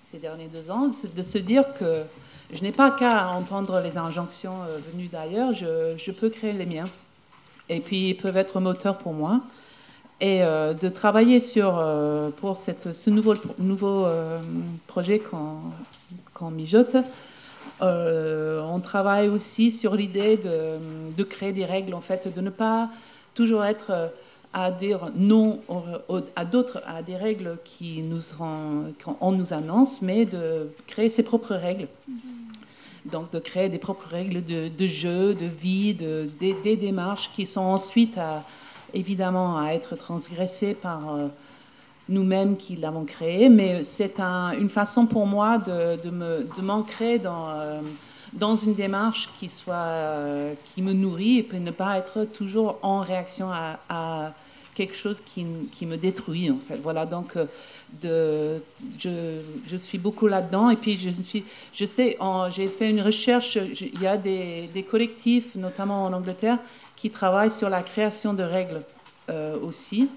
ces, 0.06 0.20
derniers 0.20 0.48
deux 0.48 0.70
ans, 0.70 0.92
de 1.16 1.24
se 1.24 1.38
dire 1.38 1.74
que 1.74 2.04
je 2.54 2.62
n'ai 2.62 2.72
pas 2.72 2.92
qu'à 2.92 3.30
entendre 3.30 3.82
les 3.82 3.98
injonctions 3.98 4.62
euh, 4.68 4.78
venues 4.92 5.08
d'ailleurs, 5.08 5.54
je, 5.54 6.12
peux 6.12 6.30
créer 6.30 6.54
les 6.54 6.66
miens. 6.66 6.86
Et 7.70 7.80
puis, 7.80 8.10
ils 8.10 8.16
peuvent 8.16 8.38
être 8.38 8.60
moteurs 8.60 8.98
pour 8.98 9.14
moi. 9.14 9.42
Et 10.22 10.44
euh, 10.44 10.74
de 10.74 10.88
travailler 10.90 11.40
sur, 11.40 11.84
pour 12.38 12.58
cette, 12.58 12.96
ce 12.96 13.10
nouveau, 13.10 13.34
nouveau 13.58 14.08
projet 14.88 15.20
qu'on 15.20 16.52
mijote, 16.52 16.96
on 17.82 18.80
travaille 18.82 19.28
aussi 19.28 19.72
sur 19.72 19.96
l'idée 19.96 20.38
de, 20.38 20.78
de, 21.18 21.24
créer 21.24 21.52
des 21.52 21.66
règles, 21.66 21.94
en 21.94 22.02
fait, 22.02 22.34
de 22.34 22.42
ne 22.42 22.52
pas 22.52 22.90
toujours 23.34 23.66
être 23.66 24.12
à 24.58 24.72
dire 24.72 25.12
non 25.18 25.60
à 26.38 26.46
d'autres, 26.46 26.82
à 26.88 27.04
des 27.04 27.18
règles 27.18 27.58
qui 27.66 28.02
nous 28.08 28.22
qu'on 29.04 29.32
nous 29.34 29.54
annonce, 29.54 30.02
mais 30.02 30.26
de 30.26 30.70
créer 30.88 31.10
ses 31.10 31.24
propres 31.24 31.56
règles. 31.56 31.90
Mm-hmm. 32.10 33.12
Donc 33.12 33.32
de 33.32 33.40
créer 33.40 33.68
des 33.68 33.78
propres 33.80 34.08
règles 34.08 34.46
de, 34.46 34.70
de 34.70 34.88
jeu, 34.88 35.36
de 35.36 35.46
vie, 35.46 35.94
de, 35.94 36.30
des, 36.40 36.78
démarches 36.78 37.32
qui 37.34 37.46
sont 37.46 37.62
ensuite 37.62 38.18
à, 38.18 38.46
évidemment 38.94 39.60
à 39.60 39.74
être 39.74 39.98
transgressées 39.98 40.74
par 40.74 41.14
euh, 41.14 41.28
nous-mêmes 42.08 42.56
qui 42.56 42.78
l'avons 42.78 43.04
créé, 43.04 43.50
mais 43.50 43.84
c'est 43.84 44.22
un, 44.22 44.54
une 44.54 44.70
façon 44.70 45.06
pour 45.06 45.28
moi 45.28 45.58
de, 45.58 46.02
de, 46.02 46.10
me, 46.10 46.48
de 46.56 46.62
m'ancrer 46.62 47.20
dans, 47.20 47.50
euh, 47.50 47.82
dans 48.32 48.56
une 48.56 48.74
démarche 48.74 49.30
qui, 49.38 49.50
soit, 49.50 49.76
euh, 49.76 50.54
qui 50.64 50.82
me 50.82 50.94
nourrit 50.94 51.40
et 51.40 51.44
peut 51.44 51.58
ne 51.58 51.72
pas 51.72 51.98
être 51.98 52.24
toujours 52.24 52.80
en 52.84 53.02
réaction 53.02 53.50
à 53.52 54.34
quelque 54.76 54.96
chose 54.96 55.22
qui, 55.26 55.46
qui, 55.72 55.86
me 55.86 55.98
détruit 55.98 56.52
en 56.52 56.60
fait. 56.60 56.76
Voilà, 56.76 57.06
donc 57.06 57.38
euh, 57.38 57.46
de, 58.02 58.62
je, 59.00 59.40
je, 59.66 59.78
suis 59.78 59.98
beaucoup 59.98 60.28
là-dedans. 60.28 60.70
Et 60.70 60.76
puis 60.76 60.98
je 60.98 61.10
suis, 61.10 61.44
je 61.74 61.86
sais, 61.86 62.18
j'ai 62.50 62.68
fait 62.68 62.90
une 62.90 63.02
recherche, 63.02 63.56
il 63.56 64.00
y 64.00 64.06
a 64.06 64.18
des, 64.18 64.70
des, 64.74 64.84
collectifs, 64.84 65.56
notamment 65.56 66.04
en 66.06 66.14
Angleterre, 66.14 66.60
qui 66.96 67.10
travaillent 67.10 67.50
sur 67.50 67.70
la 67.70 67.82
création 67.82 68.34
de 68.34 68.44
règles 68.44 68.82
euh, 69.30 69.58
aussi, 69.62 70.10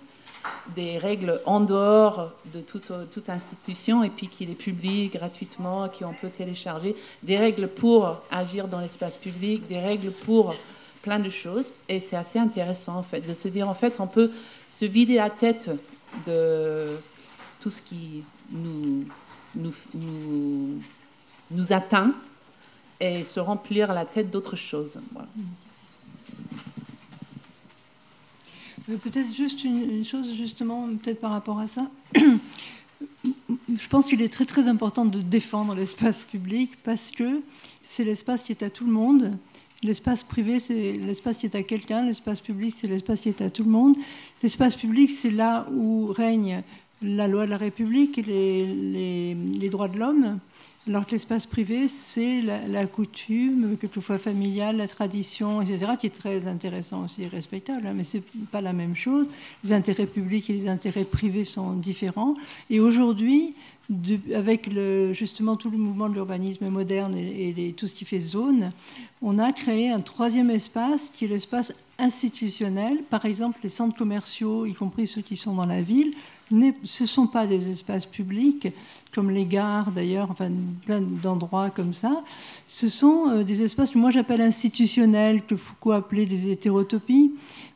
des 0.75 0.99
règles 0.99 1.41
en 1.47 1.61
dehors 1.61 2.33
de 2.53 2.61
toute, 2.61 2.93
toute 3.11 3.29
institution 3.31 4.03
et 4.03 4.11
puis 4.11 4.29
qui 4.29 4.45
les 4.45 4.55
publient 4.55 5.09
gratuitement, 5.09 5.89
qui 5.89 6.05
on 6.05 6.13
peut 6.13 6.31
télécharger, 6.31 6.97
des 7.23 7.37
règles 7.37 7.69
pour 7.69 8.21
agir 8.31 8.67
dans 8.67 8.81
l'espace 8.81 9.17
public, 9.17 9.67
des 9.69 9.79
règles 9.79 10.11
pour 10.11 10.55
plein 11.03 11.19
de 11.19 11.31
choses. 11.31 11.73
Et 11.89 12.01
c'est 12.01 12.16
assez 12.16 12.39
intéressant, 12.39 12.97
en 12.97 13.03
fait, 13.03 13.20
de 13.20 13.35
se 13.35 13.49
dire, 13.49 13.69
en 13.69 13.75
fait, 13.75 14.01
on 14.01 14.07
peut 14.07 14.31
se 14.66 14.85
vider 14.85 15.16
la 15.16 15.31
tête 15.31 15.70
de 16.27 16.97
tout 17.61 17.70
ce 17.70 17.83
qui 17.83 18.25
nous, 18.51 19.05
nous, 19.55 19.73
nous, 19.95 20.81
nous 21.51 21.73
atteint 21.73 22.15
et 23.01 23.25
se 23.25 23.41
remplir 23.41 23.93
la 23.93 24.05
tête 24.05 24.31
d'autres 24.31 24.57
choses. 24.57 24.99
Peut-être 29.03 29.35
juste 29.35 29.65
une, 29.65 30.05
chose, 30.05 30.33
justement, 30.35 30.89
peut-être 31.03 31.20
par 31.20 31.31
rapport 31.31 31.59
à 31.59 31.69
ça. 31.69 31.91
Je 32.15 33.89
pense 33.91 34.07
qu'il 34.07 34.23
est 34.23 34.33
très 34.33 34.47
très 34.47 34.66
important 34.66 35.05
de 35.05 35.20
défendre 35.20 35.75
l'espace 35.75 36.25
public 36.25 36.70
parce 36.85 37.11
que 37.11 37.43
c'est 37.83 38.03
l'espace 38.03 38.43
qui 38.43 38.53
est 38.53 38.62
à 38.62 38.70
tout 38.70 38.87
le 38.87 38.93
monde 38.93 39.37
L'espace 39.85 40.25
privé, 40.25 40.59
c'est 40.59 40.93
l'espace 40.93 41.39
qui 41.39 41.47
est 41.47 41.55
à 41.55 41.63
quelqu'un, 41.63 42.05
l'espace 42.05 42.41
public, 42.41 42.75
c'est 42.77 42.89
l'espace 42.89 43.21
qui 43.21 43.29
est 43.29 43.41
à 43.41 43.49
tout 43.49 43.63
le 43.63 43.71
monde. 43.71 43.97
L'espace 44.43 44.75
public, 44.75 45.11
c'est 45.11 45.31
là 45.31 45.69
où 45.73 46.07
règne 46.07 46.63
la 47.01 47.29
loi 47.29 47.47
de 47.47 47.51
la 47.51 47.59
République 47.59 48.19
et 48.19 48.23
les, 48.23 49.69
droits 49.69 49.87
de 49.87 49.97
l'homme, 49.97 50.41
alors 50.89 51.06
que 51.06 51.12
l'espace 51.12 51.47
privé, 51.47 51.86
c'est 51.89 52.40
la, 52.40 52.86
coutume, 52.86 53.77
quelquefois 53.78 54.19
familiale, 54.19 54.78
la 54.78 54.89
tradition, 54.89 55.60
etc., 55.60 55.93
qui 56.01 56.06
est 56.06 56.16
très 56.16 56.47
intéressant 56.48 57.05
aussi 57.05 57.24
et 57.24 57.28
respectable, 57.28 57.86
hein, 57.86 57.93
mais 57.94 58.05
ce 58.05 58.16
n'est 58.16 58.23
pas 58.51 58.62
la 58.62 58.73
même 58.73 58.97
chose. 58.97 59.28
Les 59.65 59.73
intérêts 59.73 60.06
publics 60.06 60.48
et 60.48 60.55
les 60.55 60.69
intérêts 60.69 61.05
privés 61.05 61.44
sont 61.44 61.74
différents. 61.74 62.35
Et 62.70 62.81
aujourd'hui, 62.81 63.55
avec 64.35 64.70
justement 65.12 65.56
tout 65.56 65.70
le 65.70 65.78
mouvement 65.78 66.09
de 66.09 66.15
l'urbanisme 66.15 66.69
moderne 66.69 67.15
et, 67.16 67.74
tout 67.77 67.86
ce 67.86 67.94
qui 67.94 68.05
fait 68.05 68.20
zone, 68.20 68.73
on 69.20 69.39
a 69.39 69.52
créé 69.52 69.90
un 69.90 70.01
troisième 70.01 70.51
espace 70.51 71.10
qui 71.10 71.27
est 71.27 71.28
l'espace 71.28 71.73
institutionnel. 71.98 72.98
Par 73.10 73.24
exemple, 73.24 73.59
les 73.62 73.70
centres 73.70 73.97
commerciaux, 73.97 74.66
y 74.66 74.74
compris 74.74 75.06
ceux 75.06 75.23
qui 75.23 75.36
sont 75.36 75.55
dans 75.55 75.66
la 75.66 75.82
ville, 75.82 76.15
ce 76.51 77.03
ne 77.03 77.07
sont 77.07 77.27
pas 77.27 77.47
des 77.47 77.70
espaces 77.70 78.07
publics, 78.07 78.69
comme 79.12 79.31
les 79.31 79.45
gares 79.45 79.91
d'ailleurs, 79.91 80.31
enfin 80.31 80.51
plein 80.87 81.01
d'endroits 81.01 81.70
comme 81.70 81.93
ça. 81.93 82.23
Ce 82.69 82.89
sont 82.89 83.29
euh, 83.29 83.45
des 83.45 83.62
espaces 83.62 83.91
que 83.91 83.99
moi 83.99 84.11
j'appelle 84.11 84.41
institutionnels, 84.41 85.43
que 85.47 85.57
Foucault 85.57 85.93
appelait 85.93 86.27
des 86.27 86.51
hétérotopies. 86.51 87.33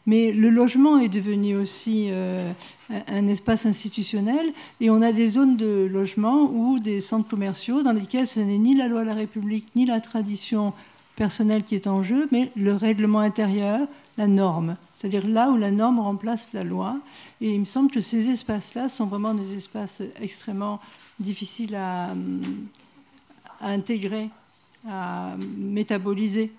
Mais 0.06 0.32
le 0.32 0.50
logement 0.50 0.98
est 0.98 1.08
devenu 1.08 1.54
aussi 1.56 2.08
euh, 2.10 2.52
un 2.90 3.28
espace 3.28 3.66
institutionnel 3.66 4.52
et 4.80 4.90
on 4.90 5.00
a 5.00 5.12
des 5.12 5.28
zones 5.28 5.56
de 5.56 5.88
logement 5.90 6.50
ou 6.52 6.80
des 6.80 7.00
centres 7.00 7.28
commerciaux 7.28 7.82
dans 7.82 7.92
lesquels 7.92 8.26
ce 8.26 8.40
n'est 8.40 8.58
ni 8.58 8.74
la 8.74 8.88
loi 8.88 9.02
de 9.02 9.06
la 9.06 9.14
République 9.14 9.68
ni 9.76 9.86
la 9.86 10.00
tradition 10.00 10.72
personnelle 11.14 11.62
qui 11.62 11.76
est 11.76 11.86
en 11.86 12.02
jeu, 12.02 12.26
mais 12.32 12.50
le 12.56 12.74
règlement 12.74 13.20
intérieur, 13.20 13.86
la 14.18 14.26
norme. 14.26 14.76
C'est-à-dire 15.02 15.26
là 15.26 15.50
où 15.50 15.56
la 15.56 15.72
norme 15.72 15.98
remplace 15.98 16.46
la 16.52 16.62
loi. 16.62 16.96
Et 17.40 17.52
il 17.54 17.58
me 17.58 17.64
semble 17.64 17.90
que 17.90 18.00
ces 18.00 18.30
espaces-là 18.30 18.88
sont 18.88 19.06
vraiment 19.06 19.34
des 19.34 19.56
espaces 19.56 20.00
extrêmement 20.20 20.80
difficiles 21.18 21.74
à, 21.74 22.14
intégrer, 23.60 24.30
à 24.88 25.34
métaboliser 25.58 26.52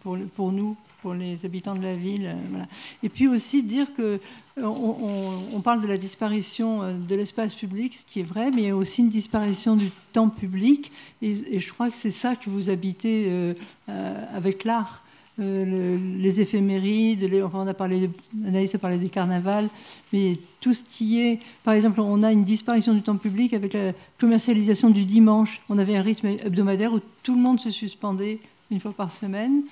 pour, 0.00 0.16
pour 0.34 0.52
nous, 0.52 0.74
pour 1.02 1.12
les 1.12 1.44
habitants 1.44 1.74
de 1.74 1.82
la 1.82 1.96
ville. 1.96 2.34
Voilà. 2.48 2.66
Et 3.02 3.10
puis 3.10 3.28
aussi 3.28 3.62
dire 3.62 3.88
que 3.94 4.20
on, 4.56 5.60
parle 5.62 5.82
de 5.82 5.86
la 5.86 5.98
disparition 5.98 6.98
de 6.98 7.14
l'espace 7.14 7.54
public, 7.54 7.94
ce 7.94 8.10
qui 8.10 8.20
est 8.20 8.26
vrai, 8.26 8.50
mais 8.50 8.62
il 8.62 8.68
y 8.68 8.70
a 8.70 8.76
aussi 8.76 9.02
une 9.02 9.10
disparition 9.10 9.76
du 9.76 9.90
temps 10.14 10.30
public. 10.30 10.90
Et, 11.20 11.60
je 11.60 11.72
crois 11.74 11.90
que 11.90 11.96
c'est 11.96 12.10
ça 12.10 12.36
que 12.36 12.48
vous 12.48 12.70
habitez 12.70 13.54
avec 13.86 14.64
l'art. 14.64 15.02
Euh, 15.38 15.98
les 16.18 16.40
éphémérides, 16.40 17.30
on 17.52 17.66
a 17.66 17.74
parlé, 17.74 18.08
Anaïs 18.46 18.74
a 18.74 18.78
parlé 18.78 18.96
des 18.96 19.10
carnavals, 19.10 19.68
mais 20.12 20.38
tout 20.60 20.72
ce 20.72 20.82
qui 20.84 21.20
est, 21.20 21.40
par 21.62 21.74
exemple, 21.74 22.00
on 22.00 22.22
a 22.22 22.32
une 22.32 22.44
disparition 22.44 22.94
du 22.94 23.02
temps 23.02 23.18
public 23.18 23.52
avec 23.52 23.74
la 23.74 23.92
commercialisation 24.18 24.88
du 24.88 25.04
dimanche. 25.04 25.60
On 25.68 25.78
avait 25.78 25.96
un 25.96 26.02
rythme 26.02 26.26
hebdomadaire 26.26 26.92
où 26.94 27.00
tout 27.22 27.34
le 27.34 27.40
monde 27.42 27.60
se 27.60 27.70
suspendait 27.70 28.38
une 28.70 28.80
fois 28.80 28.92
par 28.92 29.12
semaine. 29.12 29.62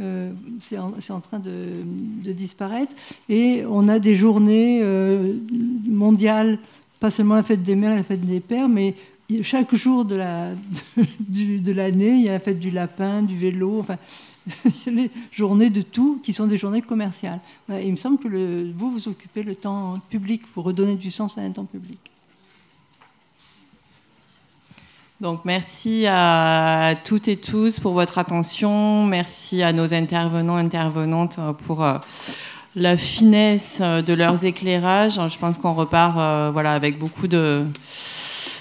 Euh, 0.00 0.32
c'est 0.62 0.78
en, 0.78 1.20
train 1.20 1.38
de, 1.38 1.82
disparaître. 2.32 2.94
Et 3.28 3.64
on 3.68 3.88
a 3.88 3.98
des 3.98 4.16
journées 4.16 4.80
euh, 4.82 5.34
mondiales, 5.86 6.58
pas 6.98 7.10
seulement 7.10 7.34
la 7.34 7.42
fête 7.42 7.62
des 7.62 7.76
mères 7.76 7.92
et 7.92 7.96
la 7.96 8.04
fête 8.04 8.24
des 8.24 8.40
pères, 8.40 8.70
mais 8.70 8.94
chaque 9.42 9.74
jour 9.74 10.04
de 10.04 10.16
l'année, 10.16 12.10
la, 12.10 12.16
il 12.16 12.22
y 12.22 12.28
a 12.28 12.32
la 12.32 12.40
fête 12.40 12.58
du 12.58 12.70
lapin, 12.70 13.22
du 13.22 13.36
vélo. 13.36 13.80
Enfin, 13.80 13.98
les 14.86 15.10
journées 15.32 15.70
de 15.70 15.82
tout 15.82 16.20
qui 16.22 16.32
sont 16.32 16.46
des 16.46 16.58
journées 16.58 16.82
commerciales. 16.82 17.40
il 17.68 17.90
me 17.90 17.96
semble 17.96 18.18
que 18.18 18.72
vous, 18.72 18.90
vous 18.90 19.08
occupez 19.08 19.42
le 19.42 19.54
temps 19.54 20.00
public 20.08 20.42
pour 20.52 20.64
redonner 20.64 20.96
du 20.96 21.10
sens 21.10 21.38
à 21.38 21.42
un 21.42 21.50
temps 21.50 21.64
public. 21.64 21.98
Donc 25.20 25.44
merci 25.44 26.06
à 26.08 26.94
toutes 27.04 27.28
et 27.28 27.36
tous 27.36 27.78
pour 27.78 27.92
votre 27.92 28.16
attention. 28.16 29.04
Merci 29.04 29.62
à 29.62 29.74
nos 29.74 29.92
intervenants, 29.92 30.56
intervenantes 30.56 31.38
pour 31.66 31.84
euh, 31.84 31.98
la 32.74 32.96
finesse 32.96 33.80
de 33.80 34.14
leurs 34.14 34.42
éclairages. 34.46 35.20
Je 35.28 35.38
pense 35.38 35.58
qu'on 35.58 35.74
repart 35.74 36.16
euh, 36.16 36.50
voilà, 36.50 36.72
avec 36.72 36.98
beaucoup 36.98 37.28
de, 37.28 37.66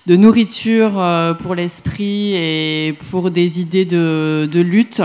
de 0.10 0.15
nourriture 0.15 0.99
euh, 0.99 1.36
pour 1.36 1.53
l'esprit 1.53 2.34
et 2.34 2.98
pour 3.11 3.30
des 3.30 3.60
idées 3.60 3.86
de, 3.86 4.49
lutte. 4.60 5.03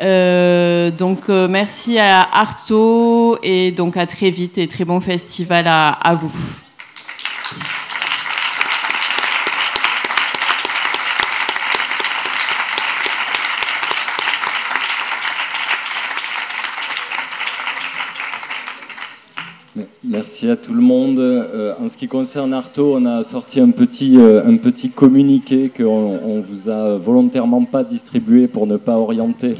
Euh, 0.00 0.90
donc 0.90 1.28
euh, 1.28 1.46
merci 1.46 1.96
à 1.96 2.22
Arto 2.22 3.38
et 3.44 3.70
donc 3.70 3.96
à 3.96 4.08
très 4.08 4.30
vite 4.30 4.58
et 4.58 4.66
très 4.66 4.84
bon 4.84 5.00
festival 5.00 5.66
à 5.68 6.18
vous. 6.20 6.62
Merci 20.22 20.48
à 20.48 20.56
tout 20.56 20.72
le 20.72 20.80
monde. 20.80 21.18
Euh, 21.18 21.74
en 21.80 21.88
ce 21.88 21.96
qui 21.96 22.06
concerne 22.06 22.54
Arto, 22.54 22.94
on 22.94 23.06
a 23.06 23.24
sorti 23.24 23.58
un 23.58 23.70
petit, 23.70 24.16
euh, 24.18 24.46
un 24.46 24.56
petit 24.56 24.88
communiqué 24.88 25.68
qu'on 25.76 25.84
on 26.24 26.40
vous 26.40 26.68
a 26.68 26.96
volontairement 26.96 27.64
pas 27.64 27.82
distribué 27.82 28.46
pour 28.46 28.68
ne 28.68 28.76
pas 28.76 28.98
orienter 28.98 29.56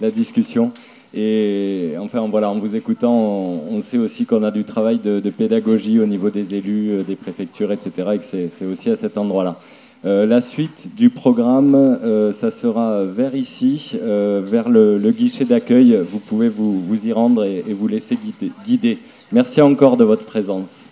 la 0.00 0.12
discussion. 0.12 0.70
Et 1.14 1.94
enfin, 1.98 2.24
voilà, 2.30 2.48
en 2.48 2.60
vous 2.60 2.76
écoutant, 2.76 3.12
on, 3.12 3.80
sait 3.80 3.98
aussi 3.98 4.24
qu'on 4.24 4.44
a 4.44 4.52
du 4.52 4.62
travail 4.62 5.00
de, 5.00 5.18
pédagogie 5.30 5.98
au 5.98 6.06
niveau 6.06 6.30
des 6.30 6.54
élus, 6.54 6.92
euh, 6.92 7.02
des 7.02 7.16
préfectures, 7.16 7.72
etc. 7.72 8.10
Et 8.14 8.18
que 8.18 8.24
c'est 8.24 8.66
aussi 8.66 8.90
à 8.90 8.96
cet 8.96 9.18
endroit-là. 9.18 9.58
la 10.04 10.40
suite 10.40 10.90
du 10.96 11.10
programme, 11.10 11.98
ça 12.30 12.52
sera 12.52 13.02
vers 13.02 13.34
ici, 13.34 13.98
vers 14.00 14.68
le, 14.68 15.10
guichet 15.10 15.44
d'accueil. 15.44 15.98
Vous 16.08 16.20
pouvez 16.20 16.48
vous, 16.48 16.80
vous 16.80 17.08
y 17.08 17.12
rendre 17.12 17.42
et, 17.44 17.64
vous 17.72 17.88
laisser 17.88 18.16
guider. 18.64 18.98
Merci 19.32 19.60
encore 19.62 19.96
de 19.96 20.04
votre 20.04 20.24
présence. 20.24 20.88